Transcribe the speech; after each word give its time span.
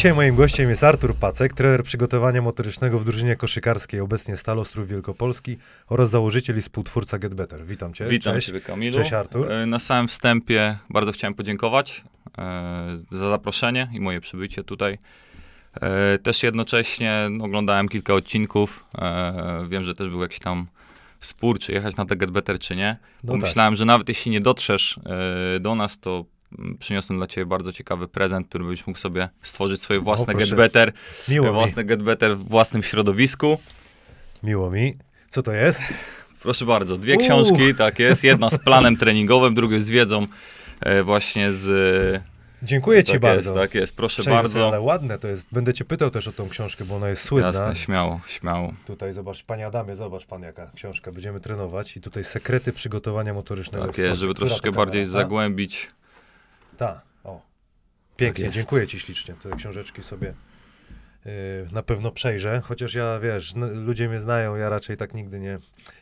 Dzisiaj 0.00 0.14
moim 0.14 0.36
gościem 0.36 0.70
jest 0.70 0.84
Artur 0.84 1.14
Pacek, 1.14 1.54
trener 1.54 1.82
przygotowania 1.84 2.42
motorycznego 2.42 2.98
w 2.98 3.04
drużynie 3.04 3.36
koszykarskiej, 3.36 4.00
obecnie 4.00 4.36
Stalostrów 4.36 4.88
Wielkopolski 4.88 5.56
oraz 5.88 6.10
założyciel 6.10 6.58
i 6.58 6.60
współtwórca 6.60 7.18
Get 7.18 7.34
Better. 7.34 7.66
Witam 7.66 7.94
cię. 7.94 8.06
Witam 8.06 8.34
Cześć. 8.34 8.46
Ciebie 8.46 8.60
Kamilu. 8.60 8.94
Cześć 8.94 9.12
Artur. 9.12 9.52
E, 9.52 9.66
Na 9.66 9.78
samym 9.78 10.08
wstępie 10.08 10.78
bardzo 10.90 11.12
chciałem 11.12 11.34
podziękować 11.34 12.04
e, 12.38 12.98
za 13.10 13.28
zaproszenie 13.28 13.88
i 13.92 14.00
moje 14.00 14.20
przybycie 14.20 14.64
tutaj. 14.64 14.98
E, 15.80 16.18
Też 16.18 16.42
jednocześnie 16.42 17.30
oglądałem 17.42 17.88
kilka 17.88 18.14
odcinków. 18.14 18.84
Wiem, 19.68 19.84
że 19.84 19.94
też 19.94 20.10
był 20.10 20.22
jakiś 20.22 20.38
tam 20.38 20.66
spór, 21.20 21.58
czy 21.58 21.72
jechać 21.72 21.96
na 21.96 22.06
te 22.06 22.16
Get 22.16 22.30
Better, 22.30 22.58
czy 22.58 22.76
nie. 22.76 22.96
No 23.24 23.32
tak. 23.32 23.40
Pomyślałem, 23.40 23.76
że 23.76 23.84
nawet 23.84 24.08
jeśli 24.08 24.30
nie 24.30 24.40
dotrzesz 24.40 25.00
do 25.60 25.74
nas, 25.74 25.98
to 25.98 26.24
przyniosłem 26.78 27.18
dla 27.18 27.26
Ciebie 27.26 27.46
bardzo 27.46 27.72
ciekawy 27.72 28.08
prezent, 28.08 28.48
który 28.48 28.64
byś 28.64 28.86
mógł 28.86 28.98
sobie 28.98 29.28
stworzyć 29.42 29.80
swoje 29.80 30.00
własne 30.00 30.32
proszę. 30.34 30.46
Get 30.46 30.56
Better, 30.56 30.92
Miło 31.28 31.46
mi, 31.46 31.52
własne 31.52 31.84
Get 31.84 32.02
Better 32.02 32.36
w 32.36 32.48
własnym 32.48 32.82
środowisku. 32.82 33.58
miło 34.42 34.70
mi. 34.70 34.94
Co 35.30 35.42
to 35.42 35.52
jest? 35.52 35.82
Proszę 36.42 36.66
bardzo, 36.66 36.96
dwie 36.96 37.14
Uuu. 37.14 37.24
książki, 37.24 37.74
tak 37.74 37.98
jest. 37.98 38.24
Jedna 38.24 38.50
z 38.50 38.58
planem 38.58 38.96
treningowym, 38.96 39.54
druga 39.54 39.78
z 39.78 39.88
wiedzą 39.90 40.26
e, 40.80 41.02
właśnie 41.02 41.52
z... 41.52 42.22
Dziękuję 42.62 43.04
ci 43.04 43.12
tak 43.12 43.20
bardzo. 43.20 43.50
jest, 43.50 43.62
tak 43.62 43.74
jest, 43.74 43.96
proszę 43.96 44.22
bardzo. 44.22 44.68
Ale 44.68 44.80
ładne 44.80 45.18
to 45.18 45.28
jest. 45.28 45.46
Będę 45.52 45.74
cię 45.74 45.84
pytał 45.84 46.10
też 46.10 46.28
o 46.28 46.32
tą 46.32 46.48
książkę, 46.48 46.84
bo 46.84 46.96
ona 46.96 47.08
jest 47.08 47.22
słynna. 47.24 47.46
Jasne, 47.46 47.76
śmiało, 47.76 48.20
śmiało. 48.26 48.72
Tutaj 48.86 49.12
zobacz, 49.12 49.44
panie 49.44 49.66
Adamie, 49.66 49.96
zobacz 49.96 50.26
pan 50.26 50.42
jaka 50.42 50.70
książka. 50.76 51.12
Będziemy 51.12 51.40
trenować 51.40 51.96
i 51.96 52.00
tutaj 52.00 52.24
sekrety 52.24 52.72
przygotowania 52.72 53.34
motorycznego. 53.34 53.86
Tak 53.86 53.98
jest, 53.98 54.20
żeby 54.20 54.34
troszeczkę 54.34 54.72
bardziej 54.72 55.04
Ta? 55.04 55.10
zagłębić. 55.10 55.90
Tak, 56.80 57.00
o. 57.24 57.40
Pięknie, 58.16 58.44
jest. 58.44 58.56
dziękuję 58.56 58.86
ci 58.86 59.00
ślicznie. 59.00 59.34
Te 59.34 59.56
książeczki 59.56 60.02
sobie 60.02 60.34
yy, 61.24 61.32
na 61.72 61.82
pewno 61.82 62.10
przejrzę, 62.10 62.62
chociaż 62.64 62.94
ja, 62.94 63.18
wiesz, 63.18 63.54
ludzie 63.56 64.08
mnie 64.08 64.20
znają, 64.20 64.56
ja 64.56 64.68
raczej 64.68 64.96
tak 64.96 65.14
nigdy 65.14 65.40
nie, 65.40 65.58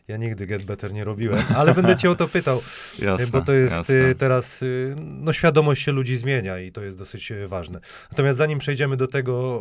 ja 0.08 0.16
nigdy 0.16 0.46
Get 0.46 0.64
Better 0.64 0.92
nie 0.92 1.04
robiłem, 1.04 1.42
ale 1.56 1.74
będę 1.74 1.96
cię 1.96 2.10
o 2.10 2.16
to 2.16 2.28
pytał, 2.28 2.62
Jasne, 2.98 3.26
bo 3.26 3.40
to 3.40 3.52
jest 3.52 3.74
jasne. 3.74 3.94
yy, 3.94 4.14
teraz, 4.14 4.60
yy, 4.60 4.96
no 4.98 5.32
świadomość 5.32 5.82
się 5.82 5.92
ludzi 5.92 6.16
zmienia 6.16 6.58
i 6.58 6.72
to 6.72 6.82
jest 6.82 6.98
dosyć 6.98 7.30
yy, 7.30 7.48
ważne. 7.48 7.80
Natomiast 8.10 8.38
zanim 8.38 8.58
przejdziemy 8.58 8.96
do 8.96 9.06
tego, 9.06 9.58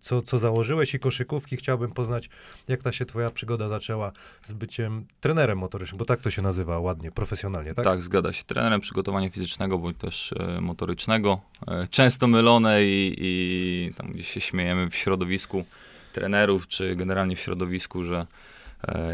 co, 0.00 0.22
co 0.22 0.38
założyłeś 0.38 0.94
i 0.94 0.98
koszykówki, 0.98 1.56
chciałbym 1.56 1.90
poznać, 1.90 2.30
jak 2.68 2.82
ta 2.82 2.92
się 2.92 3.06
twoja 3.06 3.30
przygoda 3.30 3.68
zaczęła 3.68 4.12
z 4.46 4.52
byciem 4.52 5.04
trenerem 5.20 5.58
motorycznym, 5.58 5.98
bo 5.98 6.04
tak 6.04 6.20
to 6.20 6.30
się 6.30 6.42
nazywa 6.42 6.78
ładnie, 6.78 7.10
profesjonalnie, 7.10 7.74
tak? 7.74 7.84
Tak? 7.84 8.02
zgadza 8.02 8.32
się. 8.32 8.44
Trenerem 8.44 8.80
przygotowania 8.80 9.30
fizycznego 9.30 9.78
bądź 9.78 9.96
też 9.96 10.34
motorycznego. 10.60 11.40
E, 11.68 11.88
często 11.88 12.26
mylone 12.26 12.84
i, 12.84 13.14
i 13.18 13.90
tam 13.96 14.12
gdzieś 14.12 14.28
się 14.28 14.40
śmiejemy 14.40 14.90
w 14.90 14.96
środowisku 14.96 15.64
trenerów, 16.12 16.68
czy 16.68 16.96
generalnie 16.96 17.36
w 17.36 17.40
środowisku, 17.40 18.04
że 18.04 18.26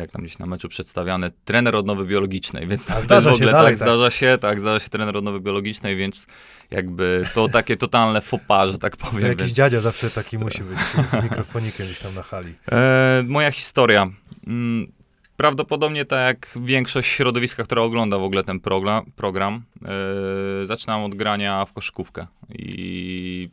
jak 0.00 0.10
tam 0.10 0.22
gdzieś 0.22 0.38
na 0.38 0.46
meczu 0.46 0.68
przedstawiane, 0.68 1.30
trener 1.44 1.76
odnowy 1.76 2.04
biologicznej, 2.04 2.66
więc 2.66 2.86
to, 2.86 2.94
to 2.94 3.02
zdarza 3.02 3.30
jest 3.30 3.40
w 3.40 3.42
ogóle 3.42 3.52
dalej, 3.52 3.72
tak, 3.72 3.78
tak. 3.78 3.88
zdarza 3.88 4.10
się, 4.10 4.38
tak, 4.40 4.60
zdarza 4.60 4.80
się 4.80 4.90
trener 4.90 5.16
odnowy 5.16 5.40
biologicznej, 5.40 5.96
więc 5.96 6.26
jakby 6.70 7.24
to 7.34 7.48
takie 7.48 7.76
totalne 7.76 8.20
pas, 8.48 8.70
że 8.72 8.78
tak 8.78 8.96
To 8.96 9.06
powiem. 9.06 9.26
jakiś 9.26 9.38
więc... 9.38 9.52
dziadzia 9.52 9.80
zawsze 9.80 10.10
taki 10.10 10.38
musi 10.38 10.62
być 10.62 10.78
z 11.10 11.22
mikrofonikiem 11.22 11.86
gdzieś 11.86 11.98
tam 12.00 12.14
na 12.14 12.22
hali. 12.22 12.54
E, 12.72 13.24
moja 13.26 13.50
historia. 13.50 14.10
Mm, 14.46 14.92
Prawdopodobnie 15.38 16.04
tak 16.04 16.26
jak 16.26 16.64
większość 16.64 17.08
środowiska, 17.08 17.64
która 17.64 17.82
ogląda 17.82 18.18
w 18.18 18.22
ogóle 18.22 18.44
ten 18.44 18.60
program, 18.60 19.04
program 19.16 19.62
e, 20.62 20.66
zaczynałem 20.66 21.04
od 21.04 21.14
grania 21.14 21.64
w 21.64 21.72
koszykówkę 21.72 22.26
i 22.58 23.50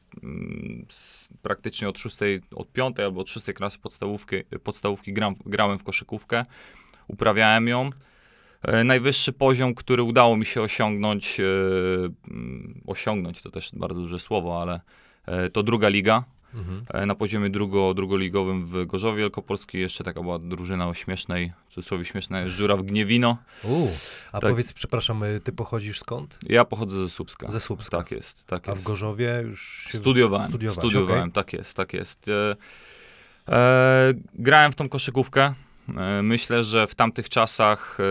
s, 0.90 1.30
praktycznie 1.42 1.90
od 1.90 2.00
szóstej, 2.00 2.42
od 2.56 2.72
piątej 2.72 3.06
albo 3.06 3.22
od 3.22 3.30
szóstej 3.30 3.56
klasy 3.56 3.80
podstawówki, 3.80 4.36
podstawówki 4.64 5.14
gram, 5.14 5.36
grałem 5.46 5.80
w 5.80 5.84
koszykówkę, 5.84 6.46
uprawiałem 7.08 7.68
ją. 7.68 7.90
E, 8.62 8.84
najwyższy 8.84 9.34
poziom, 9.34 9.76
który 9.76 10.04
udało 10.04 10.38
mi 10.38 10.46
się 10.46 10.62
osiągnąć, 10.62 11.40
e, 11.40 11.44
mm, 12.32 12.82
osiągnąć 12.88 13.42
to 13.42 13.52
też 13.52 13.72
bardzo 13.74 14.02
duże 14.02 14.20
słowo, 14.20 14.62
ale 14.62 14.80
to 15.54 15.64
druga 15.64 15.90
liga, 15.90 16.24
Mhm. 16.56 17.08
Na 17.08 17.16
poziomie 17.16 17.50
drugo, 17.50 17.94
drugoligowym 17.94 18.66
w 18.68 18.86
Gorzowie 18.86 19.18
Wielkopolskiej. 19.18 19.82
Jeszcze 19.82 20.04
taka 20.04 20.22
była 20.22 20.40
drużyna 20.40 20.88
o 20.88 20.94
śmiesznej, 20.94 21.54
w 21.68 21.74
cudzysłowie 21.74 22.06
śmiesznej, 22.06 22.50
Żuraw 22.50 22.84
Gniewino. 22.84 23.38
U, 23.64 23.88
a 24.32 24.40
Tak. 24.40 24.50
powiedz, 24.50 24.74
przepraszam, 24.74 25.24
y, 25.24 25.40
ty 25.44 25.52
pochodzisz 25.52 26.00
skąd? 26.00 26.38
Ja 26.50 26.66
pochodzę 26.66 27.00
ze 27.00 27.10
Słupska. 27.10 27.52
Ze 27.52 27.60
Słupska. 27.60 27.98
Tak 27.98 28.12
jest, 28.12 28.46
tak 28.46 28.70
A 28.70 28.72
w 28.72 28.76
jest. 28.76 28.88
Gorzowie 28.88 29.42
już 29.46 29.88
się 29.92 29.98
Studiowałem, 29.98 30.72
studiowałem, 30.72 31.32
tak 31.32 31.54
jest, 31.54 31.74
tak 31.74 31.94
jest. 31.94 32.30
E, 32.30 32.56
e, 33.50 34.14
grałem 34.34 34.72
w 34.72 34.76
tą 34.76 34.90
koszykówkę. 34.90 35.54
E, 35.98 36.22
myślę, 36.24 36.64
że 36.64 36.88
w 36.88 36.96
tamtych 36.96 37.30
czasach 37.30 37.98
e, 38.00 38.04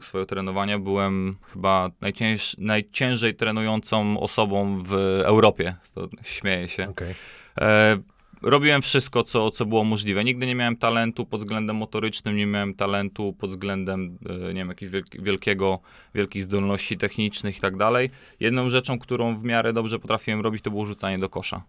swojego 0.00 0.26
trenowania 0.26 0.78
byłem 0.78 1.36
chyba 1.52 1.90
najcięż, 2.00 2.56
najciężej 2.58 3.34
trenującą 3.34 4.20
osobą 4.20 4.82
w 4.82 4.94
Europie. 5.24 5.76
To 5.94 6.08
śmieję 6.22 6.68
się. 6.68 6.88
Okej. 6.88 7.14
E, 7.60 7.98
robiłem 8.42 8.82
wszystko, 8.82 9.22
co, 9.22 9.50
co 9.50 9.66
było 9.66 9.84
możliwe. 9.84 10.24
Nigdy 10.24 10.46
nie 10.46 10.54
miałem 10.54 10.76
talentu 10.76 11.26
pod 11.26 11.40
względem 11.40 11.76
motorycznym, 11.76 12.36
nie 12.36 12.46
miałem 12.46 12.74
talentu 12.74 13.32
pod 13.32 13.50
względem, 13.50 14.18
e, 14.28 14.32
nie 14.38 14.54
wiem, 14.54 14.68
jakichś 14.68 14.92
wielki, 14.92 15.22
wielkiego, 15.22 15.78
wielkich 16.14 16.42
zdolności 16.42 16.98
technicznych 16.98 17.58
i 17.58 17.60
tak 17.60 17.76
dalej. 17.76 18.10
Jedną 18.40 18.70
rzeczą, 18.70 18.98
którą 18.98 19.36
w 19.38 19.44
miarę 19.44 19.72
dobrze 19.72 19.98
potrafiłem 19.98 20.40
robić, 20.40 20.62
to 20.62 20.70
było 20.70 20.86
rzucanie 20.86 21.18
do 21.18 21.28
kosza. 21.28 21.62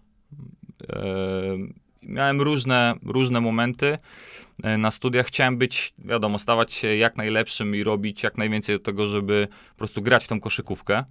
Miałem 2.01 2.41
różne, 2.41 2.94
różne 3.06 3.41
momenty 3.41 3.97
e, 4.63 4.78
na 4.78 4.91
studiach. 4.91 5.28
Chciałem 5.28 5.57
być, 5.57 5.94
wiadomo, 5.97 6.39
stawać 6.39 6.73
się 6.73 6.95
jak 6.95 7.17
najlepszym 7.17 7.75
i 7.75 7.84
robić 7.84 8.23
jak 8.23 8.38
najwięcej 8.38 8.75
do 8.75 8.84
tego, 8.84 9.06
żeby 9.06 9.47
po 9.69 9.78
prostu 9.78 10.01
grać 10.01 10.23
w 10.23 10.28
tą 10.28 10.39
koszykówkę. 10.39 11.03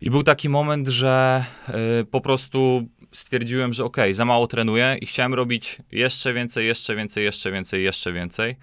I 0.00 0.10
był 0.10 0.22
taki 0.22 0.48
moment, 0.48 0.88
że 0.88 1.44
y, 2.00 2.04
po 2.04 2.20
prostu 2.20 2.88
stwierdziłem, 3.12 3.72
że 3.72 3.84
okej, 3.84 4.14
za 4.14 4.24
mało 4.24 4.46
trenuję 4.46 4.96
i 5.00 5.06
chciałem 5.06 5.34
robić 5.34 5.78
jeszcze 5.92 6.32
więcej, 6.32 6.66
jeszcze 6.66 6.96
więcej, 6.96 7.24
jeszcze 7.24 7.52
więcej, 7.52 7.84
jeszcze 7.84 8.12
więcej. 8.12 8.56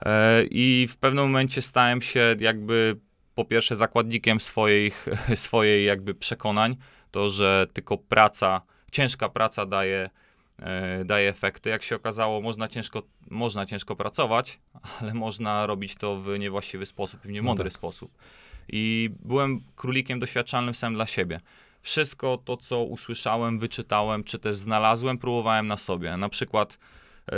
E, 0.00 0.44
I 0.44 0.86
w 0.90 0.96
pewnym 0.96 1.24
momencie 1.24 1.62
stałem 1.62 2.02
się 2.02 2.36
jakby 2.40 2.96
po 3.34 3.44
pierwsze 3.44 3.76
zakładnikiem 3.76 4.40
swoich, 4.40 5.06
swojej 5.34 5.86
jakby 5.86 6.14
przekonań, 6.14 6.76
to, 7.10 7.30
że 7.30 7.66
tylko 7.72 7.98
praca, 7.98 8.62
ciężka 8.92 9.28
praca 9.28 9.66
daje, 9.66 10.10
daje 11.04 11.28
efekty. 11.28 11.70
Jak 11.70 11.82
się 11.82 11.96
okazało, 11.96 12.40
można 12.40 12.68
ciężko, 12.68 13.02
można 13.30 13.66
ciężko 13.66 13.96
pracować, 13.96 14.60
ale 15.00 15.14
można 15.14 15.66
robić 15.66 15.94
to 15.94 16.16
w 16.16 16.38
niewłaściwy 16.38 16.86
sposób 16.86 17.24
i 17.24 17.28
w 17.28 17.30
niemądry 17.30 17.64
tak. 17.64 17.72
sposób. 17.72 18.18
I 18.68 19.10
byłem 19.24 19.60
królikiem 19.76 20.20
doświadczalnym 20.20 20.74
sam 20.74 20.94
dla 20.94 21.06
siebie. 21.06 21.40
Wszystko 21.82 22.38
to, 22.44 22.56
co 22.56 22.82
usłyszałem, 22.84 23.58
wyczytałem, 23.58 24.24
czy 24.24 24.38
też 24.38 24.56
znalazłem, 24.56 25.18
próbowałem 25.18 25.66
na 25.66 25.76
sobie. 25.76 26.16
Na 26.16 26.28
przykład, 26.28 26.78
yy, 27.32 27.36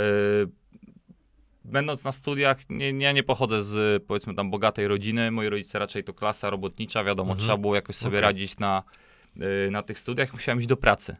będąc 1.65 2.03
na 2.03 2.11
studiach, 2.11 2.69
nie, 2.69 2.91
ja 2.91 3.11
nie 3.11 3.23
pochodzę 3.23 3.61
z 3.61 4.03
powiedzmy 4.03 4.35
tam 4.35 4.51
bogatej 4.51 4.87
rodziny. 4.87 5.31
Moi 5.31 5.49
rodzice 5.49 5.79
raczej 5.79 6.03
to 6.03 6.13
klasa 6.13 6.49
robotnicza, 6.49 7.03
wiadomo, 7.03 7.31
Mhm. 7.31 7.39
trzeba 7.39 7.57
było 7.57 7.75
jakoś 7.75 7.95
sobie 7.95 8.17
Okej. 8.17 8.21
radzić 8.21 8.57
na, 8.59 8.83
yy, 9.35 9.69
na 9.71 9.83
tych 9.83 9.99
studiach. 9.99 10.33
Musiałem 10.33 10.59
iść 10.59 10.67
do 10.67 10.77
pracy. 10.77 11.15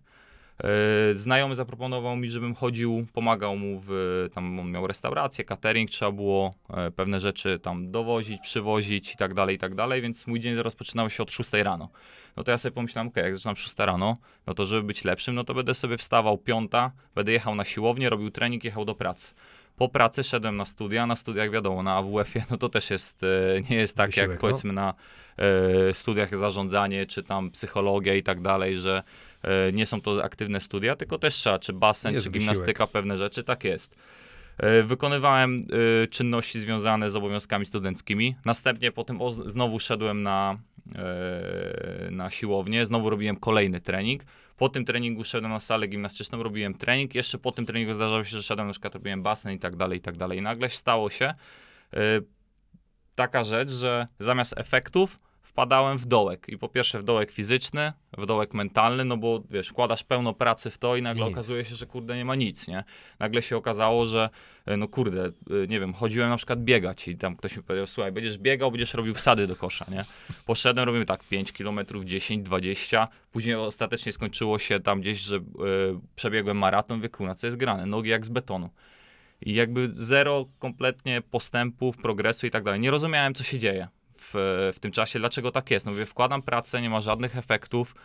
Yy, 0.63 1.15
Znajomy 1.15 1.55
zaproponował 1.55 2.15
mi, 2.15 2.29
żebym 2.29 2.55
chodził, 2.55 3.05
pomagał 3.13 3.57
mu 3.57 3.81
w, 3.85 4.27
tam 4.33 4.59
on 4.59 4.71
miał 4.71 4.87
restaurację, 4.87 5.45
catering, 5.45 5.89
trzeba 5.89 6.11
było 6.11 6.53
e, 6.69 6.91
pewne 6.91 7.19
rzeczy 7.19 7.59
tam 7.59 7.91
dowozić, 7.91 8.41
przywozić 8.41 9.13
i 9.13 9.17
tak 9.17 9.33
dalej, 9.33 9.55
i 9.55 9.59
tak 9.59 9.75
dalej, 9.75 10.01
więc 10.01 10.27
mój 10.27 10.39
dzień 10.39 10.55
rozpoczynał 10.55 11.09
się 11.09 11.23
od 11.23 11.31
6 11.31 11.53
rano. 11.53 11.89
No 12.37 12.43
to 12.43 12.51
ja 12.51 12.57
sobie 12.57 12.73
pomyślałem, 12.73 13.07
okej, 13.07 13.23
jak 13.23 13.35
zaczynam 13.35 13.55
6 13.55 13.75
rano, 13.77 14.17
no 14.47 14.53
to 14.53 14.65
żeby 14.65 14.83
być 14.83 15.03
lepszym, 15.03 15.35
no 15.35 15.43
to 15.43 15.53
będę 15.53 15.73
sobie 15.73 15.97
wstawał 15.97 16.37
piąta, 16.37 16.91
będę 17.15 17.31
jechał 17.31 17.55
na 17.55 17.65
siłownię, 17.65 18.09
robił 18.09 18.31
trening, 18.31 18.63
jechał 18.63 18.85
do 18.85 18.95
pracy. 18.95 19.33
Po 19.77 19.89
pracy 19.89 20.23
szedłem 20.23 20.57
na 20.57 20.65
studia, 20.65 21.05
na 21.07 21.15
studiach 21.15 21.51
wiadomo, 21.51 21.83
na 21.83 21.95
AWF-ie, 21.95 22.45
no 22.51 22.57
to 22.57 22.69
też 22.69 22.89
jest, 22.89 23.23
e, 23.23 23.27
nie 23.69 23.75
jest 23.75 23.97
tak 23.97 24.09
Wysiłek, 24.09 24.29
jak 24.29 24.37
no. 24.37 24.41
powiedzmy 24.41 24.73
na 24.73 24.93
e, 25.37 25.93
studiach 25.93 26.37
zarządzanie, 26.37 27.05
czy 27.05 27.23
tam 27.23 27.51
psychologia 27.51 28.15
i 28.15 28.23
tak 28.23 28.41
dalej, 28.41 28.77
że 28.77 29.03
e, 29.43 29.71
nie 29.71 29.85
są 29.85 30.01
to 30.01 30.23
aktywne 30.23 30.59
studia, 30.59 30.95
tylko 30.95 31.17
też 31.17 31.33
trzeba, 31.33 31.59
czy 31.59 31.73
basen, 31.73 32.13
Jest 32.13 32.25
czy 32.25 32.31
wysiłek. 32.31 32.53
gimnastyka, 32.53 32.87
pewne 32.87 33.17
rzeczy, 33.17 33.43
tak 33.43 33.63
jest. 33.63 33.95
Wykonywałem 34.83 35.63
czynności 36.09 36.59
związane 36.59 37.09
z 37.09 37.15
obowiązkami 37.15 37.65
studenckimi. 37.65 38.35
Następnie 38.45 38.91
potem 38.91 39.21
o, 39.21 39.31
znowu 39.31 39.79
szedłem 39.79 40.23
na, 40.23 40.57
na 42.11 42.31
siłownię, 42.31 42.85
znowu 42.85 43.09
robiłem 43.09 43.35
kolejny 43.35 43.81
trening. 43.81 44.21
Po 44.61 44.69
tym 44.69 44.85
treningu 44.85 45.23
szedłem 45.23 45.51
na 45.51 45.59
salę 45.59 45.87
gimnastyczną, 45.87 46.43
robiłem 46.43 46.73
trening. 46.73 47.15
Jeszcze 47.15 47.37
po 47.37 47.51
tym 47.51 47.65
treningu 47.65 47.93
zdarzało 47.93 48.23
się, 48.23 48.29
że 48.29 48.43
szedłem 48.43 48.67
na 48.67 48.73
przykład, 48.73 48.93
robiłem 48.93 49.23
basen 49.23 49.51
i 49.51 49.59
tak 49.59 49.75
dalej, 49.75 49.97
i 49.97 50.01
tak 50.01 50.17
dalej. 50.17 50.37
I 50.37 50.41
nagle 50.41 50.69
stało 50.69 51.09
się 51.09 51.25
e, 51.25 51.35
taka 53.15 53.43
rzecz, 53.43 53.71
że 53.71 54.07
zamiast 54.19 54.53
efektów 54.57 55.19
wpadałem 55.51 55.97
w 55.97 56.05
dołek. 56.05 56.49
I 56.49 56.57
po 56.57 56.69
pierwsze 56.69 56.99
w 56.99 57.03
dołek 57.03 57.31
fizyczny, 57.31 57.93
w 58.17 58.25
dołek 58.25 58.53
mentalny, 58.53 59.05
no 59.05 59.17
bo 59.17 59.43
wiesz, 59.49 59.67
wkładasz 59.67 60.03
pełno 60.03 60.33
pracy 60.33 60.69
w 60.69 60.77
to 60.77 60.95
i 60.95 61.01
nagle 61.01 61.25
nic. 61.25 61.33
okazuje 61.33 61.65
się, 61.65 61.75
że 61.75 61.85
kurde 61.85 62.17
nie 62.17 62.25
ma 62.25 62.35
nic, 62.35 62.67
nie? 62.67 62.83
Nagle 63.19 63.41
się 63.41 63.57
okazało, 63.57 64.05
że 64.05 64.29
e, 64.65 64.77
no 64.77 64.87
kurde, 64.87 65.25
e, 65.25 65.31
nie 65.67 65.79
wiem, 65.79 65.93
chodziłem 65.93 66.29
na 66.29 66.37
przykład 66.37 66.59
biegać 66.59 67.07
i 67.07 67.17
tam 67.17 67.35
ktoś 67.35 67.57
mi 67.57 67.63
powiedział, 67.63 67.87
słuchaj, 67.87 68.11
będziesz 68.11 68.37
biegał, 68.37 68.71
będziesz 68.71 68.93
robił 68.93 69.13
wsady 69.13 69.47
do 69.47 69.55
kosza, 69.55 69.85
nie? 69.91 70.05
Poszedłem, 70.45 70.85
robimy 70.85 71.05
tak 71.05 71.23
5 71.23 71.51
km, 71.51 71.79
10, 72.03 72.43
20, 72.43 73.07
później 73.31 73.55
ostatecznie 73.55 74.11
skończyło 74.11 74.59
się 74.59 74.79
tam 74.79 75.01
gdzieś, 75.01 75.17
że 75.17 75.35
e, 75.35 75.41
przebiegłem 76.15 76.57
maraton, 76.57 76.97
mówię, 76.97 77.09
kurna, 77.09 77.35
co 77.35 77.47
jest 77.47 77.57
grane? 77.57 77.85
Nogi 77.85 78.09
jak 78.09 78.25
z 78.25 78.29
betonu. 78.29 78.69
I 79.41 79.53
jakby 79.53 79.87
zero 79.87 80.45
kompletnie 80.59 81.21
postępów, 81.21 81.97
progresu 81.97 82.47
i 82.47 82.51
tak 82.51 82.63
dalej. 82.63 82.79
Nie 82.79 82.91
rozumiałem, 82.91 83.33
co 83.33 83.43
się 83.43 83.59
dzieje 83.59 83.87
w, 84.21 84.71
w 84.75 84.79
tym 84.79 84.91
czasie, 84.91 85.19
dlaczego 85.19 85.51
tak 85.51 85.71
jest. 85.71 85.85
No 85.85 85.91
mówię, 85.91 86.05
wkładam 86.05 86.41
pracę, 86.41 86.81
nie 86.81 86.89
ma 86.89 87.01
żadnych 87.01 87.37
efektów. 87.37 87.95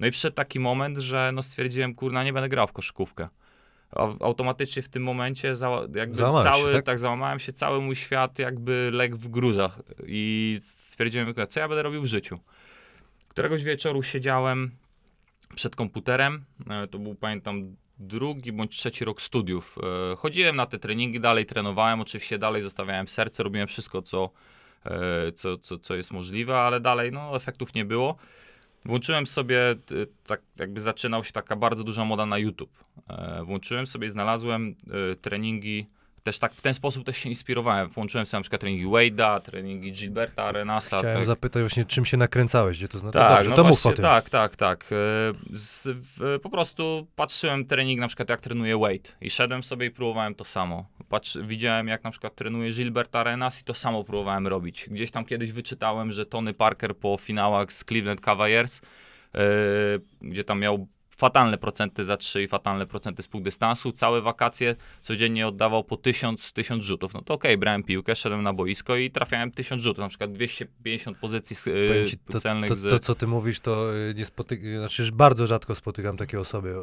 No 0.00 0.06
i 0.06 0.10
przyszedł 0.10 0.34
taki 0.34 0.60
moment, 0.60 0.98
że 0.98 1.30
no 1.34 1.42
stwierdziłem, 1.42 1.94
kurna, 1.94 2.24
nie 2.24 2.32
będę 2.32 2.48
grał 2.48 2.66
w 2.66 2.72
koszykówkę. 2.72 3.28
Automatycznie 4.20 4.82
w 4.82 4.88
tym 4.88 5.02
momencie 5.02 5.54
za, 5.54 5.70
jakby 5.94 6.16
Załamałeś 6.16 6.46
się, 6.46 6.52
cały, 6.52 6.72
tak? 6.72 6.84
tak? 6.84 6.98
załamałem 6.98 7.38
się, 7.38 7.52
cały 7.52 7.80
mój 7.80 7.96
świat 7.96 8.38
jakby 8.38 8.90
legł 8.92 9.16
w 9.16 9.28
gruzach 9.28 9.82
i 10.06 10.58
stwierdziłem, 10.64 11.34
co 11.48 11.60
ja 11.60 11.68
będę 11.68 11.82
robił 11.82 12.02
w 12.02 12.06
życiu. 12.06 12.38
Któregoś 13.28 13.64
wieczoru 13.64 14.02
siedziałem 14.02 14.70
przed 15.54 15.76
komputerem, 15.76 16.44
e, 16.70 16.86
to 16.86 16.98
był 16.98 17.14
pamiętam 17.14 17.76
drugi 17.98 18.52
bądź 18.52 18.76
trzeci 18.76 19.04
rok 19.04 19.22
studiów. 19.22 19.78
E, 20.12 20.16
Chodziłem 20.16 20.56
na 20.56 20.66
te 20.66 20.78
treningi, 20.78 21.20
dalej 21.20 21.46
trenowałem, 21.46 22.00
oczywiście 22.00 22.38
dalej 22.38 22.62
zostawiałem 22.62 23.08
serce, 23.08 23.42
robiłem 23.42 23.66
wszystko, 23.66 24.02
co, 24.02 24.30
co, 25.34 25.58
co, 25.58 25.78
co 25.78 25.94
jest 25.94 26.12
możliwe, 26.12 26.58
ale 26.58 26.80
dalej 26.80 27.12
no, 27.12 27.36
efektów 27.36 27.74
nie 27.74 27.84
było. 27.84 28.16
Włączyłem 28.84 29.26
sobie, 29.26 29.60
tak 30.26 30.42
jakby 30.58 30.80
zaczynał 30.80 31.24
się 31.24 31.32
taka 31.32 31.56
bardzo 31.56 31.84
duża 31.84 32.04
moda 32.04 32.26
na 32.26 32.38
YouTube. 32.38 32.70
E, 33.08 33.44
Włączyłem 33.44 33.86
sobie, 33.86 34.08
znalazłem 34.08 34.74
e, 35.12 35.16
treningi, 35.16 35.86
też 36.22 36.38
tak 36.38 36.54
w 36.54 36.60
ten 36.60 36.74
sposób 36.74 37.04
też 37.04 37.16
się 37.16 37.28
inspirowałem. 37.28 37.88
Włączyłem 37.88 38.26
sobie 38.26 38.38
na 38.38 38.42
przykład 38.42 38.60
treningi 38.60 38.86
Wade'a, 38.86 39.40
treningi 39.40 39.92
Gilberta 39.92 40.44
Arenasa. 40.44 40.98
Chciałem 40.98 41.16
tak. 41.16 41.26
zapytać 41.26 41.62
właśnie, 41.62 41.84
czym 41.84 42.04
się 42.04 42.16
nakręcałeś, 42.16 42.78
gdzie 42.78 42.88
to 42.88 42.98
znaczy. 42.98 43.18
Tak, 43.18 43.36
dobrze, 43.36 43.50
no 43.50 43.56
to 43.56 43.64
mów 43.64 43.86
o 43.86 43.92
tym. 43.92 44.02
tak, 44.02 44.30
tak, 44.30 44.56
tak. 44.56 44.84
E, 44.92 44.96
Z, 45.50 45.88
w, 45.88 46.40
po 46.42 46.50
prostu 46.50 47.06
patrzyłem 47.16 47.64
trening, 47.64 48.00
na 48.00 48.06
przykład 48.06 48.30
jak 48.30 48.40
trenuje 48.40 48.78
Wade 48.78 49.10
i 49.20 49.30
szedłem 49.30 49.62
sobie 49.62 49.86
i 49.86 49.90
próbowałem 49.90 50.34
to 50.34 50.44
samo. 50.44 50.86
Patrz, 51.08 51.38
widziałem 51.38 51.88
jak 51.88 52.04
na 52.04 52.10
przykład 52.10 52.34
trenuje 52.34 52.72
Gilbert 52.72 53.16
Arenas 53.16 53.60
i 53.60 53.64
to 53.64 53.74
samo 53.74 54.04
próbowałem 54.04 54.46
robić. 54.46 54.86
Gdzieś 54.90 55.10
tam 55.10 55.24
kiedyś 55.24 55.52
wyczytałem, 55.52 56.12
że 56.12 56.26
Tony 56.26 56.54
Parker 56.54 56.96
po 56.96 57.16
finałach 57.20 57.72
z 57.72 57.84
Cleveland 57.84 58.20
Cavaliers, 58.20 58.80
e, 59.34 59.38
gdzie 60.22 60.44
tam 60.44 60.60
miał 60.60 60.88
fatalne 61.18 61.58
procenty 61.58 62.04
za 62.04 62.16
3 62.16 62.42
i 62.42 62.48
fatalne 62.48 62.86
procenty 62.86 63.22
z 63.22 63.28
półdystansu, 63.28 63.92
całe 63.92 64.20
wakacje 64.20 64.76
codziennie 65.00 65.46
oddawał 65.48 65.84
po 65.84 65.96
1000, 65.96 66.52
1000 66.52 66.84
rzutów. 66.84 67.14
No 67.14 67.22
to 67.22 67.34
okej, 67.34 67.58
brałem 67.58 67.82
piłkę, 67.82 68.16
szedłem 68.16 68.42
na 68.42 68.52
boisko 68.52 68.96
i 68.96 69.10
trafiałem 69.10 69.52
1000 69.52 69.82
rzutów, 69.82 69.98
na 69.98 70.08
przykład 70.08 70.32
250 70.32 71.18
pozycji 71.18 71.56
e, 71.72 71.88
Powiem 71.88 72.06
ci, 72.06 72.18
to, 72.18 72.40
celnych 72.40 72.68
to, 72.68 72.76
z... 72.76 72.90
to, 72.90 72.98
co 72.98 73.14
ty 73.14 73.26
mówisz, 73.26 73.60
to 73.60 73.96
y, 73.96 74.14
nie 74.14 74.26
spotyk... 74.26 74.60
znaczy 74.78 75.12
bardzo 75.12 75.46
rzadko 75.46 75.74
spotykam 75.74 76.16
takie 76.16 76.40
osoby, 76.40 76.74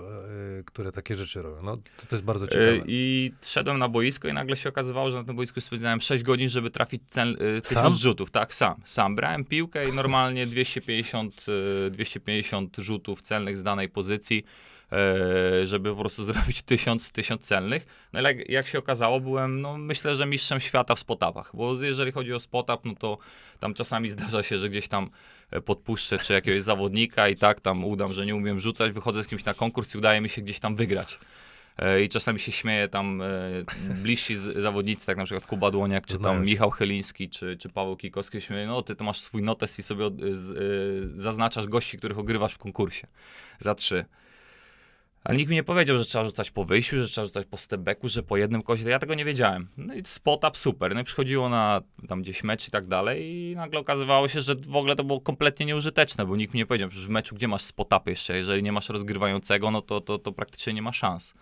y, 0.59 0.63
które 0.63 0.91
takie 0.91 1.15
rzeczy 1.15 1.41
robią. 1.41 1.63
No, 1.63 1.77
to, 1.77 2.05
to 2.09 2.15
jest 2.15 2.23
bardzo 2.23 2.47
ciekawe. 2.47 2.71
E, 2.71 2.83
I 2.87 3.31
szedłem 3.43 3.79
na 3.79 3.89
boisko 3.89 4.27
i 4.27 4.33
nagle 4.33 4.57
się 4.57 4.69
okazywało, 4.69 5.11
że 5.11 5.17
na 5.17 5.23
tym 5.23 5.35
boisku 5.35 5.61
spędzałem 5.61 6.01
6 6.01 6.23
godzin, 6.23 6.49
żeby 6.49 6.69
trafić 6.69 7.01
cel, 7.07 7.37
e, 7.57 7.61
1000 7.61 7.83
Sam? 7.83 7.95
rzutów. 7.95 8.31
Tak, 8.31 8.53
sam. 8.53 8.75
Sam. 8.85 9.15
Brałem 9.15 9.45
piłkę 9.45 9.89
i 9.89 9.93
normalnie 9.93 10.47
250, 10.47 11.45
e, 11.87 11.89
250 11.89 12.77
rzutów 12.77 13.21
celnych 13.21 13.57
z 13.57 13.63
danej 13.63 13.89
pozycji, 13.89 14.24
e, 14.31 15.65
żeby 15.65 15.89
po 15.89 15.99
prostu 15.99 16.23
zrobić 16.33 16.61
1000, 16.61 17.11
1000 17.11 17.41
celnych. 17.41 17.85
No 18.13 18.19
ale 18.19 18.33
jak, 18.33 18.49
jak 18.49 18.67
się 18.67 18.79
okazało, 18.79 19.19
byłem, 19.19 19.61
no 19.61 19.77
myślę, 19.77 20.15
że 20.15 20.25
mistrzem 20.25 20.59
świata 20.59 20.95
w 20.95 20.99
spotapach, 20.99 21.51
bo 21.53 21.83
jeżeli 21.83 22.11
chodzi 22.11 22.33
o 22.33 22.39
spotap, 22.39 22.85
no 22.85 22.95
to 22.95 23.17
tam 23.59 23.73
czasami 23.73 24.09
zdarza 24.15 24.43
się, 24.43 24.57
że 24.57 24.69
gdzieś 24.69 24.87
tam 24.87 25.09
e, 25.51 25.61
podpuszczę 25.61 26.17
czy 26.17 26.33
jakiegoś 26.33 26.61
zawodnika 26.61 27.27
i 27.27 27.35
tak 27.35 27.61
tam 27.61 27.85
udam, 27.85 28.13
że 28.13 28.25
nie 28.25 28.35
umiem 28.35 28.59
rzucać, 28.59 28.91
wychodzę 28.91 29.23
z 29.23 29.27
kimś 29.27 29.45
na 29.45 29.53
konkurs 29.53 29.95
i 29.95 29.97
udaje 29.97 30.21
mi 30.21 30.29
się 30.29 30.41
gdzieś 30.41 30.59
tam 30.59 30.75
wygrać. 30.75 31.19
E, 31.77 32.03
I 32.03 32.09
czasami 32.09 32.39
się 32.39 32.51
śmieje 32.51 32.87
tam 32.87 33.21
e, 33.21 33.25
bliżsi 34.03 34.35
zawodnicy, 34.35 35.05
tak 35.05 35.17
na 35.17 35.25
przykład 35.25 35.45
Kuba 35.45 35.71
Dłoniak, 35.71 36.05
czy 36.05 36.19
tam. 36.19 36.45
Michał 36.45 36.69
Chyliński, 36.69 37.29
czy, 37.29 37.57
czy 37.57 37.69
Paweł 37.69 37.97
Kikowski 37.97 38.41
śmieje, 38.41 38.67
no 38.67 38.81
ty 38.81 38.95
to 38.95 39.03
masz 39.03 39.19
swój 39.19 39.41
notes 39.41 39.79
i 39.79 39.83
sobie 39.83 40.05
e, 40.05 40.11
zaznaczasz 41.15 41.67
gości, 41.67 41.97
których 41.97 42.19
ogrywasz 42.19 42.53
w 42.53 42.57
konkursie 42.57 43.07
za 43.59 43.75
trzy. 43.75 44.05
Ale 45.25 45.37
nikt 45.37 45.49
mi 45.49 45.55
nie 45.55 45.63
powiedział, 45.63 45.97
że 45.97 46.05
trzeba 46.05 46.23
rzucać 46.23 46.51
po 46.51 46.65
wyjściu, 46.65 46.97
że 46.97 47.07
trzeba 47.07 47.25
rzucać 47.25 47.45
po 47.45 47.57
stebeku, 47.57 48.09
że 48.09 48.23
po 48.23 48.37
jednym 48.37 48.63
kozie. 48.63 48.89
Ja 48.89 48.99
tego 48.99 49.13
nie 49.13 49.25
wiedziałem. 49.25 49.67
No 49.77 49.93
i 49.93 50.03
spot-up 50.05 50.57
super. 50.57 50.95
No 50.95 51.01
i 51.01 51.03
przychodziło 51.03 51.49
na 51.49 51.81
tam 52.07 52.21
gdzieś 52.21 52.43
mecz 52.43 52.67
i 52.67 52.71
tak 52.71 52.87
dalej 52.87 53.25
i 53.25 53.55
nagle 53.55 53.79
okazywało 53.79 54.27
się, 54.27 54.41
że 54.41 54.55
w 54.55 54.75
ogóle 54.75 54.95
to 54.95 55.03
było 55.03 55.21
kompletnie 55.21 55.65
nieużyteczne, 55.65 56.25
bo 56.25 56.35
nikt 56.35 56.53
mi 56.53 56.57
nie 56.57 56.65
powiedział, 56.65 56.89
że 56.91 57.07
w 57.07 57.09
meczu 57.09 57.35
gdzie 57.35 57.47
masz 57.47 57.61
spot-up 57.61 58.11
jeszcze, 58.11 58.37
jeżeli 58.37 58.63
nie 58.63 58.71
masz 58.71 58.89
rozgrywającego, 58.89 59.71
no 59.71 59.81
to, 59.81 60.01
to, 60.01 60.17
to 60.17 60.31
praktycznie 60.31 60.73
nie 60.73 60.81
ma 60.81 60.93
szans. 60.93 61.33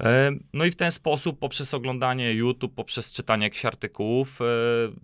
E, 0.00 0.32
No 0.52 0.64
i 0.64 0.70
w 0.70 0.76
ten 0.76 0.92
sposób, 0.92 1.38
poprzez 1.38 1.74
oglądanie 1.74 2.32
YouTube, 2.32 2.74
poprzez 2.74 3.12
czytanie 3.12 3.44
jakichś 3.44 3.64
artykułów, 3.64 4.40
e, 4.40 4.44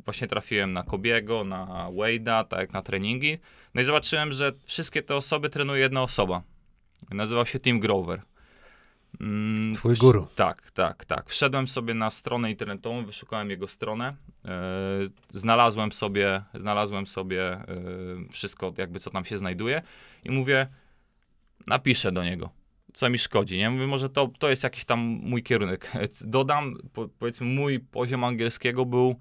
właśnie 0.05 0.29
trafiłem 0.29 0.73
na 0.73 0.83
Kobiego, 0.83 1.45
na 1.45 1.67
Wade'a, 1.91 2.45
tak 2.45 2.73
na 2.73 2.83
treningi. 2.83 3.39
No 3.75 3.81
i 3.81 3.85
zobaczyłem, 3.85 4.33
że 4.33 4.53
wszystkie 4.65 5.03
te 5.03 5.17
osoby 5.17 5.51
trenuje 5.51 5.81
jedna 5.81 6.03
osoba. 6.03 6.43
Nazywał 7.11 7.47
się 7.47 7.61
Tim 7.61 7.81
Grover. 7.81 8.23
Mm, 9.21 9.75
Twój 9.75 9.97
guru. 9.97 10.27
Tak, 10.35 10.71
tak, 10.71 11.05
tak. 11.05 11.31
Wszedłem 11.31 11.69
sobie 11.69 11.95
na 11.95 12.11
stronę 12.11 12.51
internetową, 12.51 13.05
wyszukałem 13.05 13.51
jego 13.51 13.69
stronę, 13.69 14.17
e, 14.45 14.51
znalazłem 15.31 15.93
sobie, 15.93 16.43
znalazłem 16.55 17.07
sobie 17.07 17.61
wszystko, 18.31 18.75
jakby 18.79 19.01
co 19.01 19.11
tam 19.11 19.25
się 19.25 19.37
znajduje 19.37 19.83
i 20.25 20.31
mówię, 20.31 20.67
napiszę 21.67 22.13
do 22.13 22.25
niego. 22.25 22.62
Co 22.93 23.11
mi 23.11 23.19
szkodzi, 23.19 23.59
nie? 23.59 23.71
Mówię, 23.71 23.87
może 23.87 24.09
to, 24.09 24.31
to 24.39 24.51
jest 24.51 24.65
jakiś 24.65 24.85
tam 24.85 25.01
mój 25.01 25.43
kierunek. 25.43 25.93
Dodam, 26.25 26.77
po, 26.93 27.09
powiedzmy, 27.09 27.47
mój 27.47 27.81
poziom 27.81 28.25
angielskiego 28.25 28.87
był 28.87 29.17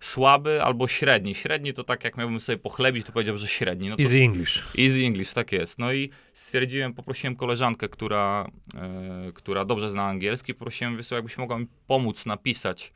słaby 0.00 0.62
albo 0.62 0.88
średni. 0.88 1.34
Średni 1.34 1.72
to 1.72 1.84
tak, 1.84 2.04
jak 2.04 2.16
miałbym 2.16 2.40
sobie 2.40 2.58
pochlebić, 2.58 3.06
to 3.06 3.12
powiedział, 3.12 3.36
że 3.36 3.48
średni. 3.48 3.88
No 3.88 3.96
to 3.96 4.02
Easy 4.02 4.18
English. 4.18 4.64
Easy 4.78 5.04
English, 5.04 5.32
tak 5.32 5.52
jest. 5.52 5.78
No 5.78 5.92
i 5.92 6.10
stwierdziłem, 6.32 6.94
poprosiłem 6.94 7.36
koleżankę, 7.36 7.88
która, 7.88 8.50
e, 8.74 9.32
która 9.34 9.64
dobrze 9.64 9.88
zna 9.88 10.04
angielski, 10.04 10.54
poprosiłem, 10.54 10.96
wysłał, 10.96 11.18
jakbyś 11.18 11.38
mogła 11.38 11.58
mi 11.58 11.66
pomóc 11.86 12.26
napisać 12.26 12.92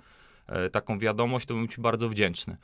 e, 0.47 0.71
taką 0.71 0.99
wiadomość, 0.99 1.47
to 1.47 1.55
bym 1.55 1.69
ci 1.69 1.81
bardzo 1.81 2.09
wdzięczny. 2.09 2.57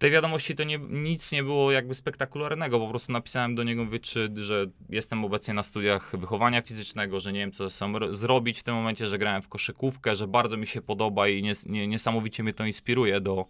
Tej 0.00 0.10
wiadomości 0.10 0.56
to 0.56 0.64
nie, 0.64 0.78
nic 0.78 1.32
nie 1.32 1.42
było 1.42 1.72
jakby 1.72 1.94
spektakularnego, 1.94 2.78
po 2.78 2.88
prostu 2.88 3.12
napisałem 3.12 3.54
do 3.54 3.62
niego, 3.62 3.86
czy, 4.02 4.30
że 4.36 4.66
jestem 4.88 5.24
obecnie 5.24 5.54
na 5.54 5.62
studiach 5.62 6.16
wychowania 6.16 6.62
fizycznego, 6.62 7.20
że 7.20 7.32
nie 7.32 7.40
wiem, 7.40 7.52
co 7.52 7.68
ro- 7.98 8.12
zrobić 8.12 8.60
w 8.60 8.62
tym 8.62 8.74
momencie, 8.74 9.06
że 9.06 9.18
grałem 9.18 9.42
w 9.42 9.48
koszykówkę, 9.48 10.14
że 10.14 10.26
bardzo 10.26 10.56
mi 10.56 10.66
się 10.66 10.82
podoba 10.82 11.28
i 11.28 11.42
nies, 11.42 11.66
nie, 11.66 11.88
niesamowicie 11.88 12.42
mnie 12.42 12.52
to 12.52 12.64
inspiruje 12.66 13.20
do, 13.20 13.46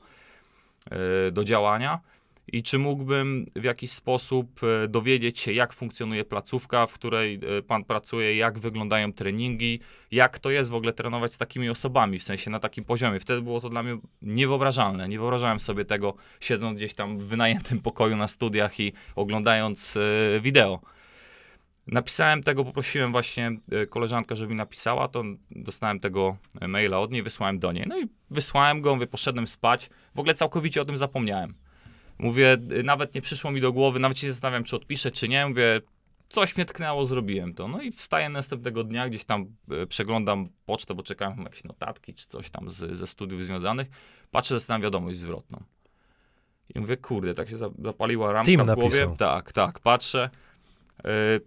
e, 0.91 1.31
do 1.31 1.45
działania 1.45 2.01
i 2.53 2.63
czy 2.63 2.79
mógłbym 2.79 3.47
w 3.57 3.65
jakiś 3.65 3.93
sposób 3.93 4.61
e, 4.85 4.89
dowiedzieć 4.89 5.39
się, 5.39 5.53
jak 5.53 5.73
funkcjonuje 5.73 6.25
placówka, 6.25 6.87
w 6.87 6.93
której 6.93 7.41
e, 7.59 7.63
pan 7.63 7.85
pracuje, 7.85 8.37
jak 8.37 8.59
wyglądają 8.59 9.13
treningi, 9.13 9.81
jak 10.11 10.39
to 10.39 10.51
jest 10.51 10.71
w 10.71 10.75
ogóle 10.75 10.93
trenować 10.93 11.33
z 11.33 11.39
takimi 11.39 11.71
osobami, 11.71 12.19
w 12.19 12.23
sensie 12.23 12.51
na 12.51 12.61
takim 12.61 12.85
poziomie. 12.85 13.21
Wtedy 13.21 13.43
było 13.43 13.61
to 13.61 13.69
dla 13.69 13.83
mnie 13.83 13.99
niewyobrażalne. 14.23 15.09
Nie 15.09 15.19
wyobrażałem 15.19 15.61
sobie 15.61 15.85
tego, 15.85 16.15
siedząc 16.41 16.79
gdzieś 16.79 16.95
tam 16.95 17.19
w 17.19 17.23
wynajętym 17.23 17.81
pokoju 17.89 18.17
na 18.17 18.29
studiach 18.29 18.81
i 18.81 18.93
oglądając 19.17 19.97
e, 19.97 20.41
wideo. 20.41 20.81
Napisałem 21.87 22.43
tego, 22.43 22.65
poprosiłem 22.65 23.13
właśnie 23.13 23.51
koleżankę, 23.91 24.37
żeby 24.37 24.51
mi 24.51 24.57
napisała, 24.57 25.09
to 25.09 25.25
dostałem 25.51 26.01
tego 26.01 26.37
maila 26.69 26.99
od 26.99 27.13
niej, 27.13 27.23
wysłałem 27.23 27.59
do 27.59 27.73
niej. 27.73 27.85
No 27.89 27.99
i 27.99 28.09
wysłałem 28.31 28.81
go, 28.81 28.95
mówię, 28.95 29.07
poszedłem 29.07 29.47
spać. 29.47 29.91
W 30.15 30.19
ogóle 30.19 30.35
całkowicie 30.35 30.81
o 30.81 30.85
tym 30.85 30.97
zapomniałem. 30.97 31.55
Mówię, 32.21 32.57
y, 32.73 32.83
nawet 32.83 33.15
nie 33.15 33.23
przyszło 33.23 33.51
mi 33.51 33.61
do 33.61 33.73
głowy, 33.73 33.99
nawet 33.99 34.19
się 34.19 34.31
zastanawiam, 34.31 34.65
czy 34.65 34.77
odpiszę, 34.77 35.11
czy 35.11 35.29
nie. 35.29 35.47
Mówię, 35.47 35.81
coś 36.29 36.57
mnie 36.57 36.65
tknęło, 36.65 37.07
zrobiłem 37.07 37.55
to. 37.55 37.69
No 37.69 37.83
i 37.83 37.93
wstaję 37.93 38.29
następnego 38.29 38.85
dnia, 38.85 39.09
gdzieś 39.09 39.25
tam 39.25 39.47
e, 39.71 39.87
przeglądam 39.87 40.49
pocztę, 40.67 40.95
bo 40.95 41.03
czekałem 41.03 41.37
na 41.37 41.43
jakieś 41.45 41.65
notatki, 41.65 42.15
czy 42.15 42.27
coś 42.29 42.51
tam 42.51 42.71
z, 42.71 42.97
ze 42.99 43.07
studiów 43.07 43.45
związanych. 43.45 43.89
Patrzę, 44.31 44.55
dostałem 44.55 44.83
wiadomość 44.83 45.19
zwrotną. 45.19 45.63
I 46.75 46.81
mówię, 46.81 46.97
kurde, 46.97 47.35
tak 47.35 47.49
się 47.49 47.57
za- 47.57 47.71
zapaliła 47.79 48.33
ramka 48.33 48.47
Tim 48.47 48.61
w 48.61 48.65
głowie. 48.67 48.83
napisał. 48.83 49.17
Tak, 49.17 49.53
tak, 49.53 49.79
patrzę. 49.79 50.31
Y, 51.01 51.41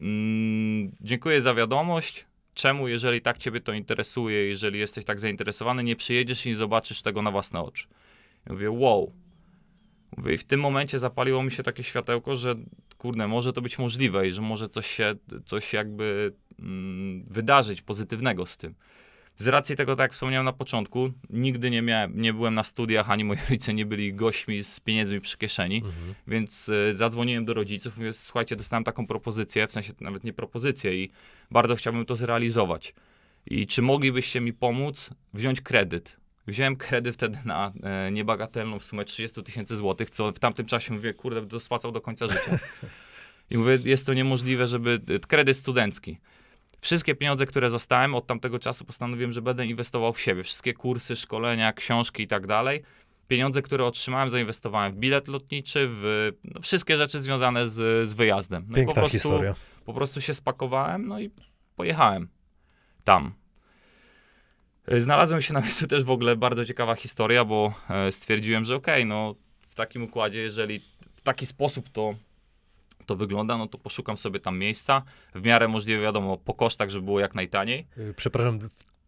mm, 0.00 0.92
dziękuję 1.00 1.42
za 1.42 1.54
wiadomość. 1.54 2.26
Czemu, 2.54 2.88
jeżeli 2.88 3.20
tak 3.20 3.38
ciebie 3.38 3.60
to 3.60 3.72
interesuje, 3.72 4.46
jeżeli 4.48 4.78
jesteś 4.78 5.04
tak 5.04 5.20
zainteresowany, 5.20 5.84
nie 5.84 5.96
przyjedziesz 5.96 6.46
i 6.46 6.48
nie 6.48 6.54
zobaczysz 6.56 7.02
tego 7.02 7.22
na 7.22 7.30
własne 7.30 7.60
oczy? 7.60 7.86
Ja 8.46 8.52
mówię, 8.52 8.70
wow. 8.70 9.12
Mówię, 10.16 10.34
I 10.34 10.38
w 10.38 10.44
tym 10.44 10.60
momencie 10.60 10.98
zapaliło 10.98 11.42
mi 11.42 11.50
się 11.50 11.62
takie 11.62 11.82
światełko, 11.82 12.36
że 12.36 12.54
kurde, 12.98 13.28
może 13.28 13.52
to 13.52 13.62
być 13.62 13.78
możliwe 13.78 14.28
i 14.28 14.32
że 14.32 14.42
może 14.42 14.68
coś 14.68 14.86
się, 14.86 15.14
coś 15.44 15.72
jakby 15.72 16.32
mm, 16.58 17.24
wydarzyć 17.30 17.82
pozytywnego 17.82 18.46
z 18.46 18.56
tym. 18.56 18.74
Z 19.36 19.48
racji 19.48 19.76
tego, 19.76 19.96
tak 19.96 20.04
jak 20.04 20.12
wspomniałem 20.12 20.44
na 20.44 20.52
początku, 20.52 21.10
nigdy 21.30 21.70
nie, 21.70 21.82
miałem, 21.82 22.20
nie 22.20 22.32
byłem 22.34 22.54
na 22.54 22.64
studiach, 22.64 23.10
ani 23.10 23.24
moi 23.24 23.36
rodzice 23.50 23.74
nie 23.74 23.86
byli 23.86 24.14
gośćmi 24.14 24.62
z 24.62 24.80
pieniędzmi 24.80 25.20
przy 25.20 25.38
kieszeni, 25.38 25.76
Mhm. 25.76 26.14
więc 26.26 26.68
y, 26.68 26.94
zadzwoniłem 26.94 27.44
do 27.44 27.54
rodziców, 27.54 27.96
mówię, 27.96 28.12
słuchajcie, 28.12 28.56
dostałem 28.56 28.84
taką 28.84 29.06
propozycję, 29.06 29.66
w 29.66 29.72
sensie 29.72 29.92
nawet 30.00 30.24
nie 30.24 30.32
propozycję 30.32 31.04
i 31.04 31.10
bardzo 31.50 31.76
chciałbym 31.76 32.06
to 32.06 32.16
zrealizować. 32.16 32.94
I 33.46 33.66
czy 33.66 33.82
moglibyście 33.82 34.40
mi 34.40 34.52
pomóc 34.52 35.10
wziąć 35.34 35.60
kredyt? 35.60 36.16
Wziąłem 36.46 36.76
kredyt 36.76 37.14
wtedy 37.14 37.38
na 37.44 37.72
e, 37.82 38.12
niebagatelną 38.12 38.78
w 38.78 38.84
sumie 38.84 39.04
30 39.04 39.42
tysięcy 39.42 39.76
złotych, 39.76 40.10
co 40.10 40.32
w 40.32 40.38
tamtym 40.38 40.66
czasie 40.66 40.94
mówię, 40.94 41.14
kurde, 41.14 41.46
to 41.46 41.60
spłacał 41.60 41.92
do 41.92 42.00
końca 42.00 42.26
życia. 42.26 42.58
I 43.50 43.58
mówię, 43.58 43.78
jest 43.84 44.06
to 44.06 44.14
niemożliwe, 44.14 44.66
żeby 44.66 45.00
e, 45.08 45.18
kredyt 45.18 45.56
studencki. 45.56 46.18
Wszystkie 46.80 47.14
pieniądze, 47.14 47.46
które 47.46 47.70
zostałem 47.70 48.14
od 48.14 48.26
tamtego 48.26 48.58
czasu, 48.58 48.84
postanowiłem, 48.84 49.32
że 49.32 49.42
będę 49.42 49.66
inwestował 49.66 50.12
w 50.12 50.20
siebie. 50.20 50.42
Wszystkie 50.42 50.74
kursy, 50.74 51.16
szkolenia, 51.16 51.72
książki 51.72 52.22
i 52.22 52.26
tak 52.26 52.46
dalej. 52.46 52.82
Pieniądze, 53.28 53.62
które 53.62 53.84
otrzymałem, 53.84 54.30
zainwestowałem 54.30 54.92
w 54.92 54.96
bilet 54.96 55.28
lotniczy, 55.28 55.88
w 55.90 56.32
no, 56.44 56.60
wszystkie 56.60 56.96
rzeczy 56.96 57.20
związane 57.20 57.68
z, 57.68 58.08
z 58.08 58.14
wyjazdem. 58.14 58.66
No 58.68 58.68
i 58.68 58.70
po 58.70 58.76
Piękna 58.76 58.94
prostu, 58.94 59.18
historia. 59.18 59.54
po 59.84 59.94
prostu 59.94 60.20
się 60.20 60.34
spakowałem, 60.34 61.06
no 61.06 61.20
i 61.20 61.30
pojechałem 61.76 62.28
tam. 63.04 63.34
E, 64.86 65.00
Znalazłem 65.00 65.42
się 65.42 65.54
na 65.54 65.60
miejscu 65.60 65.86
też 65.86 66.04
w 66.04 66.10
ogóle 66.10 66.36
bardzo 66.36 66.64
ciekawa 66.64 66.94
historia, 66.94 67.44
bo 67.44 67.74
e, 67.90 68.12
stwierdziłem, 68.12 68.64
że 68.64 68.74
okej, 68.74 69.06
no 69.06 69.34
w 69.68 69.74
takim 69.74 70.02
układzie, 70.02 70.40
jeżeli 70.40 70.80
w 71.16 71.20
taki 71.22 71.46
sposób 71.46 71.88
to, 71.88 72.14
to 73.06 73.16
wygląda, 73.16 73.58
no 73.58 73.66
to 73.66 73.78
poszukam 73.78 74.18
sobie 74.18 74.40
tam 74.40 74.58
miejsca, 74.58 75.02
w 75.34 75.42
miarę 75.42 75.68
możliwe, 75.68 76.02
wiadomo, 76.02 76.36
po 76.36 76.54
kosztach, 76.54 76.90
żeby 76.90 77.04
było 77.04 77.20
jak 77.20 77.34
najtaniej. 77.34 77.86
Y, 77.98 78.14
Przepraszam, 78.16 78.58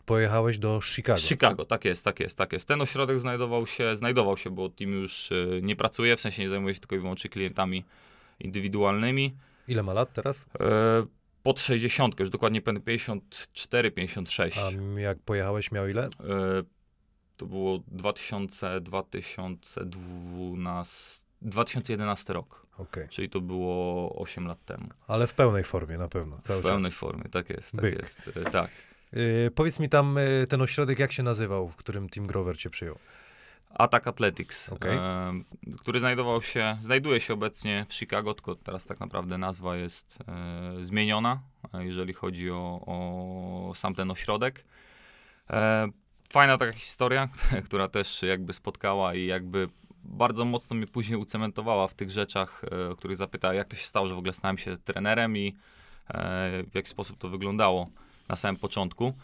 pojechałeś 0.04 0.58
do 0.58 0.80
Chicago. 0.80 1.18
Chicago, 1.20 1.64
tak 1.64 1.84
jest, 1.84 2.04
tak 2.04 2.20
jest, 2.20 2.38
tak 2.38 2.52
jest. 2.52 2.68
Ten 2.68 2.80
ośrodek 2.80 3.20
znajdował 3.20 3.66
się, 3.66 3.96
znajdował 3.96 4.36
się, 4.36 4.50
bo 4.50 4.68
team 4.68 4.92
już 4.92 5.32
e, 5.32 5.62
nie 5.62 5.76
pracuje, 5.76 6.16
w 6.16 6.20
sensie 6.20 6.42
nie 6.42 6.48
zajmuje 6.48 6.74
się 6.74 6.80
tylko 6.80 6.96
i 6.96 6.98
wyłącznie 6.98 7.30
klientami 7.30 7.84
indywidualnymi. 8.40 9.34
Ile 9.68 9.82
ma 9.82 9.92
lat 9.92 10.12
teraz? 10.12 10.46
E, 10.60 11.06
pod 11.48 11.60
60, 11.60 12.20
już 12.20 12.30
dokładnie 12.30 12.62
pamiętam, 12.62 12.84
54, 12.84 13.90
56. 13.90 14.58
A 14.58 14.70
jak 15.00 15.18
pojechałeś, 15.18 15.72
miał 15.72 15.88
ile? 15.88 16.04
E, 16.04 16.08
to 17.36 17.46
było 17.46 17.78
2000, 17.86 18.80
2012, 18.80 21.20
2011 21.42 22.32
rok, 22.32 22.66
Okej. 22.78 23.08
czyli 23.08 23.30
to 23.30 23.40
było 23.40 24.12
8 24.16 24.46
lat 24.46 24.64
temu. 24.64 24.88
Ale 25.06 25.26
w 25.26 25.34
pełnej 25.34 25.64
formie 25.64 25.98
na 25.98 26.08
pewno. 26.08 26.38
Cały 26.42 26.60
W 26.60 26.64
pełnej 26.64 26.92
formie, 26.92 27.24
tak 27.24 27.50
jest, 27.50 27.72
tak 27.72 27.80
Byk. 27.80 27.98
jest. 27.98 28.28
E, 28.28 28.32
tak. 28.32 28.52
czas. 28.52 28.70
Y, 29.16 29.50
powiedz 29.54 29.80
mi 29.80 29.88
tam 29.88 30.18
ten 30.48 30.62
ośrodek, 30.62 30.98
jak 30.98 31.12
się 31.12 31.22
nazywał, 31.22 31.68
w 31.68 31.76
którym 31.76 32.08
Team 32.08 32.26
Grover 32.26 32.58
cię 32.58 32.70
przyjął? 32.70 32.98
Attack 33.70 34.06
Athletics, 34.06 34.68
Okej. 34.68 34.96
e, 34.96 35.32
który 35.78 36.00
znajdował 36.00 36.42
się, 36.42 36.78
znajduje 36.80 37.20
się 37.20 37.34
obecnie 37.34 37.86
w 37.88 37.94
Chicago, 37.94 38.34
tylko 38.34 38.54
teraz 38.54 38.86
tak 38.86 39.00
naprawdę 39.00 39.38
nazwa 39.38 39.76
jest 39.76 40.18
e, 40.28 40.84
zmieniona, 40.84 41.40
e, 41.74 41.84
jeżeli 41.84 42.12
chodzi 42.12 42.50
o, 42.50 42.80
o 42.86 43.72
sam 43.74 43.94
ten 43.94 44.10
ośrodek. 44.10 44.64
E, 45.50 45.88
fajna 46.32 46.56
taka 46.56 46.72
historia, 46.72 47.28
która 47.66 47.88
też 47.88 48.22
jakby 48.22 48.52
spotkała 48.52 49.14
i 49.14 49.26
jakby 49.26 49.68
bardzo 50.04 50.44
mocno 50.44 50.76
mnie 50.76 50.86
później 50.86 51.18
ucementowała 51.18 51.88
w 51.88 51.94
tych 51.94 52.10
rzeczach, 52.10 52.62
e, 52.72 52.90
o 52.90 52.96
których 52.96 53.16
zapytała, 53.16 53.54
jak 53.54 53.68
to 53.68 53.76
się 53.76 53.84
stało, 53.84 54.06
że 54.06 54.14
w 54.14 54.18
ogóle 54.18 54.32
stałem 54.32 54.58
się 54.58 54.76
trenerem 54.76 55.36
i 55.36 55.56
e, 56.08 56.62
w 56.70 56.74
jaki 56.74 56.88
sposób 56.88 57.18
to 57.18 57.28
wyglądało 57.28 57.90
na 58.28 58.36
samym 58.36 58.56
początku. 58.56 59.14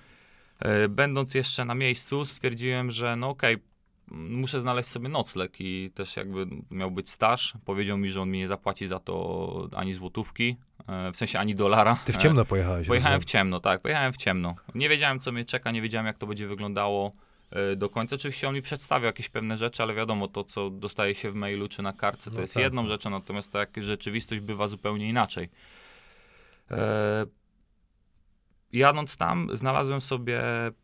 Będąc 0.88 1.34
jeszcze 1.34 1.64
na 1.64 1.74
miejscu, 1.74 2.24
stwierdziłem, 2.24 2.90
że 2.90 3.16
no 3.16 3.28
okej, 3.28 3.54
m, 3.54 3.60
muszę 4.10 4.60
znaleźć 4.60 4.88
sobie 4.88 5.08
nocleg 5.08 5.56
i 5.60 5.90
też 5.94 6.16
jakby 6.16 6.46
miał 6.70 6.90
być 6.90 7.10
staż. 7.10 7.54
Powiedział 7.64 7.98
mi, 7.98 8.10
że 8.10 8.22
on 8.22 8.30
mi 8.30 8.38
nie 8.38 8.46
zapłaci 8.46 8.86
za 8.86 8.98
to 8.98 9.68
ani 9.76 9.94
złotówki, 9.94 10.56
e, 10.88 11.12
w 11.12 11.16
sensie 11.16 11.38
ani 11.38 11.54
dolara. 11.54 11.96
Ty 12.04 12.12
w 12.12 12.16
E, 12.16 12.18
ciemno 12.18 12.44
pojechałeś. 12.44 12.88
Pojechałem 12.88 13.20
w 13.20 13.24
ciemno, 13.24 13.60
tak, 13.60 13.80
pojechałem 13.82 14.12
w 14.12 14.16
ciemno. 14.16 14.54
Nie 14.74 14.88
wiedziałem, 14.88 15.20
co 15.20 15.32
mnie 15.32 15.44
czeka, 15.44 15.70
nie 15.70 15.82
wiedziałem, 15.82 16.06
jak 16.06 16.18
to 16.18 16.26
będzie 16.26 16.46
wyglądało 16.46 17.12
e, 17.50 17.76
do 17.76 17.88
końca. 17.88 18.16
Oczywiście 18.16 18.48
on 18.48 18.54
mi 18.54 18.62
przedstawiał 18.62 19.06
jakieś 19.06 19.28
pewne 19.28 19.58
rzeczy, 19.58 19.82
ale 19.82 19.94
wiadomo, 19.94 20.28
to, 20.28 20.44
co 20.44 20.70
dostaje 20.70 21.14
się 21.14 21.30
w 21.30 21.34
mailu 21.34 21.68
czy 21.68 21.82
na 21.82 21.92
kartce, 21.92 22.30
to 22.30 22.36
No 22.36 22.42
jest 22.42 22.54
tak. 22.54 22.62
jedną 22.62 22.86
rzeczą, 22.86 23.10
natomiast 23.10 23.52
tak 23.52 23.70
rzeczywistość 23.82 24.40
bywa 24.40 24.66
zupełnie 24.66 25.08
inaczej. 25.08 25.48
E, 26.70 27.26
jadąc 28.72 29.16
tam, 29.16 29.48
znalazłem 29.52 30.00
sobie 30.00 30.42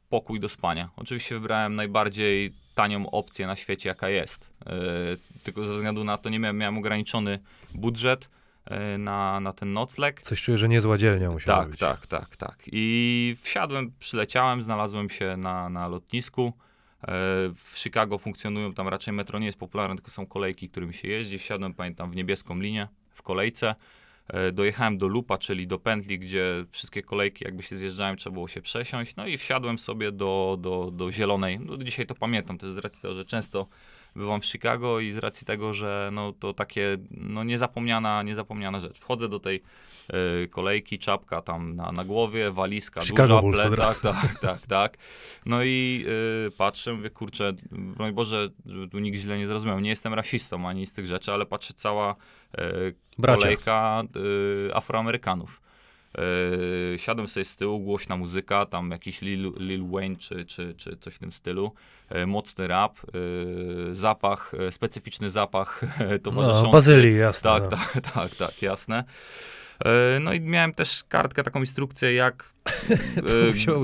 pokój 0.08 0.40
do 0.40 0.48
spania. 0.48 0.88
Oczywiście 0.96 1.34
wybrałem 1.34 1.74
najbardziej 1.74 2.52
tanią 2.82 3.10
opcję 3.10 3.46
na 3.46 3.56
świecie, 3.56 3.88
jaka 3.88 4.08
jest. 4.08 4.54
E, 4.66 4.72
tylko 5.42 5.64
ze 5.64 5.74
względu 5.74 6.04
na 6.04 6.18
to 6.18 6.28
nie 6.28 6.38
miałem, 6.38 6.58
miałem 6.58 6.78
ograniczony 6.78 7.38
budżet 7.74 8.30
e, 8.64 8.98
na, 8.98 9.40
na 9.40 9.52
ten 9.52 9.72
nocleg. 9.72 10.20
Coś 10.20 10.42
czuję, 10.42 10.58
że 10.58 10.68
niezła 10.68 10.98
dzielnia 10.98 11.30
musiała 11.30 11.58
Tak, 11.60 11.70
być. 11.70 11.80
tak, 11.80 12.06
tak, 12.06 12.36
tak. 12.36 12.58
I 12.72 13.36
wsiadłem, 13.42 13.92
przyleciałem, 13.98 14.62
znalazłem 14.62 15.10
się 15.10 15.36
na, 15.36 15.68
na 15.68 15.88
lotnisku. 15.88 16.52
E, 17.02 17.06
W 17.56 17.72
Chicago 17.74 18.18
funkcjonują 18.18 18.72
tam 18.74 18.88
raczej 18.88 19.14
metro 19.14 19.38
nie 19.38 19.46
jest 19.46 19.58
popularne, 19.58 19.96
tylko 19.96 20.10
są 20.10 20.26
kolejki, 20.26 20.68
którymi 20.68 20.94
się 20.94 21.08
jeździ. 21.08 21.38
Wsiadłem, 21.38 21.74
pamiętam, 21.74 22.10
w 22.10 22.16
niebieską 22.16 22.58
linię 22.60 22.88
w 23.10 23.22
kolejce. 23.22 23.74
E, 24.32 24.52
Dojechałem 24.52 24.98
do 24.98 25.08
Lupa, 25.08 25.38
czyli 25.38 25.66
do 25.66 25.78
pętli, 25.78 26.18
gdzie 26.18 26.64
wszystkie 26.70 27.02
kolejki 27.02 27.44
jakby 27.44 27.62
się 27.62 27.76
zjeżdżałem, 27.76 28.16
trzeba 28.16 28.34
było 28.34 28.48
się 28.48 28.62
przesiąść. 28.62 29.16
No 29.16 29.26
i 29.26 29.38
wsiadłem 29.38 29.78
sobie 29.78 30.12
do, 30.12 30.56
do, 30.60 30.90
do 30.90 31.12
zielonej. 31.12 31.60
No, 31.60 31.76
dzisiaj 31.76 32.06
to 32.06 32.14
pamiętam, 32.14 32.58
to 32.58 32.66
jest 32.66 32.76
z 32.76 32.78
racji 32.78 33.00
tego, 33.00 33.14
że 33.14 33.24
często 33.24 33.66
bywam 34.16 34.40
w 34.40 34.46
Chicago 34.46 35.00
i 35.00 35.12
z 35.12 35.18
racji 35.18 35.46
tego, 35.46 35.72
że 35.72 36.10
no, 36.12 36.32
to 36.32 36.54
takie 36.54 36.98
no, 37.10 37.44
niezapomniana, 37.44 38.22
niezapomniana 38.22 38.80
rzecz. 38.80 39.00
Wchodzę 39.00 39.28
do 39.28 39.40
tej 39.40 39.62
kolejki, 40.50 40.98
czapka 40.98 41.42
tam 41.42 41.76
na, 41.76 41.92
na 41.92 42.04
głowie, 42.04 42.50
walizka 42.50 43.00
Chicago 43.00 43.28
duża, 43.28 43.40
Bulls 43.40 43.76
plecak, 43.76 43.98
tak, 44.00 44.38
tak, 44.40 44.66
tak. 44.66 44.96
No 45.46 45.62
i 45.62 46.06
e, 46.46 46.50
patrzę, 46.50 46.92
mówię, 46.92 47.10
kurczę, 47.10 47.52
broń 47.70 48.12
Boże, 48.12 48.48
żeby 48.66 48.88
tu 48.88 48.98
nikt 48.98 49.18
źle 49.18 49.38
nie 49.38 49.46
zrozumiał, 49.46 49.80
nie 49.80 49.90
jestem 49.90 50.14
rasistą 50.14 50.68
ani 50.68 50.86
z 50.86 50.92
tych 50.92 51.06
rzeczy, 51.06 51.32
ale 51.32 51.46
patrzę, 51.46 51.74
cała 51.74 52.16
Bracia. 53.18 53.40
kolejka 53.40 54.02
e, 54.70 54.76
Afroamerykanów. 54.76 55.60
E, 56.94 56.98
siadłem 56.98 57.28
sobie 57.28 57.44
z 57.44 57.56
tyłu, 57.56 57.80
głośna 57.80 58.16
muzyka, 58.16 58.66
tam 58.66 58.90
jakiś 58.90 59.22
Lil, 59.22 59.52
Lil 59.56 59.90
Wayne 59.90 60.16
czy, 60.16 60.44
czy, 60.44 60.74
czy 60.74 60.96
coś 60.96 61.14
w 61.14 61.18
tym 61.18 61.32
stylu, 61.32 61.72
e, 62.08 62.26
mocny 62.26 62.68
rap, 62.68 62.98
e, 62.98 63.94
zapach, 63.94 64.52
e, 64.68 64.72
specyficzny 64.72 65.30
zapach 65.30 65.80
e, 65.98 66.18
towarzyszący. 66.24 66.66
No, 66.66 66.72
bazylii, 66.72 67.16
jasne. 67.16 67.50
Tak, 67.50 67.62
no. 67.64 67.70
tak, 67.70 68.12
tak, 68.14 68.34
tak, 68.34 68.62
jasne. 68.62 69.04
E, 69.84 70.20
No 70.20 70.32
i 70.32 70.40
miałem 70.40 70.74
też 70.74 71.04
kartkę, 71.04 71.42
taką 71.42 71.60
instrukcję, 71.60 72.14
jak 72.14 72.54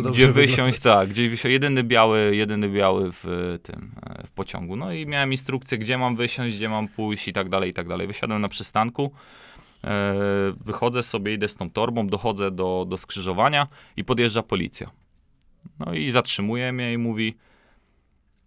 e, 0.05 0.11
gdzie 0.11 0.33
wysiąść, 0.33 0.79
tak, 0.79 1.09
gdzie 1.09 1.31
wysiąść, 1.31 1.53
jedyny 1.53 1.85
biały, 1.85 2.37
jedyny 2.37 2.69
biały 2.69 3.12
w 3.12 3.26
e, 3.26 3.59
tym, 3.59 3.91
w 4.26 4.31
pociągu. 4.31 4.76
No 4.76 4.93
i 4.93 5.07
miałem 5.07 5.33
instrukcję, 5.33 5.79
gdzie 5.79 5.99
mam 5.99 6.17
wysiąść, 6.17 6.57
gdzie 6.57 6.69
mam 6.69 6.88
pójść 6.88 7.29
i 7.29 7.33
tak 7.33 7.49
dalej, 7.49 7.71
i 7.71 7.75
tak 7.75 7.88
dalej. 7.88 8.07
Wysiadłem 8.07 8.43
na 8.43 8.49
przystanku, 8.49 9.12
wychodzę 10.65 11.03
sobie, 11.03 11.35
idę 11.35 11.49
z 11.49 11.55
tą 11.55 11.71
torbą, 11.71 12.07
dochodzę 12.07 12.50
do, 12.50 12.87
do 12.88 12.97
skrzyżowania 12.97 13.67
i 13.97 14.05
podjeżdża 14.05 14.43
policja. 14.43 14.91
No 15.79 15.95
i 15.95 16.11
zatrzymuje 16.11 16.73
mnie 16.73 16.93
i 16.93 16.99
mówi, 16.99 17.37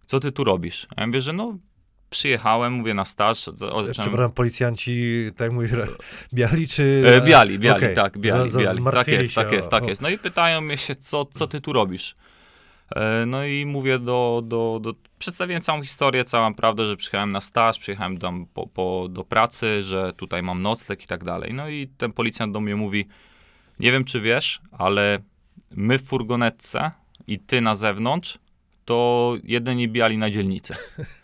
co 0.06 0.20
ty 0.20 0.32
tu 0.32 0.44
robisz? 0.44 0.86
A 0.96 1.00
ja 1.00 1.06
mówię, 1.06 1.20
że 1.20 1.32
no 1.32 1.58
przyjechałem, 2.10 2.72
mówię 2.72 2.94
na 2.94 3.04
staż. 3.04 3.44
zacząłem- 3.54 3.90
Przepraszam, 3.92 4.32
policjanci, 4.32 5.14
tak 5.36 5.52
mówisz, 5.52 5.70
że 5.70 5.86
biali 6.34 6.68
czy... 6.68 7.02
E, 7.06 7.20
biali, 7.26 7.58
biali, 7.58 7.76
Okej. 7.84 7.94
tak, 7.94 8.18
biali, 8.18 8.50
Za- 8.50 8.58
za- 8.58 8.74
biali. 8.74 8.84
Tak 8.92 9.08
jest, 9.08 9.30
się 9.30 9.34
tak 9.34 9.50
o- 9.50 9.54
jest, 9.54 9.68
tak 9.68 9.84
o- 9.84 9.88
jest. 9.88 10.02
No 10.02 10.08
i 10.08 10.18
pytają 10.18 10.60
mnie 10.60 10.78
się, 10.78 10.94
co, 10.96 11.24
co 11.24 11.46
ty 11.46 11.60
tu 11.60 11.72
robisz? 11.72 12.16
E, 12.96 13.26
No 13.26 13.44
i 13.44 13.66
mówię 13.66 13.98
do, 13.98 14.42
do, 14.44 14.78
do, 14.82 14.94
przedstawiłem 15.18 15.62
całą 15.62 15.82
historię, 15.82 16.24
całą 16.24 16.54
prawdę, 16.54 16.86
że 16.86 16.96
przyjechałem 16.96 17.32
na 17.32 17.40
staż, 17.40 17.78
przyjechałem 17.78 18.18
tam 18.18 18.46
po, 18.54 18.66
po, 18.66 19.06
do 19.10 19.24
pracy, 19.24 19.82
że 19.82 20.12
tutaj 20.16 20.42
mam 20.42 20.62
nocleg 20.62 21.04
i 21.04 21.06
tak 21.06 21.24
dalej. 21.24 21.54
No 21.54 21.68
i 21.68 21.88
ten 21.98 22.12
policjant 22.12 22.52
do 22.52 22.60
mnie 22.60 22.76
mówi, 22.76 23.08
nie 23.80 23.92
wiem 23.92 24.04
czy 24.04 24.20
wiesz, 24.20 24.60
ale 24.72 25.18
my 25.70 25.98
w 25.98 26.02
furgonetce 26.04 26.90
i 27.26 27.38
ty 27.38 27.60
na 27.60 27.74
zewnątrz, 27.74 28.38
to 28.84 29.34
jedyni 29.44 29.88
biali 29.88 30.18
na 30.18 30.30
dzielnicę. 30.30 30.74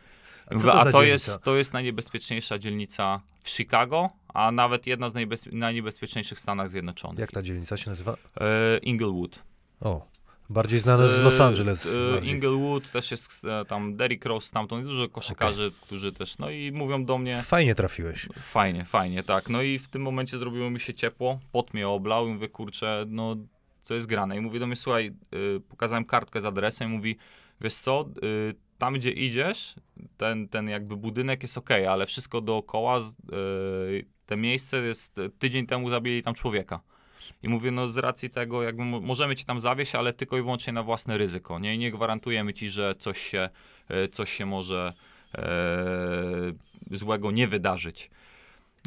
A 0.50 0.54
Mówię, 0.54 0.64
to 0.66 0.80
a 0.80 0.92
to 0.92 1.02
jest, 1.02 1.38
to 1.42 1.56
jest 1.56 1.72
najniebezpieczniejsza 1.72 2.58
dzielnica 2.58 3.20
w 3.42 3.50
Chicago, 3.50 4.10
a 4.34 4.52
nawet 4.52 4.86
jedna 4.86 5.08
z 5.08 5.14
najbez, 5.14 5.48
najniebezpieczniejszych 5.52 6.38
w 6.38 6.40
Stanach 6.40 6.70
Zjednoczonych. 6.70 7.18
Jak 7.18 7.32
ta 7.32 7.42
dzielnica 7.42 7.76
się 7.76 7.90
nazywa? 7.90 8.16
E, 8.40 8.78
Inglewood. 8.78 9.42
O, 9.80 10.06
Bardziej 10.50 10.78
znane 10.78 11.08
z 11.08 11.20
Los 11.24 11.40
Angeles. 11.40 11.94
e, 11.94 12.12
bardziej. 12.12 12.32
Inglewood 12.34 12.90
też 12.90 13.10
jest 13.10 13.44
e, 13.44 13.64
tam 13.64 13.96
Derrick 13.96 14.24
Rose 14.24 14.48
stamtąd, 14.48 14.80
jest 14.82 14.92
dużo 14.94 15.08
koszykarzy, 15.08 15.72
którzy 15.82 16.12
też, 16.12 16.38
no 16.38 16.50
i 16.50 16.72
mówią 16.72 17.04
do 17.04 17.18
mnie, 17.18 17.42
Fajnie 17.42 17.74
trafiłeś. 17.74 18.28
fajnie, 18.42 18.84
fajnie, 18.84 19.22
tak. 19.22 19.48
No 19.48 19.62
i 19.62 19.78
w 19.78 19.88
tym 19.88 20.02
momencie 20.02 20.38
zrobiło 20.38 20.70
mi 20.70 20.80
się 20.80 20.94
ciepło, 20.94 21.40
pot 21.52 21.74
mnie 21.74 21.88
oblał 21.88 22.28
i 22.28 22.32
mówię, 22.32 22.48
kurczę, 22.48 23.04
no 23.08 23.36
co 23.82 23.94
jest 23.94 24.06
grane? 24.06 24.36
I 24.36 24.40
mówi 24.40 24.58
do 24.58 24.66
mnie, 24.66 24.76
słuchaj, 24.76 25.12
y, 25.56 25.60
pokazałem 25.60 26.04
kartkę 26.04 26.40
z 26.40 26.46
adresem 26.46 26.92
i 26.92 26.96
mówi, 26.96 27.16
wiesz 27.60 27.74
co, 27.74 28.08
y, 28.22 28.54
tam 28.78 28.94
gdzie 28.94 29.10
idziesz, 29.10 29.74
ten, 30.16 30.48
ten 30.48 30.68
jakby 30.68 30.96
budynek 30.96 31.42
jest 31.42 31.58
ok, 31.58 31.70
ale 31.70 32.06
wszystko 32.06 32.40
dookoła, 32.40 33.00
z- 33.00 33.12
y, 33.12 34.04
te 34.26 34.36
miejsce 34.36 34.76
jest, 34.76 35.16
tydzień 35.38 35.66
temu 35.66 35.90
zabili 35.90 36.22
tam 36.22 36.34
człowieka. 36.34 36.80
I 37.42 37.48
mówię, 37.48 37.70
no 37.70 37.88
z 37.88 37.98
racji 37.98 38.30
tego, 38.30 38.62
jakby 38.62 38.84
mo- 38.84 39.00
możemy 39.00 39.36
cię 39.36 39.44
tam 39.44 39.60
zawieść, 39.60 39.94
ale 39.94 40.12
tylko 40.12 40.38
i 40.38 40.42
wyłącznie 40.42 40.72
na 40.72 40.82
własne 40.82 41.18
ryzyko, 41.18 41.58
nie? 41.58 41.78
Nie 41.78 41.90
gwarantujemy 41.90 42.54
ci, 42.54 42.68
że 42.68 42.94
coś 42.98 43.18
się, 43.18 43.48
e, 43.88 44.08
coś 44.08 44.32
się 44.32 44.46
może 44.46 44.92
e, 45.34 45.36
złego 46.90 47.30
nie 47.30 47.48
wydarzyć. 47.48 48.10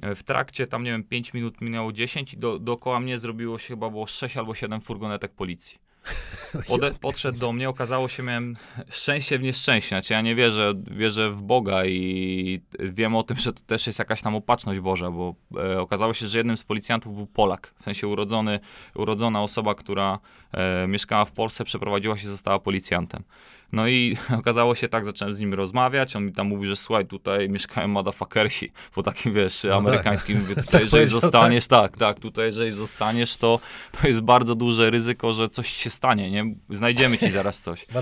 E, 0.02 0.16
W 0.16 0.24
trakcie 0.24 0.68
tam, 0.68 0.84
nie 0.84 0.92
wiem, 0.92 1.04
5 1.04 1.34
minut 1.34 1.62
minęło 1.62 1.92
10 1.94 2.34
i 2.34 2.38
do, 2.38 2.60
dookoła 2.60 3.00
mnie 3.00 3.18
zrobiło 3.18 3.60
się 3.60 3.68
chyba 3.68 3.90
było 3.90 4.08
6 4.08 4.38
albo 4.38 4.56
7 4.56 4.82
furgonetek 4.82 5.34
policji. 5.34 5.78
Pode, 6.68 6.92
podszedł 6.92 7.40
do 7.40 7.54
mnie, 7.54 7.70
okazało 7.70 8.08
się, 8.08 8.24
miałem 8.24 8.58
szczęście 8.90 9.40
w 9.40 9.42
nieszczęście. 9.42 9.90
Znaczy 9.90 10.14
ja 10.14 10.22
nie 10.22 10.36
wierzę, 10.36 10.74
wierzę 10.92 11.32
w 11.32 11.42
Boga 11.42 11.86
i 11.86 12.62
wiem 12.80 13.16
o 13.16 13.24
tym, 13.24 13.38
że 13.38 13.54
to 13.54 13.62
też 13.62 13.88
jest 13.88 14.00
jakaś 14.00 14.22
tam 14.22 14.36
opatrzność 14.36 14.80
Boża, 14.80 15.12
bo 15.12 15.36
e, 15.58 15.82
okazało 15.82 16.14
się, 16.14 16.28
że 16.28 16.38
jednym 16.38 16.58
z 16.58 16.64
policjantów 16.64 17.16
był 17.16 17.28
Polak, 17.28 17.74
w 17.80 17.84
sensie 17.84 18.08
urodzony, 18.08 18.60
urodzona 18.96 19.44
osoba, 19.44 19.76
która 19.76 20.20
e, 20.52 20.88
mieszkała 20.88 21.26
w 21.26 21.32
Polsce, 21.32 21.64
przeprowadziła 21.64 22.18
się, 22.18 22.28
została 22.28 22.60
policjantem. 22.60 23.24
No 23.72 23.88
i 23.88 24.18
okazało 24.40 24.76
się 24.76 24.90
tak, 24.90 25.06
zacząłem 25.06 25.34
z 25.34 25.40
nim 25.40 25.54
rozmawiać, 25.54 26.16
on 26.16 26.26
mi 26.26 26.32
tam 26.34 26.48
mówi, 26.48 26.68
że 26.68 26.76
słuchaj, 26.76 27.06
tutaj 27.06 27.50
mieszkają 27.50 27.88
motherfuckersi, 27.88 28.72
po 28.96 29.04
takim, 29.04 29.34
wiesz, 29.34 29.62
tak. 29.62 29.72
amerykańskim, 29.72 30.40
mówię, 30.40 30.56
Tak 30.60 30.66
tutaj, 30.66 30.82
jeżeli 30.82 30.92
powiedział, 30.92 31.20
zostaniesz, 31.20 31.68
tak, 31.68 31.98
tak, 31.98 32.20
tutaj 32.20 32.46
jeżeli 32.46 32.72
zostaniesz, 32.72 33.38
to, 33.38 33.60
to 34.02 34.08
jest 34.08 34.22
bardzo 34.22 34.56
duże 34.56 34.90
ryzyko, 34.90 35.34
że 35.34 35.50
coś 35.50 35.68
się 35.68 35.90
stanie, 35.90 36.32
nie? 36.32 36.56
Znajdziemy 36.70 37.18
ci 37.18 37.32
zaraz 37.32 37.62
coś. 37.62 37.86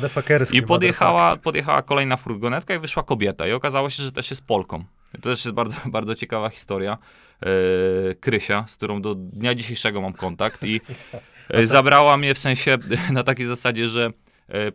I 0.53 0.61
podjechała, 0.61 1.37
podjechała 1.37 1.81
kolejna 1.81 2.17
furgonetka 2.17 2.75
i 2.75 2.79
wyszła 2.79 3.03
kobieta 3.03 3.47
i 3.47 3.51
okazało 3.51 3.89
się, 3.89 4.03
że 4.03 4.11
też 4.11 4.29
jest 4.29 4.47
Polką. 4.47 4.83
To 5.11 5.21
też 5.21 5.45
jest 5.45 5.51
bardzo, 5.51 5.75
bardzo 5.85 6.15
ciekawa 6.15 6.49
historia. 6.49 6.97
E, 7.41 8.15
Krysia, 8.15 8.65
z 8.67 8.75
którą 8.75 9.01
do 9.01 9.15
dnia 9.15 9.55
dzisiejszego 9.55 10.01
mam 10.01 10.13
kontakt 10.13 10.63
i 10.63 10.81
e, 11.49 11.65
zabrała 11.65 12.17
mnie 12.17 12.33
w 12.33 12.39
sensie 12.39 12.77
na 13.11 13.23
takiej 13.23 13.45
zasadzie, 13.45 13.89
że 13.89 14.11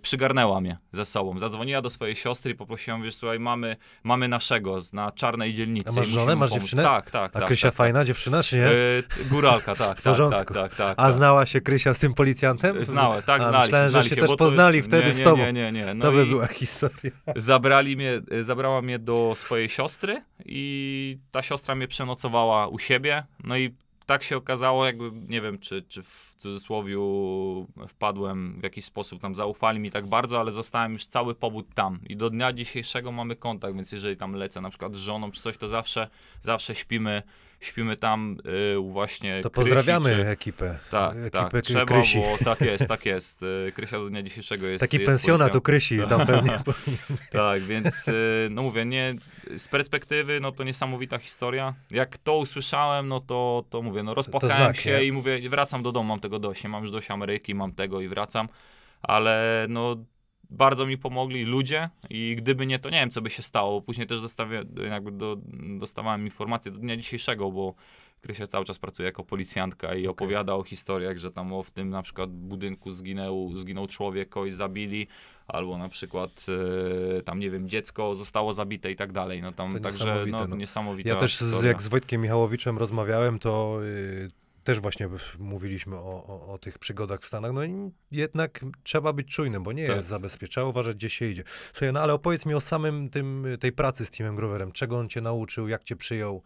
przygarnęła 0.02 0.60
mnie 0.60 0.78
ze 0.92 1.04
sobą. 1.04 1.38
Zadzwoniła 1.38 1.82
do 1.82 1.90
swojej 1.90 2.16
siostry 2.16 2.52
i 2.52 2.54
poprosiła 2.54 2.98
wiesz, 2.98 3.14
słuchaj, 3.14 3.38
mamy, 3.40 3.76
mamy 4.04 4.28
naszego 4.28 4.80
z- 4.80 4.92
na 4.92 5.12
czarnej 5.12 5.54
dzielnicy. 5.54 5.88
A 5.90 5.92
masz 5.92 6.08
żonę? 6.08 6.36
Masz 6.36 6.50
pomóc. 6.50 6.62
dziewczynę? 6.62 6.82
Tak, 6.82 7.10
tak, 7.10 7.36
A 7.36 7.38
tak. 7.38 7.48
Krysia 7.48 7.68
tak, 7.68 7.74
fajna 7.76 8.04
dziewczyna, 8.04 8.42
czy 8.42 8.56
nie? 8.56 8.64
Tak. 8.64 8.72
E, 9.20 9.24
góralka, 9.24 9.74
tak, 9.74 10.00
tak, 10.00 10.16
tak, 10.30 10.52
tak, 10.54 10.74
tak. 10.74 10.94
A 10.96 11.04
tak. 11.04 11.12
znała 11.14 11.46
się 11.46 11.60
Krysia 11.60 11.94
z 11.94 11.98
tym 11.98 12.14
policjantem? 12.14 12.84
Znała, 12.84 13.22
tak, 13.22 13.40
A, 13.40 13.44
znali, 13.44 13.62
myślałem, 13.64 13.86
że 13.86 13.90
znali 13.90 14.08
się 14.08 14.14
się, 14.14 14.20
też 14.20 14.30
bo 14.30 14.36
to 14.36 14.44
poznali 14.44 14.82
wtedy 14.82 15.06
nie, 15.06 15.12
z 15.12 15.18
nie, 15.18 15.24
tobą. 15.24 15.36
Nie, 15.36 15.52
nie, 15.52 15.72
nie. 15.72 15.94
No 15.94 16.02
to 16.02 16.12
by 16.12 16.26
była 16.26 16.46
historia. 16.46 17.10
zabrali 17.36 17.96
mnie, 17.96 18.20
zabrała 18.40 18.82
mnie 18.82 18.98
do 18.98 19.32
swojej 19.36 19.68
siostry 19.68 20.22
i 20.44 21.18
ta 21.30 21.42
siostra 21.42 21.74
mnie 21.74 21.88
przenocowała 21.88 22.68
u 22.68 22.78
siebie. 22.78 23.24
No 23.44 23.56
i 23.56 23.74
tak 24.06 24.22
się 24.22 24.36
okazało, 24.36 24.86
jakby 24.86 25.10
nie 25.28 25.40
wiem, 25.40 25.58
czy, 25.58 25.82
czy 25.82 26.02
w 26.02 26.34
cudzysłowie 26.38 26.96
wpadłem 27.88 28.60
w 28.60 28.62
jakiś 28.62 28.84
sposób, 28.84 29.20
tam 29.20 29.34
zaufali 29.34 29.78
mi 29.80 29.90
tak 29.90 30.06
bardzo, 30.06 30.40
ale 30.40 30.52
zostałem 30.52 30.92
już 30.92 31.06
cały 31.06 31.34
pobud 31.34 31.74
tam. 31.74 32.00
I 32.08 32.16
do 32.16 32.30
dnia 32.30 32.52
dzisiejszego 32.52 33.12
mamy 33.12 33.36
kontakt, 33.36 33.74
więc 33.74 33.92
jeżeli 33.92 34.16
tam 34.16 34.32
lecę 34.32 34.60
na 34.60 34.68
przykład 34.68 34.96
z 34.96 34.98
żoną 34.98 35.30
czy 35.30 35.42
coś, 35.42 35.56
to 35.56 35.68
zawsze, 35.68 36.08
zawsze 36.40 36.74
śpimy, 36.74 37.22
śpimy 37.62 37.96
tam 37.96 38.36
y, 38.74 38.78
u 38.80 38.90
właśnie 38.90 39.40
To 39.42 39.50
Krysi, 39.50 39.54
pozdrawiamy 39.70 40.16
czy- 40.16 40.26
ekipę. 40.28 40.78
tak, 40.90 41.16
ekipę 41.16 41.30
tak, 41.50 41.62
trzeba, 41.62 41.84
Krysi. 41.84 42.18
bo 42.18 42.44
tak 42.44 42.60
jest, 42.70 42.88
tak 42.88 43.06
jest. 43.06 43.42
Y, 43.42 43.72
Krysia 43.74 43.98
do 43.98 44.08
dnia 44.08 44.22
dzisiejszego 44.22 44.66
jest 44.66 44.80
Taki 44.80 44.96
jest 44.96 45.06
pensjonat 45.10 45.40
policją. 45.40 45.58
u 45.58 45.62
Krysi, 45.62 46.00
tam 46.08 46.26
pewnie. 46.32 46.58
Tak, 47.32 47.62
więc 47.62 48.08
y, 48.08 48.48
no 48.50 48.62
mówię, 48.62 48.84
nie, 48.84 49.14
z 49.56 49.68
perspektywy, 49.68 50.40
no 50.40 50.52
to 50.52 50.64
niesamowita 50.64 51.18
historia. 51.18 51.74
Jak 51.90 52.18
to 52.18 52.36
usłyszałem, 52.38 53.08
no 53.08 53.20
to, 53.20 53.64
to 53.70 53.82
mówię, 53.82 54.02
no 54.02 54.14
rozpłakałem 54.14 54.56
znak, 54.56 54.76
się 54.76 54.90
nie? 54.90 55.04
i 55.04 55.12
mówię, 55.12 55.48
wracam 55.50 55.82
do 55.82 55.92
domu, 55.92 56.08
mam 56.08 56.20
tego 56.20 56.38
dość, 56.38 56.64
nie 56.64 56.70
mam 56.70 56.82
już 56.82 56.90
dość 56.90 57.10
Ameryki, 57.10 57.54
mam 57.54 57.72
tego 57.72 58.00
i 58.00 58.08
wracam, 58.08 58.48
ale 59.02 59.66
no 59.68 59.96
bardzo 60.52 60.86
mi 60.86 60.98
pomogli 60.98 61.44
ludzie 61.44 61.88
i 62.10 62.36
gdyby 62.36 62.66
nie 62.66 62.78
to, 62.78 62.90
nie 62.90 63.00
wiem, 63.00 63.10
co 63.10 63.22
by 63.22 63.30
się 63.30 63.42
stało. 63.42 63.82
Później 63.82 64.06
też 64.06 64.20
jakby 64.90 65.12
do, 65.12 65.36
dostawałem 65.78 66.24
informacje 66.24 66.72
do 66.72 66.78
dnia 66.78 66.96
dzisiejszego, 66.96 67.50
bo 67.50 67.74
Krysia 68.22 68.46
cały 68.46 68.64
czas 68.64 68.78
pracuje 68.78 69.06
jako 69.06 69.24
policjantka 69.24 69.94
i 69.94 70.06
opowiada 70.06 70.54
o 70.54 70.62
historiach, 70.62 71.18
że 71.18 71.30
tam 71.30 71.52
o, 71.52 71.62
w 71.62 71.70
tym 71.70 71.90
na 71.90 72.02
przykład 72.02 72.30
budynku 72.30 72.90
zginął, 72.90 73.50
zginął 73.56 73.86
człowiek, 73.86 74.28
kogoś 74.28 74.52
zabili, 74.52 75.06
albo 75.48 75.78
na 75.78 75.88
przykład 75.88 76.46
e, 77.18 77.22
tam, 77.22 77.38
nie 77.38 77.50
wiem, 77.50 77.68
dziecko 77.68 78.14
zostało 78.14 78.52
zabite 78.52 78.90
i 78.90 78.96
tak 78.96 79.12
dalej. 79.12 79.42
No 79.42 79.52
tam, 79.52 79.72
To 79.72 79.80
także 79.80 80.04
niesamowite, 80.04 80.38
no, 80.38 80.46
no. 80.46 80.56
niesamowita 80.56 81.08
Ja 81.08 81.16
też 81.16 81.36
z, 81.36 81.64
jak 81.64 81.82
z 81.82 81.88
Wojtkiem 81.88 82.20
Michałowiczem 82.20 82.78
rozmawiałem, 82.78 83.38
to 83.38 83.78
y, 83.84 84.41
też 84.64 84.80
właśnie 84.80 85.08
mówiliśmy 85.38 85.96
o, 85.96 86.24
o, 86.26 86.52
o 86.52 86.58
tych 86.58 86.78
przygodach 86.78 87.20
w 87.20 87.24
Stanach. 87.24 87.52
No 87.52 87.64
i 87.64 87.90
jednak 88.10 88.60
trzeba 88.82 89.12
być 89.12 89.34
czujnym, 89.34 89.62
bo 89.62 89.72
nie 89.72 89.86
Tak. 89.86 89.96
jest 89.96 90.08
zabezpieczone. 90.08 90.52
Trzeba 90.52 90.66
uważać, 90.66 90.96
gdzie 90.96 91.10
się 91.10 91.26
idzie. 91.26 91.44
Słuchaj, 91.72 91.92
no 91.92 92.00
ale 92.00 92.14
opowiedz 92.14 92.46
mi 92.46 92.54
o 92.54 92.60
samym 92.60 93.10
tym, 93.10 93.46
tej 93.60 93.72
pracy 93.72 94.06
z 94.06 94.10
Timem 94.10 94.36
Groverem. 94.36 94.72
Czego 94.72 94.98
on 94.98 95.08
cię 95.08 95.20
nauczył, 95.20 95.68
jak 95.68 95.84
cię 95.84 95.96
przyjął, 95.96 96.42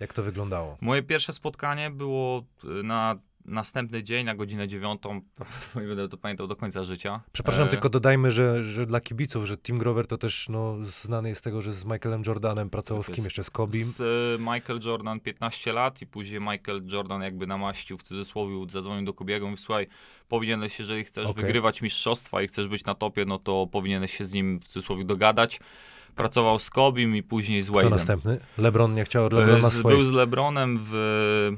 jak 0.00 0.12
to 0.12 0.22
wyglądało? 0.22 0.76
Moje 0.80 1.02
pierwsze 1.02 1.32
spotkanie 1.32 1.90
było 1.90 2.44
y, 2.64 2.82
na 2.82 3.18
następny 3.44 4.02
dzień, 4.02 4.26
na 4.26 4.34
godzinę 4.34 4.68
dziewiątą. 4.68 5.20
Nie 5.74 5.86
będę 5.86 6.08
to 6.08 6.16
pamiętał 6.16 6.46
do 6.46 6.56
końca 6.56 6.84
życia. 6.84 7.20
Przepraszam, 7.32 7.66
E, 7.66 7.70
tylko 7.70 7.88
dodajmy, 7.88 8.30
że, 8.30 8.64
że 8.64 8.86
dla 8.86 9.00
kibiców, 9.00 9.44
że 9.46 9.56
Tim 9.58 9.78
Grover 9.78 10.06
to 10.06 10.18
też 10.18 10.48
no, 10.48 10.76
znany 10.82 11.28
jest 11.28 11.38
z 11.40 11.42
tego, 11.44 11.62
że 11.62 11.72
z 11.72 11.84
Michaelem 11.84 12.22
Jordanem 12.26 12.70
pracował 12.70 13.02
z 13.02 13.06
Tak 13.06 13.14
kim 13.14 13.24
jest. 13.24 13.36
jeszcze? 13.38 13.44
Z 13.44 13.50
Kobim? 13.50 13.84
Z 13.84 14.00
y, 14.00 14.42
Michael 14.42 14.80
Jordan 14.84 15.20
15 15.20 15.72
lat 15.72 16.02
i 16.02 16.06
później 16.06 16.40
Michael 16.40 16.82
Jordan 16.92 17.22
jakby 17.22 17.46
namaścił 17.46 17.98
w 17.98 18.02
cudzysłowie, 18.02 18.54
zadzwonił 18.70 19.04
do 19.04 19.14
Kobiego 19.14 19.46
i 19.46 19.50
mówi, 19.50 19.62
słuchaj, 19.62 19.86
powinieneś, 20.28 20.78
jeżeli 20.78 21.04
chcesz 21.04 21.26
Okej. 21.30 21.44
wygrywać 21.44 21.82
mistrzostwa 21.82 22.42
i 22.42 22.46
chcesz 22.48 22.68
być 22.68 22.84
na 22.84 22.94
topie, 22.94 23.24
no 23.24 23.38
to 23.38 23.66
powinieneś 23.72 24.16
się 24.16 24.24
z 24.24 24.34
nim 24.34 24.60
w 24.60 24.68
cudzysłowie 24.68 25.04
dogadać. 25.04 25.60
Pracował 26.16 26.58
z 26.58 26.70
Kobim 26.70 27.16
i 27.16 27.22
później 27.22 27.62
z 27.62 27.70
Kto 27.70 27.78
Wade'em. 27.80 27.90
następny? 27.90 28.40
LeBron 28.58 28.94
nie 28.94 29.04
chciał 29.04 29.26
E, 29.26 29.60
z, 29.60 29.72
swojej. 29.72 29.96
był 29.98 30.04
z 30.04 30.10
LeBronem 30.10 30.78
w, 30.82 31.52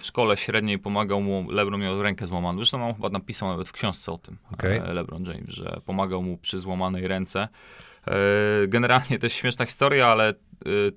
w 0.00 0.04
szkole 0.04 0.36
średniej, 0.36 0.78
pomagał 0.78 1.22
mu, 1.22 1.50
LeBron 1.50 1.80
miał 1.80 2.02
rękę 2.02 2.26
złamaną. 2.26 2.58
Zresztą 2.58 2.78
mam 2.78 2.94
chyba 2.94 3.08
napisał 3.08 3.48
nawet 3.48 3.68
w 3.68 3.72
książce 3.72 4.12
o 4.12 4.18
tym, 4.18 4.36
e, 4.62 4.92
LeBron 4.92 5.24
James, 5.24 5.48
że 5.48 5.80
pomagał 5.84 6.22
mu 6.22 6.38
przy 6.38 6.58
złamanej 6.58 7.08
ręce. 7.08 7.48
E, 8.06 8.68
Generalnie 8.68 9.18
to 9.18 9.26
jest 9.26 9.36
śmieszna 9.36 9.66
historia, 9.66 10.06
ale 10.06 10.28
e, 10.28 10.34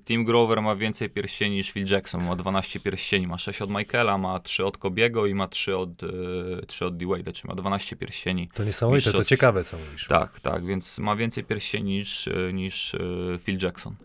Tim 0.04 0.24
Grover 0.24 0.62
ma 0.62 0.76
więcej 0.76 1.10
pierścieni 1.10 1.56
niż 1.56 1.72
Phil 1.72 1.86
Jackson. 1.90 2.24
Ma 2.24 2.36
12 2.36 2.80
pierścieni. 2.80 3.26
Ma 3.26 3.38
6 3.38 3.62
od 3.62 3.70
Michaela, 3.70 4.18
ma 4.18 4.40
3 4.40 4.64
od 4.64 4.78
Kobiego 4.78 5.26
i 5.26 5.34
ma 5.34 5.48
3 5.48 5.76
od, 5.76 6.02
e, 6.02 6.66
3 6.66 6.84
od 6.84 6.96
D-Wade'a, 6.96 7.32
czyli 7.32 7.48
ma 7.48 7.54
12 7.54 7.96
pierścieni. 7.96 8.48
To 8.54 8.64
niesamowite, 8.64 9.12
to 9.12 9.24
ciekawe, 9.24 9.64
co 9.64 9.76
mówisz. 9.76 10.06
Tak, 10.06 10.40
tak, 10.40 10.66
więc 10.66 10.98
ma 10.98 11.16
więcej 11.16 11.44
pierścieni 11.44 11.92
niż, 11.98 12.28
niż 12.52 12.96
Phil 13.44 13.58
Jackson. 13.62 13.96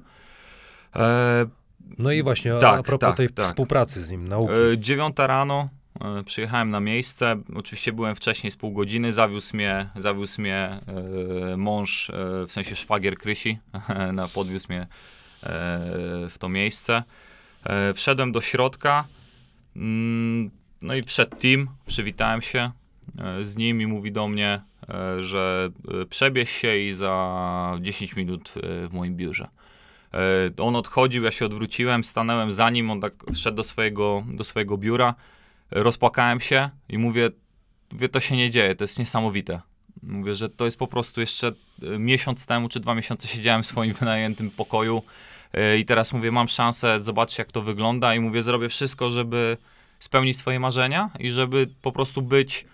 E, 0.96 1.46
No 1.98 2.12
i 2.12 2.24
właśnie, 2.24 2.52
Tak, 2.62 2.80
a 2.80 2.84
propos 2.84 3.10
tak, 3.10 3.18
tej 3.18 3.30
tak. 3.30 3.46
współpracy 3.46 4.02
z 4.02 4.12
nim, 4.12 4.28
nauki. 4.28 4.54
E, 4.74 4.78
Dziewiąta 4.78 5.28
rano 5.28 5.70
e, 6.02 6.24
przyjechałem 6.24 6.70
na 6.70 6.80
miejsce. 6.80 7.36
Oczywiście 7.56 7.94
byłem 7.94 8.16
wcześniej 8.16 8.52
z 8.52 8.58
pół 8.58 8.72
godziny. 8.72 9.14
Zawiózł 9.14 9.56
mnie, 9.56 9.90
zawiózł 9.96 10.42
mnie 10.42 10.80
e, 11.54 11.58
mąż, 11.58 12.12
w 12.48 12.52
sensie 12.52 12.76
szwagier 12.76 13.18
Krysi, 13.18 13.60
na, 14.14 14.28
podwiózł 14.28 14.68
mnie 14.70 14.88
w 16.30 16.36
to 16.40 16.50
miejsce. 16.50 17.04
Wszedłem 17.96 18.32
do 18.32 18.42
środka. 18.42 19.08
Mm, 19.76 20.52
no 20.82 20.96
i 20.96 21.04
wszedł 21.04 21.36
team, 21.36 21.68
przywitałem 21.88 22.42
się 22.42 22.72
z 23.42 23.58
nim 23.58 23.82
i 23.82 23.88
mówi 23.88 24.12
do 24.12 24.28
mnie, 24.28 24.62
że 25.20 25.70
przebierz 26.10 26.50
się 26.50 26.78
i 26.78 26.94
za 26.94 27.78
10 27.82 28.16
minut 28.16 28.54
w 28.64 28.94
moim 28.94 29.16
biurze. 29.16 29.48
E, 30.14 30.64
On 30.64 30.76
odchodził, 30.76 31.24
ja 31.24 31.32
się 31.32 31.46
odwróciłem, 31.46 32.04
stanąłem 32.04 32.52
za 32.52 32.70
nim, 32.70 32.92
on 32.92 33.02
tak 33.02 33.14
szedł 33.34 33.58
do 33.58 33.64
swojego, 33.64 34.24
do 34.28 34.44
swojego 34.44 34.78
biura, 34.78 35.16
e, 35.72 35.84
rozpłakałem 35.84 36.40
się 36.40 36.70
i 36.90 36.98
mówię, 36.98 37.30
mówię, 37.92 38.10
to 38.10 38.20
się 38.20 38.36
nie 38.36 38.50
dzieje, 38.50 38.76
to 38.76 38.84
jest 38.84 39.00
niesamowite. 39.00 39.62
Mówię, 40.04 40.36
że 40.36 40.50
to 40.50 40.66
jest 40.66 40.80
po 40.80 40.88
prostu 40.88 41.22
jeszcze 41.22 41.48
e, 41.48 42.00
miesiąc 42.00 42.46
temu 42.46 42.70
czy 42.70 42.80
dwa 42.80 42.96
miesiące 42.96 43.28
siedziałem 43.28 43.64
w 43.64 43.68
swoim 43.68 43.94
wynajętym 44.00 44.52
pokoju 44.52 45.02
i 45.78 45.86
teraz 45.86 46.14
mówię, 46.14 46.32
mam 46.32 46.48
szansę 46.48 47.04
zobaczyć 47.04 47.40
jak 47.40 47.52
to 47.52 47.62
wygląda 47.62 48.16
i 48.16 48.20
mówię, 48.20 48.42
zrobię 48.42 48.70
wszystko, 48.70 49.10
żeby 49.10 49.58
spełnić 50.00 50.38
swoje 50.38 50.60
marzenia 50.60 51.10
i 51.20 51.32
żeby 51.32 51.68
po 51.82 51.92
prostu 51.92 52.22
być 52.22 52.66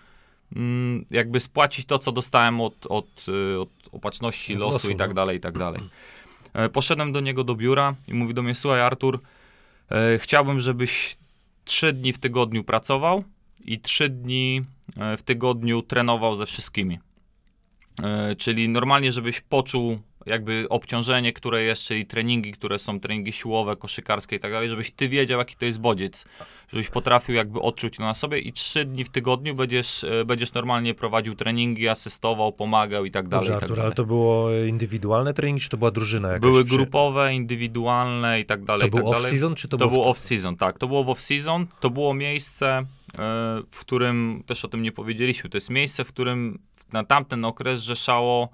mm, 0.56 1.04
jakby 1.10 1.40
spłacić 1.40 1.86
to, 1.86 1.98
co 1.98 2.12
dostałem 2.12 2.60
od, 2.60 2.86
od, 2.86 3.26
od 3.60 3.68
opatrzności 3.92 4.54
losu, 4.54 4.72
losu, 4.72 4.90
i 4.90 4.96
tak 4.96 5.10
no. 5.10 5.14
dalej, 5.14 5.36
i 5.36 5.40
tak 5.40 5.58
dalej. 5.58 5.80
E, 6.54 6.68
Poszedłem 6.68 7.12
do 7.12 7.20
niego 7.20 7.44
do 7.44 7.54
biura 7.54 7.94
i 8.08 8.14
mówi 8.14 8.34
do 8.34 8.42
mnie, 8.42 8.54
słuchaj 8.54 8.80
Artur, 8.80 9.20
e, 9.90 10.18
chciałbym, 10.18 10.60
żebyś 10.60 11.16
trzy 11.64 11.92
dni 11.92 12.12
w 12.12 12.18
tygodniu 12.18 12.64
pracował 12.64 13.24
i 13.64 13.80
trzy 13.80 14.08
dni 14.08 14.62
e, 14.96 15.16
w 15.16 15.22
tygodniu 15.22 15.82
trenował 15.82 16.36
ze 16.36 16.46
wszystkimi. 16.46 16.98
Czyli 18.38 18.68
normalnie, 18.68 19.12
żebyś 19.12 19.40
poczuł 19.40 19.98
jakby 20.26 20.66
obciążenie, 20.68 21.32
które 21.32 21.62
jest, 21.62 21.86
czyli 21.86 22.06
treningi, 22.06 22.52
które 22.52 22.78
są 22.78 23.00
treningi 23.00 23.32
siłowe, 23.32 23.76
koszykarskie 23.76 24.36
i 24.36 24.40
tak 24.40 24.52
dalej, 24.52 24.68
żebyś 24.68 24.90
ty 24.90 25.08
wiedział, 25.08 25.38
jaki 25.38 25.56
to 25.56 25.64
jest 25.64 25.80
bodziec. 25.80 26.24
Żebyś 26.68 26.88
potrafił 26.88 27.34
jakby 27.34 27.60
odczuć 27.60 27.96
to 27.96 28.02
na 28.02 28.14
sobie 28.14 28.38
i 28.38 28.52
trzy 28.52 28.84
dni 28.84 29.04
w 29.04 29.10
tygodniu 29.10 29.54
będziesz, 29.54 30.04
e, 30.04 30.24
będziesz 30.24 30.52
normalnie 30.52 30.94
prowadził 30.94 31.34
treningi, 31.34 31.88
asystował, 31.88 32.52
pomagał 32.52 33.04
i 33.04 33.10
tak 33.10 33.28
dalej. 33.28 33.46
Dobrze, 33.46 33.52
tak 33.52 33.62
Artur, 33.62 33.76
dalej. 33.76 33.86
ale 33.86 33.94
to 33.94 34.04
było 34.04 34.54
indywidualne 34.54 35.34
treningi, 35.34 35.60
czy 35.62 35.68
to 35.68 35.76
była 35.76 35.90
drużyna 35.90 36.28
jakaś? 36.28 36.40
Były 36.42 36.64
grupowe, 36.64 37.34
indywidualne 37.34 38.40
i 38.40 38.44
tak 38.44 38.64
dalej. 38.64 38.90
To 38.90 38.96
tak 38.96 39.02
był 39.04 39.12
dalej. 39.12 39.32
off-season, 39.32 39.54
czy 39.54 39.68
to, 39.68 39.76
To, 39.76 39.88
było... 39.88 40.12
off-season, 40.12 40.56
tak. 40.56 40.78
To 40.78 40.88
było 40.88 41.04
w 41.04 41.06
off-season. 41.06 41.66
To 41.80 41.90
było 41.90 42.14
miejsce, 42.14 42.66
e, 42.68 42.84
w 43.70 43.80
którym, 43.80 44.42
też 44.46 44.64
o 44.64 44.68
tym 44.68 44.82
nie 44.82 44.92
powiedzieliśmy, 44.92 45.50
to 45.50 45.56
jest 45.56 45.70
miejsce, 45.70 46.04
w 46.04 46.08
którym 46.08 46.58
na 46.92 47.04
tamten 47.04 47.44
okres 47.44 47.82
rzeszało, 47.82 48.48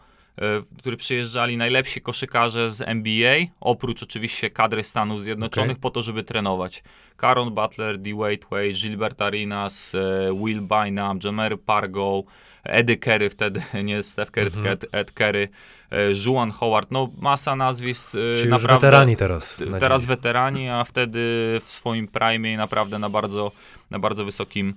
który 0.78 0.96
przyjeżdżali 0.96 1.56
najlepsi 1.56 2.00
koszykarze 2.00 2.70
z 2.70 2.80
NBA, 2.82 3.36
oprócz 3.60 4.02
oczywiście 4.02 4.50
kadry 4.50 4.84
Stanów 4.84 5.22
Zjednoczonych, 5.22 5.70
Okej. 5.70 5.80
po 5.80 5.90
to, 5.90 6.02
żeby 6.02 6.22
trenować. 6.22 6.82
Caron 7.16 7.50
Butler, 7.54 7.98
D-Wade 7.98 8.46
Wade, 8.50 8.72
Gilbert 8.72 9.22
Arenas, 9.22 9.94
e, 9.94 9.98
Will 10.44 10.60
Bynum, 10.60 11.18
Jamery 11.24 11.56
Pargo, 11.58 12.22
Eddie 12.64 12.96
Kerry 12.96 13.30
wtedy, 13.30 13.62
nie 13.84 14.02
Steph 14.02 14.30
Curry, 14.30 14.46
Mhm. 14.56 14.66
Ed, 14.66 14.86
Ed 14.92 15.12
Kerry, 15.12 15.48
e, 15.90 15.96
Juan 16.26 16.50
Howard, 16.50 16.90
no 16.90 17.10
masa 17.18 17.56
nazwisk. 17.56 18.08
e, 18.08 18.10
Czyli 18.12 18.30
już 18.38 18.50
naprawdę, 18.50 18.86
weterani 18.86 19.16
teraz. 19.16 19.62
Teraz 19.80 20.02
dzień. 20.02 20.08
weterani, 20.08 20.68
a 20.68 20.84
wtedy 20.84 21.18
w 21.60 21.72
swoim 21.72 22.08
prime 22.08 22.56
naprawdę 22.56 22.98
na 22.98 23.08
bardzo, 23.10 23.52
na 23.90 23.98
bardzo 23.98 24.24
wysokim 24.24 24.68
e, 24.68 24.74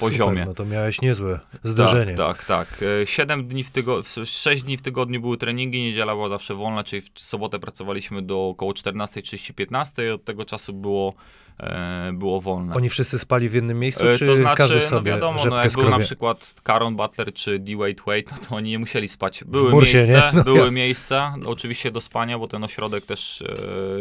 poziomie. 0.00 0.30
Super, 0.30 0.46
no 0.46 0.54
to 0.54 0.64
miałeś 0.64 1.00
niezłe 1.00 1.40
zdarzenie. 1.64 2.14
Tak, 2.14 2.44
tak, 2.44 2.68
tak. 2.68 2.82
E, 3.02 3.06
Siedem 3.06 3.48
dni 3.48 3.64
w 3.64 3.70
tygodniu, 3.70 4.26
sześć 4.26 4.62
dni 4.62 4.76
w 4.76 4.82
tygodniu 4.82 5.20
były 5.20 5.36
treningi, 5.36 5.82
niedziela 5.82 6.14
była 6.14 6.28
zawsze 6.28 6.54
wolna, 6.54 6.84
czyli 6.84 7.02
w 7.14 7.20
sobotę 7.20 7.58
pracowaliśmy 7.58 8.22
do 8.22 8.48
około 8.48 8.72
14.30-15 8.72 10.06
i 10.06 10.10
od 10.10 10.24
tego 10.24 10.44
czasu 10.44 10.72
było, 10.72 11.14
było 12.12 12.40
wolne. 12.40 12.74
Oni 12.74 12.88
wszyscy 12.88 13.18
spali 13.18 13.48
w 13.48 13.54
jednym 13.54 13.78
miejscu, 13.78 14.08
E, 14.08 14.18
czy 14.18 14.26
to 14.26 14.34
znaczy, 14.34 14.56
każdy 14.56 14.74
no 14.76 14.80
sobie 14.82 15.10
wiadomo, 15.12 15.44
no 15.50 15.56
jak 15.56 15.72
był 15.72 15.82
na 15.82 15.88
skrobie? 15.88 16.04
przykład 16.04 16.54
Caron 16.64 16.96
Butler 16.96 17.32
czy 17.32 17.58
D-Wade 17.58 18.02
Wade, 18.06 18.22
no 18.32 18.48
to 18.48 18.56
oni 18.56 18.70
nie 18.70 18.78
musieli 18.78 19.08
spać. 19.08 19.44
Były 19.44 19.70
bursie, 19.70 19.94
miejsca? 19.96 20.30
No 20.34 20.44
były 20.44 20.58
jasne. 20.58 20.72
miejsca, 20.72 21.34
oczywiście 21.46 21.90
do 21.90 22.00
spania, 22.00 22.38
bo 22.38 22.48
ten 22.48 22.64
ośrodek 22.64 23.06
też 23.06 23.42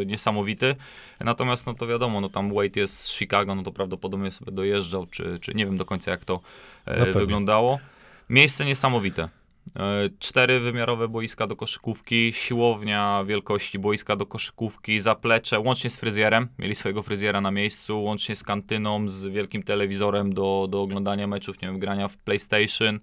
e, 0.01 0.05
niesamowity. 0.05 0.75
Natomiast, 1.19 1.65
no 1.67 1.73
to 1.73 1.87
wiadomo, 1.87 2.21
no 2.21 2.29
tam 2.29 2.53
Wade 2.53 2.79
jest 2.79 2.99
z 2.99 3.11
Chicago, 3.13 3.55
no 3.55 3.63
to 3.63 3.71
prawdopodobnie 3.71 4.31
sobie 4.31 4.51
dojeżdżał, 4.51 5.05
czy, 5.05 5.39
czy 5.41 5.53
nie 5.53 5.65
wiem 5.65 5.77
do 5.77 5.85
końca 5.85 6.11
jak 6.11 6.25
to 6.25 6.39
No 6.87 6.93
e, 6.93 6.97
pewnie. 6.97 7.13
wyglądało. 7.13 7.79
Miejsce 8.29 8.65
niesamowite. 8.65 9.29
E, 9.75 10.09
Cztery 10.19 10.59
wymiarowe 10.59 11.07
boiska 11.07 11.47
do 11.47 11.55
koszykówki, 11.55 12.33
siłownia 12.33 13.23
wielkości 13.27 13.79
boiska 13.79 14.15
do 14.15 14.25
koszykówki, 14.25 14.99
zaplecze, 14.99 15.59
łącznie 15.59 15.89
z 15.89 15.97
fryzjerem. 15.97 16.47
Mieli 16.59 16.75
swojego 16.75 17.01
fryzjera 17.01 17.41
na 17.41 17.51
miejscu, 17.51 18.03
łącznie 18.03 18.35
z 18.35 18.43
kantyną, 18.43 19.09
z 19.09 19.25
wielkim 19.25 19.63
telewizorem 19.63 20.33
do, 20.33 20.67
do 20.69 20.81
oglądania 20.81 21.27
meczów, 21.27 21.61
nie 21.61 21.67
wiem, 21.67 21.79
grania 21.79 22.07
w 22.07 22.17
PlayStation, 22.17 22.99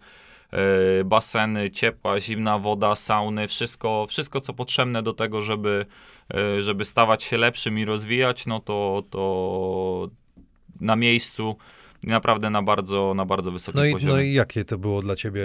e, 0.51 1.05
baseny, 1.05 1.71
ciepła, 1.71 2.21
zimna 2.21 2.59
woda, 2.59 2.97
sauny, 2.97 3.49
wszystko, 3.49 4.07
wszystko 4.09 4.41
co 4.41 4.55
potrzebne 4.55 5.03
do 5.03 5.13
tego, 5.13 5.43
żeby, 5.43 5.87
e, 6.35 6.63
żeby 6.63 6.85
stawać 6.85 7.23
się 7.23 7.39
lepszym 7.39 7.79
i 7.79 7.85
rozwijać, 7.85 8.47
no 8.47 8.61
to, 8.61 9.03
to 9.11 10.11
na 10.81 10.97
miejscu 10.97 11.57
naprawdę 12.03 12.51
na 12.51 12.63
bardzo, 12.63 13.15
na 13.15 13.25
bardzo 13.27 13.53
wysokim 13.53 13.81
No 13.81 13.85
i, 13.87 13.93
poziomie. 13.93 14.15
no 14.15 14.21
i 14.21 14.33
jakie 14.33 14.65
to 14.65 14.79
było 14.79 15.03
dla 15.03 15.17
ciebie? 15.17 15.43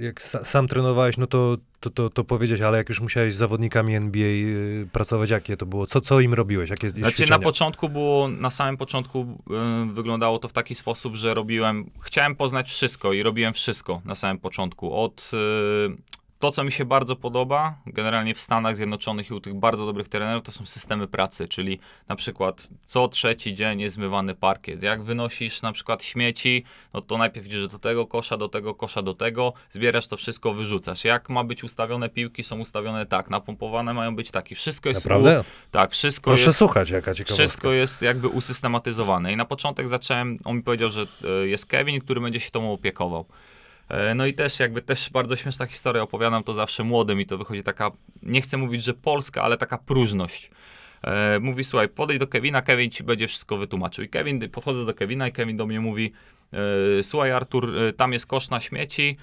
Jak 0.00 0.22
sa, 0.22 0.44
sam 0.44 0.68
trenowałeś, 0.68 1.16
no 1.16 1.26
to, 1.26 1.56
to, 1.80 1.90
to, 1.90 2.10
to 2.10 2.24
powiedzieć, 2.24 2.60
ale 2.60 2.78
jak 2.78 2.88
już 2.88 3.00
musiałeś 3.00 3.34
z 3.34 3.36
zawodnikami 3.36 3.94
NBA 3.94 4.26
y, 4.26 4.88
pracować, 4.92 5.30
jakie 5.30 5.56
to 5.56 5.66
było? 5.66 5.86
Co, 5.86 6.00
co 6.00 6.20
im 6.20 6.34
robiłeś? 6.34 6.70
Jakie 6.70 6.90
Znaczy 6.90 7.14
ćwiczenia? 7.16 7.38
na 7.38 7.44
początku 7.44 7.88
było, 7.88 8.28
na 8.28 8.50
samym 8.50 8.76
początku 8.76 9.38
y, 9.90 9.92
wyglądało 9.92 10.38
to 10.38 10.48
w 10.48 10.52
taki 10.52 10.74
sposób, 10.74 11.16
że 11.16 11.34
robiłem, 11.34 11.90
chciałem 12.00 12.36
poznać 12.36 12.68
wszystko 12.68 13.12
i 13.12 13.22
robiłem 13.22 13.52
wszystko 13.52 14.00
na 14.04 14.14
samym 14.14 14.38
początku. 14.38 14.96
Od 14.96 15.30
y, 15.34 16.12
to, 16.42 16.52
co 16.52 16.64
mi 16.64 16.72
się 16.72 16.84
bardzo 16.84 17.16
podoba, 17.16 17.74
generalnie 17.86 18.34
w 18.34 18.40
Stanach 18.40 18.76
Zjednoczonych 18.76 19.30
i 19.30 19.34
u 19.34 19.40
tych 19.40 19.54
bardzo 19.54 19.86
dobrych 19.86 20.08
trenerów, 20.08 20.42
to 20.44 20.52
są 20.52 20.66
systemy 20.66 21.08
pracy, 21.08 21.48
czyli 21.48 21.78
na 22.08 22.16
przykład 22.16 22.68
co 22.86 23.08
trzeci 23.08 23.54
dzień 23.54 23.80
jest 23.80 23.94
zmywany 23.94 24.34
parkiet. 24.34 24.82
Jak 24.82 25.02
wynosisz 25.02 25.62
na 25.62 25.72
przykład 25.72 26.04
śmieci, 26.04 26.64
no 26.94 27.00
to 27.00 27.18
najpierw 27.18 27.46
idziesz 27.46 27.68
do 27.68 27.78
tego 27.78 28.06
kosza, 28.06 28.36
do 28.36 28.48
tego 28.48 28.74
kosza, 28.74 29.02
do 29.02 29.14
tego, 29.14 29.52
zbierasz 29.70 30.06
to 30.06 30.16
wszystko, 30.16 30.54
wyrzucasz. 30.54 31.04
Jak 31.04 31.30
ma 31.30 31.44
być 31.44 31.64
ustawione 31.64 32.08
piłki, 32.08 32.44
są 32.44 32.58
ustawione 32.58 33.06
tak, 33.06 33.30
napompowane 33.30 33.94
mają 33.94 34.16
być 34.16 34.30
tak 34.30 34.50
i 34.50 34.54
wszystko 34.54 34.88
jest... 34.88 35.04
Naprawdę? 35.04 35.40
U, 35.40 35.44
tak, 35.70 35.90
wszystko 35.90 36.30
Proszę 36.30 36.44
jest... 36.44 36.58
słuchać, 36.58 36.90
jaka 36.90 37.14
ciekawostka. 37.14 37.44
Wszystko 37.44 37.72
jest 37.72 38.02
jakby 38.02 38.28
usystematyzowane. 38.28 39.32
I 39.32 39.36
na 39.36 39.44
początek 39.44 39.88
zacząłem, 39.88 40.38
on 40.44 40.56
mi 40.56 40.62
powiedział, 40.62 40.90
że 40.90 41.06
e, 41.24 41.46
jest 41.46 41.66
Kevin, 41.66 42.00
który 42.00 42.20
będzie 42.20 42.40
się 42.40 42.50
tą 42.50 42.72
opiekował. 42.72 43.24
E, 43.88 44.14
No 44.14 44.26
i 44.26 44.34
też 44.34 44.60
jakby 44.60 44.82
też 44.82 45.10
bardzo 45.10 45.36
śmieszna 45.36 45.66
historia, 45.66 46.02
opowiadam 46.02 46.44
to 46.44 46.54
zawsze 46.54 46.84
młodym 46.84 47.20
i 47.20 47.26
to 47.26 47.38
wychodzi 47.38 47.62
taka, 47.62 47.90
nie 48.22 48.40
chcę 48.42 48.56
mówić, 48.56 48.84
że 48.84 48.94
polska, 48.94 49.42
ale 49.42 49.56
taka 49.56 49.78
próżność. 49.78 50.50
E, 51.04 51.38
Mówi, 51.40 51.64
słuchaj, 51.64 51.88
podejdź 51.88 52.20
do 52.20 52.26
Kevina, 52.26 52.62
Kevin 52.62 52.90
ci 52.90 53.04
będzie 53.04 53.28
wszystko 53.28 53.56
wytłumaczył. 53.56 54.04
I 54.04 54.08
Kevin, 54.08 54.50
podchodzę 54.50 54.84
do 54.86 54.94
Kevina 54.94 55.28
i 55.28 55.32
Kevin 55.32 55.56
do 55.56 55.66
mnie 55.66 55.80
mówi, 55.80 56.12
e, 56.98 57.02
słuchaj 57.02 57.32
Artur, 57.32 57.72
tam 57.96 58.12
jest 58.12 58.26
kosz 58.26 58.50
na 58.50 58.60
śmieci, 58.60 59.16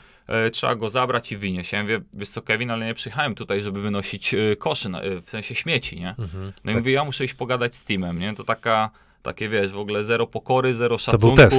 trzeba 0.51 0.75
go 0.75 0.89
zabrać 0.89 1.31
i 1.31 1.37
wynieść. 1.37 1.71
Ja 1.71 1.81
mówię, 1.83 2.01
wiesz 2.13 2.29
co 2.29 2.41
Kevin, 2.41 2.71
ale 2.71 2.85
nie 2.85 2.93
przyjechałem 2.93 3.35
tutaj, 3.35 3.61
żeby 3.61 3.81
wynosić 3.81 4.35
koszy, 4.59 4.89
w 5.25 5.29
sensie 5.29 5.55
śmieci, 5.55 5.99
nie? 5.99 6.09
Mhm. 6.19 6.43
No 6.63 6.71
i 6.71 6.73
Tak. 6.73 6.75
mówię, 6.75 6.91
ja 6.91 7.03
muszę 7.03 7.25
iść 7.25 7.33
pogadać 7.33 7.75
z 7.75 7.83
teamem, 7.83 8.19
nie? 8.19 8.33
To 8.35 8.43
taka, 8.43 8.89
takie 9.21 9.49
wiesz, 9.49 9.71
w 9.71 9.77
ogóle 9.77 10.03
zero 10.03 10.27
pokory, 10.27 10.73
zero 10.73 10.95
To 10.95 10.99
szacunku. 10.99 11.27
był 11.27 11.35
test. 11.35 11.57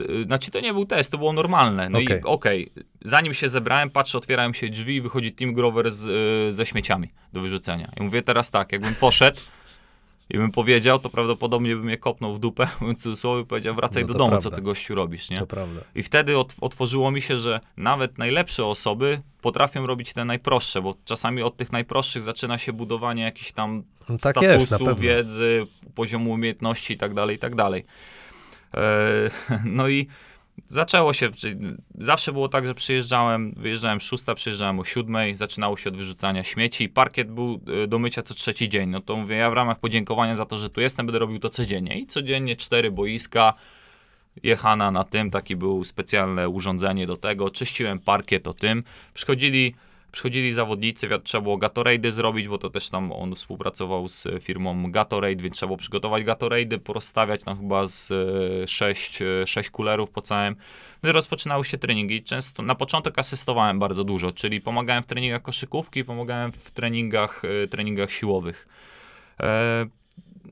Y, 0.00 0.24
Znaczy 0.24 0.50
to 0.50 0.60
nie 0.60 0.72
był 0.72 0.86
test, 0.86 1.10
to 1.12 1.18
było 1.18 1.32
normalne. 1.32 1.88
No 1.90 1.98
Okej. 1.98 2.18
i 2.20 2.22
okej, 2.24 2.72
zanim 3.02 3.34
się 3.34 3.48
zebrałem, 3.48 3.90
patrzę, 3.90 4.18
otwierają 4.18 4.52
się 4.52 4.68
drzwi 4.68 4.94
i 4.96 5.00
wychodzi 5.00 5.32
Team 5.32 5.54
Grover 5.54 5.92
z, 5.92 6.06
y, 6.50 6.52
ze 6.52 6.66
śmieciami 6.66 7.10
do 7.32 7.40
wyrzucenia. 7.40 7.92
I 8.00 8.02
mówię 8.02 8.22
teraz 8.22 8.50
tak, 8.50 8.72
jakbym 8.72 8.94
poszedł 8.94 9.40
i 10.30 10.38
bym 10.38 10.52
powiedział, 10.52 10.98
to 10.98 11.10
prawdopodobnie 11.10 11.76
bym 11.76 11.88
je 11.88 11.96
kopnął 11.98 12.34
w 12.34 12.38
dupę, 12.38 12.66
w 12.80 12.94
cudzysłowie, 12.94 13.44
powiedział, 13.44 13.74
wracaj 13.74 14.02
No 14.02 14.06
do 14.08 14.12
to 14.14 14.18
domu, 14.18 14.30
prawda. 14.30 14.50
co 14.50 14.56
ty 14.56 14.62
gościu 14.62 14.94
robisz, 14.94 15.30
nie? 15.30 15.36
To 15.36 15.46
prawda. 15.46 15.80
I 15.94 16.02
wtedy 16.02 16.32
ot- 16.36 16.54
otworzyło 16.60 17.10
mi 17.10 17.22
się, 17.22 17.38
że 17.38 17.60
nawet 17.76 18.18
najlepsze 18.18 18.64
osoby 18.64 19.20
potrafią 19.40 19.86
robić 19.86 20.12
te 20.12 20.24
najprostsze, 20.24 20.82
bo 20.82 20.94
czasami 21.04 21.42
od 21.42 21.56
tych 21.56 21.72
najprostszych 21.72 22.22
zaczyna 22.22 22.58
się 22.58 22.72
budowanie 22.72 23.22
jakichś 23.22 23.52
tam 23.52 23.82
No 24.08 24.18
tak 24.18 24.36
statusu, 24.36 24.84
jest, 24.90 25.00
wiedzy, 25.00 25.66
poziomu 25.94 26.32
umiejętności 26.32 26.94
i 26.94 26.96
tak 26.96 27.14
dalej, 27.14 27.36
i 27.36 27.38
tak 27.38 27.54
dalej. 27.54 27.84
E, 28.74 29.30
No 29.64 29.88
i 29.88 30.08
zaczęło 30.68 31.12
się, 31.12 31.30
zawsze 31.98 32.32
było 32.32 32.48
tak, 32.48 32.66
że 32.66 32.74
przyjeżdżałem, 32.74 33.54
wyjeżdżałem 33.56 34.00
szósta, 34.00 34.34
przyjeżdżałem 34.34 34.80
o 34.80 34.84
siódmej, 34.84 35.36
zaczynało 35.36 35.76
się 35.76 35.90
od 35.90 35.96
wyrzucania 35.96 36.44
śmieci, 36.44 36.88
parkiet 36.88 37.30
był 37.30 37.60
e, 37.84 37.86
do 37.86 37.98
mycia 37.98 38.22
co 38.22 38.34
trzeci 38.34 38.68
dzień, 38.68 38.90
no 38.90 39.00
to 39.00 39.16
mówię, 39.16 39.36
ja 39.36 39.50
w 39.50 39.54
ramach 39.54 39.78
podziękowania 39.78 40.34
za 40.34 40.46
to, 40.46 40.58
że 40.58 40.70
tu 40.70 40.80
jestem, 40.80 41.06
będę 41.06 41.18
robił 41.18 41.38
to 41.38 41.50
codziennie. 41.50 41.98
I 41.98 42.06
codziennie 42.06 42.56
cztery 42.56 42.90
boiska, 42.90 43.54
jechana 44.42 44.90
na 44.90 45.04
tym, 45.04 45.30
taki 45.30 45.56
był 45.56 45.84
specjalne 45.84 46.48
urządzenie 46.48 47.06
do 47.06 47.16
tego, 47.16 47.50
czyściłem 47.50 47.98
parkiet 47.98 48.46
o 48.46 48.54
tym, 48.54 48.84
przychodzili 49.14 49.74
Przychodzili 50.16 50.52
zawodnicy, 50.52 51.08
trzeba 51.24 51.42
było 51.42 51.58
Gatorade'y 51.58 52.10
zrobić, 52.10 52.48
bo 52.48 52.58
to 52.58 52.70
też 52.70 52.88
tam 52.88 53.12
on 53.12 53.34
współpracował 53.34 54.08
z 54.08 54.24
firmą 54.40 54.90
Gatorade, 54.90 55.42
więc 55.42 55.56
trzeba 55.56 55.68
było 55.68 55.76
przygotować 55.76 56.24
Gatorade'y, 56.24 56.78
porozstawiać 56.78 57.44
tam 57.44 57.58
chyba 57.58 57.86
z 57.86 58.10
e, 58.10 58.66
sześć, 58.68 59.22
e, 59.22 59.46
sześć 59.46 59.70
kulerów 59.70 60.10
po 60.10 60.20
całym. 60.22 60.56
No 61.02 61.10
i 61.10 61.12
rozpoczynały 61.12 61.64
się 61.64 61.78
treningi. 61.78 62.22
Często 62.22 62.62
na 62.62 62.74
początek 62.74 63.18
asystowałem 63.18 63.78
bardzo 63.78 64.04
dużo, 64.04 64.30
czyli 64.30 64.60
pomagałem 64.60 65.02
w 65.02 65.06
treningach 65.06 65.42
koszykówki, 65.42 66.04
pomagałem 66.04 66.52
w 66.52 66.70
treningach, 66.70 67.42
e, 67.64 67.68
treningach 67.68 68.12
siłowych. 68.12 68.68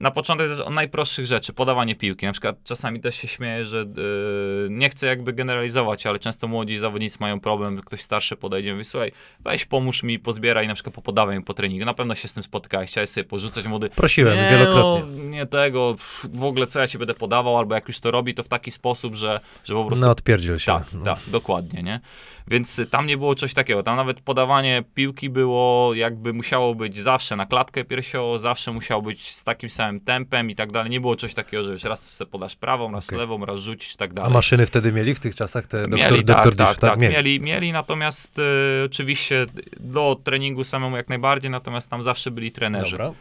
Na 0.01 0.11
początek 0.11 0.49
też 0.49 0.61
o 0.61 0.71
najprostszych 0.71 1.27
rzeczy, 1.27 1.53
podawanie 1.53 1.95
piłki. 1.97 2.27
Na 2.27 2.33
przykład 2.33 2.57
czasami 2.65 3.01
też 3.01 3.15
się 3.15 3.29
śmieję, 3.29 3.65
że 3.67 3.79
yy, 3.79 4.69
nie 4.71 4.91
chcę 4.91 5.07
jakby 5.07 5.33
generalizować, 5.33 6.07
ale 6.07 6.19
często 6.19 6.49
młodzi 6.49 6.79
zawodnicy 6.79 7.17
mają 7.21 7.41
problem, 7.41 7.81
ktoś 7.81 8.01
starszy 8.01 8.37
podejdzie 8.37 8.71
i 8.71 8.73
mówi, 8.73 8.85
słuchaj, 8.85 9.13
weź 9.41 9.65
pomóż 9.65 10.03
mi, 10.03 10.19
pozbieraj 10.19 10.69
na 10.69 10.75
przykład 10.75 10.95
popodawaj 10.95 11.37
mi 11.39 11.45
po 11.45 11.55
treningu. 11.55 11.85
Na 11.85 11.95
pewno 11.95 12.15
się 12.15 12.29
z 12.29 12.33
tym 12.33 12.43
spotkałeś, 12.43 12.91
chciałeś 12.91 13.11
sobie 13.11 13.25
porzucać 13.25 13.67
młody. 13.67 13.91
Prosiłem 13.91 14.37
nie, 14.39 14.51
wielokrotnie. 14.51 15.15
No, 15.17 15.25
nie 15.31 15.47
tego, 15.47 15.95
w 16.33 16.45
ogóle 16.45 16.67
co 16.67 16.81
ja 16.81 16.87
ci 16.87 16.99
będę 16.99 17.15
podawał, 17.15 17.59
albo 17.59 17.75
jak 17.75 17.89
już 17.89 18.01
to 18.01 18.11
robi, 18.11 18.35
to 18.35 18.43
w 18.43 18.49
taki 18.49 18.71
sposób, 18.71 19.15
że, 19.15 19.41
że 19.65 19.75
po 19.75 19.85
prostu 19.85 20.05
No 20.05 20.11
odpierdziel 20.11 20.59
się. 20.59 20.73
tak, 20.73 20.85
no. 20.93 21.05
tak, 21.05 21.19
dokładnie, 21.27 21.83
nie? 21.83 22.01
Więc 22.49 22.79
y, 22.79 22.87
tam 22.87 23.07
nie 23.07 23.17
było 23.17 23.35
coś 23.35 23.55
takiego. 23.55 23.83
Tam 23.83 23.97
nawet 23.97 24.21
podawanie 24.21 24.83
piłki 24.95 25.31
było 25.31 25.95
jakby 25.95 26.33
musiało 26.33 26.75
być 26.75 26.99
zawsze 27.01 27.37
na 27.37 27.47
klatkę 27.47 27.85
piersiową, 27.85 28.39
zawsze 28.39 28.73
musiało 28.73 29.03
być 29.03 29.35
z 29.35 29.45
takim 29.45 29.71
samym 29.71 30.01
tempem 30.01 30.51
i 30.51 30.55
tak 30.55 30.73
dalej. 30.73 30.91
Nie 30.91 31.01
było 31.01 31.17
coś 31.17 31.35
takiego, 31.35 31.65
że 31.65 31.73
wiesz, 31.73 31.85
raz 31.85 32.11
sobie 32.11 32.31
podasz 32.31 32.57
prawą, 32.57 32.93
raz 32.93 33.07
Okej. 33.09 33.19
lewą, 33.19 33.45
raz 33.45 33.61
rzucisz 33.61 33.95
i 33.95 33.97
tak 33.97 34.11
A 34.11 34.15
dalej. 34.15 34.33
maszyny 34.33 34.67
wtedy 34.67 34.93
mieli 34.93 35.15
w 35.15 35.21
tych 35.21 35.35
czasach 35.35 35.67
te 35.67 35.89
doktor, 35.89 35.99
Mieli, 36.13 36.25
doktor 36.25 36.57
tak, 36.57 36.69
Dish, 36.69 36.79
tak, 36.81 36.91
tak, 36.91 36.99
mieli. 37.01 37.15
mieli, 37.15 37.41
mieli, 37.41 37.73
natomiast 37.73 38.39
y, 38.39 38.43
oczywiście 38.87 39.47
do 39.81 40.21
treningu 40.25 40.65
samemu 40.65 40.97
jak 40.97 41.09
najbardziej, 41.09 41.51
natomiast 41.51 41.91
tam 41.91 42.03
zawsze 42.03 42.31
byli 42.31 42.53
trenerzy. 42.53 42.99
Dobra. 42.99 43.13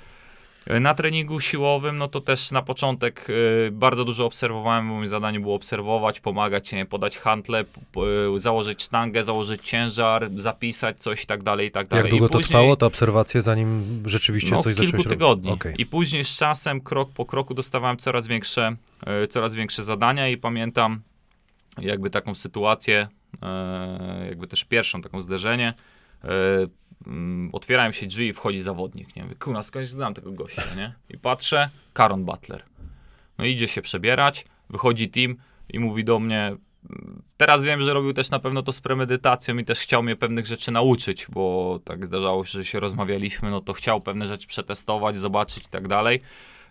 Y, 0.72 0.80
Na 0.80 0.94
treningu 0.94 1.40
siłowym, 1.40 1.98
no 1.98 2.08
to 2.08 2.22
też 2.22 2.52
na 2.52 2.62
początek 2.62 3.26
y, 3.30 3.70
bardzo 3.72 4.06
dużo 4.06 4.26
obserwowałem, 4.26 4.88
bo 4.90 4.96
moje 4.96 5.08
zadanie 5.08 5.40
było 5.40 5.56
obserwować, 5.56 6.20
pomagać, 6.20 6.72
nie, 6.72 6.86
podać 6.86 7.18
handle, 7.18 7.62
y, 8.36 8.40
założyć 8.40 8.84
sztangę, 8.84 9.24
założyć 9.24 9.62
ciężar, 9.70 10.30
zapisać 10.36 10.98
coś 11.02 11.24
i 11.24 11.26
tak 11.26 11.44
dalej, 11.44 11.68
i 11.68 11.72
tak 11.72 11.88
dalej. 11.88 12.04
Jak 12.04 12.10
długo 12.12 12.26
I 12.26 12.30
to 12.30 12.34
później- 12.38 12.48
trwało, 12.50 12.76
te 12.76 12.86
obserwacje, 12.86 13.42
zanim 13.42 13.84
rzeczywiście 14.06 14.52
no, 14.52 14.64
coś 14.64 14.76
kilku 14.76 14.86
zacząłeś 14.98 15.08
tygodni. 15.08 15.52
Okej. 15.52 15.74
I 15.78 15.86
później 15.86 16.24
z 16.24 16.38
czasem, 16.38 16.82
krok 16.82 17.12
po 17.12 17.26
kroku 17.26 17.54
dostawałem 17.54 17.98
coraz 17.98 18.28
większe, 18.28 18.76
e, 19.06 19.28
coraz 19.28 19.56
większe 19.56 19.84
zadania 19.84 20.28
i 20.28 20.38
pamiętam 20.38 21.02
jakby 21.82 22.10
taką 22.10 22.36
sytuację, 22.36 23.08
e, 23.42 24.26
jakby 24.30 24.48
też 24.48 24.64
pierwszą 24.64 25.02
taką 25.02 25.22
zderzenie. 25.22 25.74
Mm, 27.08 27.50
otwierają 27.54 27.92
się 27.92 28.08
drzwi 28.08 28.28
i 28.28 28.34
wchodzi 28.34 28.62
zawodnik, 28.62 29.16
nie? 29.16 29.24
Mówię, 29.24 29.36
Kurwa, 29.36 29.64
skądś 29.64 29.88
znam 29.88 30.14
tego 30.14 30.32
gościa, 30.32 30.64
nie? 30.78 30.94
I 31.10 31.18
patrzę, 31.18 31.70
Karon 31.94 32.26
Butler. 32.26 32.64
No 33.38 33.46
idzie 33.46 33.68
się 33.68 33.82
przebierać, 33.82 34.46
wychodzi 34.70 35.10
team 35.10 35.36
i 35.70 35.80
mówi 35.80 36.04
do 36.04 36.20
mnie, 36.20 36.58
Teraz 37.38 37.64
wiem, 37.64 37.82
że 37.82 37.94
robił 37.94 38.14
też 38.14 38.30
na 38.30 38.40
pewno 38.40 38.64
to 38.64 38.74
z 38.74 38.82
premedytacją 38.82 39.58
i 39.58 39.66
też 39.66 39.80
chciał 39.80 40.04
mnie 40.04 40.16
pewnych 40.16 40.46
rzeczy 40.46 40.72
nauczyć, 40.72 41.28
bo 41.30 41.80
tak 41.84 42.06
zdarzało 42.06 42.46
się, 42.46 42.52
że 42.52 42.66
się 42.66 42.80
rozmawialiśmy, 42.80 43.52
no 43.52 43.62
to 43.62 43.74
chciał 43.74 44.02
pewne 44.02 44.28
rzeczy 44.28 44.48
przetestować, 44.48 45.18
zobaczyć 45.18 45.64
i 45.64 45.70
tak 45.70 45.88
dalej. 45.88 46.22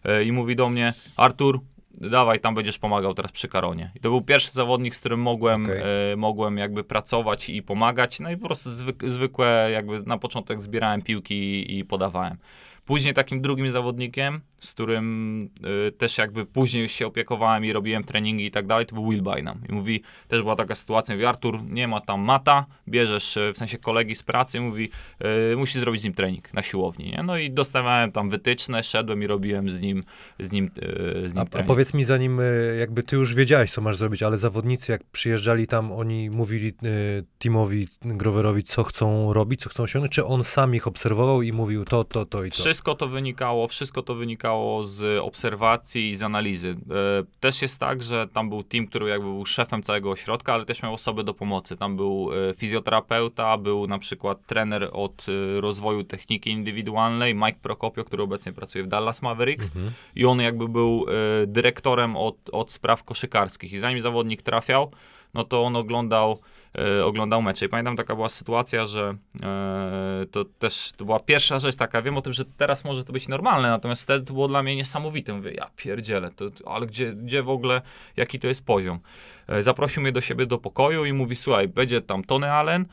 E, 0.04 0.24
I 0.24 0.32
mówi 0.32 0.56
do 0.56 0.68
mnie, 0.68 0.94
Artur, 1.16 1.60
dawaj, 2.00 2.40
tam 2.40 2.54
będziesz 2.54 2.78
pomagał 2.78 3.14
teraz 3.14 3.32
przy 3.32 3.48
Karonie. 3.48 3.90
I 3.94 4.00
to 4.00 4.10
był 4.10 4.22
pierwszy 4.22 4.50
zawodnik, 4.50 4.96
z 4.96 5.00
którym 5.00 5.20
mogłem, 5.20 5.64
Okej. 5.64 5.82
e, 6.12 6.16
mogłem 6.16 6.58
jakby 6.58 6.84
pracować 6.84 7.50
i 7.50 7.62
pomagać. 7.62 8.20
No 8.20 8.30
i 8.30 8.36
po 8.36 8.46
prostu 8.46 8.70
zwyk, 8.70 9.10
zwykłe, 9.10 9.68
jakby 9.72 10.02
na 10.02 10.18
początek 10.18 10.62
zbierałem 10.62 11.02
piłki 11.02 11.34
i, 11.34 11.78
i 11.78 11.84
podawałem. 11.84 12.36
Później 12.84 13.14
takim 13.14 13.40
drugim 13.40 13.70
zawodnikiem, 13.70 14.40
z 14.62 14.72
którym 14.72 15.44
y, 15.88 15.92
też 15.92 16.18
jakby 16.18 16.46
później 16.46 16.88
się 16.88 17.06
opiekowałem 17.06 17.64
i 17.64 17.72
robiłem 17.72 18.04
treningi 18.04 18.46
i 18.46 18.50
tak 18.50 18.66
dalej, 18.66 18.86
to 18.86 18.94
był 18.94 19.10
Will 19.10 19.22
Bynum. 19.22 19.60
I 19.68 19.72
mówi, 19.72 20.02
też 20.28 20.42
była 20.42 20.56
taka 20.56 20.74
sytuacja, 20.74 21.14
mówi, 21.14 21.24
Artur, 21.26 21.62
nie 21.64 21.88
ma 21.88 22.00
tam 22.00 22.20
mata, 22.20 22.66
bierzesz 22.88 23.36
y, 23.36 23.52
w 23.54 23.56
sensie 23.58 23.78
kolegi 23.78 24.14
z 24.14 24.22
pracy, 24.22 24.60
mówi, 24.60 24.90
y, 25.52 25.56
musisz 25.56 25.76
zrobić 25.76 26.00
z 26.00 26.04
nim 26.04 26.14
trening 26.14 26.54
na 26.54 26.62
siłowni, 26.62 27.10
nie? 27.10 27.22
No 27.22 27.36
i 27.36 27.50
dostawałem 27.50 28.12
tam 28.12 28.30
wytyczne, 28.30 28.82
szedłem 28.82 29.22
i 29.22 29.26
robiłem 29.26 29.70
z 29.70 29.80
nim, 29.80 30.04
z 30.40 30.52
nim, 30.52 30.70
y, 31.24 31.28
z 31.28 31.34
nim 31.34 31.38
A, 31.38 31.42
a 31.42 31.46
trening. 31.46 31.68
powiedz 31.68 31.94
mi, 31.94 32.04
zanim 32.04 32.40
y, 32.40 32.76
jakby 32.80 33.02
ty 33.02 33.16
już 33.16 33.34
wiedziałeś, 33.34 33.70
co 33.70 33.80
masz 33.80 33.96
zrobić, 33.96 34.22
ale 34.22 34.38
zawodnicy, 34.38 34.92
jak 34.92 35.04
przyjeżdżali 35.04 35.66
tam, 35.66 35.92
oni 35.92 36.30
mówili 36.30 36.68
y, 36.68 37.24
Timowi 37.38 37.88
Groverowi, 38.02 38.62
co 38.62 38.84
chcą 38.84 39.32
robić, 39.32 39.60
co 39.60 39.68
chcą 39.68 39.82
osiągnąć, 39.82 40.12
czy 40.12 40.24
on 40.24 40.44
sam 40.44 40.74
ich 40.74 40.86
obserwował 40.86 41.42
i 41.42 41.52
mówił 41.52 41.84
to, 41.84 42.04
to, 42.04 42.24
to 42.26 42.44
i 42.44 42.50
to? 42.50 42.56
Wszystko 42.56 42.94
to 42.94 43.08
wynikało, 43.08 43.68
wszystko 43.68 44.02
to 44.02 44.14
wynikało 44.14 44.51
z 44.82 45.18
obserwacji 45.22 46.10
i 46.10 46.16
z 46.16 46.22
analizy. 46.22 46.68
E, 46.70 47.24
Też 47.40 47.62
jest 47.62 47.80
tak, 47.80 48.02
że 48.02 48.28
tam 48.28 48.48
był 48.48 48.62
team, 48.62 48.86
który 48.86 49.08
jakby 49.08 49.26
był 49.26 49.46
szefem 49.46 49.82
całego 49.82 50.10
ośrodka, 50.10 50.54
ale 50.54 50.64
też 50.64 50.82
miał 50.82 50.94
osoby 50.94 51.24
do 51.24 51.34
pomocy. 51.34 51.76
Tam 51.76 51.96
był 51.96 52.30
e, 52.50 52.54
fizjoterapeuta, 52.54 53.58
był 53.58 53.86
na 53.86 53.98
przykład 53.98 54.46
trener 54.46 54.88
od 54.92 55.26
e, 55.28 55.60
rozwoju 55.60 56.04
techniki 56.04 56.50
indywidualnej, 56.50 57.34
Mike 57.34 57.58
Prokopio, 57.62 58.04
który 58.04 58.22
obecnie 58.22 58.52
pracuje 58.52 58.84
w 58.84 58.88
Dallas 58.88 59.22
Mavericks 59.22 59.66
Mhm. 59.76 59.92
i 60.16 60.24
on 60.26 60.40
jakby 60.40 60.68
był 60.68 61.06
dyrektorem 61.46 62.16
od, 62.16 62.36
od 62.52 62.72
spraw 62.72 63.04
koszykarskich. 63.04 63.72
I 63.72 63.78
zanim 63.78 64.00
zawodnik 64.00 64.42
trafiał, 64.42 64.90
no 65.34 65.44
to 65.44 65.62
on 65.62 65.76
oglądał, 65.76 66.38
oglądał 67.04 67.42
mecze. 67.42 67.66
I 67.66 67.68
pamiętam, 67.68 67.96
taka 67.96 68.14
była 68.14 68.28
sytuacja, 68.28 68.86
że 68.86 69.14
e, 69.42 70.26
to 70.30 70.44
też 70.44 70.92
to 70.96 71.04
była 71.04 71.20
pierwsza 71.20 71.58
rzecz 71.58 71.76
taka, 71.76 72.02
wiem 72.02 72.16
o 72.16 72.22
tym, 72.22 72.32
że 72.32 72.44
teraz 72.44 72.84
może 72.84 73.04
to 73.04 73.12
być 73.12 73.28
normalne, 73.28 73.68
natomiast 73.68 74.02
wtedy 74.02 74.26
to 74.26 74.32
było 74.32 74.48
dla 74.48 74.62
mnie 74.62 74.76
niesamowite. 74.76 75.34
Mówię, 75.34 75.52
ja 75.52 75.66
pierdzielę, 75.76 76.30
to, 76.30 76.44
ale 76.66 76.86
gdzie, 76.86 77.12
gdzie 77.12 77.42
w 77.42 77.50
ogóle, 77.50 77.82
jaki 78.16 78.38
to 78.38 78.48
jest 78.48 78.66
poziom? 78.66 79.00
E, 79.48 79.62
zaprosił 79.62 80.02
mnie 80.02 80.12
do 80.12 80.20
siebie 80.20 80.46
do 80.46 80.58
pokoju 80.58 81.04
i 81.04 81.12
mówi, 81.12 81.36
słuchaj, 81.36 81.68
będzie 81.68 82.00
tam 82.00 82.24
Tony 82.24 82.52
Allen, 82.52 82.82
e, 82.82 82.86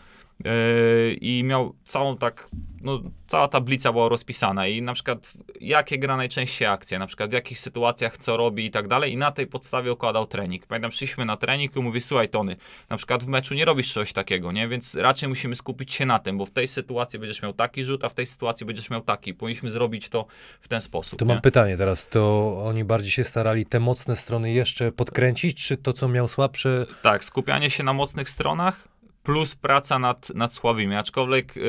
i 1.21 1.43
miał 1.45 1.75
całą 1.85 2.17
tak, 2.17 2.49
no 2.81 2.99
cała 3.27 3.47
tablica 3.47 3.91
była 3.91 4.09
rozpisana 4.09 4.67
i 4.67 4.81
na 4.81 4.93
przykład 4.93 5.33
jakie 5.61 5.99
gra 5.99 6.17
najczęściej 6.17 6.67
akcje, 6.67 6.99
na 6.99 7.07
przykład 7.07 7.29
w 7.29 7.33
jakich 7.33 7.59
sytuacjach 7.59 8.17
co 8.17 8.37
robi 8.37 8.65
i 8.65 8.71
tak 8.71 8.87
dalej 8.87 9.13
i 9.13 9.17
na 9.17 9.31
tej 9.31 9.47
podstawie 9.47 9.93
układał 9.93 10.27
trening. 10.27 10.65
Pamiętam, 10.67 10.91
szliśmy 10.91 11.25
na 11.25 11.37
trening 11.37 11.75
i 11.75 11.79
mówi, 11.79 12.01
słuchaj 12.01 12.29
Tony, 12.29 12.55
na 12.89 12.97
przykład 12.97 13.23
w 13.23 13.27
meczu 13.27 13.53
nie 13.55 13.65
robisz 13.65 13.93
czegoś 13.93 14.13
takiego, 14.13 14.51
nie, 14.51 14.67
więc 14.67 14.95
raczej 14.95 15.29
musimy 15.29 15.55
skupić 15.55 15.93
się 15.93 16.05
na 16.05 16.19
tym, 16.19 16.37
bo 16.37 16.45
w 16.45 16.51
tej 16.51 16.67
sytuacji 16.67 17.19
będziesz 17.19 17.41
miał 17.41 17.53
taki 17.53 17.83
rzut, 17.83 18.03
a 18.03 18.09
w 18.09 18.13
tej 18.13 18.25
sytuacji 18.25 18.65
będziesz 18.65 18.89
miał 18.89 19.01
taki. 19.01 19.33
Powinniśmy 19.33 19.71
zrobić 19.71 20.09
to 20.09 20.25
w 20.61 20.67
ten 20.67 20.81
sposób. 20.81 21.19
To 21.19 21.25
nie? 21.25 21.33
mam 21.33 21.41
pytanie 21.41 21.77
teraz, 21.77 22.09
to 22.09 22.53
oni 22.65 22.83
bardziej 22.83 23.11
się 23.11 23.23
starali 23.23 23.65
te 23.65 23.79
mocne 23.79 24.15
strony 24.15 24.51
jeszcze 24.51 24.91
podkręcić, 24.91 25.65
czy 25.65 25.77
to, 25.77 25.93
co 25.93 26.07
miał 26.07 26.27
słabsze, 26.27 26.85
Tak, 27.01 27.23
skupianie 27.23 27.69
się 27.69 27.83
na 27.83 27.93
mocnych 27.93 28.29
stronach 28.29 28.87
plus 29.23 29.55
praca 29.55 29.99
nad, 29.99 30.29
nad 30.35 30.53
słabymi. 30.53 30.95
Aczkolwiek 30.95 31.55
yy, 31.55 31.63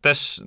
też 0.00 0.40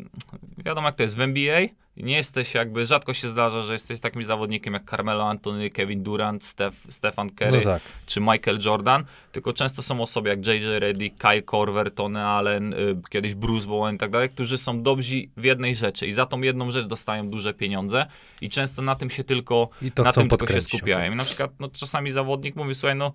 wiadomo 0.58 0.88
jak 0.88 0.96
to 0.96 1.04
jest 1.04 1.18
w 1.18 1.22
NBA. 1.22 1.62
Nie 1.98 2.16
jesteś 2.16 2.54
jakby, 2.54 2.86
rzadko 2.86 3.14
się 3.14 3.28
zdarza, 3.28 3.62
że 3.62 3.74
jesteś 3.74 4.00
takim 4.00 4.24
zawodnikiem 4.24 4.74
jak 4.74 4.90
Carmelo 4.90 5.30
Anthony, 5.30 5.70
Kevin 5.70 6.04
Durant, 6.04 6.46
Steph, 6.46 6.78
Stefan 6.90 7.30
Curry 7.30 7.58
no 7.58 7.64
tak, 7.64 7.82
czy 8.06 8.22
Michael 8.22 8.60
Jordan, 8.66 9.04
tylko 9.32 9.54
często 9.54 9.82
są 9.82 10.02
osoby 10.02 10.30
jak 10.30 10.48
JJ 10.48 10.80
Reddick, 10.80 11.18
Kyle 11.18 11.42
Korver, 11.42 11.92
Tony 11.92 12.26
Allen, 12.26 12.74
y, 12.74 13.02
kiedyś 13.10 13.36
Bruce 13.36 13.68
Bowen 13.68 13.96
i 13.96 13.98
tak 13.98 14.12
dalej, 14.12 14.30
którzy 14.30 14.58
są 14.58 14.84
dobrzy 14.84 15.16
w 15.38 15.44
jednej 15.44 15.76
rzeczy 15.76 16.08
i 16.08 16.14
za 16.14 16.26
tą 16.26 16.42
jedną 16.42 16.72
rzecz 16.72 16.86
dostają 16.86 17.30
duże 17.30 17.54
pieniądze 17.54 18.06
i 18.42 18.50
często 18.50 18.82
na 18.82 18.96
tym 18.96 19.10
się 19.10 19.24
tylko 19.24 19.70
i 19.82 19.92
to 19.92 20.04
na 20.04 20.14
tym 20.14 20.30
tylko 20.30 20.48
się 20.48 20.62
skupiają. 20.62 21.14
I 21.14 21.16
na 21.16 21.24
przykład 21.24 21.52
no, 21.60 21.70
czasami 21.70 22.12
zawodnik 22.12 22.56
mówi, 22.56 22.76
słuchaj, 22.76 22.96
no 22.96 23.14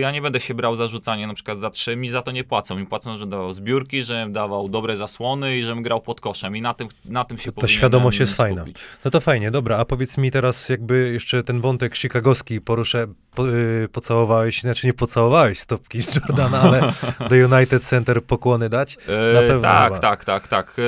ja 0.00 0.10
nie 0.10 0.22
będę 0.22 0.40
się 0.40 0.54
brał 0.54 0.76
za 0.76 0.86
rzucanie 0.86 1.26
na 1.26 1.34
przykład 1.34 1.60
za 1.60 1.70
trzy, 1.70 1.96
mi 1.96 2.08
za 2.08 2.22
to 2.22 2.30
nie 2.30 2.44
płacą. 2.44 2.76
Mi 2.76 2.86
płacą, 2.86 3.16
że 3.16 3.26
dawał 3.26 3.52
zbiórki, 3.52 4.02
żebym 4.02 4.32
dawał 4.32 4.68
dobre 4.68 4.96
zasłony 4.96 5.58
i 5.58 5.62
żebym 5.62 5.82
grał 5.82 6.00
pod 6.00 6.20
koszem 6.20 6.56
i 6.56 6.60
na 6.60 6.74
tym, 6.74 6.88
na 7.04 7.24
tym 7.24 7.38
się 7.38 7.52
powinienem 7.52 7.76
świadomość 7.78 8.18
jest 8.18 8.34
fajna. 8.34 8.62
skupić. 8.62 8.78
No 9.04 9.10
to 9.10 9.20
fajnie, 9.20 9.50
dobra, 9.50 9.76
a 9.76 9.84
powiedz 9.84 10.18
mi 10.18 10.30
teraz 10.30 10.68
jakby 10.68 11.12
jeszcze 11.12 11.42
ten 11.42 11.60
wątek 11.60 11.96
chicagowski 11.96 12.60
poruszę, 12.60 13.06
po, 13.36 13.48
y, 13.48 13.88
pocałowałeś, 13.92 14.60
znaczy 14.60 14.86
nie 14.86 14.92
pocałowałeś 14.92 15.60
stopki 15.60 15.98
Jordana, 16.28 16.60
ale 16.60 16.92
do 17.30 17.56
United 17.56 17.82
Center 17.82 18.24
pokłony 18.24 18.68
dać? 18.68 18.96
Na 19.08 19.40
E, 19.40 19.48
pewno 19.48 19.62
tak, 19.62 19.84
chyba. 19.88 19.98
tak, 19.98 20.24
tak, 20.24 20.48
tak. 20.48 20.76
E, 20.78 20.82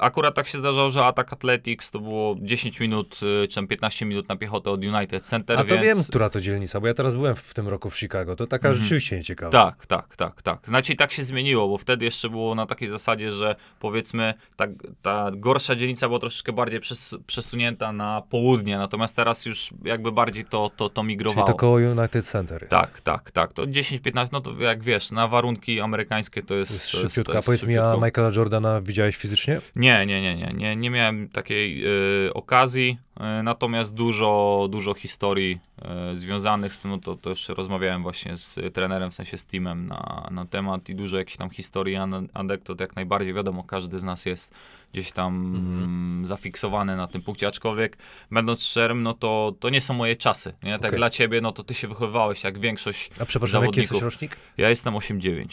akurat 0.00 0.34
tak 0.34 0.46
się 0.46 0.58
zdarzało, 0.58 0.90
że 0.90 1.04
Attack 1.04 1.32
Athletics 1.32 1.90
to 1.90 2.00
było 2.00 2.36
10 2.40 2.80
minut, 2.80 3.20
e, 3.44 3.48
czy 3.48 3.54
tam 3.54 3.66
15 3.66 4.06
minut 4.06 4.28
na 4.28 4.36
piechotę 4.36 4.70
od 4.70 4.84
United 4.84 5.22
Center, 5.24 5.58
A 5.58 5.64
to 5.64 5.68
więc... 5.68 5.82
wiem, 5.84 5.96
która 6.08 6.28
to 6.30 6.40
dzielnica, 6.40 6.80
bo 6.80 6.86
ja 6.86 6.94
teraz 6.94 7.14
byłem 7.14 7.36
w 7.36 7.54
tym 7.54 7.68
roku 7.68 7.90
w 7.90 7.98
Chicago, 7.98 8.36
to 8.36 8.46
taka 8.46 8.68
Mhm. 8.68 8.84
rzeczywiście 8.84 9.16
nieciekawa. 9.18 9.50
Tak, 9.52 9.86
tak, 9.86 10.16
tak, 10.16 10.42
tak. 10.42 10.58
Znaczy 10.68 10.92
i 10.92 10.96
tak 10.96 11.12
się 11.12 11.22
zmieniło, 11.22 11.68
bo 11.68 11.78
wtedy 11.78 12.04
jeszcze 12.04 12.30
było 12.30 12.54
na 12.54 12.66
takiej 12.66 12.88
zasadzie, 12.88 13.32
że 13.32 13.56
powiedzmy 13.80 14.34
ta, 14.56 14.64
ta 15.02 15.30
gorsza 15.32 15.76
dzielnica 15.76 16.06
była 16.08 16.18
troszeczkę 16.20 16.52
bardziej 16.52 16.80
przes, 16.80 17.14
przesunięta 17.26 17.92
na 17.92 18.22
południe, 18.30 18.78
natomiast 18.78 19.16
teraz 19.16 19.46
już 19.46 19.70
jakby 19.84 20.12
bardziej 20.12 20.44
to, 20.44 20.70
to, 20.76 20.88
to 20.88 21.02
migrowało. 21.02 21.46
Koło 21.66 21.76
United 21.76 22.26
Center 22.26 22.62
jest. 22.62 22.70
Tak, 22.70 23.00
tak, 23.00 23.30
tak. 23.30 23.52
To 23.52 23.62
10-15, 23.66 24.28
no 24.32 24.40
to 24.40 24.60
jak 24.60 24.82
wiesz, 24.82 25.10
na 25.10 25.28
warunki 25.28 25.80
amerykańskie 25.80 26.42
to 26.42 26.54
jest. 26.54 26.70
To 26.70 26.74
jest 26.74 26.92
to 26.92 26.98
jest- 26.98 27.14
szybciutka. 27.14 27.32
to 27.32 27.38
jest 27.38 27.46
Powiedz 27.46 27.62
mi, 27.62 27.78
a. 27.78 27.96
Michaela 28.06 28.30
Jordana 28.36 28.80
widziałeś 28.80 29.16
fizycznie? 29.16 29.60
Nie, 29.76 30.06
nie, 30.06 30.22
nie, 30.22 30.36
nie, 30.36 30.52
nie, 30.52 30.76
nie 30.76 30.90
miałem 30.90 31.28
takiej 31.28 31.86
y, 32.26 32.34
okazji. 32.34 32.98
E, 33.20 33.42
natomiast 33.42 33.94
dużo, 33.94 34.66
dużo 34.70 34.94
historii 34.94 35.58
e, 35.82 36.16
związanych 36.16 36.72
z 36.72 36.78
tym, 36.78 36.90
no 36.90 36.98
to, 36.98 37.16
to 37.16 37.30
już 37.30 37.48
rozmawiałem 37.48 38.02
właśnie 38.02 38.36
z 38.36 38.74
trenerem, 38.74 39.10
w 39.10 39.14
sensie 39.14 39.38
z 39.38 39.46
teamem 39.46 39.86
na, 39.86 40.28
na 40.30 40.44
temat 40.46 40.88
i 40.88 40.94
dużo 40.94 41.18
jakichś 41.18 41.36
tam 41.36 41.50
historii, 41.50 41.96
an- 41.96 42.28
anegdot 42.34 42.80
jak 42.80 42.96
najbardziej, 42.96 43.34
wiadomo, 43.34 43.64
każdy 43.64 43.98
z 43.98 44.04
nas 44.04 44.26
jest 44.26 44.54
gdzieś 44.92 45.12
tam 45.12 45.46
Mhm. 45.56 45.82
mm, 45.84 46.26
zafiksowany 46.26 46.96
na 46.96 47.06
tym 47.06 47.22
punkcie, 47.22 47.48
aczkolwiek 47.48 47.98
będąc 48.30 48.62
szczerym, 48.64 49.02
no 49.02 49.14
to, 49.14 49.52
to 49.60 49.70
nie 49.70 49.80
są 49.80 49.94
moje 49.94 50.16
czasy, 50.16 50.52
nie? 50.62 50.72
Tak 50.78 50.86
Okej. 50.86 50.98
dla 50.98 51.10
ciebie, 51.10 51.40
no 51.40 51.52
to 51.52 51.64
ty 51.64 51.74
się 51.74 51.88
wychowywałeś 51.88 52.44
jak 52.44 52.58
większość, 52.58 53.10
A 53.20 53.26
przepraszam, 53.26 53.62
jaki 53.64 53.80
jesteś 53.80 53.98
zawodników. 53.98 54.14
rocznik? 54.14 54.36
ja 54.58 54.68
jestem 54.68 54.94
8-9, 54.94 55.46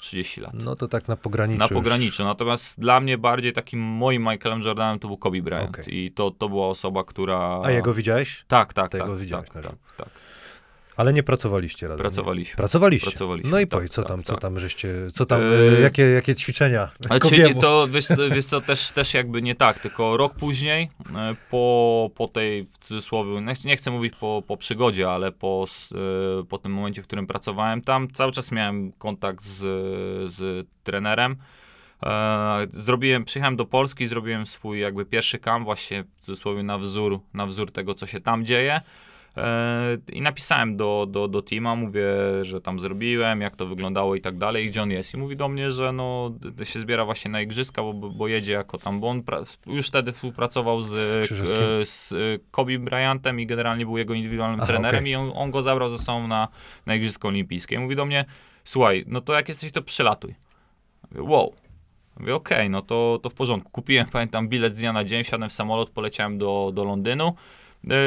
30 0.00 0.40
lat. 0.40 0.54
No 0.54 0.76
to 0.76 0.88
tak 0.88 1.08
na 1.08 1.16
pograniczu. 1.16 1.58
Na 1.58 1.64
już. 1.64 1.72
pograniczu. 1.72 2.24
Natomiast 2.24 2.80
dla 2.80 3.00
mnie 3.00 3.18
bardziej 3.18 3.52
takim 3.52 3.80
moim 3.80 4.22
Michaelem 4.22 4.62
Jordanem 4.62 4.98
to 4.98 5.08
był 5.08 5.16
Kobe 5.16 5.42
Bryant. 5.42 5.78
Okej. 5.78 5.94
I 5.96 6.10
to, 6.12 6.30
to 6.30 6.48
była 6.48 6.68
osoba, 6.68 7.04
która. 7.04 7.60
A 7.64 7.70
jego 7.70 7.94
widziałeś? 7.94 8.44
Tak, 8.48 8.72
tak, 8.72 8.90
Tego 8.90 9.06
tak. 9.06 9.18
widziałeś 9.18 9.48
tak, 9.48 9.62
tak, 9.64 9.72
tak. 9.96 10.08
Ale 11.00 11.12
nie 11.12 11.22
pracowaliście 11.22 11.88
razem. 11.88 11.98
Pracowaliśmy. 12.00 12.56
Pracowaliście. 12.56 13.10
Pracowaliśmy, 13.10 13.50
No 13.50 13.58
i 13.60 13.62
tak, 13.62 13.68
powiedz, 13.70 13.92
co 13.92 14.02
tak, 14.02 14.08
tam, 14.08 14.22
co 14.22 14.32
tak. 14.32 14.42
tam 14.42 14.60
żeście, 14.60 14.94
co 15.14 15.26
tam, 15.26 15.40
Yy, 15.40 15.78
jakie, 15.82 16.02
jakie 16.02 16.34
ćwiczenia? 16.34 16.90
Kobiemu. 17.08 17.48
czyli 17.48 17.54
to, 17.60 17.88
wiesz, 17.88 18.06
co- 18.06 18.30
wiesz 18.30 18.44
co, 18.46 18.60
też, 18.60 18.90
też 18.90 19.14
jakby 19.14 19.42
nie 19.42 19.54
tak, 19.54 19.78
tylko 19.78 20.16
rok 20.16 20.34
później, 20.34 20.90
e, 21.16 21.34
po, 21.50 22.10
po 22.14 22.28
tej, 22.28 22.64
w 22.64 22.78
cudzysłowie, 22.78 23.40
nie, 23.64 23.76
chcę- 23.76 23.90
mówić 23.90 24.14
po, 24.20 24.42
po 24.46 24.56
przygodzie, 24.56 25.10
ale 25.10 25.32
po, 25.32 25.64
po 26.48 26.58
tym 26.58 26.72
momencie, 26.72 27.02
w 27.02 27.06
którym 27.06 27.26
pracowałem 27.26 27.82
tam, 27.82 28.10
cały 28.10 28.32
czas 28.32 28.52
miałem 28.52 28.92
kontakt 28.92 29.44
z, 29.44 29.58
z 30.32 30.66
trenerem. 30.84 31.36
Zrobiłem, 32.70 33.24
przyjechałem 33.24 33.56
do 33.56 33.64
Polski, 33.64 34.06
zrobiłem 34.06 34.46
swój 34.46 34.80
jakby 34.80 35.04
pierwszy 35.04 35.38
camp 35.38 35.64
właśnie 35.64 36.04
w 36.16 36.20
cudzysłowie 36.20 36.62
na 36.62 36.78
wzór, 36.78 37.20
na 37.34 37.46
wzór 37.46 37.72
tego, 37.72 37.94
co 37.94 38.06
się 38.06 38.20
tam 38.20 38.44
dzieje. 38.44 38.80
E, 39.36 39.98
I 40.12 40.22
napisałem 40.22 40.76
do, 40.76 41.06
do, 41.10 41.28
do 41.28 41.42
teama, 41.42 41.74
mówię, 41.74 42.04
że 42.42 42.60
tam 42.60 42.80
zrobiłem, 42.80 43.40
jak 43.40 43.56
to 43.56 43.66
wyglądało 43.66 44.14
i 44.14 44.20
tak 44.20 44.38
dalej, 44.38 44.68
gdzie 44.68 44.82
on 44.82 44.90
jest. 44.90 45.14
I 45.14 45.16
mówi 45.16 45.36
do 45.36 45.48
mnie, 45.48 45.72
że 45.72 45.92
no, 45.92 46.34
się 46.64 46.78
zbiera 46.78 47.04
właśnie 47.04 47.30
na 47.30 47.40
igrzyska, 47.40 47.82
bo, 47.82 47.92
bo 47.92 48.28
jedzie 48.28 48.52
jako 48.52 48.78
tam, 48.78 49.00
bo 49.00 49.08
on 49.08 49.22
już 49.66 49.86
wtedy 49.86 50.12
współpracował 50.12 50.80
z, 50.80 50.88
Z 51.28 51.52
e, 51.52 51.86
z 51.86 52.12
e, 52.12 52.16
Kobe 52.50 52.78
Bryantem 52.78 53.40
i 53.40 53.46
generalnie 53.46 53.84
był 53.84 53.98
jego 53.98 54.14
indywidualnym 54.14 54.60
Aha, 54.60 54.66
trenerem 54.66 55.00
okej. 55.00 55.12
i 55.12 55.14
on, 55.14 55.32
on 55.34 55.50
go 55.50 55.62
zabrał 55.62 55.88
ze 55.88 55.98
sobą 55.98 56.28
na, 56.28 56.48
na 56.86 56.94
Igrzyska 56.94 57.28
Olimpijskie. 57.28 57.76
I 57.76 57.78
mówi 57.78 57.96
do 57.96 58.06
mnie, 58.06 58.24
słuchaj, 58.64 59.04
no 59.06 59.20
to 59.20 59.34
jak 59.34 59.48
jesteś, 59.48 59.72
to 59.72 59.82
przylatuj. 59.82 60.34
Mówię, 61.10 61.22
wow. 61.22 61.54
Mówię, 62.20 62.34
okej, 62.34 62.70
no 62.70 62.82
to, 62.82 63.18
to 63.22 63.30
w 63.30 63.34
porządku. 63.34 63.70
Kupiłem, 63.70 64.06
pamiętam, 64.06 64.48
bilet 64.48 64.74
z 64.74 64.80
dnia 64.80 64.92
na 64.92 65.04
dzień, 65.04 65.24
wsiadłem 65.24 65.50
w 65.50 65.52
samolot, 65.52 65.90
poleciałem 65.90 66.38
do, 66.38 66.70
do 66.74 66.84
Londynu 66.84 67.34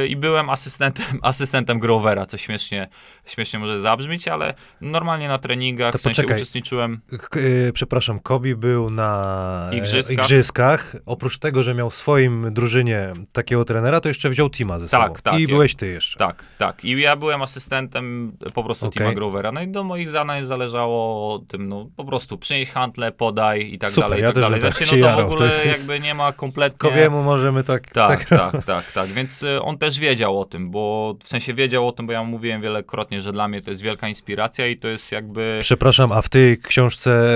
i 0.08 0.16
byłem 0.16 0.50
asystentem, 0.50 1.06
asystentem 1.22 1.80
Grovera, 1.80 2.26
co 2.26 2.38
śmiesznie, 2.38 2.88
śmiesznie 3.26 3.60
może 3.60 3.80
zabrzmieć, 3.80 4.28
ale 4.28 4.54
normalnie 4.82 5.28
na 5.28 5.38
treningach, 5.40 5.92
To 5.92 5.98
w 5.98 6.02
sensie 6.02 6.22
poczekaj. 6.22 6.36
uczestniczyłem. 6.38 7.02
K- 7.30 7.40
e, 7.70 7.72
przepraszam, 7.74 8.20
Kobi 8.20 8.56
był 8.56 8.90
na 8.90 9.70
e, 9.72 9.78
Igrzyskach. 9.78 10.18
igrzyskach. 10.26 10.96
Oprócz 11.06 11.38
tego, 11.38 11.64
że 11.64 11.74
miał 11.74 11.90
w 11.90 11.96
swoim 11.96 12.54
drużynie 12.54 13.14
takiego 13.32 13.66
trenera, 13.66 14.02
to 14.02 14.08
jeszcze 14.10 14.30
wziął 14.30 14.50
teama 14.50 14.80
ze 14.80 14.90
Tak, 14.90 15.02
sobą. 15.08 15.16
tak, 15.24 15.40
I 15.40 15.42
ja- 15.42 15.48
byłeś 15.48 15.76
ty 15.76 15.88
jeszcze. 15.88 16.20
Tak, 16.20 16.44
tak. 16.58 16.86
I 16.86 17.02
ja 17.02 17.16
byłem 17.16 17.42
asystentem 17.42 18.38
po 18.54 18.64
prostu 18.64 18.86
Okej. 18.88 18.98
Tima 19.04 19.14
Grovera. 19.14 19.52
No 19.52 19.62
i 19.62 19.68
do 19.68 19.84
moich 19.84 20.10
zadań 20.10 20.44
zależało 20.46 21.40
tym, 21.48 21.70
no 21.70 21.90
po 21.96 22.06
prostu 22.06 22.38
przynieść 22.38 22.72
hantle, 22.72 23.12
podaj 23.12 23.74
i 23.74 23.78
tak 23.80 23.90
Super, 23.90 24.04
dalej, 24.10 24.20
i 24.20 24.22
ja 24.22 24.28
tak 24.28 24.36
też 24.36 24.44
dalej. 24.44 24.62
tak 24.62 24.74
Znaczy, 24.74 24.92
się 24.92 24.98
no 24.98 25.08
to 25.08 25.14
w 25.14 25.18
to 25.18 25.28
ogóle 25.28 25.48
jest- 25.50 25.66
jakby 25.66 26.00
nie 26.00 26.14
ma 26.14 26.32
kompletnie... 26.34 26.78
Kobiemu 26.78 27.24
możemy 27.24 27.64
tak... 27.64 27.88
Tak, 27.88 28.26
tak, 28.26 28.64
tak, 28.66 28.92
tak, 28.92 29.08
Więc 29.08 29.44
y, 29.44 29.62
on 29.63 29.78
też 29.78 29.99
wiedział 29.99 30.39
o 30.39 30.45
tym, 30.45 30.71
bo 30.71 31.15
w 31.23 31.28
sensie 31.28 31.54
wiedział 31.54 31.88
o 31.88 31.91
tym, 31.91 32.08
bo 32.08 32.13
ja 32.13 32.23
mówiłem 32.23 32.62
wielokrotnie, 32.62 33.21
że 33.21 33.32
dla 33.32 33.47
mnie 33.47 33.62
to 33.62 33.69
jest 33.69 33.82
wielka 33.82 34.08
inspiracja 34.08 34.67
i 34.67 34.78
to 34.78 34.88
jest 34.88 35.12
jakby 35.12 35.58
Przepraszam, 35.62 36.12
a 36.12 36.21
w 36.21 36.30
tej 36.30 36.58
książce 36.58 37.30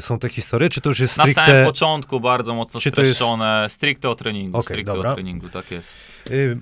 są 0.00 0.18
te 0.18 0.28
historie, 0.28 0.68
czy 0.68 0.80
to 0.80 0.88
już 0.88 0.98
jest 1.00 1.16
na 1.16 1.24
stricte... 1.24 1.46
samym 1.46 1.64
początku 1.64 2.20
bardzo 2.20 2.54
mocno 2.54 2.80
Czy 2.80 2.90
to 2.90 3.00
jest- 3.00 3.12
streszczone, 3.14 3.66
stricte 3.68 4.08
o 4.10 4.14
treningu, 4.14 4.58
Okej, 4.58 4.74
stricte 4.74 4.92
dobra. 4.92 5.10
o 5.10 5.14
treningu, 5.14 5.48
tak 5.48 5.70
jest. 5.70 5.96
Y, 6.30 6.58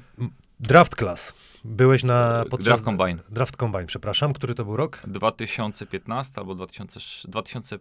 draft 0.60 0.94
class. 0.94 1.34
Byłeś 1.64 2.04
na... 2.04 2.44
Y, 2.60 2.62
Draft 2.62 2.84
Combine. 2.84 3.18
Draft 3.30 3.56
Combine, 3.56 3.86
przepraszam. 3.86 4.32
Który 4.32 4.54
to 4.54 4.64
był 4.64 4.76
rok? 4.76 5.02
2015 5.06 6.32
albo 6.40 6.54
2000, 6.54 7.00
2000 7.28 7.78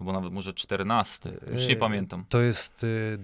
albo 0.00 0.12
nawet 0.12 0.32
może 0.32 0.54
14, 0.54 1.32
już 1.50 1.62
nie 1.62 1.68
Yy, 1.74 1.76
pamiętam. 1.76 2.24
To 2.28 2.40
jest 2.40 2.84
y, 2.84 3.18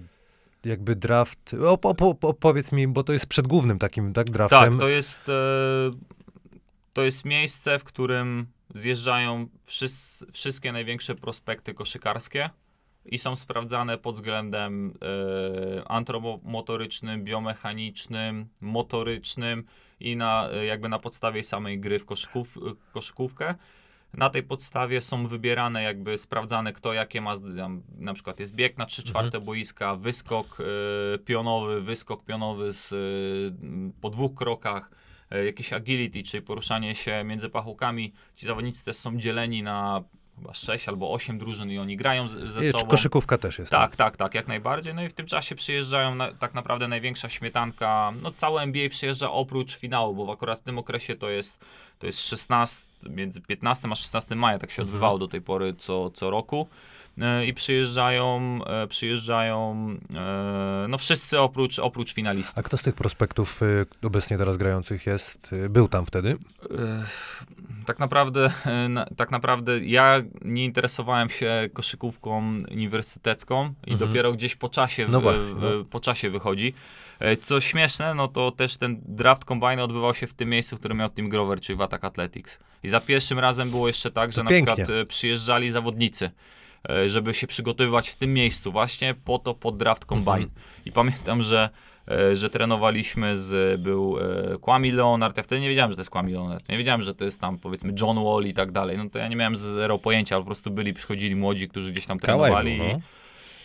jakby 0.65 0.95
draft... 0.95 1.55
O, 1.67 1.77
po, 1.77 1.95
po, 1.95 2.15
po, 2.15 2.33
powiedz 2.33 2.71
mi, 2.71 2.87
bo 2.87 3.03
to 3.03 3.13
jest 3.13 3.27
przed 3.27 3.47
głównym 3.47 3.79
takim, 3.79 4.13
tak, 4.13 4.29
draftem. 4.29 4.71
Tak, 4.71 4.79
to 4.79 4.87
jest, 4.87 5.29
e, 5.29 5.91
to 6.93 7.03
jest 7.03 7.25
miejsce, 7.25 7.79
w 7.79 7.83
którym 7.83 8.47
zjeżdżają 8.73 9.47
wszys- 9.67 10.25
wszystkie 10.31 10.71
największe 10.71 11.15
prospekty 11.15 11.73
koszykarskie 11.73 12.49
i 13.05 13.17
są 13.17 13.35
sprawdzane 13.35 13.97
pod 13.97 14.15
względem 14.15 14.93
e, 15.01 15.87
antromotorycznym, 15.87 17.23
biomechanicznym, 17.23 18.47
motorycznym 18.61 19.63
i 19.99 20.15
na, 20.15 20.49
e, 20.49 20.65
jakby 20.65 20.89
na 20.89 20.99
podstawie 20.99 21.43
samej 21.43 21.79
gry 21.79 21.99
w 21.99 22.05
koszyków, 22.05 22.57
koszykówkę. 22.93 23.55
Na 24.13 24.29
tej 24.29 24.43
podstawie 24.43 25.01
są 25.01 25.27
wybierane, 25.27 25.83
jakby 25.83 26.17
sprawdzane, 26.17 26.73
kto 26.73 26.93
jakie 26.93 27.21
ma, 27.21 27.33
tam, 27.57 27.83
na 27.97 28.13
przykład 28.13 28.39
jest 28.39 28.55
bieg 28.55 28.77
na 28.77 28.85
3 28.85 29.03
czwarte 29.03 29.39
boiska, 29.39 29.95
wyskok 29.95 30.57
e, 31.15 31.17
pionowy, 31.17 31.81
wyskok 31.81 32.25
pionowy 32.25 32.73
z, 32.73 32.93
m, 33.63 33.93
po 34.01 34.09
dwóch 34.09 34.35
krokach, 34.35 34.91
jakieś 35.45 35.73
agility, 35.73 36.23
czyli 36.23 36.43
poruszanie 36.43 36.95
się 36.95 37.23
między 37.23 37.49
pachołkami. 37.49 38.13
Ci 38.35 38.45
zawodnicy 38.45 38.85
też 38.85 38.95
są 38.95 39.17
dzieleni 39.17 39.63
na 39.63 40.03
chyba 40.43 40.53
6 40.53 40.89
albo 40.89 41.11
8 41.13 41.37
drużyn 41.37 41.71
i 41.71 41.79
oni 41.79 41.97
grają 41.97 42.27
z, 42.27 42.31
ze 42.51 42.61
I, 42.61 42.71
sobą. 42.71 42.85
koszykówka 42.87 43.37
też 43.37 43.59
jest. 43.59 43.71
Tak, 43.71 43.95
tak, 43.95 44.17
tak, 44.17 44.33
jak 44.35 44.47
najbardziej. 44.47 44.93
No 44.93 45.03
i 45.03 45.09
w 45.09 45.13
tym 45.13 45.25
czasie 45.25 45.55
przyjeżdżają 45.55 46.15
na, 46.15 46.33
tak 46.33 46.53
naprawdę 46.53 46.87
największa 46.87 47.29
śmietanka, 47.29 48.13
no 48.21 48.31
całe 48.31 48.61
NBA 48.61 48.89
przyjeżdża 48.89 49.31
oprócz 49.31 49.75
finału, 49.75 50.15
bo 50.15 50.33
akurat 50.33 50.59
w 50.59 50.63
tym 50.63 50.77
okresie 50.77 51.15
to 51.15 51.29
jest, 51.29 51.59
to 51.99 52.05
jest 52.05 52.27
16, 52.27 52.85
między 53.03 53.41
15 53.41 53.87
a 53.91 53.95
16 53.95 54.35
maja, 54.35 54.59
tak 54.59 54.71
się 54.71 54.81
Mhm. 54.81 54.87
odbywało 54.89 55.17
do 55.19 55.27
tej 55.27 55.41
pory 55.41 55.73
co, 55.77 56.09
co 56.09 56.29
roku. 56.29 56.67
E, 57.21 57.45
I 57.45 57.53
przyjeżdżają, 57.53 58.59
e, 58.65 58.87
przyjeżdżają, 58.87 59.87
e, 60.15 60.85
no 60.89 60.97
wszyscy 60.97 61.39
oprócz, 61.39 61.79
oprócz 61.79 62.13
finalistów. 62.13 62.57
A 62.57 62.63
kto 62.63 62.77
z 62.77 62.81
tych 62.81 62.95
prospektów 62.95 63.61
y, 63.63 63.85
obecnie 64.03 64.37
teraz 64.37 64.57
grających 64.57 65.05
jest, 65.05 65.53
y, 65.53 65.69
był 65.69 65.87
tam 65.87 66.05
wtedy? 66.05 66.37
Tak 67.85 67.99
naprawdę, 67.99 68.49
e, 68.65 68.89
na- 68.89 69.05
tak 69.17 69.31
naprawdę 69.31 69.79
ja 69.79 70.21
nie 70.41 70.65
interesowałem 70.65 71.29
się 71.29 71.69
koszykówką 71.73 72.57
uniwersytecką 72.71 73.73
i 73.87 73.91
Mhm. 73.91 74.09
dopiero 74.09 74.33
gdzieś 74.33 74.55
po 74.55 74.69
czasie, 74.69 75.07
No 75.09 75.21
w- 75.21 75.23
w- 75.25 75.61
no. 75.61 75.85
po 75.89 75.99
czasie 75.99 76.29
wychodzi. 76.29 76.73
E, 77.19 77.37
Co 77.37 77.61
śmieszne, 77.61 78.13
no 78.15 78.27
to 78.27 78.51
też 78.51 78.77
ten 78.77 79.01
draft 79.05 79.45
combine 79.45 79.83
odbywał 79.83 80.13
się 80.13 80.27
w 80.27 80.33
tym 80.33 80.49
miejscu, 80.49 80.75
w 80.75 80.79
którym 80.79 80.97
miał 80.97 81.09
Team 81.09 81.29
Grover, 81.29 81.59
czyli 81.61 81.77
w 81.77 81.81
Attack 81.81 82.03
Athletics. 82.03 82.59
I 82.83 82.89
za 82.89 82.99
pierwszym 82.99 83.39
razem 83.39 83.69
było 83.69 83.87
jeszcze 83.87 84.11
tak, 84.11 84.31
że 84.31 84.35
To 84.37 84.43
na 84.43 84.49
pięknie. 84.49 84.73
przykład 84.75 84.89
e, 85.01 85.05
przyjeżdżali 85.05 85.71
zawodnicy, 85.71 86.31
żeby 87.05 87.33
się 87.33 87.47
przygotowywać 87.47 88.09
w 88.09 88.15
tym 88.15 88.33
miejscu 88.33 88.71
właśnie 88.71 89.13
po 89.25 89.39
to 89.39 89.53
pod 89.53 89.77
draft 89.77 90.05
combine. 90.05 90.33
Mhm. 90.35 90.51
I 90.85 90.91
pamiętam, 90.91 91.43
że 91.43 91.69
że 92.33 92.49
trenowaliśmy 92.49 93.37
z, 93.37 93.81
był 93.81 94.17
e, 94.19 94.57
Kwame 94.61 94.91
Leonard, 94.91 95.37
ja 95.37 95.43
wtedy 95.43 95.61
nie 95.61 95.69
wiedziałem, 95.69 95.91
że 95.91 95.95
to 95.95 96.01
jest 96.01 96.11
Kwame 96.11 96.31
Leonard, 96.31 96.69
nie 96.69 96.77
wiedziałem, 96.77 97.01
że 97.01 97.15
to 97.15 97.25
jest 97.25 97.41
tam 97.41 97.59
powiedzmy 97.59 97.93
John 98.01 98.23
Wall 98.23 98.43
i 98.45 98.53
tak 98.53 98.71
dalej, 98.71 98.97
no 98.97 99.09
to 99.09 99.19
ja 99.19 99.27
nie 99.27 99.35
miałem 99.35 99.55
zero 99.55 99.99
pojęcia, 99.99 100.35
ale 100.35 100.43
po 100.43 100.47
prostu 100.47 100.71
byli, 100.71 100.93
przychodzili 100.93 101.35
młodzi, 101.35 101.69
którzy 101.69 101.91
gdzieś 101.91 102.05
tam 102.05 102.19
trenowali 102.19 102.77
no. 102.77 102.83
i, 102.83 102.95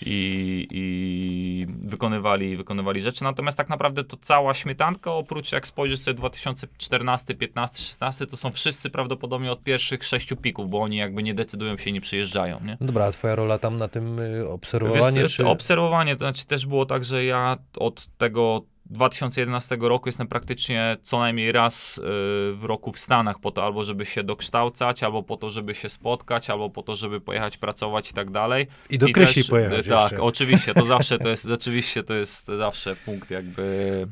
i 0.02 1.66
wykonywali, 1.82 2.56
wykonywali 2.56 3.00
rzeczy, 3.00 3.24
natomiast 3.24 3.58
tak 3.58 3.68
naprawdę 3.68 4.04
to 4.04 4.16
cała 4.20 4.54
śmietanka, 4.54 5.12
oprócz 5.12 5.52
jak 5.52 5.66
spojrzysz 5.66 6.00
sobie 6.00 6.14
2014, 6.14 7.34
15, 7.34 7.82
16, 7.82 8.26
to 8.26 8.36
są 8.36 8.50
wszyscy 8.50 8.90
prawdopodobnie 8.90 9.52
od 9.52 9.62
pierwszych 9.62 10.04
sześciu 10.04 10.36
pików, 10.36 10.70
bo 10.70 10.78
oni 10.78 10.96
jakby 10.96 11.22
nie 11.22 11.34
decydują 11.34 11.78
się 11.78 11.90
i 11.90 11.92
nie 11.92 12.00
przyjeżdżają, 12.00 12.60
nie? 12.64 12.76
Dobra, 12.80 13.04
a 13.04 13.12
twoja 13.12 13.34
rola 13.34 13.58
tam 13.58 13.76
na 13.76 13.88
tym 13.88 14.18
y, 14.18 14.48
obserwowanie, 14.48 15.22
Wiesz, 15.22 15.36
czy... 15.36 15.46
Obserwowanie, 15.46 16.16
to 16.16 16.20
znaczy 16.20 16.46
też 16.46 16.66
było 16.66 16.86
tak, 16.86 17.04
że 17.04 17.24
ja 17.24 17.56
od 17.76 18.06
tego 18.06 18.62
2011 18.90 19.76
roku 19.80 20.08
jestem 20.08 20.26
praktycznie 20.28 20.96
co 21.02 21.18
najmniej 21.18 21.52
raz 21.52 21.98
y, 21.98 22.00
w 22.54 22.58
roku 22.62 22.92
w 22.92 22.98
Stanach 22.98 23.38
po 23.40 23.50
to, 23.50 23.64
albo 23.64 23.84
żeby 23.84 24.06
się 24.06 24.24
dokształcać, 24.24 25.02
albo 25.02 25.22
po 25.22 25.36
to, 25.36 25.50
żeby 25.50 25.74
się 25.74 25.88
spotkać, 25.88 26.50
albo 26.50 26.70
po 26.70 26.82
to, 26.82 26.96
żeby 26.96 27.20
pojechać 27.20 27.56
pracować 27.56 28.10
i 28.10 28.14
tak 28.14 28.30
dalej. 28.30 28.66
I 28.90 28.98
do 28.98 29.06
I 29.06 29.12
Krysi 29.12 29.34
też, 29.34 29.50
pojechać 29.50 29.86
y, 29.86 29.88
Tak, 29.88 30.02
jeszcze. 30.10 30.22
oczywiście, 30.22 30.74
to 30.74 30.86
zawsze 30.86 31.18
to 31.24 31.28
jest, 31.28 31.50
oczywiście 31.50 32.02
to 32.02 32.14
jest 32.14 32.46
zawsze 32.46 32.96
punkt 32.96 33.30
jakby 33.30 34.06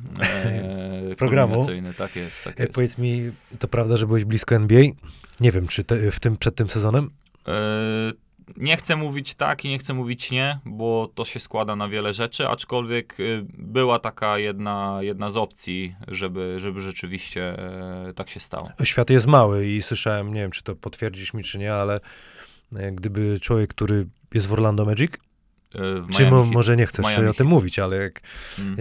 e, 1.11 1.15
Programu. 1.17 1.67
tak 1.99 2.17
jest, 2.17 2.45
tak 2.45 2.61
E, 2.61 2.63
jest. 2.63 2.75
Powiedz 2.75 2.99
mi, 2.99 3.31
to 3.59 3.69
prawda, 3.69 3.97
że 3.97 4.07
byłeś 4.07 4.25
blisko 4.25 4.55
NBA? 4.55 4.83
Nie 5.41 5.53
wiem, 5.53 5.67
czy 5.67 5.85
te, 5.85 6.11
w 6.11 6.21
tym, 6.21 6.37
przed 6.37 6.55
tym 6.55 6.71
sezonem? 6.71 7.11
E, 7.49 7.53
Nie 8.57 8.77
chcę 8.77 8.97
mówić 8.97 9.35
tak 9.35 9.65
i 9.65 9.69
nie 9.69 9.79
chcę 9.79 9.95
mówić 9.95 10.31
nie, 10.31 10.59
bo 10.65 11.11
to 11.15 11.25
się 11.25 11.41
składa 11.41 11.77
na 11.77 11.89
wiele 11.89 12.13
rzeczy, 12.13 12.49
aczkolwiek 12.49 13.21
y, 13.21 13.47
była 13.59 13.99
taka 13.99 14.39
jedna, 14.39 14.99
jedna 15.01 15.31
z 15.31 15.37
opcji, 15.37 15.95
żeby, 16.09 16.57
żeby 16.61 16.81
rzeczywiście 16.81 17.59
e, 17.59 18.13
tak 18.13 18.31
się 18.31 18.41
stało. 18.41 18.69
Świat 18.85 19.11
jest 19.11 19.27
mały 19.27 19.67
i 19.67 19.83
słyszałem, 19.83 20.35
nie 20.35 20.41
wiem, 20.41 20.51
czy 20.51 20.63
to 20.63 20.77
potwierdzisz 20.77 21.35
mi, 21.35 21.45
czy 21.45 21.59
nie, 21.59 21.75
ale 21.75 22.01
e, 22.77 22.93
gdyby 22.93 23.41
człowiek, 23.41 23.71
który 23.71 24.07
jest 24.35 24.47
w 24.47 24.53
Orlando 24.53 24.85
Magic, 24.85 25.13
E, 25.75 26.13
czy 26.13 26.31
mo, 26.31 26.45
może 26.45 26.77
nie 26.77 26.87
chcesz 26.87 27.19
o 27.19 27.35
tym 27.35 27.47
mówić, 27.47 27.79
ale 27.79 27.97
jak, 27.97 28.21
Mm. 28.59 28.77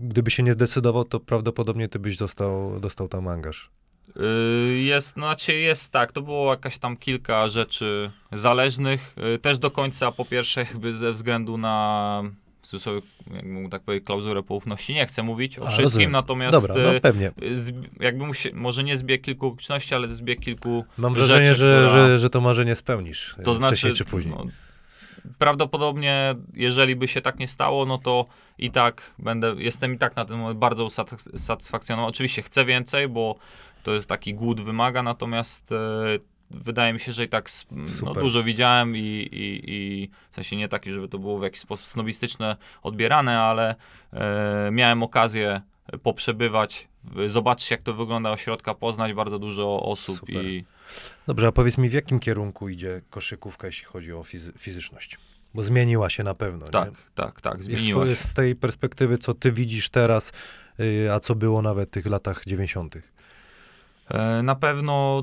gdyby 0.00 0.30
się 0.30 0.42
nie 0.42 0.52
zdecydował, 0.52 1.04
to 1.04 1.20
prawdopodobnie 1.20 1.88
ty 1.88 1.98
byś 1.98 2.16
został, 2.16 2.80
dostał 2.80 3.08
tam 3.08 3.28
angaż. 3.28 3.70
Y, 4.08 4.78
Jest, 4.78 5.12
znaczy 5.12 5.52
jest 5.54 5.92
tak, 5.92 6.12
to 6.12 6.22
było 6.22 6.50
jakaś 6.50 6.78
tam 6.78 6.96
kilka 6.96 7.48
rzeczy 7.48 8.10
zależnych, 8.32 9.14
y, 9.34 9.38
też 9.38 9.58
do 9.58 9.70
końca 9.70 10.12
po 10.12 10.24
pierwsze 10.24 10.60
jakby 10.60 10.94
ze 10.94 11.12
względu 11.12 11.58
na 11.58 12.22
w 12.62 12.68
cudzysłowie, 12.68 13.00
jakby 13.34 13.68
tak 13.68 13.82
powiedzieć, 13.82 14.06
klauzurę 14.06 14.42
poufności, 14.42 14.94
nie 14.94 15.06
chcę 15.06 15.22
mówić 15.22 15.58
o 15.58 15.62
A, 15.62 15.66
wszystkim, 15.66 15.84
rozumiem. 15.84 16.12
natomiast 16.12 16.66
Dobra, 16.68 16.82
no 16.82 16.94
y, 16.94 17.00
pewnie. 17.00 17.30
zb- 17.30 17.84
jakby 18.00 18.24
może 18.54 18.84
nie 18.84 18.96
zbieg 18.96 19.22
kilku 19.22 19.46
okoliczności, 19.46 19.94
ale 19.94 20.08
zbieg 20.08 20.40
kilku 20.40 20.84
Mam 20.98 21.14
rzeczy, 21.14 21.26
wrażenie, 21.26 21.54
że, 21.54 21.84
która- 21.88 22.06
że, 22.08 22.18
że 22.18 22.30
to 22.30 22.40
marzenie 22.40 22.76
spełnisz. 22.76 23.36
To 23.44 23.54
znaczy, 23.54 23.74
wcześniej 23.76 23.94
czy 23.94 24.04
później. 24.04 24.34
No, 24.38 24.46
prawdopodobnie, 25.38 26.34
jeżeli 26.54 26.96
by 26.96 27.08
się 27.08 27.20
tak 27.22 27.38
nie 27.38 27.48
stało, 27.48 27.86
no 27.86 27.98
to 27.98 28.26
i 28.58 28.70
tak 28.70 29.14
będę, 29.18 29.54
jestem 29.58 29.94
i 29.94 29.98
tak 29.98 30.16
na 30.16 30.24
ten 30.24 30.38
moment 30.38 30.58
bardzo 30.58 30.84
usatys- 30.84 31.34
usatysfakcjonowany. 31.34 32.08
Oczywiście 32.10 32.42
chcę 32.42 32.64
więcej, 32.64 33.08
bo 33.08 33.36
to 33.86 33.94
jest 33.94 34.08
taki 34.08 34.34
głód 34.34 34.60
wymaga, 34.60 35.02
natomiast 35.02 35.72
e, 35.72 35.76
wydaje 36.50 36.92
mi 36.92 37.00
się, 37.00 37.12
że 37.12 37.24
i 37.24 37.28
tak 37.28 37.50
no, 38.02 38.14
dużo 38.14 38.44
widziałem 38.44 38.96
i, 38.96 39.00
i, 39.00 39.62
i 39.66 40.10
w 40.30 40.34
sensie 40.34 40.56
nie 40.56 40.68
taki, 40.68 40.92
żeby 40.92 41.08
to 41.08 41.18
było 41.18 41.38
w 41.38 41.42
jakiś 41.42 41.60
sposób 41.60 41.86
snobistyczne 41.86 42.56
odbierane, 42.82 43.40
ale 43.40 43.74
e, 44.12 44.70
miałem 44.72 45.02
okazję 45.02 45.60
poprzebywać, 46.02 46.88
zobaczyć 47.26 47.70
jak 47.70 47.82
to 47.82 47.94
wygląda 47.94 48.30
od 48.30 48.40
środka, 48.40 48.74
poznać 48.74 49.12
bardzo 49.12 49.38
dużo 49.38 49.82
osób 49.82 50.16
Super. 50.16 50.44
i 50.44 50.64
Dobrze, 51.26 51.46
a 51.46 51.52
powiedz 51.52 51.78
mi, 51.78 51.88
w 51.88 51.92
jakim 51.92 52.20
kierunku 52.20 52.68
idzie 52.68 53.02
koszykówka, 53.10 53.66
jeśli 53.66 53.84
chodzi 53.84 54.12
o 54.12 54.22
fizy- 54.22 54.58
fizyczność? 54.58 55.18
Bo 55.54 55.64
zmieniła 55.64 56.10
się 56.10 56.24
na 56.24 56.34
pewno, 56.34 56.66
tak, 56.66 56.88
nie? 56.90 56.96
tak, 57.14 57.40
tak, 57.40 57.56
Jest 57.56 57.70
zmieniła 57.70 58.06
się. 58.06 58.14
Z 58.14 58.34
tej 58.34 58.56
perspektywy, 58.56 59.18
co 59.18 59.34
ty 59.34 59.52
widzisz 59.52 59.88
teraz, 59.88 60.32
y, 60.80 61.12
a 61.12 61.20
co 61.20 61.34
było 61.34 61.62
nawet 61.62 61.88
w 61.88 61.92
tych 61.92 62.06
latach 62.06 62.42
90. 62.46 62.96
E, 64.08 64.42
Na 64.42 64.54
pewno 64.54 65.22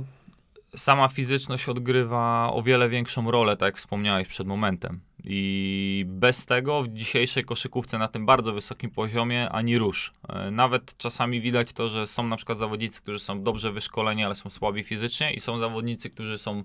sama 0.75 1.07
fizyczność 1.09 1.69
odgrywa 1.69 2.49
o 2.53 2.61
wiele 2.61 2.89
większą 2.89 3.31
rolę, 3.31 3.57
tak 3.57 3.67
jak 3.67 3.77
wspomniałeś 3.77 4.27
przed 4.27 4.47
momentem. 4.47 4.99
I 5.23 6.05
bez 6.07 6.45
tego 6.45 6.83
w 6.83 6.87
dzisiejszej 6.87 7.45
koszykówce 7.45 7.97
na 7.97 8.07
tym 8.07 8.25
bardzo 8.25 8.53
wysokim 8.53 8.91
poziomie 8.91 9.49
ani 9.49 9.77
rusz. 9.77 10.13
E, 10.29 10.51
Nawet 10.51 10.97
czasami 10.97 11.41
widać 11.41 11.73
to, 11.73 11.89
że 11.89 12.07
są 12.07 12.27
na 12.27 12.35
przykład 12.35 12.57
zawodnicy, 12.57 13.01
którzy 13.01 13.19
są 13.19 13.43
dobrze 13.43 13.71
wyszkoleni, 13.71 14.23
ale 14.23 14.35
są 14.35 14.49
słabi 14.49 14.83
fizycznie 14.83 15.33
i 15.33 15.39
są 15.39 15.59
zawodnicy, 15.59 16.09
którzy 16.09 16.37
są 16.37 16.63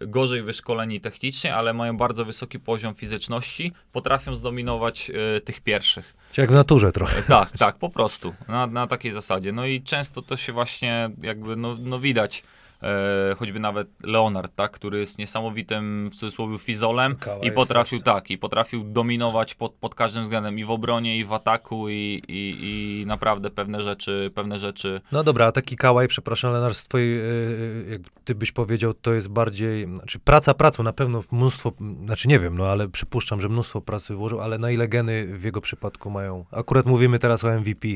gorzej 0.00 0.42
wyszkoleni 0.42 1.00
technicznie, 1.00 1.54
ale 1.54 1.74
mają 1.74 1.96
bardzo 1.96 2.24
wysoki 2.24 2.60
poziom 2.60 2.94
fizyczności, 2.94 3.72
potrafią 3.92 4.34
zdominować 4.34 5.10
e, 5.10 5.40
tych 5.40 5.60
pierwszych. 5.60 6.14
Czy 6.32 6.40
jak 6.40 6.50
w 6.50 6.54
naturze 6.54 6.92
trochę. 6.92 7.18
E, 7.18 7.22
Tak, 7.22 7.56
tak, 7.58 7.76
po 7.76 7.90
prostu. 7.90 8.34
Na, 8.48 8.66
na 8.66 8.86
takiej 8.86 9.12
zasadzie. 9.12 9.52
No 9.52 9.66
i 9.66 9.82
często 9.82 10.22
to 10.22 10.36
się 10.36 10.52
właśnie 10.52 11.10
jakby, 11.22 11.56
no, 11.56 11.76
no 11.80 12.00
widać, 12.00 12.42
e, 12.82 13.34
choćby 13.38 13.60
nawet 13.60 13.88
Leonard, 14.02 14.52
tak, 14.54 14.72
który 14.72 14.98
jest 14.98 15.18
niesamowitym 15.18 16.10
w 16.12 16.14
cudzysłowie 16.14 16.58
fizolem 16.58 17.16
Kała 17.16 17.44
i 17.44 17.52
potrafił, 17.52 17.96
jeszcze. 17.96 18.12
tak, 18.12 18.30
i 18.30 18.38
potrafił 18.38 18.84
dominować 18.84 19.54
pod, 19.54 19.72
pod 19.72 19.94
każdym 19.94 20.22
względem 20.22 20.58
i 20.58 20.64
w 20.64 20.70
obronie, 20.70 21.18
i 21.18 21.24
w 21.24 21.32
ataku, 21.32 21.88
i, 21.88 22.22
i, 22.28 22.56
i 22.60 23.06
naprawdę 23.06 23.50
pewne 23.50 23.82
rzeczy, 23.82 24.30
pewne 24.34 24.58
rzeczy. 24.58 25.00
No 25.12 25.24
dobra, 25.24 25.46
a 25.46 25.52
taki 25.52 25.76
kałaj, 25.76 26.08
przepraszam, 26.08 26.52
Lenar, 26.52 26.74
z 26.74 26.88
twojej, 26.88 27.18
y, 27.18 27.86
jak 27.90 28.00
ty 28.24 28.34
byś 28.34 28.52
powiedział, 28.52 28.94
to 28.94 29.14
jest 29.14 29.28
bardziej, 29.28 29.86
znaczy 29.86 30.18
praca 30.18 30.54
pracą, 30.54 30.82
na 30.82 30.92
pewno 30.92 31.24
mnóstwo, 31.32 31.72
znaczy 32.04 32.28
nie 32.28 32.38
wiem, 32.38 32.58
no 32.58 32.66
ale 32.66 32.88
przypuszczam, 32.88 33.40
że 33.40 33.48
mnóstwo 33.48 33.80
pracy 33.80 34.14
włożył, 34.14 34.40
ale 34.40 34.58
na 34.58 34.70
ile 34.70 34.88
geny 34.88 35.26
w 35.26 35.44
jego 35.44 35.60
przypadku 35.60 36.10
mają, 36.10 36.44
akurat 36.52 36.86
mówimy 36.86 37.18
teraz 37.18 37.44
o 37.44 37.60
MVP, 37.60 37.88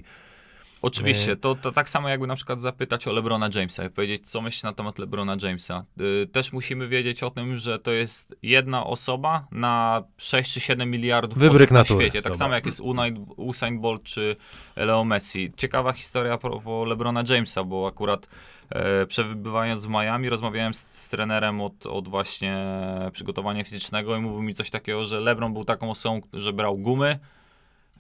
Oczywiście, 0.82 1.36
to, 1.36 1.54
to 1.54 1.72
tak 1.72 1.90
samo 1.90 2.08
jakby 2.08 2.26
na 2.26 2.36
przykład 2.36 2.60
zapytać 2.60 3.08
o 3.08 3.12
LeBrona 3.12 3.48
Jamesa 3.54 3.84
i 3.84 3.90
powiedzieć, 3.90 4.30
co 4.30 4.40
myślisz 4.40 4.62
na 4.62 4.72
temat 4.72 4.98
LeBrona 4.98 5.36
Jamesa. 5.42 5.84
Y, 6.00 6.26
też 6.32 6.52
musimy 6.52 6.88
wiedzieć 6.88 7.22
o 7.22 7.30
tym, 7.30 7.58
że 7.58 7.78
to 7.78 7.90
jest 7.90 8.36
jedna 8.42 8.86
osoba 8.86 9.46
na 9.50 10.02
6 10.18 10.52
czy 10.52 10.60
7 10.60 10.90
miliardów 10.90 11.38
Wybryk 11.38 11.62
osób 11.68 11.70
na 11.70 11.78
natury. 11.78 12.04
świecie. 12.04 12.22
Tak 12.22 12.32
Dobra. 12.32 12.38
samo 12.38 12.54
jak 12.54 12.66
jest 12.66 12.80
Usain, 12.80 13.26
Usain 13.36 13.80
Bolt 13.80 14.02
czy 14.02 14.36
Leo 14.76 15.04
Messi. 15.04 15.52
Ciekawa 15.56 15.92
historia 15.92 16.32
a 16.32 16.38
propos 16.38 16.88
LeBrona 16.88 17.24
Jamesa, 17.28 17.64
bo 17.64 17.86
akurat 17.86 18.28
e, 18.70 19.06
przebywając 19.06 19.86
w 19.86 19.88
Miami 19.88 20.28
rozmawiałem 20.28 20.74
z, 20.74 20.86
z 20.92 21.08
trenerem 21.08 21.60
od, 21.60 21.86
od 21.86 22.08
właśnie 22.08 22.66
przygotowania 23.12 23.64
fizycznego 23.64 24.16
i 24.16 24.20
mówił 24.20 24.42
mi 24.42 24.54
coś 24.54 24.70
takiego, 24.70 25.04
że 25.04 25.20
LeBron 25.20 25.52
był 25.52 25.64
taką 25.64 25.90
osobą, 25.90 26.20
że 26.32 26.52
brał 26.52 26.78
gumy, 26.78 27.18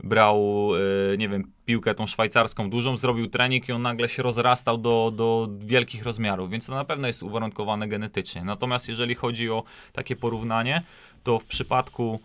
brał, 0.04 0.70
e, 1.12 1.16
nie 1.16 1.28
wiem, 1.28 1.52
piłkę 1.64 1.94
tą 1.94 2.06
szwajcarską 2.06 2.70
dużą, 2.70 2.96
zrobił 2.96 3.26
trening 3.26 3.68
i 3.68 3.72
on 3.72 3.82
nagle 3.82 4.08
się 4.08 4.22
rozrastał 4.22 4.78
do, 4.78 5.12
do 5.16 5.48
wielkich 5.58 6.02
rozmiarów, 6.02 6.50
więc 6.50 6.66
to 6.66 6.74
na 6.74 6.84
pewno 6.84 7.06
jest 7.06 7.22
uwarunkowane 7.22 7.88
genetycznie. 7.88 8.44
Natomiast 8.44 8.88
jeżeli 8.88 9.14
chodzi 9.14 9.50
o 9.50 9.64
takie 9.92 10.16
porównanie, 10.16 10.82
to 11.22 11.38
w 11.38 11.46
przypadku, 11.46 12.20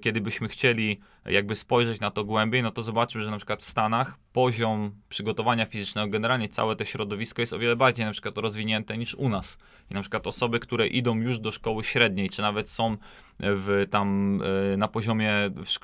kiedy 0.00 0.20
byśmy 0.20 0.48
chcieli 0.48 1.00
jakby 1.24 1.56
spojrzeć 1.56 2.00
na 2.00 2.10
to 2.10 2.24
głębiej, 2.24 2.62
no 2.62 2.70
to 2.70 2.82
zobaczymy, 2.82 3.24
że 3.24 3.30
na 3.30 3.36
przykład 3.36 3.62
w 3.62 3.64
Stanach 3.64 4.18
poziom 4.32 4.94
przygotowania 5.08 5.66
fizycznego, 5.66 6.08
generalnie 6.08 6.48
całe 6.48 6.76
to 6.76 6.84
środowisko 6.84 7.42
jest 7.42 7.52
o 7.52 7.58
wiele 7.58 7.76
bardziej 7.76 8.06
na 8.06 8.12
przykład 8.12 8.38
rozwinięte 8.38 8.98
niż 8.98 9.14
u 9.14 9.28
nas. 9.28 9.58
I 9.90 9.94
na 9.94 10.00
przykład 10.00 10.26
osoby, 10.26 10.60
które 10.60 10.86
idą 10.86 11.16
już 11.16 11.38
do 11.38 11.52
szkoły 11.52 11.84
średniej, 11.84 12.30
czy 12.30 12.42
nawet 12.42 12.70
są 12.70 12.96
w 13.40 13.86
tam 13.90 14.40
e, 14.72 14.76
na 14.76 14.88
poziomie 14.88 15.32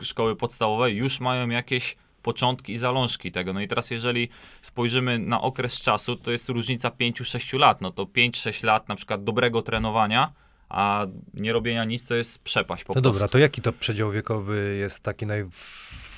szkoły 0.02 0.36
podstawowej, 0.36 0.96
już 0.96 1.20
mają 1.20 1.48
jakieś 1.48 1.96
początki 2.22 2.72
i 2.72 2.78
zalążki 2.78 3.32
tego. 3.32 3.52
No 3.52 3.60
i 3.60 3.68
teraz 3.68 3.90
jeżeli 3.90 4.28
spojrzymy 4.62 5.18
na 5.18 5.40
okres 5.40 5.80
czasu, 5.80 6.16
to 6.16 6.30
jest 6.30 6.48
różnica 6.48 6.88
5-6 6.90 7.58
lat. 7.58 7.80
No 7.80 7.90
to 7.90 8.04
5-6 8.04 8.64
lat 8.64 8.88
na 8.88 8.94
przykład 8.94 9.24
dobrego 9.24 9.62
trenowania, 9.62 10.32
a 10.68 11.06
nie 11.34 11.52
robienia 11.52 11.84
nic 11.84 12.06
to 12.06 12.14
jest 12.14 12.38
przepaść 12.44 12.84
po 12.84 12.90
No 12.94 12.94
prostu. 13.02 13.12
dobra, 13.12 13.28
to 13.28 13.38
jaki 13.38 13.62
to 13.62 13.72
przedział 13.72 14.10
wiekowy 14.10 14.76
jest 14.80 15.00
taki 15.00 15.26
naj... 15.26 15.44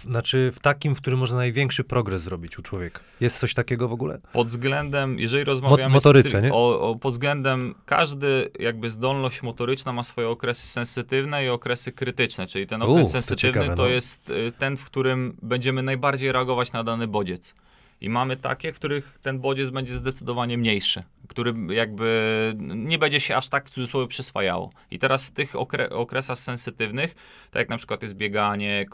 Znaczy 0.03 0.51
w 0.55 0.59
takim, 0.61 0.95
w 0.95 0.99
którym 0.99 1.19
można 1.19 1.37
największy 1.37 1.85
progres 1.85 2.23
zrobić 2.23 2.59
u 2.59 2.63
człowieka? 2.63 3.01
Jest 3.21 3.39
coś 3.39 3.55
takiego 3.55 3.89
w 3.89 3.93
ogóle? 3.93 4.19
Pod 4.33 4.49
względem, 4.49 5.19
jeżeli 5.19 5.45
rozmawiamy 5.45 5.95
motoryce, 5.95 6.29
stry- 6.29 6.43
nie? 6.43 6.53
O, 6.53 6.81
o, 6.91 6.97
pod 6.97 7.13
względem, 7.13 7.75
każdy 7.87 8.51
jakby 8.59 8.91
zdolność 8.91 9.43
motoryczna 9.43 9.93
ma 9.93 10.03
swoje 10.03 10.29
okresy 10.29 10.67
sensytywne 10.67 11.45
i 11.45 11.49
okresy 11.49 11.93
krytyczne, 11.93 12.47
czyli 12.47 12.67
ten 12.67 12.83
okres 12.83 12.99
U, 12.99 13.03
to 13.03 13.11
sensytywny 13.13 13.61
ciekawe, 13.61 13.77
to 13.77 13.83
no. 13.83 13.89
jest 13.89 14.31
y, 14.31 14.53
ten, 14.59 14.77
w 14.77 14.85
którym 14.85 15.37
będziemy 15.43 15.83
najbardziej 15.83 16.33
reagować 16.33 16.73
na 16.73 16.85
dany 16.85 17.07
bodziec. 17.07 17.55
I 18.01 18.11
mamy 18.11 18.37
takie, 18.37 18.73
w 18.73 18.77
których 18.77 19.19
ten 19.23 19.39
bodziec 19.39 19.71
będzie 19.71 19.95
zdecydowanie 19.95 20.59
mniejszy, 20.59 21.03
który 21.29 21.55
jakby 21.69 22.55
nie 22.59 22.99
będzie 22.99 23.21
się 23.21 23.37
aż 23.37 23.49
tak 23.49 23.67
w 23.67 23.71
cudzysłowie 23.71 24.07
przyswajało. 24.07 24.73
I 24.91 24.99
teraz 24.99 25.27
w 25.27 25.31
tych 25.31 25.53
okre- 25.53 25.93
okresach 25.93 26.39
sensytywnych, 26.39 27.15
tak 27.51 27.61
jak 27.61 27.69
na 27.69 27.77
przykład 27.77 28.03
jest 28.03 28.15
bieganie, 28.15 28.87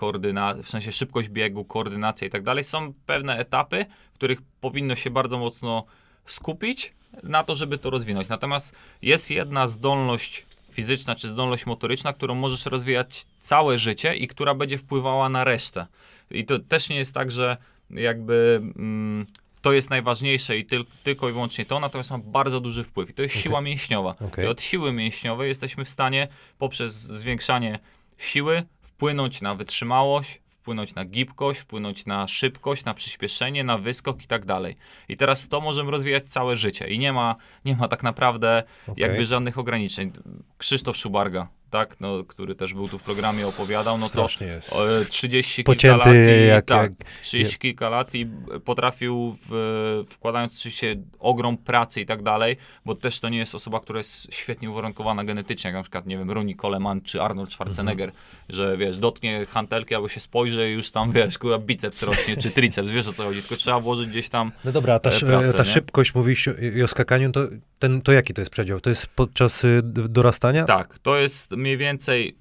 w 0.62 0.68
sensie 0.68 0.92
szybkość 0.92 1.28
biegu, 1.28 1.64
koordynacja 1.64 2.26
i 2.26 2.30
tak 2.30 2.42
dalej, 2.42 2.64
są 2.64 2.92
pewne 3.06 3.38
etapy, 3.38 3.86
w 4.12 4.14
których 4.14 4.42
powinno 4.60 4.96
się 4.96 5.10
bardzo 5.10 5.38
mocno 5.38 5.84
skupić 6.26 6.94
na 7.22 7.44
to, 7.44 7.54
żeby 7.54 7.78
to 7.78 7.90
rozwinąć. 7.90 8.28
Natomiast 8.28 8.74
jest 9.02 9.30
jedna 9.30 9.66
zdolność 9.66 10.46
fizyczna 10.72 11.14
czy 11.14 11.28
zdolność 11.28 11.66
motoryczna, 11.66 12.12
którą 12.12 12.34
możesz 12.34 12.66
rozwijać 12.66 13.26
całe 13.40 13.78
życie 13.78 14.14
i 14.14 14.28
która 14.28 14.54
będzie 14.54 14.78
wpływała 14.78 15.28
na 15.28 15.44
resztę. 15.44 15.86
I 16.30 16.44
to 16.44 16.58
też 16.58 16.88
nie 16.88 16.96
jest 16.96 17.14
tak, 17.14 17.30
że 17.30 17.56
jakby 17.90 18.60
mm, 18.76 19.26
to 19.62 19.72
jest 19.72 19.90
najważniejsze 19.90 20.58
i 20.58 20.64
tyl, 20.64 20.84
tylko 21.02 21.28
i 21.28 21.32
wyłącznie 21.32 21.66
to, 21.66 21.80
natomiast 21.80 22.10
ma 22.10 22.18
bardzo 22.18 22.60
duży 22.60 22.84
wpływ. 22.84 23.10
I 23.10 23.14
to 23.14 23.22
jest 23.22 23.34
Okej. 23.34 23.42
siła 23.42 23.60
mięśniowa. 23.60 24.14
Okej. 24.20 24.44
I 24.44 24.48
od 24.48 24.62
siły 24.62 24.92
mięśniowej 24.92 25.48
jesteśmy 25.48 25.84
w 25.84 25.88
stanie 25.88 26.28
poprzez 26.58 26.92
zwiększanie 27.02 27.78
siły 28.18 28.62
wpłynąć 28.82 29.40
na 29.40 29.54
wytrzymałość, 29.54 30.40
wpłynąć 30.46 30.94
na 30.94 31.04
gibkość, 31.04 31.60
wpłynąć 31.60 32.06
na 32.06 32.26
szybkość, 32.26 32.84
na 32.84 32.94
przyspieszenie, 32.94 33.64
na 33.64 33.78
wyskok 33.78 34.24
i 34.24 34.26
tak 34.26 34.44
dalej. 34.44 34.76
I 35.08 35.16
teraz 35.16 35.48
to 35.48 35.60
możemy 35.60 35.90
rozwijać 35.90 36.24
całe 36.26 36.56
życie 36.56 36.88
i 36.88 36.98
nie 36.98 37.12
ma, 37.12 37.36
nie 37.64 37.76
ma 37.76 37.88
tak 37.88 38.02
naprawdę 38.02 38.62
Okej. 38.88 39.02
jakby 39.02 39.26
żadnych 39.26 39.58
ograniczeń. 39.58 40.12
Krzysztof 40.58 40.96
Szubarga, 40.96 41.48
tak, 41.70 42.00
no, 42.00 42.24
który 42.24 42.54
też 42.54 42.74
był 42.74 42.88
tu 42.88 42.98
w 42.98 43.02
programie, 43.02 43.46
opowiadał, 43.46 43.98
no 43.98 44.08
to 44.08 44.28
jest. 44.40 44.72
o, 44.72 44.84
30 45.08 45.64
Pocięty 45.64 45.98
kilka 46.04 46.10
lat 46.10 46.16
i, 46.44 46.46
jak- 46.48 46.64
tak, 46.64 46.82
jak- 47.00 47.10
30 47.22 47.58
kilka 47.58 47.88
lat 47.88 48.14
i 48.14 48.26
potrafił, 48.64 49.36
w, 49.50 50.04
wkładając 50.08 50.58
oczywiście 50.58 50.96
ogrom 51.18 51.56
pracy 51.56 52.00
i 52.00 52.06
tak 52.06 52.22
dalej, 52.22 52.56
bo 52.84 52.94
też 52.94 53.20
to 53.20 53.28
nie 53.28 53.38
jest 53.38 53.54
osoba, 53.54 53.80
która 53.80 53.98
jest 53.98 54.34
świetnie 54.34 54.70
uwarunkowana 54.70 55.24
genetycznie, 55.24 55.68
jak 55.68 55.74
na 55.74 55.82
przykład, 55.82 56.06
nie 56.06 56.18
wiem, 56.18 56.30
Ronnie 56.30 56.54
Coleman 56.56 57.00
czy 57.00 57.22
Arnold 57.22 57.52
Schwarzenegger, 57.52 58.08
Mhm. 58.08 58.24
że 58.48 58.76
wiesz, 58.76 58.98
dotknie 58.98 59.46
hantelki 59.46 59.94
albo 59.94 60.08
się 60.08 60.20
spojrzy 60.20 60.70
i 60.70 60.72
już 60.72 60.90
tam, 60.90 61.12
wiesz, 61.12 61.38
kurwa, 61.38 61.58
biceps 61.58 62.02
rośnie, 62.02 62.36
czy 62.36 62.50
triceps, 62.50 62.90
wiesz 62.90 63.08
o 63.08 63.12
co 63.12 63.24
chodzi, 63.24 63.40
tylko 63.40 63.56
trzeba 63.56 63.80
włożyć 63.80 64.08
gdzieś 64.08 64.28
tam 64.28 64.52
No 64.64 64.72
dobra, 64.72 64.94
a 64.94 64.98
ta, 64.98 65.10
e, 65.10 65.20
pracę, 65.20 65.52
ta 65.52 65.64
szybkość, 65.64 66.14
mówisz 66.14 66.48
i 66.76 66.82
o 66.82 66.88
skakaniu, 66.88 67.32
to, 67.32 67.40
ten, 67.78 68.02
to 68.02 68.12
jaki 68.12 68.34
to 68.34 68.40
jest 68.40 68.50
przedział? 68.50 68.80
To 68.80 68.90
jest 68.90 69.06
podczas 69.06 69.64
y, 69.64 69.80
dorastania? 70.08 70.64
Tak, 70.64 70.98
to 70.98 71.16
jest 71.16 71.55
mniej 71.56 71.76
więcej. 71.76 72.36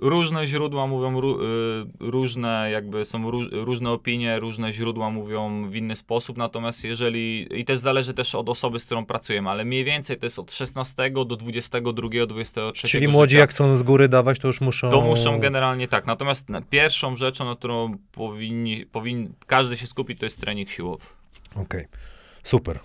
Różne 0.00 0.46
źródła 0.46 0.86
mówią 0.86 1.20
ró- 1.20 1.42
y, 1.42 2.10
różne, 2.10 2.68
jakby 2.72 3.04
są 3.04 3.30
ró- 3.30 3.48
różne 3.64 3.90
opinie, 3.90 4.38
różne 4.40 4.72
źródła 4.72 5.10
mówią 5.10 5.70
w 5.70 5.74
inny 5.76 5.96
sposób, 5.96 6.36
natomiast 6.36 6.84
jeżeli, 6.84 7.46
i 7.60 7.64
też 7.64 7.78
zależy 7.78 8.14
też 8.14 8.34
od 8.34 8.48
osoby, 8.48 8.78
z 8.78 8.84
którą 8.86 9.06
pracujemy, 9.06 9.50
ale 9.50 9.64
mniej 9.64 9.84
więcej 9.84 10.16
to 10.16 10.26
jest 10.26 10.38
od 10.38 10.52
16 10.54 11.10
do 11.10 11.24
22, 11.36 12.26
23 12.26 12.88
Czyli 12.88 13.08
młodzi 13.08 13.30
życia. 13.30 13.40
jak 13.40 13.50
chcą 13.50 13.76
z 13.76 13.82
góry 13.82 14.08
dawać, 14.08 14.38
to 14.38 14.46
już 14.48 14.60
muszą... 14.60 14.90
To 14.90 15.00
muszą 15.00 15.40
generalnie 15.40 15.88
tak. 15.88 16.06
Natomiast 16.06 16.48
na- 16.48 16.62
pierwszą 16.62 17.16
rzeczą, 17.16 17.44
na 17.44 17.56
którą 17.56 17.96
powinni, 18.12 18.86
powinni, 18.86 19.28
każdy 19.46 19.76
się 19.76 19.86
skupić, 19.86 20.18
to 20.18 20.26
jest 20.26 20.40
trening 20.40 20.70
siłowy. 20.70 21.04
Okej, 21.54 21.84
super. 22.42 22.78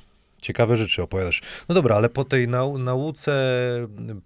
Ciekawe 0.43 0.75
rzeczy 0.75 1.03
opowiadasz. 1.03 1.41
No 1.69 1.75
dobra, 1.75 1.95
ale 1.95 2.09
po 2.09 2.23
tej 2.23 2.47
nau 2.47 2.77
nauce 2.77 3.33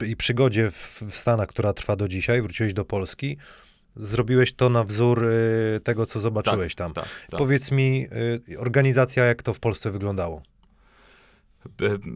i 0.07 0.15
przygodzie 0.15 0.72
w, 0.72 1.01
w 1.09 1.15
Stanach, 1.15 1.47
która 1.47 1.74
trwa 1.74 1.95
do 1.95 2.07
dzisiaj, 2.07 2.41
wróciłeś 2.41 2.74
do 2.74 2.86
Polski, 2.86 3.38
zrobiłeś 3.95 4.53
to 4.53 4.70
na 4.70 4.84
wzór 4.84 5.26
y, 5.26 5.80
tego, 5.84 6.05
co 6.05 6.20
zobaczyłeś 6.20 6.76
tam. 6.76 6.93
Tak, 6.93 7.05
tak. 7.30 7.38
Powiedz 7.38 7.72
mi, 7.72 8.07
y, 8.49 8.59
organizacja, 8.59 9.26
jak 9.26 9.43
to 9.43 9.53
w 9.53 9.59
Polsce 9.59 9.91
wyglądało? 9.91 10.41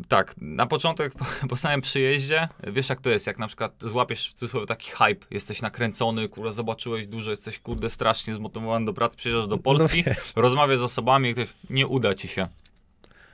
Tak, 0.07 0.35
na 0.37 0.65
początek 0.65 1.13
po, 1.49 1.55
samym 1.55 1.81
przyjeździe, 1.81 2.47
wiesz 2.73 2.89
jak 2.89 3.01
to 3.01 3.09
jest, 3.09 3.27
jak 3.27 3.39
na 3.39 3.47
przykład 3.47 3.73
złapiesz 3.79 4.29
w 4.29 4.33
cudzysłowie 4.33 4.67
taki 4.67 4.91
hype, 4.91 5.25
jesteś 5.31 5.61
nakręcony, 5.61 6.29
kurde, 6.29 6.51
zobaczyłeś 6.51 7.07
dużo, 7.07 7.29
jesteś 7.29 7.59
kurde 7.59 7.89
strasznie 7.89 8.33
zmotywowany 8.33 8.85
do 8.85 8.93
pracy, 8.93 9.17
przyjeżdżasz 9.17 9.47
do 9.47 9.57
Polski, 9.57 10.03
No, 10.35 10.41
rozmawiasz 10.41 10.79
z 10.79 10.83
osobami 10.83 11.29
i 11.29 11.33
ktoś, 11.33 11.47
nie 11.69 11.87
uda 11.87 12.13
ci 12.13 12.27
się, 12.27 12.47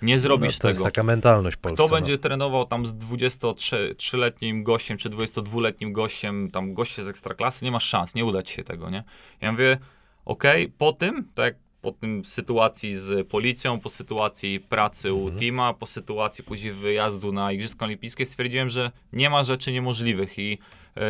nie 0.02 0.20
zrobisz 0.20 0.58
no, 0.58 0.62
to 0.62 0.68
jest 0.68 0.80
tego. 0.80 0.86
taka 0.86 1.04
mentalność 1.04 1.58
Polska. 1.58 1.86
Kto 1.86 1.96
będzie 1.96 2.18
trenował 2.18 2.66
tam 2.66 2.86
z 2.86 2.94
23-letnim 2.94 4.64
gościem, 4.64 4.98
czy 4.98 5.10
22-letnim 5.10 5.92
gościem, 5.92 6.52
tam 6.52 6.74
goście 6.74 7.04
z 7.04 7.08
ekstraklasy, 7.08 7.66
nie 7.66 7.72
masz 7.72 7.84
szans, 7.84 8.16
nie 8.16 8.26
uda 8.26 8.44
ci 8.44 8.54
się 8.54 8.64
tego, 8.64 8.90
nie? 8.90 9.04
Ja 9.42 9.52
mówię, 9.52 9.78
okej, 10.26 10.70
po 10.70 10.94
tym, 10.94 11.28
tak 11.36 11.56
po 11.82 11.92
tym 11.92 12.26
sytuacji 12.26 12.96
z 12.96 13.28
policją, 13.28 13.80
po 13.80 13.90
sytuacji 13.90 14.60
pracy 14.60 15.14
u 15.14 15.32
Tima, 15.32 15.74
po 15.74 15.86
sytuacji 15.86 16.44
później 16.44 16.74
wyjazdu 16.74 17.32
na 17.32 17.52
Igrzyska 17.52 17.86
Olimpijskie, 17.86 18.26
stwierdziłem, 18.26 18.70
że 18.70 18.92
nie 19.14 19.30
ma 19.30 19.44
rzeczy 19.44 19.72
niemożliwych 19.72 20.40
i 20.40 20.58
e, 20.98 21.02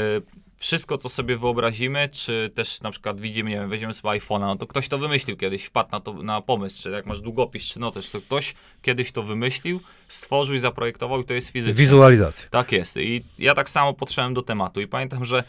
wszystko, 0.57 0.97
co 0.97 1.09
sobie 1.09 1.37
wyobrazimy, 1.37 2.09
czy 2.09 2.51
też 2.55 2.81
na 2.81 2.91
przykład 2.91 3.21
widzimy, 3.21 3.49
nie 3.49 3.55
wiem, 3.55 3.69
weźmiemy 3.69 3.93
sobie 3.93 4.19
iPhone'a, 4.19 4.39
no 4.39 4.55
to 4.55 4.67
ktoś 4.67 4.87
to 4.87 4.97
wymyślił 4.97 5.37
kiedyś, 5.37 5.65
wpadł 5.65 5.89
na, 5.91 5.99
to, 5.99 6.13
na 6.13 6.41
pomysł, 6.41 6.83
czy 6.83 6.89
jak 6.89 7.05
masz 7.05 7.21
długopis, 7.21 7.63
czy 7.63 7.79
notes, 7.79 8.11
to 8.11 8.21
ktoś 8.21 8.53
kiedyś 8.81 9.11
to 9.11 9.23
wymyślił, 9.23 9.79
stworzył 10.07 10.55
i 10.55 10.59
zaprojektował 10.59 11.21
i 11.21 11.25
to 11.25 11.33
jest 11.33 11.49
fizyczne. 11.49 11.83
Wizualizacja. 11.83 12.49
Tak 12.49 12.71
jest. 12.71 12.97
I 12.97 13.23
ja 13.39 13.53
tak 13.53 13.69
samo 13.69 13.93
podszedłem 13.93 14.33
do 14.33 14.41
tematu. 14.41 14.81
I 14.81 14.87
pamiętam, 14.87 15.25
że 15.25 15.43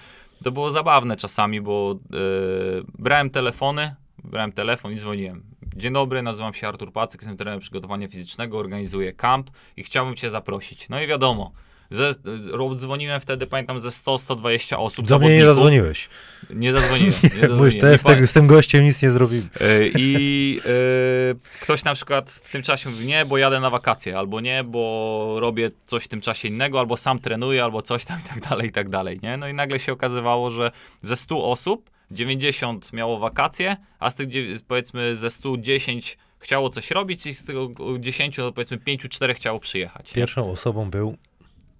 to 0.44 0.52
było 0.52 0.70
zabawne 0.70 1.16
czasami, 1.16 1.60
bo 1.60 1.98
e, 2.12 2.16
brałem 2.98 3.30
telefony, 3.30 3.94
brałem 4.24 4.52
telefon 4.52 4.92
i 4.92 4.96
dzwoniłem. 4.96 5.42
Dzień 5.76 5.92
dobry, 5.92 6.22
nazywam 6.22 6.54
się 6.54 6.68
Artur 6.68 6.92
Pacyk, 6.92 7.20
jestem 7.20 7.36
trenerem 7.36 7.60
przygotowania 7.60 8.08
fizycznego, 8.08 8.58
organizuję 8.58 9.12
kamp 9.12 9.50
i 9.76 9.84
chciałbym 9.84 10.16
cię 10.16 10.30
zaprosić. 10.30 10.88
No 10.88 11.00
i 11.00 11.06
wiadomo, 11.06 11.52
ze, 11.90 12.14
dzwoniłem 12.74 13.20
wtedy, 13.20 13.46
pamiętam, 13.46 13.80
ze 13.80 13.88
100-120 13.88 14.76
osób 14.78 15.06
Do 15.08 15.18
mnie 15.18 15.38
nie 15.38 15.44
zadzwoniłeś. 15.44 16.08
Nie 16.50 16.72
zadzwoniłem. 16.72 17.12
Nie 17.22 17.28
Mówisz, 17.30 17.40
zadzwoniłem. 17.40 17.80
te, 17.80 17.90
Nie 17.90 17.98
z, 17.98 18.02
tego, 18.02 18.26
z 18.26 18.32
tym 18.32 18.46
gościem 18.46 18.84
nic 18.84 19.02
nie 19.02 19.10
zrobili. 19.10 19.48
E, 19.60 19.86
I 19.98 20.60
e, 20.64 21.60
ktoś 21.60 21.84
na 21.84 21.94
przykład 21.94 22.30
w 22.30 22.52
tym 22.52 22.62
czasie 22.62 22.90
mówi, 22.90 23.06
nie, 23.06 23.24
bo 23.24 23.38
jadę 23.38 23.60
na 23.60 23.70
wakacje, 23.70 24.18
albo 24.18 24.40
nie, 24.40 24.64
bo 24.64 25.36
robię 25.40 25.70
coś 25.86 26.04
w 26.04 26.08
tym 26.08 26.20
czasie 26.20 26.48
innego, 26.48 26.78
albo 26.80 26.96
sam 26.96 27.18
trenuję, 27.18 27.64
albo 27.64 27.82
coś 27.82 28.04
tam 28.04 28.20
i 28.26 28.28
tak 28.28 28.40
dalej, 28.48 28.68
i 28.68 28.72
tak 28.72 28.88
dalej, 28.88 29.20
nie? 29.22 29.36
No 29.36 29.48
i 29.48 29.54
nagle 29.54 29.78
się 29.78 29.92
okazywało, 29.92 30.50
że 30.50 30.70
ze 31.02 31.16
100 31.16 31.44
osób 31.44 31.90
90 32.10 32.92
miało 32.92 33.18
wakacje, 33.18 33.76
a 33.98 34.10
z 34.10 34.14
tych 34.14 34.28
powiedzmy 34.68 35.16
ze 35.16 35.30
110 35.30 36.18
chciało 36.38 36.70
coś 36.70 36.90
robić 36.90 37.26
i 37.26 37.34
z 37.34 37.44
tego 37.44 37.68
10 37.98 38.38
no 38.38 38.52
powiedzmy 38.52 38.76
5-4 38.76 39.34
chciało 39.34 39.60
przyjechać. 39.60 40.10
nie? 40.10 40.14
Pierwszą 40.22 40.50
osobą 40.50 40.90
był 40.90 41.16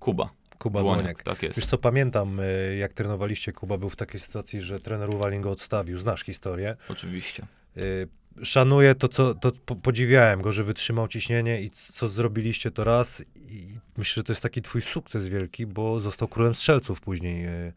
Kuba. 0.01 0.31
Kuba 0.59 0.83
Błoniak, 0.83 1.03
Dłoniak. 1.05 1.23
tak 1.23 1.43
jest. 1.43 1.59
Wiesz 1.59 1.67
co, 1.67 1.79
pamiętam, 1.79 2.41
y, 2.41 2.77
jak 2.79 2.93
trenowaliście, 2.93 3.53
Kuba 3.53 3.79
był 3.79 3.91
w 3.91 3.97
takiej 3.97 4.21
sytuacji, 4.21 4.61
że 4.63 4.79
trener 4.79 5.11
Uwalin 5.15 5.43
go 5.43 5.51
odstawił. 5.51 5.99
Znasz 5.99 6.23
historię. 6.25 6.77
Oczywiście. 6.89 7.47
Y, 7.77 8.09
Szanuję 8.43 8.95
to, 8.95 9.09
co 9.09 9.35
to 9.35 9.53
po, 9.67 9.77
podziwiałem 9.77 10.43
go, 10.43 10.53
że 10.53 10.65
wytrzymał 10.65 11.09
ciśnienie 11.09 11.63
i 11.63 11.71
co 11.71 12.09
zrobiliście 12.09 12.71
to 12.71 12.85
raz. 12.85 13.25
I 13.49 13.75
myślę, 13.97 14.21
że 14.21 14.25
to 14.25 14.33
jest 14.33 14.43
taki 14.43 14.63
twój 14.63 14.83
sukces 14.83 15.29
wielki, 15.29 15.67
bo 15.67 16.01
został 16.01 16.29
królem 16.29 16.55
strzelców 16.55 17.01
później. 17.01 17.47
y, 17.47 17.73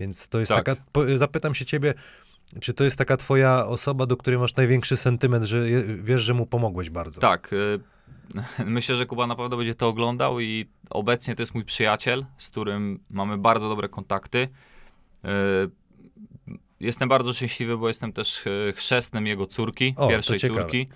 Więc 0.00 0.28
to 0.28 0.40
jest 0.40 0.48
Tak. 0.52 0.64
taka. 0.64 0.82
Zapytam 1.16 1.54
się 1.54 1.64
ciebie, 1.64 1.94
czy 2.60 2.72
to 2.74 2.84
jest 2.84 2.96
taka 2.96 3.16
twoja 3.16 3.66
osoba, 3.66 4.06
do 4.06 4.16
której 4.16 4.38
masz 4.40 4.54
największy 4.56 4.96
sentyment, 4.96 5.44
że 5.44 5.64
wiesz, 6.02 6.22
że 6.22 6.34
mu 6.34 6.46
pomogłeś 6.46 6.90
bardzo? 6.90 7.20
Tak. 7.20 7.52
y, 7.52 7.80
Myślę, 8.64 8.96
że 8.96 9.06
Kuba 9.06 9.26
naprawdę 9.26 9.56
będzie 9.56 9.74
to 9.74 9.88
oglądał 9.88 10.40
i 10.40 10.66
obecnie 10.90 11.34
to 11.34 11.42
jest 11.42 11.54
mój 11.54 11.64
przyjaciel, 11.64 12.26
z 12.38 12.50
którym 12.50 13.00
mamy 13.10 13.38
bardzo 13.38 13.68
dobre 13.68 13.88
kontakty. 13.88 14.48
Y, 15.24 15.28
Jestem 16.80 17.08
bardzo 17.08 17.32
szczęśliwy, 17.32 17.78
bo 17.78 17.88
jestem 17.88 18.12
też 18.12 18.46
y, 18.46 18.72
chrzestnym 18.76 19.26
jego 19.26 19.46
córki, 19.46 19.94
O, 19.96 20.08
pierwszej 20.08 20.40
córki. 20.40 20.88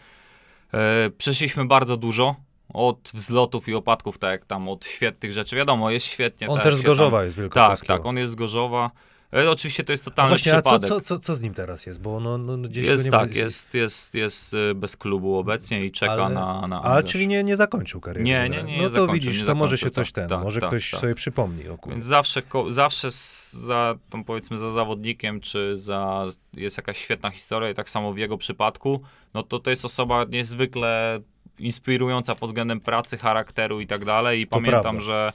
Y, 1.06 1.10
Przeszliśmy 1.10 1.64
bardzo 1.64 1.96
dużo. 1.96 2.36
Od 2.74 3.10
wzlotów 3.14 3.68
i 3.68 3.74
opadków, 3.74 4.18
tak 4.18 4.30
jak 4.30 4.44
tam, 4.46 4.68
od 4.68 4.84
świetnych 4.86 5.32
rzeczy. 5.32 5.56
Wiadomo, 5.56 5.90
jest 5.90 6.06
świetnie. 6.06 6.48
On 6.48 6.54
tak 6.54 6.64
też 6.64 6.74
z 6.74 6.76
się 6.76 6.82
tam- 6.82 6.90
Gorzowa 6.90 7.24
jest 7.24 7.36
Tak, 7.36 7.42
wielkopolskiego. 7.42 7.94
tak, 7.94 8.06
on 8.06 8.16
jest 8.16 8.32
z 8.32 8.34
Gorzowa. 8.34 8.90
E, 9.34 9.50
Oczywiście 9.50 9.84
to 9.84 9.92
jest 9.92 10.04
totalny 10.04 10.28
Właśnie, 10.28 10.52
a 10.52 10.62
co, 10.62 10.78
przypadek. 10.80 11.04
co, 11.04 11.18
co, 11.18 11.34
z 11.34 11.42
nim 11.42 11.54
teraz 11.54 11.86
jest? 11.86 12.00
Bo 12.00 12.20
no, 12.20 12.38
no, 12.38 12.56
gdzieś 12.68 12.86
jest 12.86 13.04
nie 13.04 13.10
tak, 13.10 13.30
ma. 13.30 13.36
jest, 13.36 13.74
jest, 13.74 14.14
jest 14.14 14.54
y, 14.54 14.74
bez 14.74 14.96
klubu 14.96 15.38
obecnie 15.38 15.84
i 15.84 15.90
czeka 15.92 16.12
Ale- 16.12 16.34
na, 16.34 16.66
na 16.68 16.82
Ale 16.82 17.02
czyli 17.02 17.28
nie, 17.28 17.44
nie 17.44 17.56
zakończył 17.56 18.00
kariery. 18.00 18.24
Nie, 18.24 18.48
nie, 18.48 18.62
nie, 18.62 18.72
nie 18.72 18.76
No 18.76 18.82
to 18.82 18.88
zakończył, 18.88 19.14
widzisz, 19.14 19.38
nie 19.40 19.46
to 19.46 19.54
może 19.54 19.78
się 19.78 19.90
coś 19.90 20.12
ten, 20.12 20.28
tak, 20.28 20.42
może 20.42 20.60
tak, 20.60 20.70
ktoś 20.70 20.90
tak. 20.90 21.00
sobie 21.00 21.14
przypomni. 21.14 21.68
O. 21.68 21.78
Więc 21.86 22.04
zawsze, 22.04 22.42
zawsze 22.68 23.08
za, 23.50 23.94
tam 24.10 24.24
powiedzmy, 24.24 24.58
za 24.58 24.70
zawodnikiem, 24.70 25.40
czy 25.40 25.78
za, 25.78 26.26
jest 26.56 26.76
jakaś 26.76 26.98
świetna 26.98 27.30
historia 27.30 27.70
i 27.70 27.74
tak 27.74 27.90
samo 27.90 28.12
w 28.12 28.18
jego 28.18 28.38
przypadku, 28.38 29.00
no 29.34 29.42
to 29.42 29.58
to 29.58 29.70
jest 29.70 29.84
osoba 29.84 30.24
niezwykle 30.24 31.20
inspirująca 31.58 32.34
pod 32.34 32.48
względem 32.50 32.80
pracy, 32.80 33.18
charakteru 33.18 33.80
i 33.80 33.86
tak 33.86 34.04
dalej 34.04 34.40
i 34.40 34.46
To 34.46 34.50
pamiętam, 34.50 34.82
prawda. 34.82 35.00
że 35.00 35.32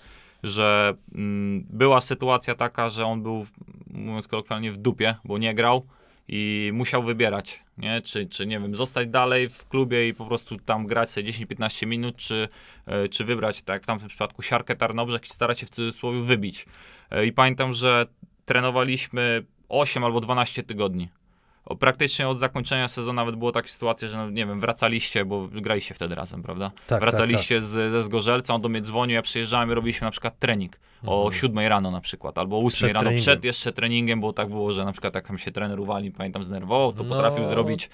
że 0.47 0.93
mm, 1.15 1.65
była 1.69 2.01
sytuacja 2.01 2.55
taka, 2.55 2.89
że 2.89 3.05
on 3.05 3.23
był, 3.23 3.45
mówiąc 3.87 4.27
kolokwialnie, 4.27 4.71
w 4.71 4.77
dupie, 4.77 5.15
bo 5.23 5.37
nie 5.37 5.53
grał 5.53 5.85
i 6.27 6.71
musiał 6.73 7.03
wybierać, 7.03 7.63
nie? 7.77 8.01
Czy, 8.01 8.25
czy 8.25 8.47
nie 8.47 8.59
wiem, 8.59 8.75
zostać 8.75 9.07
dalej 9.07 9.49
w 9.49 9.67
klubie 9.67 10.07
i 10.07 10.13
po 10.13 10.25
prostu 10.25 10.57
tam 10.57 10.87
grać 10.87 11.11
sobie 11.11 11.31
10-15 11.31 11.87
minut, 11.87 12.15
czy, 12.15 12.47
e, 12.85 13.09
czy 13.09 13.23
wybrać, 13.23 13.61
tak 13.61 13.73
jak 13.73 13.83
w 13.83 13.85
tamtym 13.85 14.07
przypadku, 14.07 14.41
siarkę 14.41 14.75
Tarnobrzeg 14.75 15.27
i 15.27 15.29
starać 15.29 15.59
się 15.59 15.65
w 15.65 15.69
cudzysłowie 15.69 16.21
wybić. 16.21 16.65
E, 17.11 17.25
I 17.25 17.31
pamiętam, 17.31 17.73
że 17.73 18.05
trenowaliśmy 18.45 19.43
8 19.69 20.03
albo 20.03 20.21
12 20.21 20.63
tygodni. 20.63 21.09
O, 21.65 21.75
praktycznie 21.75 22.27
od 22.27 22.39
zakończenia 22.39 22.87
sezonu 22.87 23.13
nawet 23.15 23.35
było 23.35 23.51
takie 23.51 23.69
sytuacje, 23.69 24.07
że 24.09 24.17
no, 24.17 24.29
nie 24.29 24.45
wiem, 24.45 24.59
wracaliście, 24.59 25.25
bo 25.25 25.47
graliście 25.47 25.93
wtedy 25.95 26.15
razem, 26.15 26.43
prawda? 26.43 26.71
tak, 26.87 27.01
Wracaliście 27.01 27.61
Z, 27.61 27.91
ze 27.91 28.03
Zgorzelca, 28.03 28.53
on 28.53 28.61
do 28.61 28.69
mnie 28.69 28.81
dzwonił, 28.81 29.15
ja 29.15 29.21
przyjeżdżałem 29.21 29.71
i 29.71 29.73
robiliśmy 29.73 30.05
na 30.05 30.11
przykład 30.11 30.39
trening 30.39 30.79
o 31.05 31.31
7 31.31 31.57
rano 31.67 31.91
na 31.91 32.01
przykład, 32.01 32.37
albo 32.37 32.55
o 32.57 32.59
8 32.65 32.65
Mhm. 32.65 32.71
Przed 32.75 32.93
rano 32.93 33.01
treningiem. 33.03 33.23
przed 33.23 33.45
jeszcze 33.45 33.73
treningiem, 33.73 34.21
bo 34.21 34.33
tak 34.33 34.49
było, 34.49 34.71
że 34.73 34.85
na 34.85 34.91
przykład 34.91 35.15
jak 35.15 35.29
mi 35.29 35.39
się 35.39 35.51
trener 35.51 35.79
uwali, 35.79 36.11
pamiętam, 36.11 36.43
zdenerwował, 36.43 36.93
to 36.93 37.03
No. 37.03 37.09
potrafił 37.15 37.45
zrobić 37.45 37.89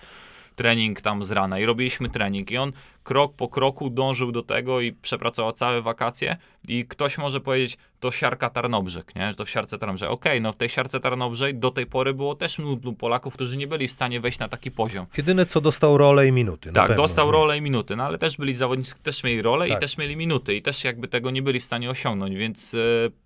trening 0.55 1.01
tam 1.01 1.23
z 1.23 1.31
rana 1.31 1.59
i 1.59 1.65
robiliśmy 1.65 2.09
trening 2.09 2.51
i 2.51 2.57
on 2.57 2.71
krok 3.03 3.35
po 3.35 3.47
kroku 3.47 3.89
dążył 3.89 4.31
do 4.31 4.43
tego 4.43 4.81
i 4.81 4.93
przepracował 4.93 5.51
całe 5.51 5.81
wakacje 5.81 6.37
i 6.67 6.85
ktoś 6.85 7.17
może 7.17 7.39
powiedzieć, 7.39 7.77
to 7.99 8.11
siarka 8.11 8.49
Tarnobrzeg, 8.49 9.15
nie? 9.15 9.27
Że 9.29 9.35
to 9.35 9.45
w 9.45 9.49
siarce 9.49 9.77
Tarnobrzeg. 9.77 10.09
Okej, 10.09 10.41
no 10.41 10.51
w 10.51 10.55
tej 10.55 10.69
siarce 10.69 10.99
Tarnobrzeg 10.99 11.59
do 11.59 11.71
tej 11.71 11.85
pory 11.85 12.13
było 12.13 12.35
też 12.35 12.59
mnóstwo 12.59 12.93
Polaków, 12.93 13.33
którzy 13.33 13.57
nie 13.57 13.67
byli 13.67 13.87
w 13.87 13.91
stanie 13.91 14.19
wejść 14.19 14.39
na 14.39 14.47
taki 14.47 14.71
poziom. 14.71 15.05
Jedyne 15.17 15.45
co 15.45 15.61
dostał 15.61 15.97
rolę 15.97 16.27
i 16.27 16.31
minuty. 16.31 16.71
Tak, 16.71 16.87
pewno 16.87 17.03
dostał 17.03 17.31
rolę 17.31 17.57
i 17.57 17.61
minuty, 17.61 17.95
no 17.95 18.03
ale 18.03 18.17
też 18.17 18.37
byli 18.37 18.53
zawodnicy, 18.53 18.95
też 19.03 19.23
mieli 19.23 19.41
rolę 19.41 19.67
Tak. 19.67 19.77
i 19.77 19.81
też 19.81 19.97
mieli 19.97 20.15
minuty 20.15 20.55
i 20.55 20.61
też 20.61 20.83
jakby 20.83 21.07
tego 21.07 21.31
nie 21.31 21.41
byli 21.41 21.59
w 21.59 21.63
stanie 21.63 21.89
osiągnąć, 21.89 22.35
więc 22.35 22.73
e, 22.73 22.77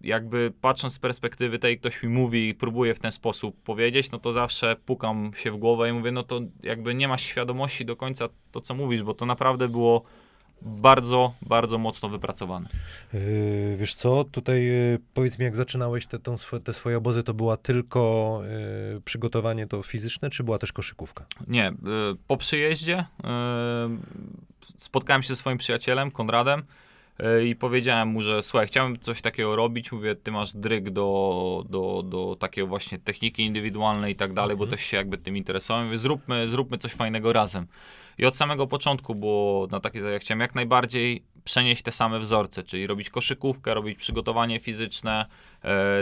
jakby 0.01 0.53
patrząc 0.61 0.93
z 0.93 0.99
perspektywy 0.99 1.59
tej, 1.59 1.79
ktoś 1.79 2.03
mi 2.03 2.09
mówi 2.09 2.49
i 2.49 2.55
próbuje 2.55 2.93
w 2.93 2.99
ten 2.99 3.11
sposób 3.11 3.63
powiedzieć, 3.63 4.11
no 4.11 4.19
to 4.19 4.31
zawsze 4.31 4.75
pukam 4.85 5.31
się 5.35 5.51
w 5.51 5.57
głowę 5.57 5.89
i 5.89 5.93
mówię, 5.93 6.11
no 6.11 6.23
to 6.23 6.41
jakby 6.63 6.95
nie 6.95 7.07
masz 7.07 7.23
świadomości 7.23 7.85
do 7.85 7.95
końca 7.95 8.29
to, 8.51 8.61
co 8.61 8.75
mówisz, 8.75 9.03
bo 9.03 9.13
to 9.13 9.25
naprawdę 9.25 9.64
było 9.69 10.03
bardzo, 10.61 11.33
bardzo 11.41 11.77
mocno 11.77 12.09
wypracowane. 12.09 12.65
Yy, 13.13 13.77
wiesz 13.79 13.93
co, 13.93 14.23
tutaj 14.23 14.65
yy, 14.65 14.99
powiedz 15.13 15.39
mi, 15.39 15.45
jak 15.45 15.55
zaczynałeś 15.55 16.05
te, 16.07 16.19
tą, 16.19 16.35
te 16.63 16.73
swoje 16.73 16.97
obozy, 16.97 17.23
to 17.23 17.33
była 17.33 17.57
tylko 17.57 18.41
yy, 18.93 19.01
przygotowanie 19.01 19.67
to 19.67 19.83
fizyczne, 19.83 20.29
czy 20.29 20.43
była 20.43 20.57
też 20.57 20.73
koszykówka? 20.73 21.25
Nie, 21.47 21.69
y, 21.69 21.73
po 22.27 22.37
przyjeździe 22.37 22.99
y, 22.99 23.23
spotkałem 24.77 25.21
się 25.21 25.27
ze 25.27 25.35
swoim 25.35 25.57
przyjacielem, 25.57 26.11
Konradem 26.11 26.63
y, 27.19 27.45
i 27.47 27.55
powiedziałem 27.55 28.07
mu, 28.07 28.21
że 28.21 28.43
słuchaj, 28.43 28.67
chciałem 28.67 28.99
coś 28.99 29.21
takiego 29.21 29.55
robić, 29.55 29.91
mówię, 29.91 30.15
ty 30.15 30.31
masz 30.31 30.53
dryg 30.53 30.89
do, 30.89 31.63
do, 31.69 32.03
do 32.03 32.35
takiego 32.39 32.67
właśnie 32.67 32.99
techniki 32.99 33.45
indywidualnej 33.45 34.13
i 34.13 34.15
tak 34.15 34.33
dalej, 34.33 34.57
bo 34.57 34.63
Mhm. 34.63 34.77
też 34.77 34.85
się 34.85 34.97
jakby 34.97 35.17
tym 35.17 35.37
interesowałem, 35.37 35.87
mówię, 35.87 35.97
zróbmy, 35.97 36.49
zróbmy 36.49 36.77
coś 36.77 36.91
fajnego 36.91 37.33
razem. 37.33 37.67
I 38.17 38.25
od 38.25 38.37
samego 38.37 38.67
początku 38.67 39.15
było 39.15 39.67
na 39.67 39.79
takiej 39.79 40.01
zasadzie, 40.01 40.13
ja 40.13 40.19
chciałem 40.19 40.39
jak 40.39 40.55
najbardziej 40.55 41.23
przenieść 41.43 41.81
te 41.81 41.91
same 41.91 42.19
wzorce, 42.19 42.63
czyli 42.63 42.87
robić 42.87 43.09
koszykówkę, 43.09 43.73
robić 43.73 43.97
przygotowanie 43.97 44.59
fizyczne, 44.59 45.25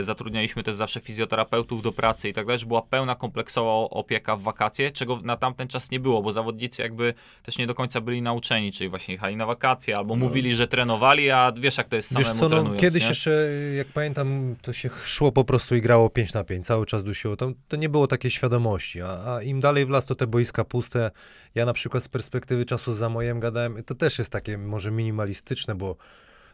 zatrudnialiśmy 0.02 0.64
też 0.64 0.76
zawsze 0.76 1.00
fizjoterapeutów 1.00 1.82
do 1.82 1.92
pracy 1.92 2.30
i 2.30 2.34
tak 2.34 2.46
dalej, 2.46 2.60
że 2.60 2.66
była 2.66 2.82
pełna 2.82 3.16
kompleksowa 3.16 3.72
opieka 3.72 4.36
w 4.36 4.42
wakacje, 4.42 4.92
czego 4.92 5.20
na 5.24 5.38
tamten 5.38 5.68
czas 5.68 5.92
nie 5.92 6.00
było, 6.00 6.22
bo 6.22 6.32
zawodnicy 6.32 6.82
jakby 6.82 7.14
też 7.44 7.58
nie 7.58 7.68
do 7.68 7.76
końca 7.76 8.02
byli 8.02 8.22
nauczeni, 8.22 8.72
czyli 8.72 8.90
właśnie 8.90 9.14
jechali 9.14 9.36
na 9.36 9.46
wakacje 9.46 9.98
albo 9.98 10.16
mówili, 10.16 10.56
że 10.56 10.68
trenowali, 10.68 11.32
a 11.32 11.52
wiesz 11.58 11.78
jak 11.78 11.90
to 11.90 11.96
jest 11.96 12.10
samemu 12.10 12.32
Wiesz 12.32 12.40
co, 12.40 12.50
no, 12.50 12.76
kiedyś 12.76 13.04
nie? 13.04 13.10
jeszcze, 13.10 13.50
jak 13.78 13.88
pamiętam, 13.88 14.56
to 14.62 14.74
się 14.74 14.90
szło 15.06 15.32
po 15.32 15.44
prostu 15.44 15.76
i 15.76 15.82
grało 15.82 16.10
5 16.10 16.34
na 16.34 16.44
5, 16.44 16.66
cały 16.66 16.86
czas 16.86 17.04
dusiło. 17.04 17.36
To, 17.36 17.52
to 17.68 17.76
nie 17.76 17.90
było 17.90 18.08
takiej 18.08 18.32
świadomości, 18.32 19.02
a, 19.02 19.36
a 19.36 19.42
im 19.42 19.60
dalej 19.60 19.86
w 19.86 19.90
las, 19.90 20.06
to 20.06 20.16
te 20.16 20.28
boiska 20.28 20.64
puste. 20.64 21.12
Ja 21.56 21.66
na 21.66 21.74
przykład 21.74 22.04
z 22.04 22.10
perspektywy 22.10 22.66
czasu 22.66 22.94
za 22.94 23.10
mojem 23.10 23.40
gadałem, 23.40 23.84
to 23.84 23.96
też 23.96 24.18
jest 24.18 24.32
takie 24.32 24.58
może 24.58 24.92
minimalistyczne, 24.92 25.76
bo 25.76 25.96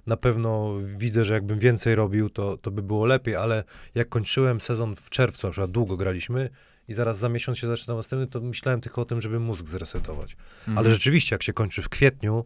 na 0.09 0.17
pewno 0.17 0.73
widzę, 0.97 1.25
że 1.25 1.33
jakbym 1.33 1.59
więcej 1.59 1.95
robił, 1.95 2.29
to, 2.29 2.57
to 2.57 2.71
by 2.71 2.81
było 2.81 3.05
lepiej, 3.05 3.35
ale 3.35 3.63
jak 3.95 4.09
kończyłem 4.09 4.61
sezon 4.61 4.95
w 4.95 5.09
czerwcu, 5.09 5.47
na 5.47 5.51
przykład 5.51 5.71
długo 5.71 5.97
graliśmy 5.97 6.49
i 6.87 6.93
zaraz 6.93 7.17
za 7.17 7.29
miesiąc 7.29 7.57
się 7.57 7.67
zaczyna 7.67 7.95
następny, 7.95 8.27
to 8.27 8.39
myślałem 8.39 8.81
tylko 8.81 9.01
o 9.01 9.05
tym, 9.05 9.21
żeby 9.21 9.39
mózg 9.39 9.67
zresetować. 9.67 10.35
Mhm. 10.59 10.77
Ale 10.77 10.89
rzeczywiście, 10.89 11.35
jak 11.35 11.43
się 11.43 11.53
kończy 11.53 11.81
w 11.81 11.89
kwietniu, 11.89 12.45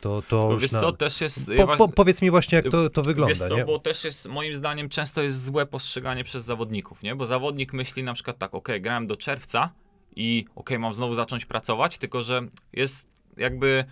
to, 0.00 0.22
to 0.22 0.46
No 0.46 0.52
już 0.52 0.62
wiesz 0.62 0.72
na... 0.72 0.80
co, 0.80 0.92
też 0.92 1.20
jest... 1.20 1.50
Po, 1.56 1.76
po, 1.76 1.88
powiedz 1.88 2.22
mi 2.22 2.30
właśnie, 2.30 2.56
jak 2.56 2.68
to, 2.68 2.90
to 2.90 3.02
wygląda, 3.02 3.28
Wiesz 3.28 3.38
co, 3.38 3.56
nie? 3.56 3.64
bo 3.64 3.78
też 3.78 4.04
jest, 4.04 4.28
moim 4.28 4.54
zdaniem, 4.54 4.88
często 4.88 5.22
jest 5.22 5.44
złe 5.44 5.66
postrzeganie 5.66 6.24
przez 6.24 6.44
zawodników, 6.44 7.02
nie? 7.02 7.16
Bo 7.16 7.26
zawodnik 7.26 7.72
myśli 7.72 8.02
na 8.02 8.14
przykład 8.14 8.38
tak, 8.38 8.54
ok, 8.54 8.68
grałem 8.80 9.06
do 9.06 9.16
czerwca 9.16 9.70
i 10.16 10.44
ok, 10.54 10.70
mam 10.78 10.94
znowu 10.94 11.14
zacząć 11.14 11.46
pracować, 11.46 11.98
tylko 11.98 12.22
że 12.22 12.40
jest 12.72 13.06
jakby 13.36 13.84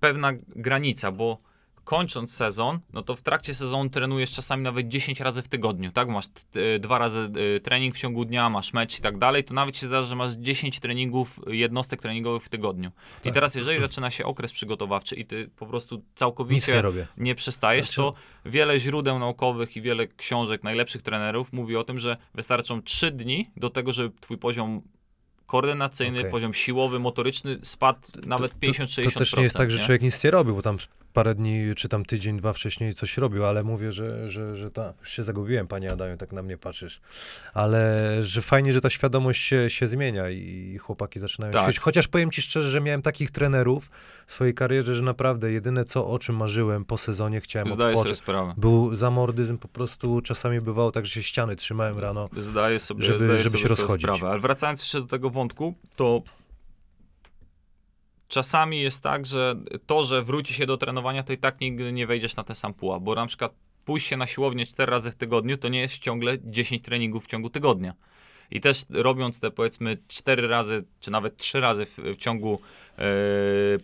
pewna 0.00 0.32
granica, 0.48 1.12
bo 1.12 1.38
kończąc 1.86 2.34
sezon, 2.34 2.80
no 2.92 3.02
to 3.02 3.16
w 3.16 3.22
trakcie 3.22 3.54
sezonu 3.54 3.90
trenujesz 3.90 4.32
czasami 4.32 4.62
nawet 4.62 4.88
10 4.88 5.20
razy 5.20 5.42
w 5.42 5.48
tygodniu, 5.48 5.92
tak? 5.92 6.08
Masz 6.08 6.24
y, 6.56 6.78
dwa 6.78 6.98
razy 6.98 7.30
y, 7.56 7.60
trening 7.60 7.94
w 7.94 7.98
ciągu 7.98 8.24
dnia, 8.24 8.50
masz 8.50 8.72
mecz 8.72 8.98
i 8.98 9.02
tak 9.02 9.18
dalej, 9.18 9.44
to 9.44 9.54
nawet 9.54 9.76
się 9.76 9.86
zdarza, 9.86 10.08
że 10.08 10.16
masz 10.16 10.32
10 10.32 10.80
treningów, 10.80 11.40
jednostek 11.46 12.00
treningowych 12.02 12.42
w 12.42 12.48
tygodniu. 12.48 12.88
I 13.20 13.24
Tak. 13.24 13.34
teraz 13.34 13.54
jeżeli 13.54 13.80
zaczyna 13.80 14.10
się 14.10 14.24
okres 14.24 14.52
przygotowawczy 14.52 15.14
i 15.16 15.26
ty 15.26 15.50
po 15.56 15.66
prostu 15.66 16.02
całkowicie 16.14 16.82
nie 16.82 17.06
nie 17.24 17.34
przestajesz, 17.34 17.86
Znaczy- 17.86 17.96
to 17.96 18.14
wiele 18.44 18.80
źródeł 18.80 19.18
naukowych 19.18 19.76
i 19.76 19.82
wiele 19.82 20.06
książek 20.06 20.62
najlepszych 20.64 21.02
trenerów 21.02 21.52
mówi 21.52 21.76
o 21.76 21.84
tym, 21.84 22.00
że 22.00 22.16
wystarczą 22.34 22.82
3 22.82 23.10
dni 23.10 23.46
do 23.56 23.70
tego, 23.70 23.92
żeby 23.92 24.14
twój 24.20 24.38
poziom 24.38 24.82
koordynacyjny, 25.46 26.18
Okej. 26.18 26.30
poziom 26.30 26.54
siłowy, 26.54 26.98
motoryczny 26.98 27.58
spadł 27.62 28.00
nawet 28.26 28.58
50-60%. 28.60 29.12
To 29.12 29.18
też 29.18 29.36
nie 29.36 29.42
jest 29.42 29.56
tak, 29.56 29.70
że 29.70 29.78
człowiek 29.78 30.02
nic 30.02 30.24
nie 30.24 30.30
robił, 30.30 30.54
bo 30.54 30.62
tam 30.62 30.78
parę 31.16 31.34
dni, 31.34 31.74
czy 31.76 31.88
tam 31.88 32.04
tydzień, 32.04 32.36
dwa 32.36 32.52
wcześniej 32.52 32.94
coś 32.94 33.18
robił, 33.18 33.44
ale 33.44 33.62
mówię, 33.64 33.92
że, 33.92 34.30
że, 34.30 34.56
że 34.56 34.70
ta, 34.70 34.94
już 35.00 35.10
się 35.12 35.24
zagubiłem, 35.24 35.66
panie 35.66 35.92
Adamie, 35.92 36.16
tak 36.16 36.32
na 36.32 36.42
mnie 36.42 36.58
patrzysz. 36.58 37.00
Ale 37.54 38.00
że 38.22 38.42
fajnie, 38.42 38.72
że 38.72 38.80
ta 38.80 38.90
świadomość 38.90 39.42
się, 39.44 39.70
się 39.70 39.86
zmienia 39.86 40.30
i 40.30 40.78
chłopaki 40.78 41.20
zaczynają 41.20 41.52
Tak. 41.52 41.78
Chociaż 41.80 42.08
powiem 42.08 42.30
ci 42.30 42.42
szczerze, 42.42 42.70
że 42.70 42.80
miałem 42.80 43.02
takich 43.02 43.30
trenerów 43.30 43.90
w 44.26 44.32
swojej 44.32 44.54
karierze, 44.54 44.94
że 44.94 45.02
naprawdę 45.02 45.52
jedyne 45.52 45.84
co, 45.84 46.08
o 46.08 46.18
czym 46.18 46.36
marzyłem 46.36 46.84
po 46.84 46.98
sezonie, 46.98 47.40
chciałem 47.40 47.68
Zdaję 47.68 47.78
sobie 47.96 48.00
odpocząć. 48.00 48.18
sprawę. 48.18 48.54
Był 48.56 48.96
zamordyzm, 48.96 49.58
po 49.58 49.68
prostu 49.68 50.20
czasami 50.20 50.60
bywało 50.60 50.90
tak, 50.92 51.06
że 51.06 51.12
się 51.12 51.22
ściany 51.22 51.56
trzymałem 51.56 51.98
rano. 51.98 52.28
Zdaję 52.36 52.80
sobie, 52.80 53.04
żeby- 53.04 53.18
zdaję 53.18 53.38
żeby 53.38 53.50
sobie 53.50 53.62
się 53.62 53.68
rozchodzić. 53.68 54.02
sprawę. 54.02 54.28
Ale 54.30 54.40
wracając 54.40 54.80
jeszcze 54.82 55.00
do 55.00 55.06
tego 55.06 55.30
wątku, 55.30 55.74
to 55.96 56.22
czasami 58.28 58.80
jest 58.80 59.02
tak, 59.02 59.26
że 59.26 59.54
to, 59.86 60.04
że 60.04 60.22
wróci 60.22 60.54
się 60.54 60.66
do 60.66 60.76
trenowania, 60.76 61.22
to 61.22 61.32
i 61.32 61.38
tak 61.38 61.60
nigdy 61.60 61.92
nie 61.92 62.06
wejdziesz 62.06 62.36
na 62.36 62.44
ten 62.44 62.56
sam 62.56 62.74
pułap, 62.74 63.02
bo 63.02 63.14
na 63.14 63.26
przykład 63.26 63.52
pójść 63.84 64.06
się 64.06 64.16
na 64.16 64.26
siłownię 64.26 64.66
4 64.66 64.90
razy 64.90 65.10
w 65.10 65.14
tygodniu, 65.14 65.56
to 65.58 65.68
nie 65.68 65.80
jest 65.80 65.98
ciągle 65.98 66.36
10 66.44 66.82
treningów 66.84 67.24
w 67.24 67.26
ciągu 67.28 67.50
tygodnia. 67.50 67.94
I 68.50 68.60
też 68.60 68.82
robiąc 68.90 69.40
te 69.40 69.50
powiedzmy 69.50 69.98
4 70.08 70.48
razy, 70.48 70.84
czy 71.00 71.10
nawet 71.10 71.36
3 71.36 71.60
razy 71.60 71.86
w, 71.86 71.98
w 71.98 72.16
ciągu 72.16 72.60
e, 72.98 73.02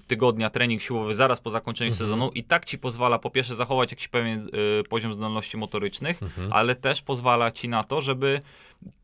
tygodnia 0.07 0.51
trening 0.51 0.83
siłowy 0.83 1.15
zaraz 1.15 1.41
po 1.41 1.51
zakończeniu 1.51 1.89
Mhm. 1.89 1.99
sezonu 1.99 2.31
i 2.35 2.45
tak 2.45 2.65
ci 2.65 2.79
pozwala 2.79 3.19
po 3.19 3.31
pierwsze 3.31 3.55
zachować 3.55 3.93
jakiś 3.93 4.09
pewien 4.09 4.41
e, 4.81 4.85
poziom 4.85 5.13
zdolności 5.13 5.57
motorycznych, 5.57 6.23
Mhm. 6.23 6.53
ale 6.53 6.75
też 6.75 7.03
pozwala 7.03 7.51
ci 7.51 7.69
na 7.69 7.85
to, 7.85 8.01
żeby 8.01 8.41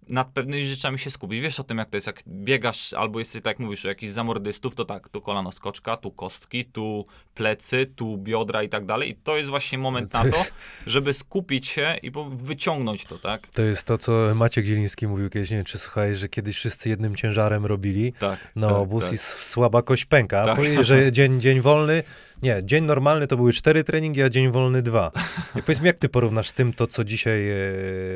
nad 0.09 0.29
pewnymi 0.29 0.67
rzeczami 0.67 0.99
się 0.99 1.11
skupić. 1.11 1.41
Wiesz 1.41 1.61
o 1.61 1.65
tym, 1.65 1.79
jak 1.79 1.91
to 1.91 1.97
jest, 1.97 2.07
jak 2.07 2.23
biegasz 2.29 2.93
albo 2.93 3.19
jesteś, 3.19 3.43
tak 3.43 3.51
jak 3.51 3.59
mówisz, 3.59 3.85
u 3.85 3.89
jakichś 3.89 4.13
zamordystów, 4.13 4.75
to 4.75 4.85
tak, 4.85 5.09
tu 5.09 5.21
kolano 5.21 5.53
skoczka, 5.53 5.97
tu 5.97 6.11
kostki, 6.11 6.65
tu 6.65 7.07
plecy, 7.35 7.87
tu 7.97 8.19
biodra 8.19 8.63
i 8.63 8.69
tak 8.69 8.87
dalej. 8.87 9.11
I 9.11 9.15
to 9.15 9.37
jest 9.37 9.51
właśnie 9.51 9.79
moment 9.79 10.13
na 10.13 10.25
to, 10.25 10.45
żeby 10.87 11.15
skupić 11.15 11.67
się 11.67 11.97
i 12.03 12.13
wyciągnąć 12.33 13.05
to, 13.05 13.19
tak? 13.19 13.47
To 13.47 13.63
jest 13.63 13.85
to, 13.85 13.99
co 13.99 14.35
Maciek 14.35 14.67
Zieliński 14.67 15.07
mówił 15.07 15.31
kiedyś, 15.31 15.51
nie 15.51 15.57
wiem, 15.57 15.65
czy 15.65 15.79
słuchaj, 15.79 16.17
że 16.17 16.29
kiedyś 16.29 16.57
wszyscy 16.57 16.89
jednym 16.89 17.17
ciężarem 17.17 17.67
robili 17.67 18.13
Tak. 18.13 18.53
na 18.57 18.69
tak, 18.69 18.77
obóz 18.77 19.05
tak. 19.05 19.13
i 19.13 19.19
słaba 19.19 19.83
kość 19.83 20.05
pęka. 20.05 20.45
Tak. 20.45 20.59
że 20.81 21.13
dzień, 21.13 21.41
dzień 21.41 21.61
wolny, 21.61 22.03
nie, 22.43 22.61
dzień 22.65 22.85
normalny 22.85 23.27
to 23.27 23.37
były 23.37 23.53
cztery 23.53 23.85
treningi, 23.85 24.23
a 24.23 24.29
dzień 24.29 24.51
wolny 24.51 24.83
dwa. 24.83 25.11
I 25.57 25.63
powiedz 25.63 25.81
mi, 25.81 25.87
jak 25.87 25.99
ty 25.99 26.09
porównasz 26.09 26.49
z 26.49 26.55
tym 26.55 26.73
to, 26.73 26.87
co 26.87 27.05
dzisiaj 27.05 27.51
e, 27.51 27.55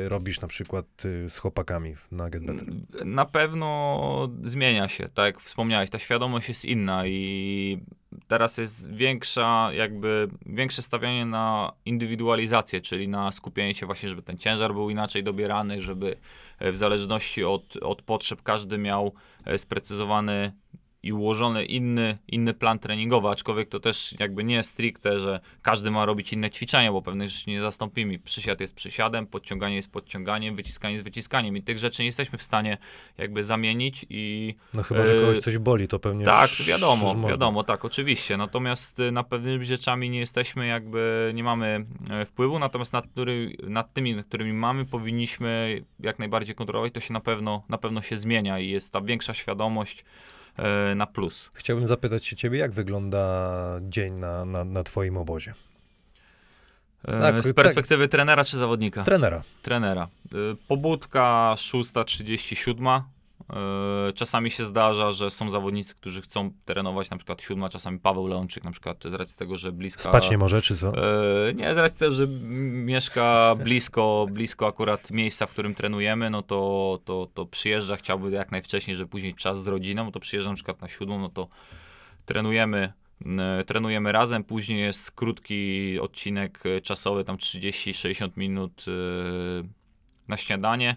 robisz 0.09 0.41
na 0.41 0.47
przykład 0.47 0.85
e, 1.25 1.29
z 1.29 1.37
chłopakami 1.37 1.95
na 2.11 2.29
Get 2.29 2.45
Better? 2.45 2.67
Na 3.05 3.25
pewno 3.25 4.29
zmienia 4.41 4.87
się, 4.87 5.09
tak 5.13 5.25
jak 5.25 5.39
wspomniałeś, 5.39 5.89
ta 5.89 5.99
świadomość 5.99 6.47
jest 6.47 6.65
inna 6.65 7.07
i 7.07 7.79
teraz 8.27 8.57
jest 8.57 8.91
większa, 8.91 9.69
jakby 9.73 10.27
większe 10.45 10.81
stawianie 10.81 11.25
na 11.25 11.71
indywidualizację, 11.85 12.81
czyli 12.81 13.07
na 13.07 13.31
skupienie 13.31 13.73
się 13.73 13.85
właśnie, 13.85 14.09
żeby 14.09 14.21
ten 14.21 14.37
ciężar 14.37 14.73
był 14.73 14.89
inaczej 14.89 15.23
dobierany, 15.23 15.81
żeby 15.81 16.15
e, 16.59 16.71
w 16.71 16.77
zależności 16.77 17.43
od, 17.43 17.77
od 17.77 18.01
potrzeb 18.01 18.41
każdy 18.43 18.77
miał 18.77 19.13
e, 19.45 19.57
sprecyzowany 19.57 20.51
i 21.03 21.13
ułożony 21.13 21.65
inny, 21.65 22.17
inny 22.27 22.53
plan 22.53 22.79
treningowy, 22.79 23.27
aczkolwiek 23.27 23.69
to 23.69 23.79
też 23.79 24.15
jakby 24.19 24.43
nie 24.43 24.55
jest 24.55 24.69
stricte, 24.69 25.19
że 25.19 25.39
każdy 25.61 25.91
ma 25.91 26.05
robić 26.05 26.33
inne 26.33 26.49
ćwiczenia, 26.49 26.91
bo 26.91 27.01
pewnych 27.01 27.29
rzeczy 27.29 27.49
nie 27.49 27.61
zastąpimy. 27.61 28.19
Przysiad 28.19 28.61
jest 28.61 28.75
przysiadem, 28.75 29.27
podciąganie 29.27 29.75
jest 29.75 29.91
podciąganiem, 29.91 30.55
wyciskanie 30.55 30.93
jest 30.93 31.03
wyciskaniem 31.03 31.57
i 31.57 31.61
tych 31.61 31.77
rzeczy 31.77 32.01
nie 32.01 32.05
jesteśmy 32.05 32.37
w 32.37 32.43
stanie 32.43 32.77
jakby 33.17 33.43
zamienić 33.43 34.05
i 34.09 34.55
No 34.73 34.83
chyba, 34.83 35.05
że 35.05 35.13
e, 35.13 35.21
kogoś 35.21 35.39
coś 35.39 35.57
boli, 35.57 35.87
to 35.87 35.99
pewnie 35.99 36.25
tak, 36.25 36.49
wiadomo, 36.67 37.27
wiadomo, 37.29 37.63
tak, 37.63 37.85
oczywiście. 37.85 38.37
Natomiast 38.37 38.99
y, 38.99 39.11
nad 39.11 39.27
pewnymi 39.27 39.65
rzeczami 39.65 40.09
nie 40.09 40.19
jesteśmy 40.19 40.67
jakby, 40.67 41.31
nie 41.35 41.43
mamy 41.43 41.85
e, 42.09 42.25
wpływu, 42.25 42.59
natomiast 42.59 42.93
nad, 42.93 43.07
który, 43.07 43.55
nad 43.63 43.93
tymi, 43.93 44.15
nad 44.15 44.25
którymi 44.25 44.53
mamy, 44.53 44.85
powinniśmy 44.85 45.81
jak 45.99 46.19
najbardziej 46.19 46.55
kontrolować. 46.55 46.93
To 46.93 46.99
się 46.99 47.13
na 47.13 47.19
pewno, 47.19 47.63
na 47.69 47.77
pewno 47.77 48.01
się 48.01 48.17
zmienia 48.17 48.59
i 48.59 48.69
jest 48.69 48.93
ta 48.93 49.01
większa 49.01 49.33
świadomość 49.33 49.99
e, 49.99 50.42
na 50.95 51.05
plus. 51.07 51.49
Chciałbym 51.53 51.87
zapytać 51.87 52.25
się 52.25 52.35
ciebie, 52.35 52.59
jak 52.59 52.71
wygląda 52.71 53.59
dzień 53.81 54.13
na, 54.13 54.45
na, 54.45 54.65
na 54.65 54.83
twoim 54.83 55.17
obozie? 55.17 55.53
E, 57.07 57.19
Tak, 57.21 57.43
z 57.43 57.47
tak. 57.47 57.55
perspektywy 57.55 58.07
trenera 58.07 58.45
czy 58.45 58.57
zawodnika? 58.57 59.03
Trenera. 59.03 59.43
Trenera. 59.61 60.07
Y, 60.33 60.55
Pobudka 60.67 61.53
6.37, 61.57 62.97
E, 62.97 63.03
Czasami 64.15 64.51
się 64.51 64.63
zdarza, 64.63 65.11
że 65.11 65.29
są 65.29 65.49
zawodnicy, 65.49 65.95
którzy 65.95 66.21
chcą 66.21 66.51
trenować 66.65 67.09
na 67.09 67.17
przykład 67.17 67.41
siódma, 67.41 67.69
czasami 67.69 67.99
Paweł 67.99 68.27
Leonczyk 68.27 68.63
na 68.63 68.71
przykład 68.71 69.03
z 69.03 69.13
racji 69.13 69.37
tego, 69.37 69.57
że 69.57 69.71
bliska... 69.71 70.03
Spać 70.03 70.29
nie 70.29 70.37
może, 70.37 70.61
czy 70.61 70.77
co? 70.77 70.93
E, 71.49 71.53
nie, 71.53 71.75
z 71.75 71.77
racji 71.77 71.99
tego, 71.99 72.11
że 72.11 72.27
mieszka 72.27 73.55
blisko, 73.55 74.25
blisko 74.31 74.67
akurat 74.67 75.11
miejsca, 75.11 75.45
w 75.45 75.49
którym 75.49 75.75
trenujemy, 75.75 76.29
no 76.29 76.41
to, 76.41 76.99
to, 77.05 77.27
to 77.33 77.45
przyjeżdża, 77.45 77.95
chciałby 77.95 78.31
jak 78.31 78.51
najwcześniej, 78.51 78.97
żeby 78.97 79.09
później 79.09 79.35
czas 79.35 79.63
z 79.63 79.67
rodziną, 79.67 80.05
no 80.05 80.11
to 80.11 80.19
przyjeżdża 80.19 80.49
na 80.49 80.55
przykład 80.55 80.81
na 80.81 80.87
siódmą, 80.87 81.19
no 81.19 81.29
to 81.29 81.47
trenujemy, 82.25 82.93
m, 83.25 83.41
trenujemy 83.65 84.11
razem, 84.11 84.43
później 84.43 84.79
jest 84.79 85.11
krótki 85.11 85.99
odcinek 85.99 86.59
e, 86.65 86.81
czasowy, 86.81 87.23
tam 87.23 87.37
30-60 87.37 88.29
minut 88.37 88.85
e, 88.87 88.91
na 90.27 90.37
śniadanie. 90.37 90.95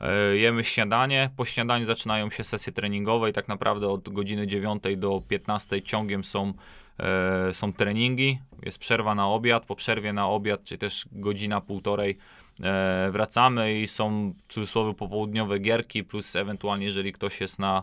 E, 0.00 0.36
Jemy 0.36 0.64
śniadanie, 0.64 1.30
po 1.36 1.44
śniadaniu 1.44 1.84
zaczynają 1.84 2.30
się 2.30 2.44
sesje 2.44 2.72
treningowe 2.72 3.30
i 3.30 3.32
tak 3.32 3.48
naprawdę 3.48 3.88
od 3.88 4.08
godziny 4.08 4.46
9 4.46 4.82
do 4.96 5.22
15 5.28 5.82
ciągiem 5.82 6.24
są, 6.24 6.52
e, 6.98 7.54
są 7.54 7.72
treningi, 7.72 8.38
jest 8.62 8.78
przerwa 8.78 9.14
na 9.14 9.28
obiad, 9.28 9.66
po 9.66 9.76
przerwie 9.76 10.12
na 10.12 10.28
obiad, 10.28 10.64
czy 10.64 10.78
też 10.78 11.06
godzina, 11.12 11.60
półtorej 11.60 12.18
e, 12.62 13.08
wracamy 13.12 13.80
i 13.80 13.86
są 13.88 14.34
w 14.48 14.52
cudzysłowie 14.52 14.94
popołudniowe 14.94 15.58
gierki, 15.58 16.04
plus 16.04 16.36
ewentualnie 16.36 16.86
jeżeli 16.86 17.12
ktoś 17.12 17.40
jest 17.40 17.58
na, 17.58 17.82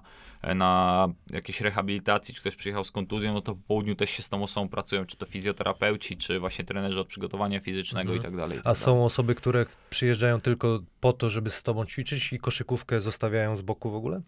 na 0.55 1.07
jakiejś 1.29 1.61
rehabilitacji, 1.61 2.33
czy 2.33 2.41
ktoś 2.41 2.55
przyjechał 2.55 2.83
z 2.83 2.91
kontuzją, 2.91 3.33
no 3.33 3.41
to 3.41 3.55
po 3.55 3.61
południu 3.67 3.95
też 3.95 4.09
się 4.09 4.23
z 4.23 4.29
tą 4.29 4.43
osobą 4.43 4.69
pracują, 4.69 5.05
czy 5.05 5.17
to 5.17 5.25
fizjoterapeuci, 5.25 6.17
czy 6.17 6.39
właśnie 6.39 6.65
trenerzy 6.65 6.99
od 6.99 7.07
przygotowania 7.07 7.59
fizycznego 7.59 8.13
Mhm. 8.13 8.19
i 8.19 8.23
tak 8.23 8.35
dalej. 8.35 8.57
A 8.57 8.61
tak 8.61 8.63
dalej. 8.63 8.81
są 8.81 9.05
osoby, 9.05 9.35
które 9.35 9.65
przyjeżdżają 9.89 10.41
tylko 10.41 10.79
po 10.99 11.13
to, 11.13 11.29
żeby 11.29 11.49
z 11.49 11.63
tobą 11.63 11.85
ćwiczyć 11.85 12.33
i 12.33 12.39
koszykówkę 12.39 13.01
zostawiają 13.01 13.55
z 13.55 13.61
boku 13.61 13.91
w 13.91 13.95
ogóle? 13.95 14.21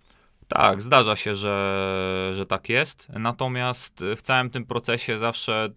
Tak, 0.49 0.81
zdarza 0.81 1.15
się, 1.15 1.35
że, 1.35 2.31
że 2.33 2.45
tak 2.45 2.69
jest. 2.69 3.09
Natomiast 3.09 4.03
w 4.17 4.21
całym 4.21 4.49
tym 4.49 4.65
procesie 4.65 5.17
zawsze 5.17 5.69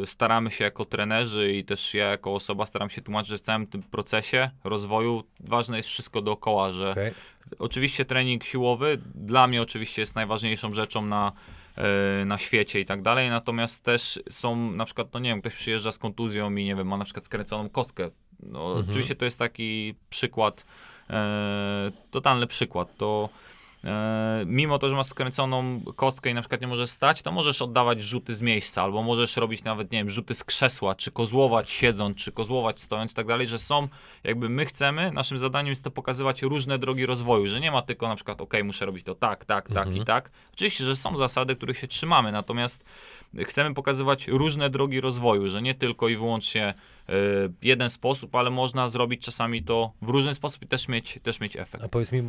yy, 0.00 0.06
staramy 0.06 0.50
się 0.50 0.64
jako 0.64 0.84
trenerzy 0.84 1.52
i 1.52 1.64
też 1.64 1.94
ja 1.94 2.06
jako 2.06 2.34
osoba 2.34 2.66
staram 2.66 2.90
się 2.90 3.02
tłumaczyć, 3.02 3.30
że 3.30 3.38
w 3.38 3.40
całym 3.40 3.66
tym 3.66 3.82
procesie 3.82 4.50
rozwoju 4.64 5.24
ważne 5.40 5.76
jest 5.76 5.88
wszystko 5.88 6.22
dookoła, 6.22 6.72
że 6.72 6.90
Okej. 6.90 7.12
oczywiście 7.58 8.04
trening 8.04 8.44
siłowy 8.44 8.98
dla 9.14 9.46
mnie 9.46 9.62
oczywiście 9.62 10.02
jest 10.02 10.14
najważniejszą 10.14 10.72
rzeczą 10.72 11.06
na, 11.06 11.32
e, 11.76 12.24
na 12.24 12.38
świecie 12.38 12.80
i 12.80 12.84
tak 12.84 13.02
dalej, 13.02 13.30
natomiast 13.30 13.84
też 13.84 14.20
są 14.30 14.72
na 14.72 14.84
przykład, 14.84 15.08
no 15.14 15.20
nie 15.20 15.30
wiem, 15.30 15.40
ktoś 15.40 15.54
przyjeżdża 15.54 15.92
z 15.92 15.98
kontuzją 15.98 16.56
i 16.56 16.64
nie 16.64 16.76
wiem, 16.76 16.88
ma 16.88 16.96
na 16.96 17.04
przykład 17.04 17.26
skręconą 17.26 17.68
kostkę. 17.68 18.10
No, 18.42 18.68
Mhm. 18.68 18.90
Oczywiście 18.90 19.16
to 19.16 19.24
jest 19.24 19.38
taki 19.38 19.94
przykład, 20.10 20.66
e, 21.10 21.90
totalny 22.10 22.46
przykład, 22.46 22.96
to 22.96 23.28
mimo 24.46 24.78
to, 24.78 24.88
że 24.88 24.96
masz 24.96 25.06
skręconą 25.06 25.80
kostkę 25.96 26.30
i 26.30 26.34
na 26.34 26.40
przykład 26.40 26.60
nie 26.60 26.66
możesz 26.66 26.90
stać, 26.90 27.22
to 27.22 27.32
możesz 27.32 27.62
oddawać 27.62 28.02
rzuty 28.02 28.34
z 28.34 28.42
miejsca, 28.42 28.82
albo 28.82 29.02
możesz 29.02 29.36
robić 29.36 29.64
nawet, 29.64 29.92
nie 29.92 29.98
wiem, 29.98 30.10
rzuty 30.10 30.34
z 30.34 30.44
krzesła, 30.44 30.94
czy 30.94 31.10
kozłować 31.10 31.70
siedząc, 31.70 32.16
czy 32.16 32.32
kozłować 32.32 32.80
stojąc 32.80 33.12
i 33.12 33.14
tak 33.14 33.26
dalej, 33.26 33.48
że 33.48 33.58
są, 33.58 33.88
jakby 34.24 34.48
my 34.48 34.66
chcemy, 34.66 35.12
naszym 35.12 35.38
zadaniem 35.38 35.70
jest 35.70 35.84
to 35.84 35.90
pokazywać 35.90 36.42
różne 36.42 36.78
drogi 36.78 37.06
rozwoju, 37.06 37.48
że 37.48 37.60
nie 37.60 37.70
ma 37.70 37.82
tylko 37.82 38.08
na 38.08 38.14
przykład, 38.14 38.40
ok, 38.40 38.54
muszę 38.64 38.86
robić 38.86 39.04
to 39.04 39.14
tak, 39.14 39.44
tak, 39.44 39.68
tak 39.68 39.86
Mhm. 39.86 39.96
i 40.02 40.04
tak. 40.04 40.30
Oczywiście, 40.54 40.84
że 40.84 40.96
są 40.96 41.16
zasady, 41.16 41.56
których 41.56 41.78
się 41.78 41.86
trzymamy, 41.86 42.32
natomiast 42.32 42.84
chcemy 43.44 43.74
pokazywać 43.74 44.28
różne 44.28 44.70
drogi 44.70 45.00
rozwoju, 45.00 45.48
że 45.48 45.62
nie 45.62 45.74
tylko 45.74 46.08
i 46.08 46.16
wyłącznie 46.16 46.64
e, 46.66 46.74
jeden 47.62 47.90
sposób, 47.90 48.34
ale 48.34 48.50
można 48.50 48.88
zrobić 48.88 49.24
czasami 49.24 49.62
to 49.62 49.92
w 50.02 50.08
różny 50.08 50.34
sposób 50.34 50.62
i 50.62 50.66
też 50.66 50.88
mieć, 50.88 51.18
też 51.22 51.40
mieć 51.40 51.56
efekt. 51.56 51.84
A 51.84 51.88
powiedz 51.88 52.12
mi, 52.12 52.22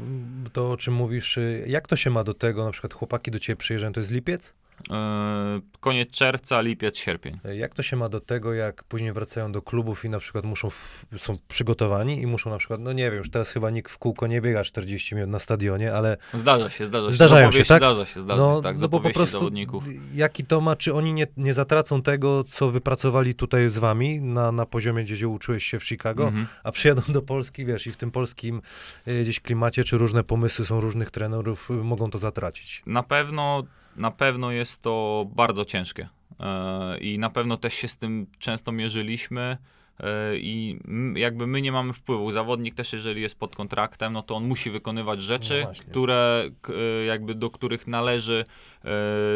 to 0.54 0.72
o 0.72 0.78
czym 0.78 0.94
mówisz, 0.94 1.38
y, 1.38 1.66
jak 1.68 1.88
to 1.88 1.96
się 1.96 2.10
ma 2.10 2.24
do 2.24 2.34
tego, 2.34 2.66
na 2.66 2.72
przykład 2.72 2.94
chłopaki 2.94 3.32
do 3.32 3.40
ciebie 3.40 3.58
przyjeżdżają, 3.58 3.94
to 3.94 4.00
jest 4.00 4.12
lipiec? 4.12 4.56
E, 4.92 5.60
koniec 5.80 6.10
czerwca, 6.10 6.62
lipiec, 6.62 6.98
sierpień. 6.98 7.40
Y, 7.46 7.58
Jak 7.58 7.74
to 7.74 7.84
się 7.84 7.96
ma 7.96 8.10
do 8.10 8.20
tego, 8.20 8.54
jak 8.54 8.84
później 8.84 9.14
wracają 9.14 9.52
do 9.52 9.62
klubów 9.62 10.06
i 10.06 10.10
na 10.10 10.20
przykład 10.20 10.46
muszą, 10.46 10.70
w, 10.70 11.06
są 11.18 11.38
przygotowani 11.48 12.22
i 12.22 12.28
muszą 12.28 12.50
na 12.50 12.58
przykład, 12.58 12.80
no 12.82 12.94
nie 12.94 13.04
wiem, 13.12 13.18
już 13.20 13.30
teraz 13.30 13.52
chyba 13.52 13.70
nikt 13.70 13.92
w 13.92 13.98
kółko 13.98 14.28
nie 14.28 14.42
biega 14.42 14.64
40 14.64 15.16
minut 15.16 15.30
na 15.30 15.40
stadionie, 15.40 15.94
ale 15.94 16.18
Zdarza 16.34 16.70
się, 16.70 16.86
zdarza 16.86 17.08
się. 17.08 17.14
Zdarzają 17.14 17.52
się, 17.52 17.66
tak? 17.66 17.78
Zdarza 17.78 18.06
się, 18.06 18.22
zdarza 18.22 18.42
no, 18.42 18.56
się, 18.56 18.62
tak, 18.62 18.80
no 18.80 18.88
bo 18.90 19.00
po 19.00 19.10
prostu 19.10 19.38
zawodników. 19.40 19.84
jaki 20.16 20.46
to 20.46 20.62
ma, 20.62 20.76
czy 20.76 20.94
oni 20.94 21.14
nie, 21.14 21.28
nie 21.38 21.54
zatracą 21.54 22.02
tego, 22.02 22.44
co 22.44 22.72
wypracowali 22.72 23.36
tutaj 23.36 23.70
z 23.70 23.78
wami 23.78 24.22
na, 24.22 24.52
na 24.52 24.66
poziomie, 24.66 25.04
gdzie 25.04 25.28
uczyłeś 25.28 25.64
się 25.66 25.80
w 25.80 25.84
Chicago, 25.84 26.24
Mhm. 26.28 26.48
a 26.64 26.72
przyjadą 26.72 27.02
do 27.08 27.22
Polski, 27.22 27.66
wiesz, 27.66 27.88
i 27.88 27.92
w 27.92 27.98
tym 27.98 28.12
polskim 28.12 28.62
y, 29.08 29.22
gdzieś 29.24 29.40
klimacie, 29.40 29.84
czy 29.84 29.98
różne 29.98 30.24
pomysły 30.24 30.66
są 30.66 30.82
różnych 30.82 31.12
trenerów, 31.12 31.70
mogą 31.70 32.10
to 32.10 32.18
zatracić. 32.18 32.84
Na 32.86 33.04
pewno, 33.04 33.64
na 34.00 34.12
pewno 34.12 34.52
jest 34.52 34.82
to 34.82 35.26
bardzo 35.36 35.66
ciężkie. 35.66 36.10
E, 36.40 36.98
I 36.98 37.20
na 37.20 37.30
pewno 37.30 37.58
też 37.58 37.74
się 37.74 37.88
z 37.88 37.98
tym 37.98 38.28
często 38.40 38.72
mierzyliśmy. 38.72 39.58
e, 40.00 40.38
I 40.38 40.80
jakby 41.16 41.48
my 41.48 41.62
nie 41.62 41.72
mamy 41.72 41.94
wpływu. 41.94 42.32
Zawodnik 42.32 42.76
też, 42.76 42.94
jeżeli 42.94 43.22
jest 43.22 43.40
pod 43.40 43.56
kontraktem, 43.56 44.14
no 44.14 44.22
to 44.24 44.36
on 44.36 44.48
musi 44.48 44.70
wykonywać 44.70 45.22
rzeczy, 45.22 45.66
No 45.68 45.74
które 45.90 46.50
e, 46.70 47.06
jakby 47.06 47.36
do 47.36 47.50
których 47.50 47.88
należy, 47.88 48.46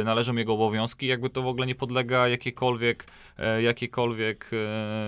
należą 0.05 0.35
jego 0.35 0.53
obowiązki. 0.53 1.07
Jakby 1.07 1.29
to 1.29 1.41
w 1.41 1.47
ogóle 1.47 1.67
nie 1.67 1.75
podlega 1.75 2.27
jakiejkolwiek, 2.27 3.07
jakiejkolwiek 3.61 4.51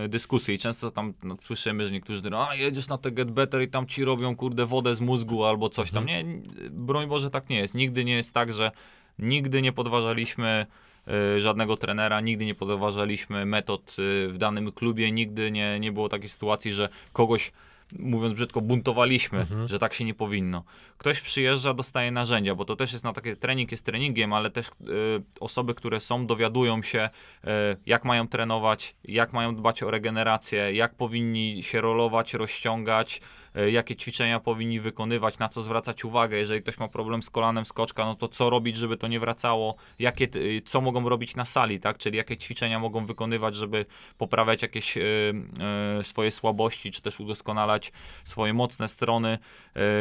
dyskusji. 0.09 0.55
I 0.55 0.57
często 0.57 0.91
tam 0.91 1.13
no, 1.23 1.35
słyszymy, 1.39 1.87
że 1.87 1.93
niektórzy 1.93 2.21
mówią, 2.21 2.37
a 2.49 2.55
jedziesz 2.55 2.87
na 2.87 2.97
te 2.97 3.11
Get 3.11 3.31
Better 3.31 3.61
i 3.61 3.67
tam 3.67 3.87
ci 3.87 4.05
robią 4.05 4.35
kurde 4.35 4.65
wodę 4.65 4.95
z 4.95 5.01
mózgu 5.01 5.43
albo 5.43 5.69
coś 5.69 5.91
tam. 5.91 6.05
Nie, 6.05 6.25
broń 6.71 7.07
Boże 7.07 7.29
tak 7.29 7.49
nie 7.49 7.57
jest. 7.57 7.75
Nigdy 7.75 8.05
nie 8.05 8.15
jest 8.15 8.33
tak, 8.33 8.53
że 8.53 8.71
nigdy 9.19 9.61
nie 9.61 9.73
podważaliśmy 9.73 10.65
y, 11.37 11.41
żadnego 11.41 11.77
trenera, 11.77 12.21
nigdy 12.21 12.45
nie 12.45 12.55
podważaliśmy 12.55 13.45
metod 13.45 13.95
y, 13.99 14.27
w 14.27 14.37
danym 14.37 14.71
klubie, 14.71 15.11
nigdy 15.11 15.51
nie, 15.51 15.79
nie 15.79 15.91
było 15.91 16.09
takiej 16.09 16.29
sytuacji, 16.29 16.73
że 16.73 16.89
kogoś 17.13 17.51
mówiąc 17.99 18.33
brzydko, 18.33 18.61
buntowaliśmy, 18.61 19.39
Mhm. 19.39 19.67
że 19.67 19.79
tak 19.79 19.93
się 19.93 20.05
nie 20.05 20.13
powinno. 20.13 20.63
Ktoś 20.97 21.21
przyjeżdża, 21.21 21.73
dostaje 21.73 22.11
narzędzia, 22.11 22.55
bo 22.55 22.65
to 22.65 22.75
też 22.75 22.91
jest 22.91 23.03
na 23.03 23.13
takie 23.13 23.35
trening 23.35 23.71
jest 23.71 23.85
treningiem, 23.85 24.33
ale 24.33 24.49
też 24.49 24.67
y, 24.67 24.71
osoby, 25.39 25.73
które 25.73 25.99
są, 25.99 26.27
dowiadują 26.27 26.83
się, 26.83 27.09
y, 27.43 27.47
jak 27.85 28.05
mają 28.05 28.27
trenować, 28.27 28.95
jak 29.03 29.33
mają 29.33 29.55
dbać 29.55 29.83
o 29.83 29.91
regenerację, 29.91 30.73
jak 30.73 30.95
powinni 30.95 31.63
się 31.63 31.81
rolować, 31.81 32.33
rozciągać, 32.33 33.21
jakie 33.71 33.95
ćwiczenia 33.95 34.39
powinni 34.39 34.79
wykonywać, 34.79 35.39
na 35.39 35.49
co 35.49 35.61
zwracać 35.61 36.05
uwagę. 36.05 36.37
Jeżeli 36.37 36.61
ktoś 36.61 36.77
ma 36.77 36.87
problem 36.87 37.23
z 37.23 37.29
kolanem 37.29 37.65
skoczka, 37.65 38.05
no 38.05 38.15
to 38.15 38.27
co 38.27 38.49
robić, 38.49 38.77
żeby 38.77 38.97
to 38.97 39.07
nie 39.07 39.19
wracało, 39.19 39.75
jakie, 39.99 40.27
y, 40.35 40.61
co 40.65 40.81
mogą 40.81 41.09
robić 41.09 41.35
na 41.35 41.45
sali, 41.45 41.79
tak? 41.79 41.97
Czyli 41.97 42.17
jakie 42.17 42.37
ćwiczenia 42.37 42.79
mogą 42.79 43.05
wykonywać, 43.05 43.55
żeby 43.55 43.85
poprawiać 44.17 44.61
jakieś 44.61 44.97
y, 44.97 45.01
y, 45.99 46.03
swoje 46.03 46.31
słabości, 46.31 46.91
czy 46.91 47.01
też 47.01 47.19
udoskonalać 47.19 47.91
swoje 48.23 48.53
mocne 48.53 48.87
strony. 48.87 49.37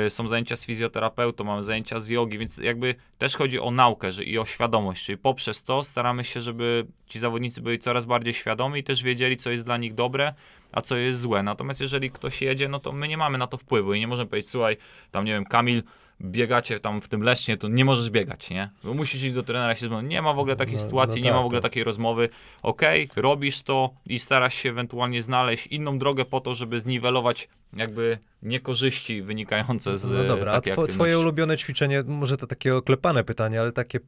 Są 0.08 0.28
zajęcia 0.28 0.56
z 0.56 0.64
fizjoterapeutą, 0.64 1.44
mamy 1.44 1.62
zajęcia 1.62 2.00
z 2.00 2.08
jogi, 2.08 2.38
więc 2.38 2.58
jakby 2.58 2.94
też 3.18 3.36
chodzi 3.36 3.60
o 3.60 3.70
naukę 3.70 4.08
i 4.24 4.38
o 4.38 4.46
świadomość, 4.46 5.04
czyli 5.04 5.18
poprzez 5.18 5.62
to 5.62 5.84
staramy 5.84 6.24
się, 6.24 6.40
żeby 6.40 6.86
ci 7.06 7.18
zawodnicy 7.18 7.60
byli 7.60 7.78
coraz 7.78 8.06
bardziej 8.06 8.34
świadomi 8.34 8.80
i 8.80 8.84
też 8.84 9.02
wiedzieli, 9.02 9.36
co 9.36 9.50
jest 9.50 9.64
dla 9.64 9.76
nich 9.76 9.94
dobre, 9.94 10.34
a 10.74 10.80
co 10.80 10.96
jest 10.96 11.20
złe. 11.20 11.42
Natomiast 11.42 11.80
jeżeli 11.80 12.10
ktoś 12.10 12.42
jedzie, 12.42 12.68
no 12.68 12.78
to 12.78 12.92
my 12.92 13.08
nie 13.08 13.16
mamy 13.16 13.38
na 13.38 13.46
to 13.46 13.56
wpływu 13.56 13.94
i 13.94 14.00
nie 14.00 14.08
możemy 14.08 14.30
powiedzieć, 14.30 14.50
słuchaj, 14.50 14.76
tam 15.10 15.24
nie 15.24 15.32
wiem, 15.32 15.44
Kamil, 15.44 15.82
biegacie 16.20 16.80
tam 16.80 17.00
w 17.00 17.08
tym 17.08 17.22
Lesznie, 17.22 17.56
to 17.56 17.68
nie 17.68 17.84
możesz 17.84 18.10
biegać, 18.10 18.50
nie? 18.50 18.70
Bo 18.84 18.94
musisz 18.94 19.22
iść 19.22 19.34
do 19.34 19.42
trenera 19.42 19.74
się 19.74 19.88
zmówić. 19.88 20.10
Nie 20.10 20.22
ma 20.22 20.32
w 20.32 20.38
ogóle 20.38 20.56
takiej 20.56 20.74
No- 20.74 20.80
sytuacji, 20.80 21.20
no 21.20 21.24
nie 21.24 21.30
ma 21.30 21.36
tak, 21.36 21.42
w 21.42 21.46
ogóle 21.46 21.60
tak. 21.60 21.70
takiej 21.70 21.84
rozmowy. 21.84 22.28
Okej, 22.62 23.08
robisz 23.16 23.62
to 23.62 23.90
i 24.06 24.18
starasz 24.18 24.54
się 24.54 24.70
ewentualnie 24.70 25.22
znaleźć 25.22 25.66
inną 25.66 25.98
drogę 25.98 26.24
po 26.24 26.40
to, 26.40 26.54
żeby 26.54 26.80
zniwelować 26.80 27.48
jakby 27.72 28.18
niekorzyści 28.42 29.22
wynikające 29.22 29.98
z 29.98 30.10
No 30.10 30.24
dobra, 30.24 30.52
a 30.52 30.54
aktywności. 30.56 30.94
twoje 30.94 31.18
ulubione 31.18 31.56
ćwiczenie, 31.58 32.02
może 32.06 32.36
to 32.36 32.46
takie 32.46 32.76
oklepane 32.76 33.24
pytanie, 33.24 33.60
ale 33.60 33.72
takie 33.72 34.00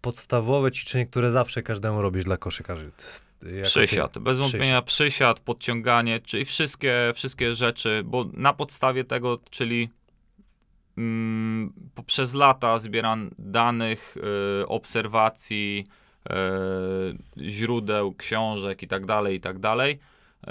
podstawowe 0.00 0.72
ćwiczenie, 0.72 1.06
które 1.06 1.32
zawsze 1.32 1.62
każdemu 1.62 2.02
robisz 2.02 2.24
dla 2.24 2.36
koszykarzy. 2.36 2.92
To 2.96 3.02
jest. 3.02 3.24
Przysiad, 3.62 4.18
bez 4.18 4.38
wątpienia 4.38 4.82
przysiad, 4.82 5.40
podciąganie, 5.40 6.20
czyli 6.20 6.44
wszystkie, 6.44 7.12
wszystkie 7.14 7.54
rzeczy, 7.54 8.02
bo 8.04 8.24
na 8.32 8.52
podstawie 8.52 9.04
tego, 9.04 9.38
czyli 9.50 9.88
mm, 10.98 11.72
poprzez 11.94 12.34
lata 12.34 12.78
zbieran 12.78 13.34
danych, 13.38 14.16
y, 14.62 14.68
obserwacji, 14.68 15.86
y, 16.26 17.50
źródeł, 17.50 18.14
książek 18.14 18.82
i 18.82 18.88
tak 18.88 19.06
dalej, 19.06 19.36
i 19.36 19.40
tak 19.40 19.58
dalej. 19.58 19.98
y, 20.48 20.50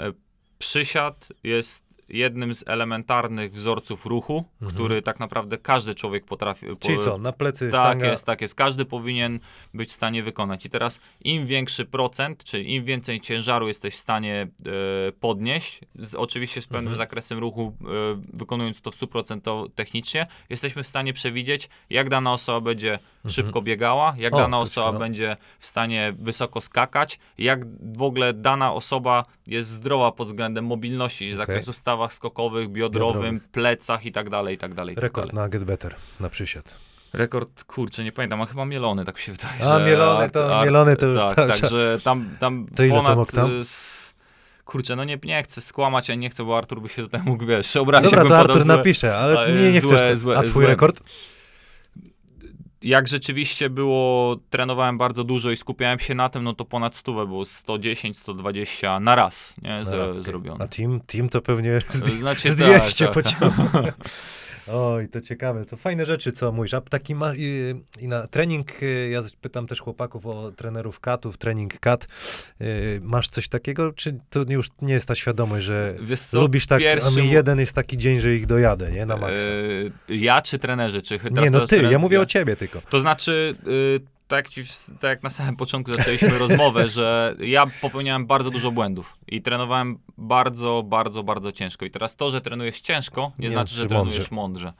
Przysiad 0.58 1.28
jest 1.44 1.83
jednym 2.08 2.54
z 2.54 2.64
elementarnych 2.68 3.52
wzorców 3.52 4.06
ruchu, 4.06 4.44
który 4.68 5.02
tak 5.02 5.20
naprawdę 5.20 5.58
każdy 5.58 5.94
człowiek 5.94 6.24
potrafi. 6.24 6.66
Mhm. 6.66 6.78
Czyli 6.80 6.96
po- 6.96 7.04
co, 7.04 7.18
na 7.18 7.32
plecy 7.32 7.70
tak 7.70 7.80
sztanga, 7.80 8.06
jest, 8.06 8.26
tak 8.26 8.40
jest. 8.40 8.54
Każdy 8.54 8.84
powinien 8.84 9.40
być 9.74 9.88
w 9.88 9.92
stanie 9.92 10.22
wykonać. 10.22 10.66
I 10.66 10.70
teraz 10.70 11.00
im 11.20 11.46
większy 11.46 11.84
procent, 11.84 12.44
czyli 12.44 12.74
im 12.74 12.84
więcej 12.84 13.20
ciężaru 13.20 13.68
jesteś 13.68 13.94
w 13.94 13.98
stanie 13.98 14.46
e, 15.08 15.12
podnieść, 15.12 15.80
z, 15.98 16.14
oczywiście 16.14 16.62
z 16.62 16.66
pewnym 16.66 16.80
Mhm. 16.84 16.96
zakresem 16.96 17.38
ruchu, 17.38 17.76
e, 17.80 17.84
wykonując 18.32 18.80
to 18.80 18.90
w 18.90 18.94
100% 18.96 19.70
technicznie, 19.74 20.26
jesteśmy 20.50 20.82
w 20.82 20.86
stanie 20.86 21.12
przewidzieć, 21.12 21.68
jak 21.90 22.08
dana 22.08 22.32
osoba 22.32 22.60
będzie 22.60 22.98
szybko 23.28 23.62
biegała, 23.62 24.14
jak 24.18 24.32
Mhm. 24.32 24.34
O, 24.34 24.38
dana 24.46 24.58
osoba 24.58 24.86
ciekawe. 24.86 24.98
będzie 25.04 25.36
w 25.58 25.66
stanie 25.66 26.14
wysoko 26.18 26.60
skakać, 26.60 27.18
jak 27.38 27.60
w 27.96 28.02
ogóle 28.02 28.32
dana 28.32 28.72
osoba 28.72 29.24
jest 29.46 29.68
zdrowa 29.68 30.12
pod 30.12 30.26
względem 30.26 30.64
mobilności, 30.64 31.32
z 31.32 31.36
zakresu 31.36 31.72
stawach 31.72 32.12
skokowych, 32.14 32.68
biodrowym, 32.68 33.22
Biodrowych. 33.22 33.48
plecach 33.48 34.06
i 34.06 34.12
tak 34.12 34.30
dalej, 34.30 34.54
i 34.54 34.58
tak 34.58 34.74
dalej. 34.74 34.94
tak 34.94 35.02
rekord 35.02 35.26
dalej. 35.32 35.42
na 35.44 35.48
Get 35.48 35.64
Better, 35.64 35.94
na 36.20 36.28
przysiad. 36.30 36.74
Rekord, 37.12 37.64
kurczę, 37.64 38.04
nie 38.04 38.12
pamiętam, 38.12 38.42
a 38.42 38.46
chyba 38.46 38.64
mielony, 38.64 39.04
tak 39.04 39.18
się 39.18 39.32
wydaje. 39.32 39.64
A, 39.74 39.78
mielony 39.78 40.30
to- 40.30 40.60
mielony 40.64 40.96
to 40.96 41.06
już 41.06 41.18
Tak, 41.18 41.36
cały 41.36 41.48
także 41.48 41.98
tam, 42.04 42.36
tam 42.40 42.66
To 42.76 42.82
ponad... 43.02 43.32
tam? 43.32 43.60
y, 43.60 43.64
Kurczę, 44.64 44.96
no 44.96 45.04
nie, 45.04 45.18
nie 45.24 45.42
chcę 45.42 45.60
skłamać, 45.60 46.10
a 46.10 46.14
nie 46.14 46.30
chcę, 46.30 46.44
bo 46.44 46.58
Artur 46.58 46.82
by 46.82 46.88
się 46.88 47.02
tutaj 47.02 47.20
mógł, 47.24 47.46
wiesz, 47.46 47.76
obrazić, 47.76 48.10
Dobra, 48.10 48.28
to 48.28 48.38
Artur 48.38 48.62
złe- 48.62 48.66
napisze, 48.66 49.18
ale 49.18 49.52
nie, 49.52 49.72
nie 49.72 49.80
złe- 49.82 49.94
chcesz. 49.96 50.18
złe- 50.18 50.36
A 50.36 50.42
twój 50.42 50.52
złe. 50.52 50.66
rekord? 50.66 51.00
Jak 52.84 53.08
rzeczywiście 53.08 53.70
było, 53.70 54.36
trenowałem 54.50 54.98
bardzo 54.98 55.24
dużo 55.24 55.50
i 55.50 55.56
skupiałem 55.56 55.98
się 55.98 56.14
na 56.14 56.28
tym, 56.28 56.44
no 56.44 56.54
to 56.54 56.64
ponad 56.64 56.96
stówę 56.96 57.26
było 57.26 57.44
110, 57.44 58.18
120 58.18 59.00
na 59.00 59.14
raz, 59.14 59.54
nie, 59.62 59.70
Na 59.70 59.84
z, 59.84 59.92
raz, 59.92 60.10
okej. 60.10 60.22
zrobione. 60.22 60.64
A 60.64 60.68
team, 60.68 61.00
team 61.06 61.28
to 61.28 61.42
pewnie 61.42 61.80
z, 61.90 62.18
Znaczy, 62.18 62.50
z 62.54 62.56
tak, 62.56 62.66
200 62.66 63.08
tak. 63.08 63.24
Oj, 64.72 65.08
to 65.08 65.20
ciekawe. 65.20 65.64
To 65.64 65.76
fajne 65.76 66.06
rzeczy, 66.06 66.32
co 66.32 66.52
mówisz. 66.52 66.74
A 66.74 66.80
taki 66.80 67.14
ma, 67.14 67.32
i, 67.36 67.74
i 68.00 68.08
na 68.08 68.26
trening, 68.26 68.82
y, 68.82 69.08
ja 69.12 69.22
pytam 69.40 69.66
też 69.66 69.80
chłopaków 69.80 70.26
o 70.26 70.52
trenerów 70.56 71.00
katów, 71.00 71.38
trening 71.38 71.78
kat. 71.80 72.06
Y, 72.60 73.00
Masz 73.02 73.28
coś 73.28 73.48
takiego, 73.48 73.92
czy 73.92 74.18
to 74.30 74.44
już 74.48 74.66
nie 74.82 74.92
jest 74.94 75.08
ta 75.08 75.14
świadomość, 75.14 75.64
że 75.64 75.94
Wiesz 76.00 76.20
co, 76.20 76.40
lubisz 76.40 76.66
tak, 76.66 76.76
a 76.76 76.84
pierwszy 76.84 77.20
mi 77.20 77.26
mu- 77.26 77.32
jeden 77.32 77.60
jest 77.60 77.72
taki 77.72 77.98
dzień, 77.98 78.18
że 78.20 78.34
ich 78.34 78.46
dojadę, 78.46 78.90
nie? 78.90 79.06
Na 79.06 79.16
maksa. 79.16 79.46
e, 80.08 80.14
Ja 80.14 80.42
czy 80.42 80.58
trenerzy, 80.58 81.02
czy 81.02 81.18
teraz 81.18 81.32
nie, 81.44 81.50
no 81.50 81.58
teraz 81.58 81.70
ty, 81.70 81.76
trener- 81.80 81.92
ja 81.92 81.98
mówię 81.98 82.20
o 82.20 82.26
ciebie 82.26 82.56
tylko. 82.56 82.80
To 82.90 83.00
znaczy, 83.00 83.54
y, 83.66 84.13
tak, 84.28 84.48
tak 85.00 85.08
jak 85.10 85.22
na 85.22 85.30
samym 85.30 85.56
początku 85.56 85.92
zaczęliśmy 85.92 86.38
rozmowę, 86.38 86.88
że 86.96 87.36
ja 87.40 87.64
popełniałem 87.80 88.26
bardzo 88.26 88.50
dużo 88.50 88.70
błędów 88.70 89.16
i 89.28 89.42
trenowałem 89.42 89.98
bardzo, 90.18 90.82
bardzo, 90.86 91.22
bardzo 91.22 91.52
ciężko. 91.52 91.84
I 91.84 91.90
teraz 91.90 92.16
to, 92.16 92.30
że 92.30 92.40
trenujesz 92.40 92.80
ciężko, 92.80 93.32
nie, 93.38 93.42
Nie 93.42 93.50
znaczy, 93.50 93.74
że 93.74 93.82
znaczy 93.82 93.88
trenujesz 93.88 94.30
mądrze. 94.30 94.72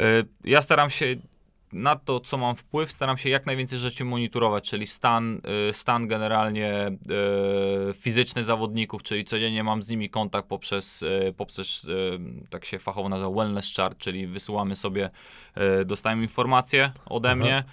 Y, 0.00 0.26
Ja 0.44 0.60
staram 0.60 0.90
się 0.90 1.16
na 1.72 1.96
to, 1.96 2.20
co 2.20 2.38
mam 2.38 2.56
wpływ, 2.56 2.92
staram 2.92 3.18
się 3.18 3.28
jak 3.28 3.46
najwięcej 3.46 3.78
rzeczy 3.78 4.04
monitorować, 4.04 4.70
czyli 4.70 4.86
stan, 4.86 5.40
y, 5.68 5.72
stan 5.72 6.08
generalnie 6.08 6.86
y, 7.90 7.94
fizyczny 7.94 8.44
zawodników, 8.44 9.02
czyli 9.02 9.24
codziennie 9.24 9.64
mam 9.64 9.82
z 9.82 9.90
nimi 9.90 10.10
kontakt 10.10 10.48
poprzez, 10.48 11.02
y, 11.02 11.34
poprzez 11.36 11.90
tak 12.50 12.64
się 12.64 12.78
fachowo 12.78 13.08
nazywa 13.08 13.30
wellness 13.30 13.76
chart, 13.76 13.98
czyli 13.98 14.26
wysyłamy 14.26 14.76
sobie, 14.76 15.08
dostajemy 15.84 16.22
informacje 16.22 16.92
ode 17.06 17.28
Aha. 17.28 17.36
mnie 17.36 17.64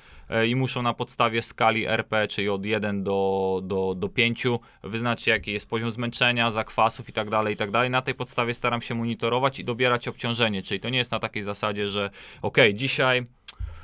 i 0.47 0.55
muszą 0.55 0.81
na 0.81 0.93
podstawie 0.93 1.41
skali 1.41 1.85
RP, 1.85 2.27
czyli 2.27 2.49
od 2.49 2.65
1 2.65 3.03
do, 3.03 3.61
do, 3.63 3.95
do 3.95 4.09
5 4.09 4.43
wyznać 4.83 5.27
jaki 5.27 5.51
jest 5.51 5.69
poziom 5.69 5.91
zmęczenia, 5.91 6.51
zakwasów 6.51 7.09
i 7.09 7.13
tak 7.13 7.29
dalej, 7.29 7.53
i 7.53 7.57
tak 7.57 7.71
dalej. 7.71 7.89
Na 7.89 8.01
tej 8.01 8.13
podstawie 8.13 8.53
staram 8.53 8.81
się 8.81 8.95
monitorować 8.95 9.59
i 9.59 9.65
dobierać 9.65 10.07
obciążenie, 10.07 10.61
czyli 10.61 10.79
to 10.79 10.89
nie 10.89 10.97
jest 10.97 11.11
na 11.11 11.19
takiej 11.19 11.43
zasadzie, 11.43 11.87
że 11.87 12.09
okej, 12.41 12.75
dzisiaj 12.75 13.25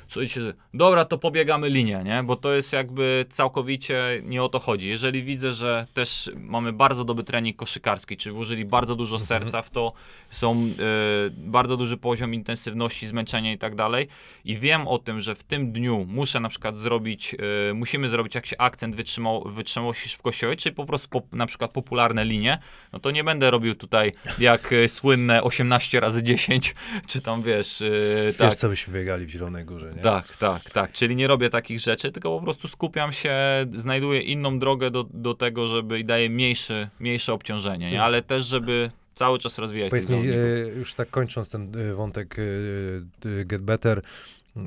Słuchajcie, 0.08 0.40
dobra, 0.74 1.04
to 1.04 1.18
pobiegamy 1.18 1.70
linię, 1.70 2.02
nie? 2.04 2.22
Bo 2.22 2.36
to 2.36 2.54
jest 2.54 2.72
jakby 2.72 3.26
całkowicie 3.28 4.22
nie 4.24 4.42
o 4.42 4.48
to 4.48 4.58
chodzi. 4.58 4.88
Jeżeli 4.88 5.22
widzę, 5.22 5.52
że 5.52 5.86
też 5.94 6.30
mamy 6.36 6.72
bardzo 6.72 7.04
dobry 7.04 7.24
trening 7.24 7.56
koszykarski, 7.56 8.16
czy 8.16 8.32
włożyli 8.32 8.64
bardzo 8.64 8.94
dużo 8.94 9.18
serca 9.18 9.62
w 9.62 9.70
to, 9.70 9.92
są 10.30 10.52
e, 10.52 11.30
bardzo 11.30 11.76
duży 11.76 11.96
poziom 11.96 12.34
intensywności, 12.34 13.06
zmęczenia 13.06 13.52
i 13.52 13.58
tak 13.58 13.74
dalej 13.74 14.08
i 14.44 14.56
wiem 14.56 14.88
o 14.88 14.98
tym, 14.98 15.20
że 15.20 15.34
w 15.34 15.44
tym 15.44 15.72
dniu 15.72 16.06
muszę 16.08 16.40
na 16.40 16.48
przykład 16.48 16.76
zrobić, 16.76 17.36
e, 17.70 17.74
musimy 17.74 18.08
zrobić 18.08 18.34
jakiś 18.34 18.54
akcent 18.58 18.96
wytrzymał, 18.96 19.44
wytrzymałości 19.48 20.08
szybkościowej, 20.08 20.56
czyli 20.56 20.74
po 20.74 20.84
prostu 20.86 21.08
po, 21.08 21.22
na 21.36 21.46
przykład 21.46 21.70
popularne 21.70 22.24
linie, 22.24 22.58
no 22.92 22.98
to 22.98 23.10
nie 23.10 23.24
będę 23.24 23.50
robił 23.50 23.74
tutaj 23.74 24.12
jak 24.38 24.72
e, 24.72 24.88
słynne 24.88 25.42
18 25.42 26.00
razy 26.00 26.22
10, 26.22 26.74
czy 27.06 27.20
tam 27.20 27.42
wiesz, 27.42 27.82
e, 27.82 27.90
Wiesz, 28.26 28.36
tak, 28.36 28.54
co 28.54 28.68
byśmy 28.68 28.94
biegali 28.94 29.26
w 29.26 29.30
Zielonej 29.30 29.64
Górze, 29.64 29.93
nie? 29.96 30.02
tak, 30.02 30.36
tak, 30.36 30.70
tak. 30.70 30.92
Czyli 30.92 31.16
nie 31.16 31.26
robię 31.26 31.50
takich 31.50 31.80
rzeczy, 31.80 32.12
tylko 32.12 32.38
po 32.38 32.44
prostu 32.44 32.68
skupiam 32.68 33.12
się, 33.12 33.34
znajduję 33.74 34.20
inną 34.20 34.58
drogę 34.58 34.90
do, 34.90 35.04
do 35.10 35.34
tego, 35.34 35.66
żeby 35.66 35.98
i 35.98 36.04
daję 36.04 36.30
mniejsze, 36.30 36.88
mniejsze 37.00 37.32
obciążenie, 37.32 37.90
nie? 37.90 38.02
ale 38.02 38.22
też, 38.22 38.44
żeby 38.44 38.90
cały 39.14 39.38
czas 39.38 39.58
rozwijać 39.58 39.90
Powiedz 39.90 40.10
mi, 40.10 40.18
e, 40.18 40.32
już 40.78 40.94
tak 40.94 41.10
kończąc 41.10 41.48
ten 41.48 41.72
e, 41.90 41.94
wątek 41.94 42.36
e, 42.38 43.44
Get 43.44 43.62
Better, 43.62 44.02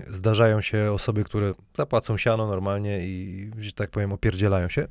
zdarzają 0.08 0.62
się 0.62 0.92
osoby, 0.92 1.24
które 1.24 1.54
zapłacą 1.78 2.18
siano 2.18 2.48
normalnie 2.48 3.08
i, 3.08 3.52
że 3.60 3.74
tak 3.74 3.90
powiem, 3.90 4.12
opierdzielają 4.12 4.70
się? 4.70 4.88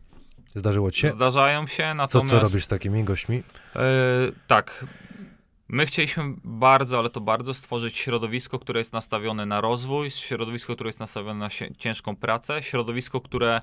Zdarzyło 0.55 0.91
ci 0.91 1.01
się? 1.01 1.11
Zdarzają 1.11 1.67
się, 1.67 1.83
Co, 1.83 1.95
natomiast... 1.95 2.31
co 2.31 2.41
robisz 2.41 2.65
z 2.65 2.67
takimi 2.67 3.05
gośćmi? 3.05 3.43
E, 3.77 3.83
tak. 4.47 4.85
My 5.69 5.87
chcieliśmy 5.87 6.25
bardzo, 6.45 6.99
ale 6.99 7.11
to 7.11 7.21
bardzo 7.21 7.55
stworzyć 7.55 7.97
środowisko, 7.97 8.59
które 8.59 8.81
jest 8.81 8.93
nastawione 8.93 9.47
na 9.47 9.61
rozwój, 9.61 10.11
środowisko, 10.11 10.75
które 10.75 10.89
jest 10.89 11.01
nastawione 11.01 11.41
na 11.41 11.49
ciężką 11.79 12.17
pracę, 12.17 12.63
środowisko, 12.63 13.21
które 13.21 13.61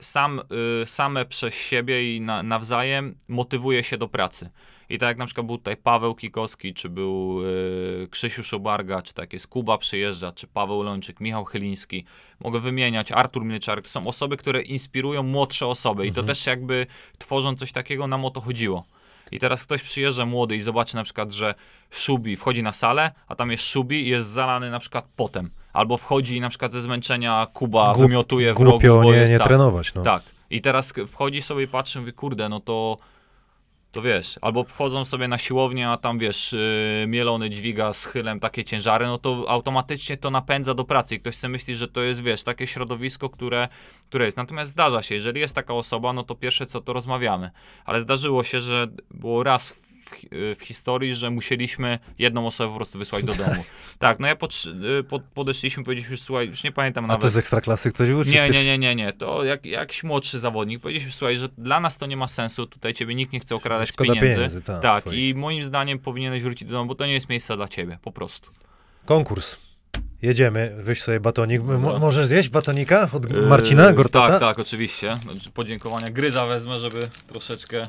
sam, 0.00 0.40
y, 0.82 0.86
same 0.86 1.24
przez 1.24 1.54
siebie 1.54 2.16
i 2.16 2.20
na, 2.20 2.42
nawzajem 2.42 3.14
motywuje 3.28 3.82
się 3.82 3.98
do 3.98 4.08
pracy. 4.08 4.50
I 4.88 4.98
tak 4.98 5.06
jak 5.06 5.18
na 5.18 5.26
przykład 5.26 5.46
był 5.46 5.58
tutaj 5.58 5.76
Paweł 5.76 6.14
Kikowski, 6.14 6.74
czy 6.74 6.88
był 6.88 7.40
y, 7.46 8.08
Krzysiu 8.10 8.42
Szobarga, 8.42 9.02
czy 9.02 9.14
tak 9.14 9.32
jest 9.32 9.46
Kuba 9.46 9.78
przyjeżdża, 9.78 10.32
czy 10.32 10.46
Paweł 10.46 10.82
Lączyk, 10.82 11.20
Michał 11.20 11.44
Chyliński, 11.44 12.04
mogę 12.40 12.60
wymieniać, 12.60 13.12
Artur 13.12 13.44
Mleczarek, 13.44 13.84
to 13.84 13.90
są 13.90 14.06
osoby, 14.06 14.36
które 14.36 14.62
inspirują 14.62 15.22
młodsze 15.22 15.66
osoby 15.66 16.06
i 16.06 16.12
to 16.12 16.22
też 16.22 16.46
jakby 16.46 16.86
tworzą 17.18 17.56
coś 17.56 17.72
takiego, 17.72 18.06
nam 18.06 18.24
o 18.24 18.30
to 18.30 18.40
chodziło. 18.40 18.84
I 19.32 19.38
teraz 19.38 19.64
ktoś 19.64 19.82
przyjeżdża 19.82 20.26
młody 20.26 20.56
i 20.56 20.60
zobaczy 20.60 20.96
na 20.96 21.02
przykład, 21.02 21.32
że 21.32 21.54
Szubi 21.90 22.36
wchodzi 22.36 22.62
na 22.62 22.72
salę, 22.72 23.12
a 23.28 23.34
tam 23.34 23.50
jest 23.50 23.64
Szubi 23.64 24.06
i 24.06 24.08
jest 24.08 24.26
zalany 24.26 24.70
na 24.70 24.78
przykład 24.78 25.04
potem. 25.16 25.50
Albo 25.72 25.96
wchodzi 25.96 26.36
i 26.36 26.40
na 26.40 26.48
przykład 26.48 26.72
ze 26.72 26.82
zmęczenia 26.82 27.46
Kuba 27.52 27.92
Głup- 27.92 27.98
wymiotuje 27.98 28.54
w 28.54 28.60
rogu, 28.60 28.78
bo 28.88 29.04
nie, 29.04 29.10
jest 29.10 29.32
nie 29.32 29.38
tak. 29.38 29.48
trenować, 29.48 29.94
no. 29.94 30.02
Tak. 30.02 30.22
I 30.50 30.60
teraz 30.60 30.92
wchodzi 31.08 31.42
sobie 31.42 31.64
i 31.64 31.68
patrzy, 31.68 32.00
mówi, 32.00 32.12
kurde, 32.12 32.48
no 32.48 32.60
to, 32.60 32.98
to 33.94 34.02
wiesz, 34.02 34.38
albo 34.42 34.64
wchodzą 34.64 35.04
sobie 35.04 35.28
na 35.28 35.38
siłownię, 35.38 35.88
a 35.88 35.96
tam 35.96 36.18
wiesz, 36.18 36.52
yy, 36.52 37.06
mielony 37.06 37.50
dźwiga 37.50 37.92
z 37.92 38.04
chylem 38.04 38.40
takie 38.40 38.64
ciężary, 38.64 39.06
no 39.06 39.18
to 39.18 39.44
automatycznie 39.48 40.16
to 40.16 40.30
napędza 40.30 40.74
do 40.74 40.84
pracy 40.84 41.14
i 41.14 41.20
ktoś 41.20 41.34
sobie 41.36 41.52
myśli, 41.52 41.74
że 41.74 41.88
to 41.88 42.02
jest, 42.02 42.22
wiesz, 42.22 42.44
takie 42.44 42.66
środowisko, 42.66 43.30
które, 43.30 43.68
które 44.08 44.24
jest. 44.24 44.36
Natomiast 44.36 44.70
zdarza 44.70 45.02
się, 45.02 45.14
jeżeli 45.14 45.40
jest 45.40 45.54
taka 45.54 45.74
osoba, 45.74 46.12
no 46.12 46.22
to 46.22 46.34
pierwsze 46.34 46.66
co 46.66 46.80
to 46.80 46.92
rozmawiamy. 46.92 47.50
Ale 47.84 48.00
zdarzyło 48.00 48.44
się, 48.44 48.60
że 48.60 48.86
było 49.10 49.42
raz 49.42 49.83
w, 50.10 50.14
hi- 50.14 50.28
w 50.54 50.58
historii, 50.62 51.14
że 51.14 51.30
musieliśmy 51.30 51.98
jedną 52.18 52.46
osobę 52.46 52.70
po 52.70 52.76
prostu 52.76 52.98
wysłać 52.98 53.24
do 53.24 53.32
domu. 53.44 53.64
Tak, 53.98 54.18
no 54.20 54.26
ja 54.26 54.34
podsz- 54.36 54.84
y, 55.00 55.04
pod, 55.04 55.22
podeszliśmy, 55.22 55.84
powiedzieliśmy, 55.84 56.16
słuchaj, 56.16 56.46
już 56.46 56.64
nie 56.64 56.72
pamiętam 56.72 57.04
A 57.04 57.08
nawet. 57.08 57.22
to 57.22 57.30
z 57.30 57.36
ekstraklasy 57.36 57.90
ktoś 57.92 58.08
był? 58.08 58.22
Nie, 58.22 58.50
nie, 58.50 58.64
nie, 58.64 58.78
nie, 58.78 58.94
nie. 58.94 59.12
To 59.12 59.44
jak, 59.44 59.66
jakiś 59.66 60.02
młodszy 60.04 60.38
zawodnik. 60.38 60.80
Powiedzieliśmy, 60.80 61.12
słuchaj, 61.12 61.36
że 61.36 61.48
dla 61.58 61.80
nas 61.80 61.98
to 61.98 62.06
nie 62.06 62.16
ma 62.16 62.28
sensu, 62.28 62.66
tutaj 62.66 62.94
ciebie 62.94 63.14
nikt 63.14 63.32
nie 63.32 63.40
chce 63.40 63.54
okradać 63.54 63.88
Szkoda 63.88 64.14
pieniędzy. 64.14 64.36
pieniędzy, 64.36 64.62
tak, 64.62 64.82
tak, 64.82 65.04
twoich. 65.04 65.18
i 65.28 65.34
moim 65.34 65.62
zdaniem 65.62 65.98
powinieneś 65.98 66.42
wrócić 66.42 66.68
do 66.68 66.74
domu, 66.74 66.88
bo 66.88 66.94
to 66.94 67.06
nie 67.06 67.12
jest 67.12 67.28
miejsce 67.28 67.56
dla 67.56 67.68
ciebie, 67.68 67.98
po 68.02 68.12
prostu. 68.12 68.50
Konkurs. 69.04 69.58
Jedziemy, 70.22 70.74
weź 70.78 71.02
sobie 71.02 71.20
batonik. 71.20 71.62
Mo- 71.62 71.72
Dobra. 71.82 71.98
możesz 71.98 72.26
zjeść 72.26 72.48
batonika 72.48 73.08
od 73.12 73.32
Marcina 73.48 73.86
Yy, 73.86 73.94
Gortata? 73.94 74.28
Tak, 74.28 74.40
tak, 74.40 74.58
oczywiście. 74.58 75.16
Znaczy, 75.22 75.50
Podziękowania. 75.50 76.10
Gryza 76.10 76.46
wezmę, 76.46 76.78
żeby 76.78 77.02
troszeczkę... 77.26 77.86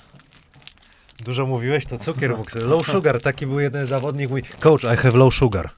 Dużo 1.24 1.45
mówiłeś, 1.45 1.86
to 1.86 1.97
cukier 1.99 2.38
mógł 2.38 2.49
sobie. 2.49 2.66
Low 2.66 2.88
sugar, 2.88 3.22
taki 3.22 3.47
był 3.47 3.59
jeden 3.59 3.88
zawodnik 3.88 4.30
mój. 4.30 4.43
Coach, 4.59 4.84
I 4.84 4.97
have 4.97 5.18
low 5.18 5.34
sugar. 5.36 5.70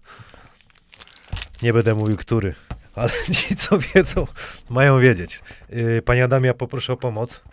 Nie 1.62 1.74
będę 1.74 1.96
mówił, 1.96 2.18
który. 2.18 2.56
Ale 2.96 3.10
ci, 3.36 3.56
co 3.56 3.78
wiedzą, 3.80 4.28
mają 4.70 5.00
wiedzieć. 5.00 5.42
Yy, 5.70 6.02
Panie 6.02 6.24
Adamie, 6.24 6.48
ja 6.48 6.54
poproszę 6.54 6.94
o 6.94 6.98
pomoc. 6.98 7.44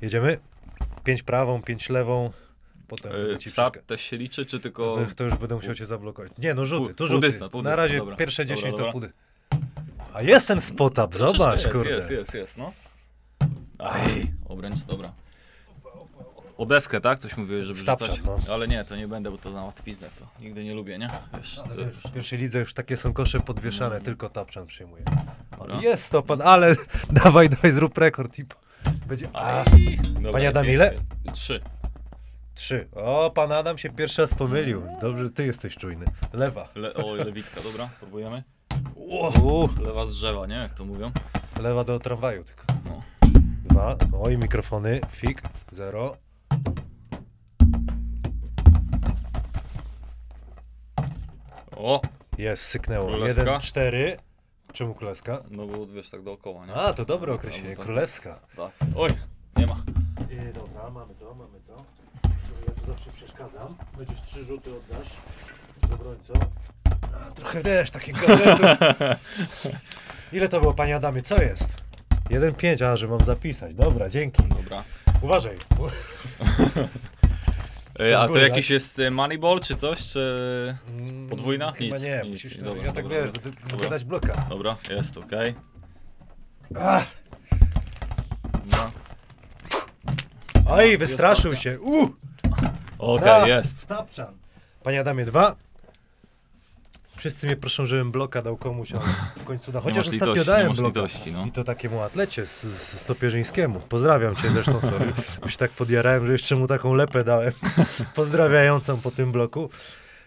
Jedziemy? 0.00 0.38
Pięć 1.04 1.22
prawą, 1.22 1.62
pięć 1.62 1.88
lewą. 1.88 2.30
Potem 2.88 3.12
Yy, 3.12 3.38
ci 3.38 3.50
psa 3.50 3.70
też 3.70 4.00
się 4.00 4.16
liczy, 4.16 4.46
czy 4.46 4.60
tylko... 4.60 4.98
To 5.16 5.24
już 5.24 5.34
będę 5.34 5.54
musiał 5.54 5.74
cię 5.74 5.86
zablokować. 5.86 6.32
Nie, 6.38 6.54
no 6.54 6.66
rzuty, 6.66 6.94
tu 6.94 7.06
rzuty. 7.06 7.26
dystans, 7.26 7.52
pół 7.52 7.62
Na 7.62 7.76
razie 7.76 7.98
dobra. 7.98 8.16
pierwsze 8.16 8.44
Dobra, 8.44 8.56
10 8.56 8.76
to 8.76 8.92
pudy. 8.92 9.10
A 10.14 10.22
jest 10.22 10.48
ten 10.48 10.60
spot-up, 10.60 11.18
zobacz, 11.18 11.62
jest, 11.62 11.72
kurde. 11.72 11.90
Jest, 11.90 12.10
jest, 12.10 12.34
jest, 12.34 12.56
no. 12.56 12.72
Aj, 13.78 14.32
obręcz, 14.48 14.82
dobra. 14.82 15.12
O 16.58 16.66
deskę, 16.66 17.00
tak? 17.00 17.18
Coś 17.18 17.36
mówiłeś, 17.36 17.64
żeby 17.66 17.80
Wtapczan, 17.80 18.08
rzucać? 18.08 18.24
no. 18.24 18.54
Ale 18.54 18.68
nie, 18.68 18.84
to 18.84 18.96
nie 18.96 19.08
będę, 19.08 19.30
bo 19.30 19.38
to 19.38 19.50
na 19.50 19.64
łatwiznę, 19.64 20.08
to 20.18 20.44
nigdy 20.44 20.64
nie 20.64 20.74
lubię, 20.74 20.98
nie? 20.98 21.10
Wiesz, 21.36 21.54
to... 21.56 21.76
wiesz, 21.76 21.96
w 22.10 22.12
pierwszej 22.12 22.38
lidze 22.38 22.58
już 22.58 22.74
takie 22.74 22.96
są 22.96 23.12
kosze 23.12 23.40
podwieszane, 23.40 24.00
tylko 24.00 24.28
Tapczan 24.28 24.66
przyjmuje. 24.66 25.02
No. 25.68 25.80
jest 25.82 26.10
to 26.12 26.22
pan, 26.22 26.42
ale 26.42 26.76
dawaj, 27.24 27.48
dawaj, 27.48 27.70
zrób 27.72 27.98
rekord 27.98 28.38
i 28.38 28.44
po- 28.44 28.56
będzie... 29.06 29.28
A, 29.32 29.58
Aj. 29.72 29.98
Dobra, 30.14 30.32
Panie 30.32 30.48
Adam, 30.48 30.64
pięć 30.64 30.74
ile? 30.74 30.94
Trzy. 31.32 31.60
trzy. 32.54 32.88
O, 32.92 33.30
pan 33.34 33.52
Adam 33.52 33.78
się 33.78 33.90
pierwszy 33.90 34.22
raz 34.22 34.34
pomylił. 34.34 34.82
Dobrze, 35.00 35.30
ty 35.30 35.46
jesteś 35.46 35.76
czujny. 35.76 36.06
Lewa. 36.32 36.68
Le 36.74 36.94
o, 36.94 37.14
lewitka, 37.14 37.60
dobra, 37.60 37.88
próbujemy. 38.00 38.42
U, 38.94 39.68
Lewa 39.82 40.04
z 40.04 40.14
drzewa, 40.14 40.46
nie? 40.46 40.54
Jak 40.56 40.74
to 40.74 40.84
mówią. 40.84 41.12
lewa 41.60 41.84
do 41.84 41.98
tramwaju 41.98 42.44
tylko. 42.44 42.64
No. 42.84 43.02
Dwa. 43.64 43.96
Oj, 44.22 44.38
mikrofony. 44.38 45.00
Fik. 45.10 45.42
Zero. 45.72 46.16
O, 51.76 52.00
Jest, 52.38 52.62
syknęło. 52.64 53.08
Królewska? 53.08 53.42
Jeden, 53.42 53.60
cztery. 53.60 54.16
Czemu 54.72 54.94
królewska? 54.94 55.42
no 55.50 55.66
bo 55.66 55.86
wiesz, 55.86 56.10
tak 56.10 56.22
dookoła, 56.22 56.66
nie? 56.66 56.74
A, 56.74 56.92
to 56.92 57.04
dobre 57.04 57.32
określenie. 57.32 57.76
tak. 57.76 57.84
Królewska. 57.84 58.40
Tak. 58.56 58.72
Oj, 58.96 59.10
nie 59.56 59.66
ma. 59.66 59.76
I, 60.30 60.52
dobra, 60.52 60.90
mamy 60.90 61.14
to, 61.14 61.34
mamy 61.34 61.60
to. 61.66 61.84
Ja 62.68 62.74
tu 62.74 62.86
zawsze 62.86 63.10
przeszkadzam. 63.12 63.76
Będziesz 63.98 64.22
trzy 64.22 64.44
rzuty 64.44 64.70
oddasz 64.76 65.08
z 65.90 65.94
obrońcą. 65.94 66.32
A, 67.26 67.30
trochę 67.30 67.62
też 67.62 67.90
takich 67.90 68.14
gadżetów. 68.26 68.66
Ile 70.32 70.48
to 70.48 70.60
było, 70.60 70.74
panie 70.74 70.96
Adamie? 70.96 71.22
Co 71.22 71.42
jest? 71.42 71.68
1,5, 72.30 72.84
a 72.84 72.96
że 72.96 73.08
mam 73.08 73.24
zapisać. 73.24 73.74
Dobra, 73.74 74.08
dzięki. 74.08 74.42
Dobra. 74.42 74.84
Uważaj. 75.22 75.56
E, 78.00 78.18
a 78.18 78.22
to 78.22 78.28
góry, 78.28 78.40
jakiś 78.40 78.66
tak? 78.66 78.70
jest 78.70 78.98
e, 78.98 79.10
Moneyball 79.10 79.60
czy 79.60 79.74
coś, 79.76 80.08
czy... 80.08 80.74
Mm, 80.88 81.28
Podwójna? 81.28 81.72
Chyba 81.72 81.96
Nic, 81.96 82.04
nie, 82.04 82.20
nic, 82.24 82.32
musisz, 82.32 82.58
dobra, 82.58 82.84
ja 82.84 82.92
tak 82.92 83.04
dobra, 83.04 83.20
wiesz, 83.20 83.30
dobra. 83.30 83.50
Dobra. 83.50 83.68
będę 83.70 83.90
dać 83.90 84.04
bloka. 84.04 84.46
Dobra, 84.48 84.76
jest, 84.90 85.18
okej. 85.18 85.54
Ach, 86.80 87.06
Dobra. 88.64 88.90
oj, 90.66 90.98
wystraszył 90.98 91.56
się. 91.56 91.80
Uh, 91.80 92.10
Okej, 92.98 93.28
A. 93.28 93.48
jest. 93.48 93.86
Tapczan. 93.86 94.34
Panie 94.82 95.00
Adamie, 95.00 95.24
dwa. 95.24 95.56
Wszyscy 97.18 97.46
mnie 97.46 97.56
proszą, 97.56 97.86
żebym 97.86 98.12
bloka 98.12 98.42
dał 98.42 98.56
komuś, 98.56 98.92
ale 98.92 99.02
w 99.36 99.44
końcu 99.44 99.72
da. 99.72 99.80
Chociaż 99.88 99.96
masz 99.96 100.06
ostatnio 100.08 100.26
litości, 100.34 100.46
dałem 100.50 100.68
masz 100.68 100.78
bloka. 100.78 101.00
litości, 101.00 101.32
no. 101.32 101.46
I 101.46 101.52
to 101.52 101.64
takiemu 101.64 102.02
atlecie 102.02 102.46
z, 102.46 102.62
z 102.62 103.00
Stopierzyńskiemu. 103.00 103.80
Pozdrawiam 103.80 104.36
cię 104.36 104.50
zresztą, 104.50 104.80
sorry. 104.80 105.12
Już 105.44 105.56
tak 105.56 105.70
podjarałem, 105.70 106.26
że 106.26 106.32
jeszcze 106.32 106.56
mu 106.56 106.66
taką 106.66 106.94
lepę 106.94 107.24
dałem. 107.24 107.52
Pozdrawiającą 108.14 109.00
po 109.00 109.10
tym 109.10 109.32
bloku. 109.32 109.70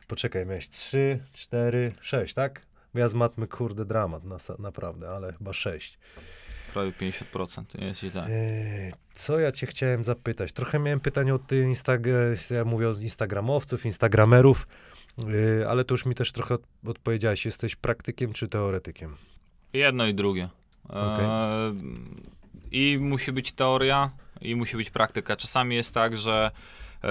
Poczekaj, 0.08 0.46
miałeś 0.46 0.70
trzy, 0.70 1.20
cztery, 1.34 1.94
sześć, 2.02 2.34
tak? 2.34 2.62
Bo 2.94 3.00
ja 3.00 3.08
z 3.08 3.14
matmy, 3.14 3.48
kurde, 3.48 3.86
dramat, 3.86 4.24
na, 4.24 4.38
naprawdę, 4.60 5.10
ale 5.10 5.34
chyba 5.34 5.54
sześć. 5.54 6.00
Prawie 6.74 6.92
50%, 6.92 7.80
nie 7.80 7.88
jest 7.88 8.00
źle. 8.00 8.28
Eee, 8.30 8.94
Co 9.14 9.40
ja 9.40 9.52
cię 9.52 9.68
chciałem 9.68 10.04
zapytać? 10.04 10.54
Trochę 10.54 10.80
miałem 10.80 11.00
pytanie 11.00 11.34
od 11.36 11.48
tych 11.48 11.66
Instag- 11.68 12.56
ja 12.56 12.66
mówię 12.66 12.90
od 12.90 13.02
instagramowców, 13.02 13.86
instagramerów, 13.86 14.68
ale 15.70 15.84
to 15.84 15.94
już 15.94 16.06
mi 16.06 16.16
też 16.16 16.32
trochę 16.32 16.56
od- 16.56 16.68
odpowiedziałeś. 16.88 17.46
Jesteś 17.46 17.76
praktykiem 17.76 18.34
czy 18.34 18.48
teoretykiem? 18.48 19.16
Jedno 19.74 20.08
i 20.08 20.14
drugie. 20.14 20.50
Okej. 20.90 21.26
E, 21.26 21.74
I 22.72 22.98
musi 23.02 23.32
być 23.32 23.52
teoria, 23.52 24.12
i 24.42 24.56
musi 24.56 24.78
być 24.78 24.90
praktyka. 24.90 25.36
Czasami 25.36 25.76
jest 25.76 25.94
tak, 25.94 26.18
że 26.18 26.52
e, 27.04 27.10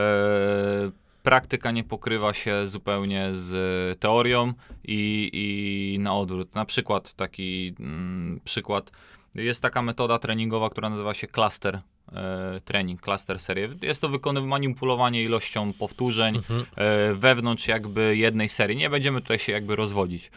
praktyka 1.23 1.71
nie 1.71 1.85
pokrywa 1.85 2.35
się 2.35 2.67
zupełnie 2.67 3.29
z 3.33 3.99
teorią 3.99 4.53
i, 4.85 5.31
i 5.33 5.99
na 5.99 6.15
odwrót. 6.15 6.55
Na 6.55 6.65
przykład 6.65 7.13
taki 7.13 7.75
mm, 7.81 8.41
przykład. 8.45 8.91
Jest 9.35 9.63
taka 9.63 9.83
metoda 9.83 10.19
treningowa, 10.19 10.71
która 10.71 10.91
nazywa 10.91 11.15
się 11.15 11.27
cluster 11.27 11.81
e, 12.13 12.61
trening, 12.65 13.01
cluster 13.01 13.41
serie. 13.41 13.69
Jest 13.83 14.01
to 14.01 14.09
wykonywane 14.09 14.49
manipulowanie 14.49 15.25
ilością 15.25 15.73
powtórzeń 15.73 16.37
e, 16.77 17.15
wewnątrz 17.15 17.69
jakby 17.69 18.17
jednej 18.17 18.49
serii. 18.49 18.77
Nie 18.77 18.91
będziemy 18.91 19.21
tutaj 19.21 19.39
się 19.39 19.53
jakby 19.53 19.77
rozwodzić 19.77 20.31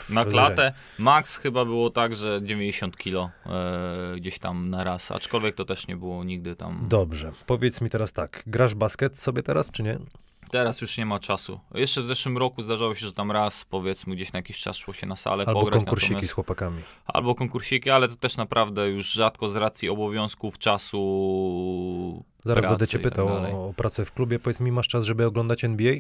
Na 0.10 0.26
klatę 0.26 0.74
max 1.00 1.38
chyba 1.38 1.66
było 1.66 1.90
tak, 1.90 2.16
że 2.16 2.40
90 2.44 2.98
kilo 2.98 3.30
e, 3.46 4.16
gdzieś 4.18 4.40
tam 4.40 4.70
na 4.70 4.84
raz, 4.84 5.12
aczkolwiek 5.12 5.56
to 5.56 5.66
też 5.66 5.88
nie 5.88 5.96
było 5.96 6.24
nigdy 6.24 6.56
tam. 6.56 6.86
Dobrze, 6.90 7.32
powiedz 7.46 7.82
mi 7.82 7.90
teraz 7.90 8.12
tak, 8.12 8.44
grasz 8.48 8.76
basket 8.76 9.20
sobie 9.20 9.44
teraz, 9.44 9.72
czy 9.72 9.84
nie? 9.84 10.00
Teraz 10.52 10.82
już 10.82 10.98
nie 10.98 11.06
ma 11.06 11.20
czasu. 11.20 11.60
Jeszcze 11.74 12.02
w 12.02 12.06
zeszłym 12.06 12.38
roku 12.38 12.62
zdarzało 12.62 12.96
się, 12.96 13.06
że 13.06 13.12
tam 13.14 13.32
raz 13.32 13.66
powiedzmy 13.66 14.16
gdzieś 14.16 14.34
na 14.34 14.40
jakiś 14.40 14.58
czas 14.60 14.78
szło 14.78 14.94
się 14.94 15.08
na 15.08 15.16
salę 15.16 15.44
Albo 15.48 15.60
pograć. 15.60 15.80
konkursiki 15.84 16.14
natomiast- 16.14 16.30
z 16.32 16.34
chłopakami. 16.34 16.82
Albo 17.06 17.36
konkursiki, 17.36 17.90
ale 17.90 18.08
to 18.08 18.16
też 18.16 18.38
naprawdę 18.38 18.90
już 18.90 19.12
rzadko 19.14 19.50
z 19.50 19.56
racji 19.56 19.90
obowiązków, 19.90 20.58
czasu. 20.58 22.24
Zaraz 22.46 22.62
pracy 22.62 22.70
będę 22.70 22.88
cię 22.88 23.00
tak 23.00 23.12
pytał 23.12 23.30
dalej. 23.30 23.54
o, 23.54 23.68
o 23.68 23.74
pracę 23.74 24.06
w 24.06 24.12
klubie. 24.12 24.40
Powiedz 24.40 24.60
mi, 24.60 24.72
masz 24.72 24.88
czas, 24.88 25.06
żeby 25.06 25.26
oglądać 25.26 25.64
NBA? 25.64 25.94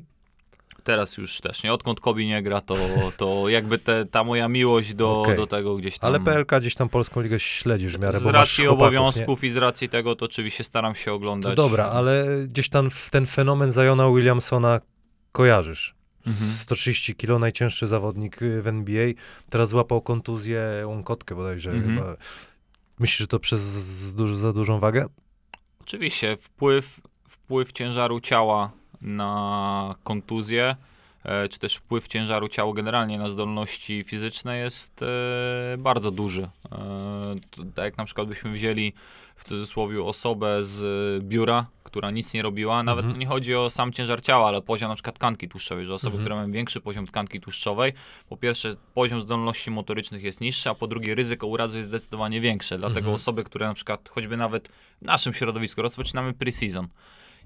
Teraz 0.83 1.17
już 1.17 1.41
też 1.41 1.63
nie. 1.63 1.73
Odkąd 1.73 1.99
Kobi 1.99 2.27
nie 2.27 2.43
gra, 2.43 2.61
to, 2.61 2.75
to 3.17 3.49
jakby 3.49 3.77
te, 3.77 4.05
ta 4.05 4.23
moja 4.23 4.47
miłość 4.47 4.93
do, 4.93 5.21
Okej. 5.21 5.35
do 5.35 5.47
tego 5.47 5.75
gdzieś 5.75 5.99
tam. 5.99 6.07
Ale 6.07 6.19
PLK 6.19 6.59
gdzieś 6.59 6.75
tam 6.75 6.89
Polską 6.89 7.21
Ligę 7.21 7.39
śledzisz 7.39 7.97
w 7.97 7.99
miarę, 7.99 8.19
z 8.19 8.25
racji 8.25 8.65
chłopaków, 8.65 8.81
obowiązków 8.87 9.43
i 9.43 9.49
z 9.49 9.57
racji 9.57 9.89
tego, 9.89 10.15
to 10.15 10.25
oczywiście 10.25 10.63
staram 10.63 10.95
się 10.95 11.11
Nie? 11.11 11.15
oglądać. 11.15 11.55
To 11.55 11.63
dobra, 11.63 11.85
ale 11.85 12.25
gdzieś 12.47 12.69
tam 12.69 12.89
w 12.89 13.09
ten 13.09 13.25
fenomen 13.25 13.71
Zajona 13.71 14.09
Williamsona 14.09 14.81
kojarzysz. 15.31 15.95
Mhm. 16.27 16.51
130 16.51 17.15
kilo, 17.15 17.39
najcięższy 17.39 17.87
zawodnik 17.87 18.37
w 18.61 18.67
NBA. 18.67 19.07
Teraz 19.49 19.69
złapał 19.69 20.01
kontuzję, 20.01 20.61
łąkotkę 20.85 21.35
bodajże 21.35 21.71
Mhm. 21.71 21.95
chyba. 21.97 22.15
Myślisz, 22.99 23.17
że 23.19 23.27
to 23.27 23.39
przez 23.39 23.59
za 24.33 24.53
dużą 24.53 24.79
wagę? 24.79 25.05
Oczywiście 25.81 26.37
wpływ, 26.37 27.01
wpływ 27.27 27.71
ciężaru 27.71 28.19
ciała 28.19 28.71
na 29.03 29.95
kontuzję 30.03 30.75
e, 31.23 31.47
czy 31.49 31.59
też 31.59 31.75
wpływ 31.75 32.07
ciężaru 32.07 32.47
ciała 32.47 32.73
generalnie 32.73 33.17
na 33.17 33.29
zdolności 33.29 34.03
fizyczne 34.03 34.57
jest 34.57 35.01
e, 35.01 35.05
bardzo 35.77 36.11
duży. 36.11 36.49
E, 36.71 37.35
tak 37.75 37.85
jak 37.85 37.97
na 37.97 38.05
przykład 38.05 38.27
byśmy 38.27 38.51
wzięli 38.51 38.93
w 39.35 39.43
cudzysłowie 39.43 40.03
osobę 40.03 40.63
z 40.63 41.23
biura, 41.23 41.65
która 41.83 42.11
nic 42.11 42.33
nie 42.33 42.41
robiła, 42.41 42.83
nawet 42.83 43.05
Mhm. 43.05 43.19
nie 43.19 43.25
chodzi 43.27 43.55
o 43.55 43.69
sam 43.69 43.91
ciężar 43.93 44.21
ciała, 44.21 44.47
ale 44.47 44.61
poziom 44.61 44.89
na 44.89 44.95
przykład 44.95 45.15
tkanki 45.15 45.49
tłuszczowej, 45.49 45.85
że 45.85 45.93
osoby, 45.93 46.07
Mhm. 46.15 46.23
które 46.23 46.35
mają 46.35 46.51
większy 46.51 46.81
poziom 46.81 47.07
tkanki 47.07 47.39
tłuszczowej, 47.41 47.93
po 48.29 48.37
pierwsze 48.37 48.75
poziom 48.93 49.21
zdolności 49.21 49.71
motorycznych 49.71 50.23
jest 50.23 50.41
niższy, 50.41 50.69
a 50.69 50.75
po 50.75 50.87
drugie 50.87 51.15
ryzyko 51.15 51.47
urazu 51.47 51.77
jest 51.77 51.89
zdecydowanie 51.89 52.41
większe. 52.41 52.77
Dlatego 52.77 52.99
Mhm. 52.99 53.15
osoby, 53.15 53.43
które 53.43 53.67
na 53.67 53.73
przykład 53.73 54.09
choćby 54.09 54.37
nawet 54.37 54.67
w 55.01 55.05
naszym 55.05 55.33
środowisku 55.33 55.81
rozpoczynamy 55.81 56.33
pre-season 56.33 56.85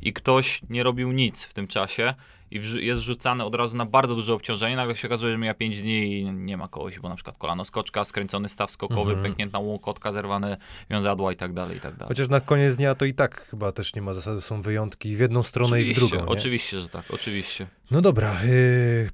i 0.01 0.13
ktoś 0.13 0.61
nie 0.69 0.83
robił 0.83 1.11
nic 1.11 1.43
w 1.43 1.53
tym 1.53 1.67
czasie 1.67 2.13
i 2.51 2.61
jest 2.85 3.01
wrzucany 3.01 3.43
od 3.43 3.55
razu 3.55 3.77
na 3.77 3.85
bardzo 3.85 4.15
duże 4.15 4.33
obciążenie, 4.33 4.75
nagle 4.75 4.95
się 4.95 5.07
okazuje, 5.07 5.31
że 5.33 5.37
mija 5.37 5.53
5 5.53 5.81
dni 5.81 6.19
i 6.19 6.23
nie 6.31 6.57
ma 6.57 6.67
kogoś, 6.67 6.99
bo 6.99 7.09
na 7.09 7.15
przykład 7.15 7.37
kolano 7.37 7.65
skoczka, 7.65 8.03
skręcony 8.03 8.49
staw 8.49 8.71
skokowy, 8.71 9.11
Mhm. 9.11 9.23
pęknięta 9.23 9.59
łokotka, 9.59 10.11
zerwane 10.11 10.57
wiązadła 10.89 11.31
i 11.31 11.35
tak 11.35 11.53
dalej, 11.53 11.77
i 11.77 11.79
tak 11.79 11.93
dalej. 11.95 12.07
Chociaż 12.07 12.29
na 12.29 12.39
koniec 12.39 12.75
dnia 12.77 12.95
to 12.95 13.05
i 13.05 13.13
tak 13.13 13.41
chyba 13.49 13.71
też 13.71 13.95
nie 13.95 14.01
ma 14.01 14.13
zasady, 14.13 14.41
są 14.41 14.61
wyjątki 14.61 15.15
w 15.15 15.19
jedną 15.19 15.43
stronę 15.43 15.81
i 15.81 15.85
w 15.85 15.91
Oczywiście, 15.91 16.09
drugą. 16.17 16.25
Nie? 16.25 16.31
oczywiście, 16.37 16.79
że 16.79 16.89
tak, 16.89 17.05
oczywiście. 17.13 17.67
No 17.91 18.01
dobra. 18.01 18.43
Yy, 18.43 19.09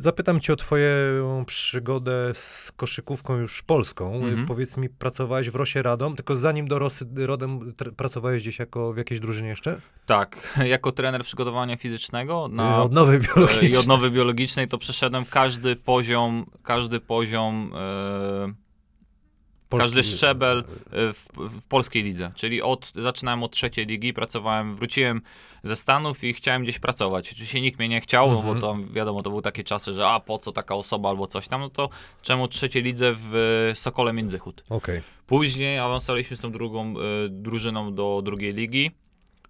zapytam 0.00 0.40
cię 0.40 0.52
o 0.52 0.56
twoją 0.56 1.44
przygodę 1.44 2.30
z 2.34 2.72
koszykówką 2.76 3.36
już 3.36 3.62
polską. 3.62 4.14
Mhm. 4.14 4.46
Powiedz 4.46 4.76
mi, 4.76 4.88
pracowałeś 4.88 5.50
w 5.50 5.54
Rosie 5.54 5.82
Radom, 5.82 6.16
tylko 6.16 6.36
zanim 6.36 6.68
do 6.68 6.78
Rosy 6.78 7.06
Rodem 7.16 7.74
pracowałeś 7.96 8.42
gdzieś 8.42 8.58
jako 8.58 8.92
w 8.92 8.96
jakiejś 8.96 9.20
drużynie 9.20 9.48
jeszcze? 9.48 9.80
Tak, 10.06 10.54
jako 10.64 10.92
trener 10.92 11.24
przygotowania 11.24 11.76
fizycznego 11.76 12.48
na 12.48 12.82
odnowy 12.82 13.18
biologicznej. 13.18 13.70
i 13.70 13.76
odnowy 13.76 14.10
biologicznej 14.10 14.68
to 14.68 14.78
przeszedłem 14.78 15.24
każdy 15.24 15.76
poziom, 15.76 16.46
każdy 16.62 17.00
poziom 17.00 17.72
e, 17.74 18.61
każdy 19.78 20.02
szczebel 20.02 20.58
e, 20.58 21.12
w, 21.12 21.26
w 21.36 21.66
polskiej 21.66 22.02
lidze. 22.02 22.32
Czyli 22.34 22.62
od, 22.62 22.92
zaczynałem 22.94 23.42
od 23.42 23.52
trzeciej 23.52 23.86
ligi, 23.86 24.12
pracowałem, 24.12 24.76
wróciłem 24.76 25.22
ze 25.62 25.76
Stanów 25.76 26.24
i 26.24 26.32
chciałem 26.34 26.62
gdzieś 26.62 26.78
pracować. 26.78 27.32
Oczywiście 27.32 27.60
nikt 27.60 27.78
mnie 27.78 27.88
nie 27.88 28.00
chciał, 28.00 28.32
no 28.32 28.38
Mhm. 28.38 28.54
bo 28.54 28.60
to 28.60 28.76
wiadomo, 28.92 29.22
to 29.22 29.30
były 29.30 29.42
takie 29.42 29.64
czasy, 29.64 29.92
że 29.94 30.08
a 30.08 30.20
po 30.20 30.38
co 30.38 30.52
taka 30.52 30.74
osoba 30.74 31.08
albo 31.08 31.26
coś 31.26 31.48
tam, 31.48 31.60
no 31.60 31.70
to 31.70 31.88
czemu 32.22 32.48
trzeciej 32.48 32.82
lidze 32.82 33.12
w 33.16 33.34
e, 33.70 33.74
Sokole 33.74 34.12
Międzychód. 34.12 34.64
Okej. 34.70 35.00
Później 35.26 35.78
awansowaliśmy 35.78 36.36
z 36.36 36.40
tą 36.40 36.52
drugą 36.52 36.94
e, 36.98 37.28
drużyną 37.28 37.94
do 37.94 38.22
drugiej 38.24 38.54
ligi. 38.54 38.90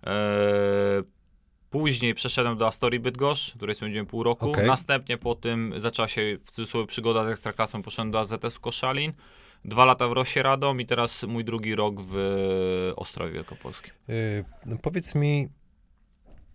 E, 0.07 0.13
później 1.71 2.15
przeszedłem 2.15 2.57
do 2.57 2.67
Astorii 2.67 3.01
Bydgoszcz, 3.01 3.55
której 3.57 3.75
spędziłem 3.75 4.07
pół 4.07 4.23
roku. 4.23 4.51
Okej. 4.51 4.67
Następnie 4.67 5.19
po 5.19 5.35
tym 5.35 5.75
zaczęła 5.77 6.09
się 6.09 6.37
w 6.45 6.51
cudzysłowie 6.51 6.87
przygoda 6.87 7.25
z 7.25 7.29
Ekstraklasą, 7.29 7.83
poszedłem 7.83 8.11
do 8.11 8.19
AZS 8.19 8.59
Koszalin. 8.59 9.13
Dwa 9.65 9.85
lata 9.85 10.09
w 10.09 10.13
Rosie 10.13 10.43
Radom 10.43 10.81
i 10.81 10.87
teraz 10.87 11.23
mój 11.23 11.45
drugi 11.45 11.75
rok 11.75 12.01
w 12.01 12.17
e, 12.91 12.97
Ostrowie 12.97 13.33
Wielkopolskim. 13.33 13.93
Yy, 14.09 14.45
no 14.67 14.77
powiedz 14.83 15.15
mi, 15.15 15.49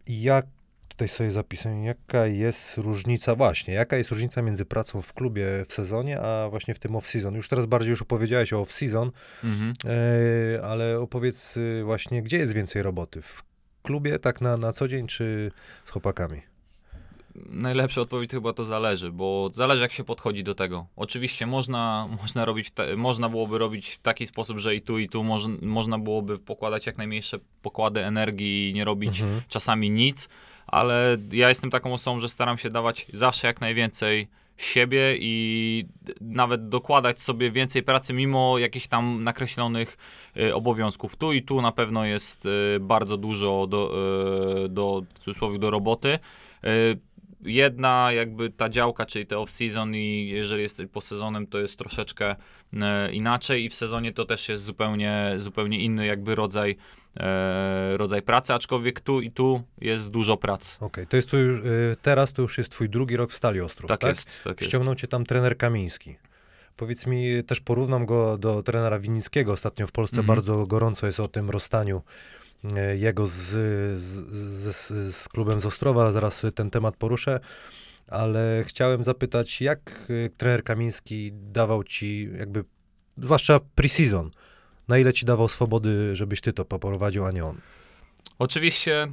jak 0.08 0.46
tutaj 0.88 1.08
sobie 1.08 1.32
zapisałem, 1.32 1.84
jaka 1.84 2.26
jest 2.28 2.78
różnica 2.78 3.36
właśnie, 3.36 3.74
jaka 3.74 3.98
jest 3.98 4.10
różnica 4.10 4.42
między 4.42 4.66
pracą 4.66 5.02
w 5.02 5.14
klubie 5.14 5.46
w 5.68 5.74
sezonie, 5.74 6.22
a 6.22 6.50
właśnie 6.50 6.74
w 6.74 6.80
tym 6.80 6.92
off-season? 6.92 7.36
Już 7.36 7.48
teraz 7.50 7.66
bardziej 7.66 7.90
już 7.90 8.02
opowiedziałeś 8.02 8.54
o 8.54 8.62
off-season, 8.64 9.12
Mhm. 9.44 9.74
yy, 10.54 10.64
ale 10.64 11.00
opowiedz 11.00 11.56
właśnie, 11.84 12.24
gdzie 12.24 12.38
jest 12.38 12.54
więcej 12.54 12.82
roboty? 12.82 13.22
W 13.22 13.44
klubie 13.84 14.20
tak 14.20 14.42
na, 14.42 14.58
na 14.58 14.72
co 14.72 14.88
dzień, 14.88 15.08
czy 15.08 15.52
z 15.86 15.90
chłopakami? 15.90 16.42
Najlepsza 17.46 18.02
odpowiedź 18.02 18.32
chyba 18.32 18.54
to 18.54 18.64
zależy, 18.64 19.12
bo 19.12 19.50
zależy 19.54 19.84
jak 19.84 19.92
się 19.92 20.04
podchodzi 20.04 20.44
do 20.44 20.56
tego. 20.56 20.86
Oczywiście 20.96 21.46
można, 21.46 22.08
można 22.22 22.46
robić, 22.46 22.72
te, 22.72 22.96
można 22.96 23.30
byłoby 23.30 23.58
robić 23.58 23.90
w 23.90 24.00
taki 24.00 24.26
sposób, 24.26 24.60
że 24.60 24.76
i 24.76 24.82
tu 24.82 25.00
i 25.00 25.10
tu 25.10 25.24
moż, 25.24 25.44
można 25.62 26.00
byłoby 26.00 26.40
pokładać 26.40 26.86
jak 26.86 26.98
najmniejsze 26.98 27.40
pokłady 27.62 28.06
energii 28.06 28.70
i 28.70 28.74
nie 28.74 28.86
robić 28.86 29.22
Mhm. 29.22 29.42
czasami 29.48 29.90
nic, 29.90 30.30
ale 30.68 31.18
ja 31.32 31.50
jestem 31.50 31.72
taką 31.72 31.94
osobą, 31.94 32.20
że 32.20 32.30
staram 32.30 32.58
się 32.58 32.70
dawać 32.70 33.06
zawsze 33.14 33.48
jak 33.48 33.62
najwięcej 33.62 34.28
siebie 34.58 35.16
i 35.20 35.86
nawet 36.22 36.70
dokładać 36.70 37.22
sobie 37.22 37.52
więcej 37.52 37.84
pracy 37.84 38.14
mimo 38.14 38.58
jakichś 38.58 38.88
tam 38.88 39.24
nakreślonych 39.24 39.98
y, 40.38 40.56
obowiązków. 40.56 41.16
Tu 41.16 41.34
i 41.34 41.44
tu 41.44 41.62
na 41.62 41.72
pewno 41.72 42.06
jest 42.06 42.46
y, 42.46 42.80
bardzo 42.80 43.18
dużo 43.18 43.68
do, 43.68 43.94
y, 44.66 44.70
do 44.70 45.04
w 45.14 45.20
cudzysłowie 45.20 45.60
do 45.60 45.70
roboty. 45.70 46.20
Jedna 47.42 48.12
jakby 48.12 48.50
ta 48.50 48.70
działka, 48.70 49.06
czyli 49.06 49.26
te 49.26 49.36
off-season 49.36 49.96
i 49.96 50.30
jeżeli 50.30 50.62
jest 50.62 50.82
po 50.92 51.02
sezonem, 51.02 51.48
to 51.48 51.60
jest 51.60 51.80
troszeczkę 51.80 52.36
e, 52.74 53.12
inaczej 53.12 53.64
i 53.64 53.70
w 53.70 53.76
sezonie 53.76 54.14
to 54.14 54.26
też 54.26 54.50
jest 54.50 54.64
zupełnie, 54.64 55.34
zupełnie 55.38 55.80
inny 55.80 56.06
jakby 56.06 56.36
rodzaj, 56.36 56.78
e, 57.18 57.98
rodzaj 57.98 58.22
pracy, 58.22 58.54
aczkolwiek 58.54 59.00
tu 59.00 59.22
i 59.22 59.32
tu 59.32 59.64
jest 59.82 60.12
dużo 60.12 60.38
prac. 60.38 60.78
Okej, 60.82 61.08
to 61.08 61.16
jest 61.16 61.30
tu 61.30 61.38
już, 61.38 61.66
yy, 61.66 61.96
teraz 62.02 62.34
to 62.34 62.42
już 62.42 62.58
jest 62.58 62.72
twój 62.72 62.90
drugi 62.90 63.18
rok 63.18 63.32
w 63.32 63.36
Stali 63.36 63.62
Ostrów, 63.62 63.88
Tak, 63.90 64.00
tak? 64.00 64.10
jest, 64.10 64.44
tak 64.44 64.62
jest. 64.62 64.70
Ściągnął 64.72 64.96
cię 64.96 65.08
tam 65.08 65.26
trener 65.26 65.58
Kamiński. 65.58 66.16
Powiedz 66.76 67.08
mi, 67.08 67.44
też 67.44 67.60
porównam 67.60 68.06
go 68.06 68.38
do 68.38 68.64
trenera 68.64 69.00
Winnickiego. 69.00 69.52
Ostatnio 69.52 69.88
w 69.88 69.92
Polsce 69.92 70.18
Mhm. 70.18 70.28
bardzo 70.36 70.66
gorąco 70.66 71.06
jest 71.06 71.20
o 71.20 71.28
tym 71.28 71.50
rozstaniu 71.50 71.98
e, 71.98 72.47
jego 72.96 73.28
z, 73.28 73.36
z, 74.02 74.76
z, 74.76 75.16
z, 75.16 75.30
klubem 75.30 75.60
z 75.60 75.66
Ostrowa. 75.66 76.12
Zaraz 76.12 76.46
ten 76.56 76.70
temat 76.70 76.98
poruszę. 76.98 77.40
Ale 78.08 78.64
chciałem 78.68 79.04
zapytać, 79.04 79.62
jak 79.62 80.10
e, 80.26 80.30
trener 80.30 80.64
Kamiński 80.64 81.32
dawał 81.34 81.84
ci 81.84 82.30
jakby, 82.38 82.64
zwłaszcza 83.18 83.60
pre-season, 83.76 84.30
na 84.88 84.98
ile 84.98 85.14
ci 85.14 85.26
dawał 85.26 85.48
swobody, 85.48 86.16
żebyś 86.16 86.42
ty 86.42 86.54
to 86.54 86.66
poprowadził, 86.66 87.26
a 87.26 87.32
nie 87.32 87.46
on? 87.46 87.58
Oczywiście 88.40 89.04
e, 89.04 89.12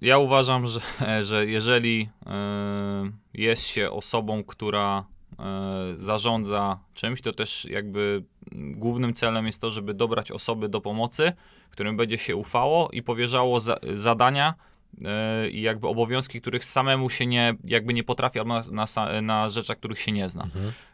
ja 0.00 0.18
uważam, 0.18 0.66
że, 0.66 0.80
że 1.28 1.46
jeżeli 1.46 2.08
e, 2.26 3.10
jest 3.34 3.66
się 3.66 3.90
osobą, 3.90 4.44
która 4.44 5.04
e, 5.38 5.94
zarządza 5.96 6.78
czymś, 6.94 7.20
to 7.20 7.32
też 7.32 7.64
jakby 7.64 8.24
głównym 8.52 9.14
celem 9.14 9.46
jest 9.46 9.60
to, 9.60 9.70
żeby 9.70 9.94
dobrać 9.94 10.30
osoby 10.30 10.68
do 10.68 10.80
pomocy, 10.80 11.32
którym 11.74 11.96
będzie 11.96 12.18
się 12.18 12.36
ufało 12.36 12.88
i 12.92 13.02
powierzało 13.02 13.60
za, 13.60 13.76
zadania 13.94 14.54
e, 15.04 15.48
i 15.50 15.62
jakby 15.62 15.88
obowiązki, 15.88 16.40
których 16.40 16.64
samemu 16.64 17.10
się 17.10 17.26
nie, 17.26 17.54
jakby 17.64 17.94
nie 17.94 18.04
potrafi, 18.04 18.38
albo 18.38 18.62
na, 18.70 18.86
na, 18.96 19.22
na 19.22 19.48
rzeczach, 19.48 19.78
których 19.78 19.98
się 19.98 20.12
nie 20.12 20.28
zna. 20.28 20.48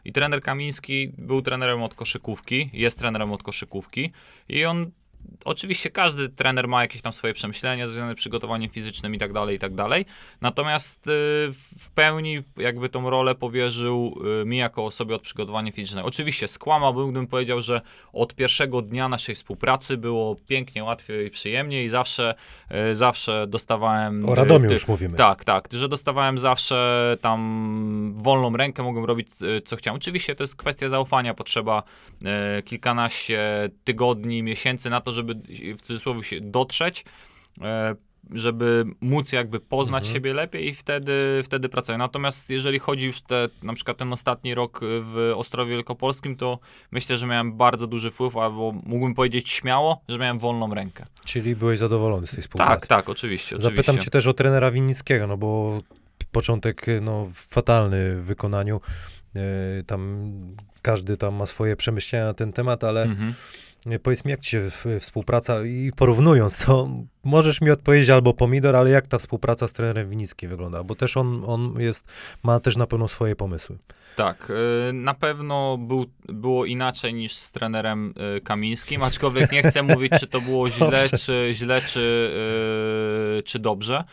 I 0.05 0.11
trener 0.11 0.41
Kamiński 0.41 1.11
był 1.17 1.41
trenerem 1.41 1.83
od 1.83 1.95
koszykówki, 1.95 2.69
jest 2.73 2.99
trenerem 2.99 3.31
od 3.31 3.43
koszykówki 3.43 4.11
i 4.49 4.65
on 4.65 4.91
oczywiście 5.45 5.89
każdy 5.89 6.29
trener 6.29 6.67
ma 6.67 6.81
jakieś 6.81 7.01
tam 7.01 7.13
swoje 7.13 7.33
przemyślenia 7.33 7.87
związane 7.87 8.13
z 8.13 8.15
przygotowaniem 8.15 8.69
fizycznym 8.69 9.15
i 9.15 9.19
tak 9.19 9.33
dalej, 9.33 9.55
i 9.55 9.59
tak 9.59 9.75
dalej. 9.75 10.05
Natomiast 10.41 11.07
y, 11.07 11.11
w 11.79 11.89
pełni 11.95 12.43
jakby 12.57 12.89
tą 12.89 13.09
rolę 13.09 13.35
powierzył 13.35 14.17
y, 14.41 14.45
mi 14.45 14.57
jako 14.57 14.85
osobie 14.85 15.15
od 15.15 15.21
przygotowania 15.21 15.71
fizycznego. 15.71 16.07
Oczywiście 16.07 16.47
skłamałbym, 16.47 17.11
gdybym 17.11 17.27
powiedział, 17.27 17.61
że 17.61 17.81
od 18.13 18.35
pierwszego 18.35 18.81
dnia 18.81 19.09
naszej 19.09 19.35
współpracy 19.35 19.97
było 19.97 20.35
pięknie, 20.47 20.83
łatwiej 20.83 21.27
i 21.27 21.29
przyjemnie 21.29 21.83
i 21.83 21.89
zawsze, 21.89 22.35
y, 22.91 22.95
zawsze 22.95 23.47
dostawałem... 23.47 24.29
O 24.29 24.35
Radomiu 24.35 24.69
y, 24.69 24.73
już 24.73 24.87
mówimy. 24.87 25.17
tak, 25.17 25.43
tak, 25.43 25.67
że 25.71 25.89
dostawałem 25.89 26.37
zawsze 26.37 27.17
tam 27.21 28.13
wolną 28.15 28.57
rękę, 28.57 28.83
mogłem 28.83 29.05
robić 29.05 29.27
co 29.65 29.75
chciałem. 29.75 29.97
Oczywiście 29.97 30.35
to 30.35 30.43
jest 30.43 30.55
kwestia 30.55 30.89
zaufania, 30.89 31.33
potrzeba 31.33 31.83
kilkanaście 32.65 33.69
tygodni, 33.83 34.43
miesięcy 34.43 34.89
na 34.89 35.01
to, 35.01 35.10
żeby 35.11 35.35
w 35.77 35.81
cudzysłowie 35.81 36.23
się 36.23 36.41
dotrzeć, 36.41 37.05
e, 37.61 37.95
żeby 38.31 38.85
móc 39.01 39.31
jakby 39.31 39.59
poznać 39.59 40.03
Mhm. 40.03 40.13
siebie 40.13 40.33
lepiej 40.33 40.67
i 40.67 40.73
wtedy, 40.73 41.41
wtedy 41.43 41.69
pracuję. 41.69 41.97
Natomiast 41.97 42.49
jeżeli 42.49 42.79
chodzi 42.79 43.05
już 43.05 43.21
te, 43.21 43.49
na 43.63 43.73
przykład 43.73 43.97
ten 43.97 44.13
ostatni 44.13 44.55
rok 44.55 44.79
w 44.83 45.33
Ostrowie 45.35 45.71
Wielkopolskim, 45.71 46.35
to 46.35 46.59
myślę, 46.91 47.17
że 47.17 47.27
miałem 47.27 47.57
bardzo 47.57 47.87
duży 47.87 48.11
wpływ, 48.11 48.37
albo 48.37 48.71
mógłbym 48.85 49.15
powiedzieć 49.15 49.49
śmiało, 49.49 50.01
że 50.07 50.17
miałem 50.17 50.39
wolną 50.39 50.73
rękę. 50.73 51.05
Czyli 51.25 51.55
byłeś 51.55 51.79
zadowolony 51.79 52.27
z 52.27 52.31
tej 52.31 52.41
współpracy? 52.41 52.79
Tak, 52.79 52.87
tak, 52.87 53.09
oczywiście. 53.09 53.55
oczywiście. 53.55 53.83
Zapytam 53.83 54.03
cię 54.05 54.11
też 54.11 54.27
o 54.27 54.33
trenera 54.33 54.71
Winnickiego, 54.71 55.27
no 55.27 55.37
bo 55.37 55.81
początek 56.31 56.85
no, 57.01 57.27
fatalny 57.33 58.15
w 58.15 58.25
wykonaniu. 58.25 58.81
E, 59.35 59.39
tam 59.83 60.31
każdy 60.81 61.17
tam 61.17 61.35
ma 61.35 61.45
swoje 61.45 61.75
przemyślenia 61.75 62.25
na 62.25 62.33
ten 62.33 62.53
temat, 62.53 62.83
ale 62.83 63.03
Mhm. 63.03 63.33
E, 63.85 63.99
powiedz 63.99 64.25
mi, 64.25 64.31
jak 64.31 64.39
ci 64.39 64.49
się 64.51 64.69
współpraca 64.99 65.65
i 65.65 65.91
porównując 65.95 66.65
to, 66.65 66.89
możesz 67.23 67.61
mi 67.61 67.71
odpowiedzieć 67.71 68.09
albo 68.09 68.33
pomidor, 68.33 68.75
ale 68.75 68.89
jak 68.89 69.07
ta 69.07 69.17
współpraca 69.17 69.67
z 69.67 69.73
trenerem 69.73 70.09
Winickim 70.09 70.49
wygląda? 70.49 70.83
Bo 70.83 70.95
też 70.95 71.17
on, 71.17 71.43
on 71.47 71.75
jest, 71.79 72.11
ma 72.43 72.59
też 72.59 72.77
na 72.77 72.87
pewno 72.87 73.07
swoje 73.07 73.35
pomysły. 73.35 73.77
Tak, 74.15 74.51
y, 74.89 74.93
na 74.93 75.13
pewno 75.13 75.77
był, 75.77 76.05
było 76.25 76.65
inaczej 76.65 77.13
niż 77.13 77.33
z 77.33 77.51
trenerem 77.51 78.13
y, 78.37 78.41
Kamińskim, 78.41 79.03
aczkolwiek 79.03 79.51
nie 79.51 79.63
chcę 79.63 79.83
mówić, 79.83 80.13
czy 80.19 80.27
to 80.27 80.41
było 80.41 80.69
źle, 80.69 80.87
Dobrze. 80.91 81.17
czy 81.17 81.49
źle, 81.53 81.81
czy, 81.81 82.31
czy 83.45 83.59
dobrze. 83.59 84.03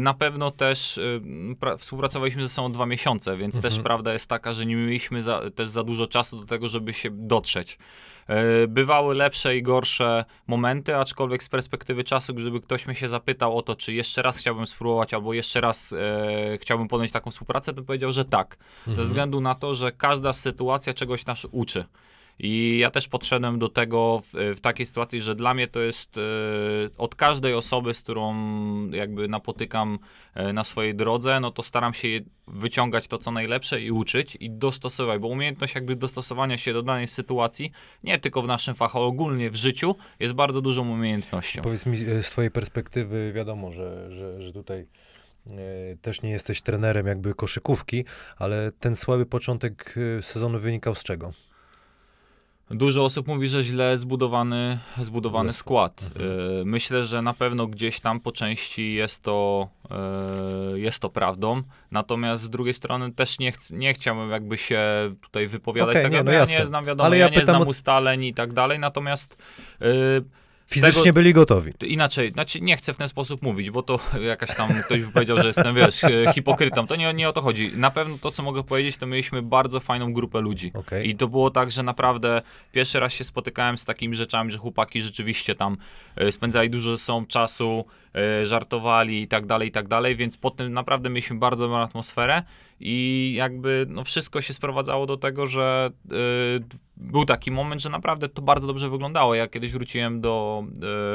Na 0.00 0.14
pewno 0.14 0.50
też 0.50 1.00
pra- 1.60 1.78
współpracowaliśmy 1.78 2.42
ze 2.42 2.48
sobą 2.48 2.72
dwa 2.72 2.86
miesiące, 2.86 3.36
więc 3.36 3.56
Mhm. 3.56 3.72
też 3.72 3.82
prawda 3.82 4.12
jest 4.12 4.26
taka, 4.26 4.52
że 4.52 4.66
nie 4.66 4.76
mieliśmy 4.76 5.22
za, 5.22 5.42
też 5.54 5.68
za 5.68 5.84
dużo 5.84 6.06
czasu 6.06 6.40
do 6.40 6.46
tego, 6.46 6.68
żeby 6.68 6.92
się 6.92 7.08
dotrzeć. 7.12 7.78
Y, 8.64 8.68
Bywały 8.68 9.14
lepsze 9.14 9.56
i 9.56 9.62
gorsze 9.62 10.24
momenty, 10.46 10.96
aczkolwiek 10.96 11.42
z 11.42 11.48
perspektywy 11.48 12.04
czasu, 12.04 12.34
gdyby 12.34 12.60
ktoś 12.60 12.86
mnie 12.86 12.96
się 12.96 13.08
zapytał 13.08 13.58
o 13.58 13.62
to, 13.62 13.76
czy 13.76 13.92
jeszcze 13.92 14.22
raz 14.22 14.38
chciałbym 14.38 14.66
spróbować, 14.66 15.14
albo 15.14 15.34
jeszcze 15.34 15.60
raz 15.60 15.92
e, 15.92 16.58
chciałbym 16.58 16.88
podjąć 16.88 17.12
taką 17.12 17.30
współpracę, 17.30 17.72
to 17.74 17.82
powiedział, 17.82 18.12
że 18.12 18.24
tak. 18.24 18.56
Ze 18.86 19.02
względu 19.02 19.40
na 19.40 19.54
to, 19.54 19.74
że 19.74 19.92
każda 19.92 20.32
sytuacja 20.32 20.94
czegoś 20.94 21.26
nas 21.26 21.46
uczy. 21.50 21.84
I 22.38 22.78
ja 22.78 22.90
też 22.90 23.08
podszedłem 23.08 23.58
do 23.58 23.68
tego 23.68 24.22
w, 24.32 24.54
w 24.56 24.60
takiej 24.60 24.86
sytuacji, 24.86 25.20
że 25.20 25.34
dla 25.34 25.54
mnie 25.54 25.68
to 25.68 25.80
jest 25.80 26.18
e, 26.18 26.20
od 26.98 27.14
każdej 27.14 27.54
osoby, 27.54 27.94
z 27.94 28.00
którą 28.00 28.34
jakby 28.90 29.28
napotykam 29.28 29.98
e, 30.34 30.52
na 30.52 30.64
swojej 30.64 30.94
drodze, 30.94 31.40
no 31.40 31.50
to 31.50 31.62
staram 31.62 31.94
się 31.94 32.08
wyciągać 32.46 33.08
to, 33.08 33.18
co 33.18 33.30
najlepsze 33.30 33.80
i 33.80 33.90
uczyć 33.90 34.36
i 34.40 34.50
dostosować, 34.50 35.20
bo 35.20 35.28
umiejętność 35.28 35.74
jakby 35.74 35.96
dostosowania 35.96 36.56
się 36.56 36.72
do 36.72 36.82
danej 36.82 37.08
sytuacji, 37.08 37.72
nie 38.04 38.18
tylko 38.18 38.42
w 38.42 38.46
naszym 38.46 38.74
fachu, 38.74 38.98
ogólnie 38.98 39.50
w 39.50 39.56
życiu, 39.56 39.94
jest 40.20 40.32
bardzo 40.32 40.60
dużą 40.60 40.90
umiejętnością. 40.90 41.62
Powiedz 41.62 41.86
mi 41.86 41.98
e, 41.98 42.22
z 42.22 42.30
twojej 42.30 42.50
perspektywy, 42.50 43.32
wiadomo, 43.32 43.72
że, 43.72 44.10
że, 44.10 44.42
że 44.42 44.52
tutaj 44.52 44.86
też 46.02 46.22
nie 46.22 46.30
jesteś 46.30 46.62
trenerem 46.62 47.06
jakby 47.06 47.34
koszykówki, 47.34 48.04
ale 48.38 48.72
ten 48.80 48.96
słaby 48.96 49.26
początek 49.26 49.94
sezonu 50.20 50.58
wynikał 50.58 50.94
z 50.94 51.04
czego? 51.04 51.32
Dużo 52.70 53.04
osób 53.04 53.26
mówi, 53.26 53.48
że 53.48 53.62
źle 53.62 53.96
zbudowany, 53.98 54.78
zbudowany 55.00 55.52
skład. 55.52 56.02
Mhm. 56.16 56.30
Y, 56.60 56.64
Myślę, 56.64 57.04
że 57.04 57.22
na 57.22 57.34
pewno 57.34 57.66
gdzieś 57.66 58.00
tam 58.00 58.20
po 58.20 58.32
części 58.32 58.96
jest 58.96 59.22
to, 59.22 59.68
y, 60.74 60.80
jest 60.80 61.00
to 61.00 61.08
prawdą. 61.10 61.62
Natomiast 61.90 62.42
z 62.42 62.50
drugiej 62.50 62.74
strony 62.74 63.12
też 63.12 63.38
nie, 63.38 63.52
chc- 63.52 63.72
nie 63.76 63.94
chciałbym 63.94 64.30
jakby 64.30 64.58
się 64.58 64.80
tutaj 65.20 65.46
wypowiadać 65.48 65.90
Okej, 65.96 66.02
tego, 66.04 66.16
nie, 66.16 66.22
no 66.22 66.32
ja 66.32 66.38
jasne. 66.38 66.58
nie 66.58 66.64
znam, 66.64 66.84
wiadomo, 66.84 67.06
Ale 67.06 67.18
ja, 67.18 67.28
ja 67.28 67.36
nie 67.38 67.44
znam 67.44 67.62
o- 67.62 67.64
ustaleń 67.64 68.24
i 68.24 68.34
tak 68.34 68.52
dalej. 68.52 68.78
Natomiast 68.78 69.36
y, 69.82 70.24
Fizycznie 70.70 71.02
Tego- 71.02 71.12
byli 71.14 71.32
gotowi. 71.34 71.72
to 71.74 71.86
inaczej, 71.86 72.32
znaczy 72.32 72.60
nie 72.60 72.76
chcę 72.76 72.94
w 72.94 72.96
ten 72.96 73.08
sposób 73.08 73.42
mówić, 73.42 73.70
bo 73.70 73.82
to 73.82 73.98
jakaś 74.28 74.56
tam 74.56 74.68
ktoś 74.82 75.02
by 75.02 75.12
powiedział, 75.12 75.36
że 75.38 75.46
jestem, 75.46 75.74
wiesz, 75.74 76.00
hipokrytą. 76.34 76.86
To 76.86 76.96
nie, 76.96 77.14
nie 77.14 77.28
o 77.28 77.32
to 77.32 77.42
chodzi. 77.42 77.70
Na 77.76 77.90
pewno 77.90 78.18
to, 78.18 78.30
co 78.30 78.42
mogę 78.42 78.62
powiedzieć, 78.64 78.96
to 78.96 79.06
mieliśmy 79.06 79.42
bardzo 79.42 79.80
fajną 79.80 80.12
grupę 80.12 80.40
ludzi. 80.40 80.70
Okej. 80.74 81.08
I 81.08 81.16
to 81.16 81.28
było 81.28 81.50
tak, 81.50 81.70
że 81.70 81.82
naprawdę 81.82 82.42
pierwszy 82.72 83.00
raz 83.00 83.12
się 83.12 83.24
spotykałem 83.24 83.78
z 83.78 83.84
takimi 83.84 84.16
rzeczami, 84.16 84.50
że 84.50 84.58
chłopaki 84.58 85.02
rzeczywiście 85.02 85.54
tam 85.54 85.76
e, 86.16 86.32
spędzali 86.32 86.70
dużo 86.70 86.90
ze 86.96 86.98
sobą 87.04 87.26
czasu, 87.26 87.84
żartowali 88.44 89.22
i 89.22 89.28
tak 89.28 89.46
dalej, 89.46 89.68
i 89.68 89.72
tak 89.72 89.88
dalej, 89.88 90.16
więc 90.16 90.36
potem 90.36 90.72
naprawdę 90.72 91.10
mieliśmy 91.10 91.38
bardzo 91.38 91.64
dobrą 91.64 91.78
atmosferę 91.78 92.42
i 92.80 93.34
jakby 93.36 93.86
no, 93.88 94.04
wszystko 94.04 94.40
się 94.40 94.52
sprowadzało 94.52 95.06
do 95.06 95.16
tego, 95.16 95.46
że 95.46 95.90
e, 96.10 96.14
był 96.96 97.24
taki 97.24 97.50
moment, 97.50 97.82
że 97.82 97.90
naprawdę 97.90 98.28
to 98.28 98.42
bardzo 98.42 98.66
dobrze 98.66 98.90
wyglądało. 98.90 99.34
Ja 99.34 99.48
kiedyś 99.48 99.72
wróciłem 99.72 100.20
do, 100.20 100.64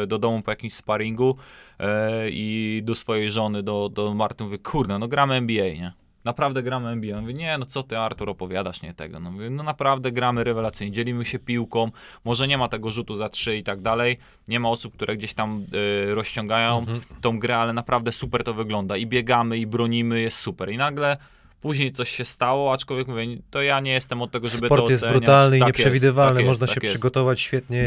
e, 0.03 0.07
do 0.07 0.19
domu 0.19 0.41
po 0.41 0.51
jakimś 0.51 0.73
sparingu 0.73 1.37
e, 1.79 2.29
i 2.29 2.81
do 2.83 2.95
swojej 2.95 3.31
żony, 3.31 3.63
do, 3.63 3.89
do 3.89 4.13
Marty 4.13 4.43
mówię, 4.43 4.57
kurde, 4.57 4.99
no 4.99 5.07
gramy 5.07 5.33
NBA, 5.33 5.65
nie? 5.65 6.02
Naprawdę 6.25 6.63
gramy 6.63 6.89
NBA. 6.89 7.15
On 7.17 7.21
mówi, 7.21 7.35
nie, 7.35 7.57
no 7.57 7.65
co 7.65 7.83
ty 7.83 7.97
Artur 7.97 8.29
opowiadasz, 8.29 8.81
nie 8.81 8.93
tego. 8.93 9.19
No, 9.19 9.31
mówię, 9.31 9.49
no 9.49 9.63
naprawdę 9.63 10.11
gramy 10.11 10.43
rewelacyjnie, 10.43 10.93
dzielimy 10.95 11.25
się 11.25 11.39
piłką, 11.39 11.91
może 12.25 12.47
nie 12.47 12.57
ma 12.57 12.67
tego 12.67 12.91
rzutu 12.91 13.15
za 13.15 13.29
trzy 13.29 13.57
i 13.57 13.63
tak 13.63 13.81
dalej, 13.81 14.17
nie 14.47 14.59
ma 14.59 14.69
osób, 14.69 14.93
które 14.93 15.17
gdzieś 15.17 15.33
tam 15.33 15.65
y, 16.09 16.15
rozciągają 16.15 16.79
Mhm. 16.79 17.01
tą 17.21 17.39
grę, 17.39 17.57
ale 17.57 17.73
naprawdę 17.73 18.11
super 18.11 18.43
to 18.43 18.53
wygląda 18.53 18.97
i 18.97 19.07
biegamy 19.07 19.57
i 19.57 19.67
bronimy, 19.67 20.21
jest 20.21 20.37
super. 20.37 20.69
I 20.71 20.77
nagle 20.77 21.17
później 21.61 21.91
coś 21.91 22.09
się 22.09 22.25
stało, 22.25 22.73
aczkolwiek 22.73 23.07
mówię, 23.07 23.25
to 23.51 23.61
ja 23.61 23.79
nie 23.79 23.91
jestem 23.91 24.21
od 24.21 24.31
tego, 24.31 24.47
żeby 24.47 24.65
Sport 24.67 24.85
to 24.85 24.91
jest 24.91 25.03
oceniać. 25.03 25.19
brutalny 25.21 25.57
i 25.57 25.59
Tak 25.59 25.67
jest, 25.67 25.77
nieprzewidywalny. 25.79 26.35
tak 26.35 26.45
jest, 26.45 26.47
Można 26.61 26.67
tak 26.67 26.73
się 26.83 26.87
jest. 26.87 26.95
przygotować 26.95 27.41
świetnie 27.41 27.83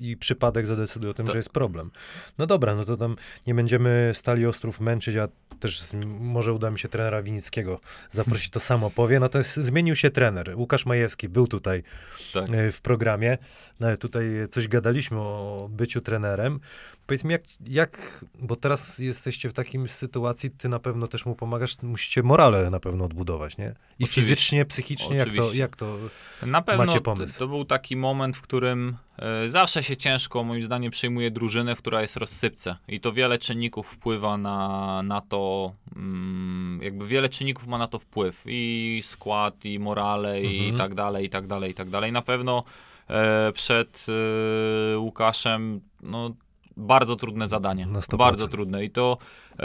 i 0.00 0.16
przypadek 0.16 0.66
zadecyduje 0.66 1.10
o 1.10 1.14
tym, 1.14 1.26
To- 1.26 1.32
że 1.32 1.38
jest 1.38 1.50
problem. 1.50 1.90
No 2.38 2.46
dobra, 2.46 2.74
no 2.74 2.84
to 2.84 2.96
tam 2.96 3.16
nie 3.46 3.54
będziemy 3.54 4.12
Stali 4.14 4.46
Ostrów 4.46 4.80
męczyć, 4.80 5.16
a 5.16 5.28
też 5.60 5.80
z, 5.80 5.92
może 6.20 6.52
uda 6.52 6.70
mi 6.70 6.78
się 6.78 6.88
trenera 6.88 7.22
Winickiego 7.22 7.80
zaprosić, 8.10 8.50
to 8.50 8.60
samo 8.60 8.90
powie. 8.90 9.20
Natomiast 9.20 9.56
zmienił 9.56 9.96
się 9.96 10.10
trener. 10.10 10.52
Łukasz 10.54 10.86
Majewski 10.86 11.28
był 11.28 11.46
tutaj 11.46 11.82
Tak. 12.34 12.50
e, 12.50 12.72
w 12.72 12.80
programie. 12.80 13.38
No, 13.80 13.96
tutaj 13.96 14.24
coś 14.50 14.68
gadaliśmy 14.68 15.18
o 15.20 15.68
byciu 15.72 16.00
trenerem. 16.00 16.60
Powiedz 17.06 17.24
mi, 17.24 17.32
jak, 17.32 17.42
jak, 17.66 18.24
bo 18.42 18.56
teraz 18.56 18.98
jesteście 18.98 19.50
w 19.50 19.52
takim 19.52 19.88
sytuacji, 19.88 20.50
ty 20.50 20.68
na 20.68 20.78
pewno 20.78 21.06
też 21.06 21.26
mu 21.26 21.34
pomagasz, 21.34 21.82
musicie 21.82 22.22
morale 22.22 22.70
na 22.70 22.80
pewno 22.80 23.04
odbudować, 23.04 23.56
nie? 23.58 23.66
I 23.66 23.70
Oczywiście. 24.04 24.20
fizycznie, 24.20 24.64
psychicznie, 24.64 25.16
jak 25.16 25.24
to, 25.26 25.32
Oczywiście. 25.32 25.58
jak 25.58 25.76
to 25.76 25.96
Na 26.42 26.62
pewno 26.62 26.84
Macie 26.84 26.98
to, 26.98 27.02
pomysł. 27.02 27.38
to 27.38 27.48
był 27.48 27.64
taki 27.64 27.96
moment, 27.96 28.36
w 28.36 28.40
którym 28.40 28.96
e, 29.18 29.48
zawsze 29.48 29.82
się 29.82 29.96
ciężko, 29.96 30.44
moim 30.44 30.62
zdaniem, 30.62 30.90
przyjmuje 30.90 31.30
drużynę, 31.30 31.74
która 31.74 32.02
jest 32.02 32.16
rozsypce. 32.16 32.76
I 32.88 33.00
to 33.00 33.12
wiele 33.12 33.38
czynników 33.38 33.86
wpływa 33.88 34.36
na, 34.36 35.02
na 35.02 35.20
to, 35.20 35.72
mm, 35.96 36.80
jakby 36.82 37.06
wiele 37.06 37.28
czynników 37.28 37.66
ma 37.66 37.78
na 37.78 37.88
to 37.88 37.98
wpływ. 37.98 38.42
I 38.46 39.02
skład, 39.04 39.64
i 39.64 39.78
morale, 39.78 40.42
i 40.42 40.58
Mhm. 40.58 40.76
tak 40.78 40.94
dalej, 40.94 41.26
i 41.26 41.30
tak 41.30 41.46
dalej, 41.46 41.70
i 41.70 41.74
tak 41.74 41.90
dalej. 41.90 42.12
Na 42.12 42.22
pewno 42.22 42.64
e, 43.10 43.52
przed 43.52 44.06
e, 44.94 44.98
Łukaszem, 44.98 45.80
no 46.02 46.34
bardzo 46.76 47.16
trudne 47.16 47.48
zadanie. 47.48 47.86
Na 47.86 48.00
100%. 48.00 48.16
Bardzo 48.16 48.48
trudne. 48.48 48.84
I 48.84 48.90
to, 48.90 49.18
e, 49.58 49.64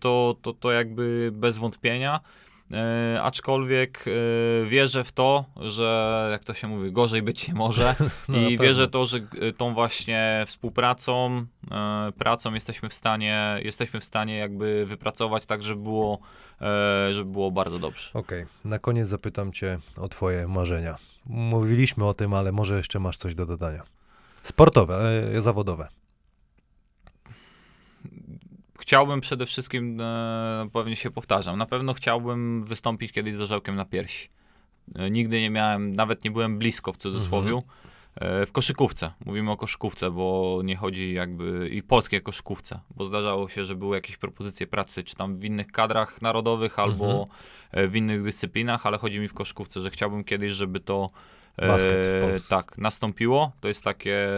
to, 0.00 0.36
to, 0.42 0.52
to 0.52 0.72
jakby 0.72 1.30
bez 1.32 1.58
wątpienia. 1.58 2.20
E, 2.72 3.22
aczkolwiek 3.22 4.04
e, 4.06 4.66
wierzę 4.66 5.04
w 5.04 5.12
to, 5.12 5.44
że 5.56 6.28
jak 6.30 6.44
to 6.44 6.54
się 6.54 6.68
mówi, 6.68 6.92
gorzej 6.92 7.22
być 7.22 7.48
nie 7.48 7.54
może. 7.54 7.94
No, 8.28 8.38
I 8.38 8.58
wierzę 8.58 8.88
to, 8.88 9.04
że 9.04 9.18
e, 9.18 9.52
tą 9.52 9.74
właśnie 9.74 10.44
współpracą, 10.46 11.46
e, 11.70 12.12
pracą 12.18 12.54
jesteśmy 12.54 12.88
w 12.88 12.94
stanie, 12.94 13.60
jesteśmy 13.62 14.00
w 14.00 14.04
stanie 14.04 14.36
jakby 14.36 14.86
wypracować 14.86 15.46
tak, 15.46 15.62
żeby 15.62 15.82
było, 15.82 16.18
e, 16.60 17.14
żeby 17.14 17.30
było 17.32 17.50
bardzo 17.50 17.78
dobrze. 17.78 18.10
Okej, 18.14 18.46
na 18.64 18.78
koniec 18.78 19.08
zapytam 19.08 19.52
cię 19.52 19.78
o 19.96 20.08
twoje 20.08 20.48
marzenia. 20.48 20.96
Mówiliśmy 21.26 22.04
o 22.04 22.14
tym, 22.14 22.34
ale 22.34 22.52
może 22.52 22.76
jeszcze 22.76 22.98
masz 23.00 23.16
coś 23.16 23.34
do 23.34 23.46
dodania. 23.46 23.82
Sportowe, 24.42 25.24
zawodowe. 25.38 25.88
Chciałbym 28.88 29.20
przede 29.20 29.46
wszystkim, 29.46 30.00
e, 30.00 30.68
pewnie 30.72 30.96
się 30.96 31.10
powtarzam, 31.10 31.58
na 31.58 31.66
pewno 31.66 31.94
chciałbym 31.94 32.64
wystąpić 32.64 33.12
kiedyś 33.12 33.34
z 33.34 33.40
orzełkiem 33.40 33.76
na 33.76 33.84
piersi. 33.84 34.28
E, 34.94 35.10
nigdy 35.10 35.40
nie 35.40 35.50
miałem, 35.50 35.92
nawet 35.92 36.24
nie 36.24 36.30
byłem 36.30 36.58
blisko 36.58 36.92
w 36.92 36.96
cudzysłowie. 36.96 37.62
E, 38.14 38.46
w 38.46 38.52
koszykówce, 38.52 39.12
mówimy 39.24 39.50
o 39.50 39.56
koszykówce, 39.56 40.10
bo 40.10 40.60
nie 40.64 40.76
chodzi 40.76 41.12
jakby 41.12 41.68
i 41.68 41.82
polskiej 41.82 42.22
koszykówce, 42.22 42.80
bo 42.90 43.04
zdarzało 43.04 43.48
się, 43.48 43.64
że 43.64 43.74
były 43.74 43.96
jakieś 43.96 44.16
propozycje 44.16 44.66
pracy, 44.66 45.04
czy 45.04 45.16
tam 45.16 45.38
w 45.38 45.44
innych 45.44 45.72
kadrach 45.72 46.22
narodowych, 46.22 46.78
albo 46.78 47.26
e, 47.72 47.88
w 47.88 47.96
innych 47.96 48.22
dyscyplinach, 48.22 48.86
ale 48.86 48.98
chodzi 48.98 49.20
mi 49.20 49.28
w 49.28 49.34
koszykówce, 49.34 49.80
że 49.80 49.90
chciałbym 49.90 50.24
kiedyś, 50.24 50.52
żeby 50.52 50.80
to 50.80 51.10
e, 51.58 51.78
tak, 52.48 52.78
nastąpiło. 52.78 53.52
To 53.60 53.68
jest 53.68 53.84
takie, 53.84 54.28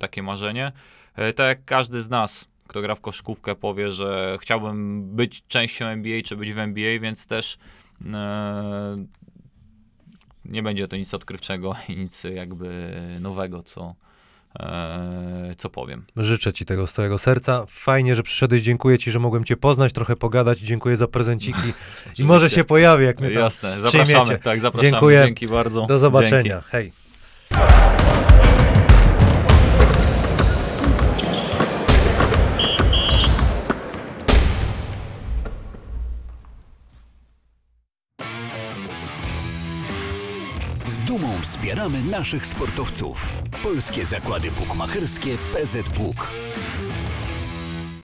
takie 0.00 0.22
marzenie. 0.22 0.72
Tak 1.14 1.46
jak 1.46 1.64
każdy 1.64 2.02
z 2.02 2.10
nas, 2.10 2.50
kto 2.70 2.82
gra 2.82 2.94
w 2.94 3.00
koszykówkę, 3.00 3.54
powie, 3.54 3.92
że 3.92 4.38
chciałbym 4.40 5.02
być 5.16 5.46
częścią 5.48 5.86
NBA, 5.86 6.22
czy 6.22 6.36
być 6.36 6.52
w 6.52 6.58
NBA, 6.58 7.00
więc 7.00 7.26
też 7.26 7.58
e, 8.12 9.04
nie 10.44 10.62
będzie 10.62 10.88
to 10.88 10.96
nic 10.96 11.14
odkrywczego 11.14 11.74
i 11.88 11.96
nic 11.96 12.24
jakby 12.24 12.94
nowego, 13.20 13.62
co, 13.62 13.94
e, 14.60 15.52
co 15.56 15.70
powiem. 15.70 16.04
Życzę 16.16 16.52
ci 16.52 16.64
tego 16.64 16.86
z 16.86 16.92
całego 16.92 17.18
serca. 17.18 17.64
Fajnie, 17.68 18.14
że 18.14 18.22
przyszedłeś. 18.22 18.62
Dziękuję 18.62 18.98
ci, 18.98 19.10
że 19.10 19.18
mogłem 19.18 19.44
cię 19.44 19.56
poznać, 19.56 19.92
trochę 19.92 20.16
pogadać. 20.16 20.58
Dziękuję 20.58 20.96
za 20.96 21.08
prezenciki. 21.08 21.72
I 22.18 22.24
może 22.24 22.50
się 22.50 22.64
pojawi, 22.64 23.04
jak 23.04 23.20
my 23.20 23.30
tam. 23.30 23.42
Jasne, 23.42 23.80
zapraszamy, 23.80 24.04
przyjmiecie. 24.04 24.38
tak, 24.38 24.60
zapraszamy. 24.60 24.90
Dziękuję. 24.90 25.22
Dzięki 25.24 25.48
bardzo. 25.48 25.86
Do 25.86 25.98
zobaczenia. 25.98 26.42
Dzięki. 26.42 26.68
Hej. 26.70 26.99
Wspieramy 41.50 42.02
naszych 42.02 42.46
sportowców. 42.46 43.32
Polskie 43.62 44.06
Zakłady 44.06 44.50
Bukmacherskie 44.50 45.36
PZBuk. 45.52 46.30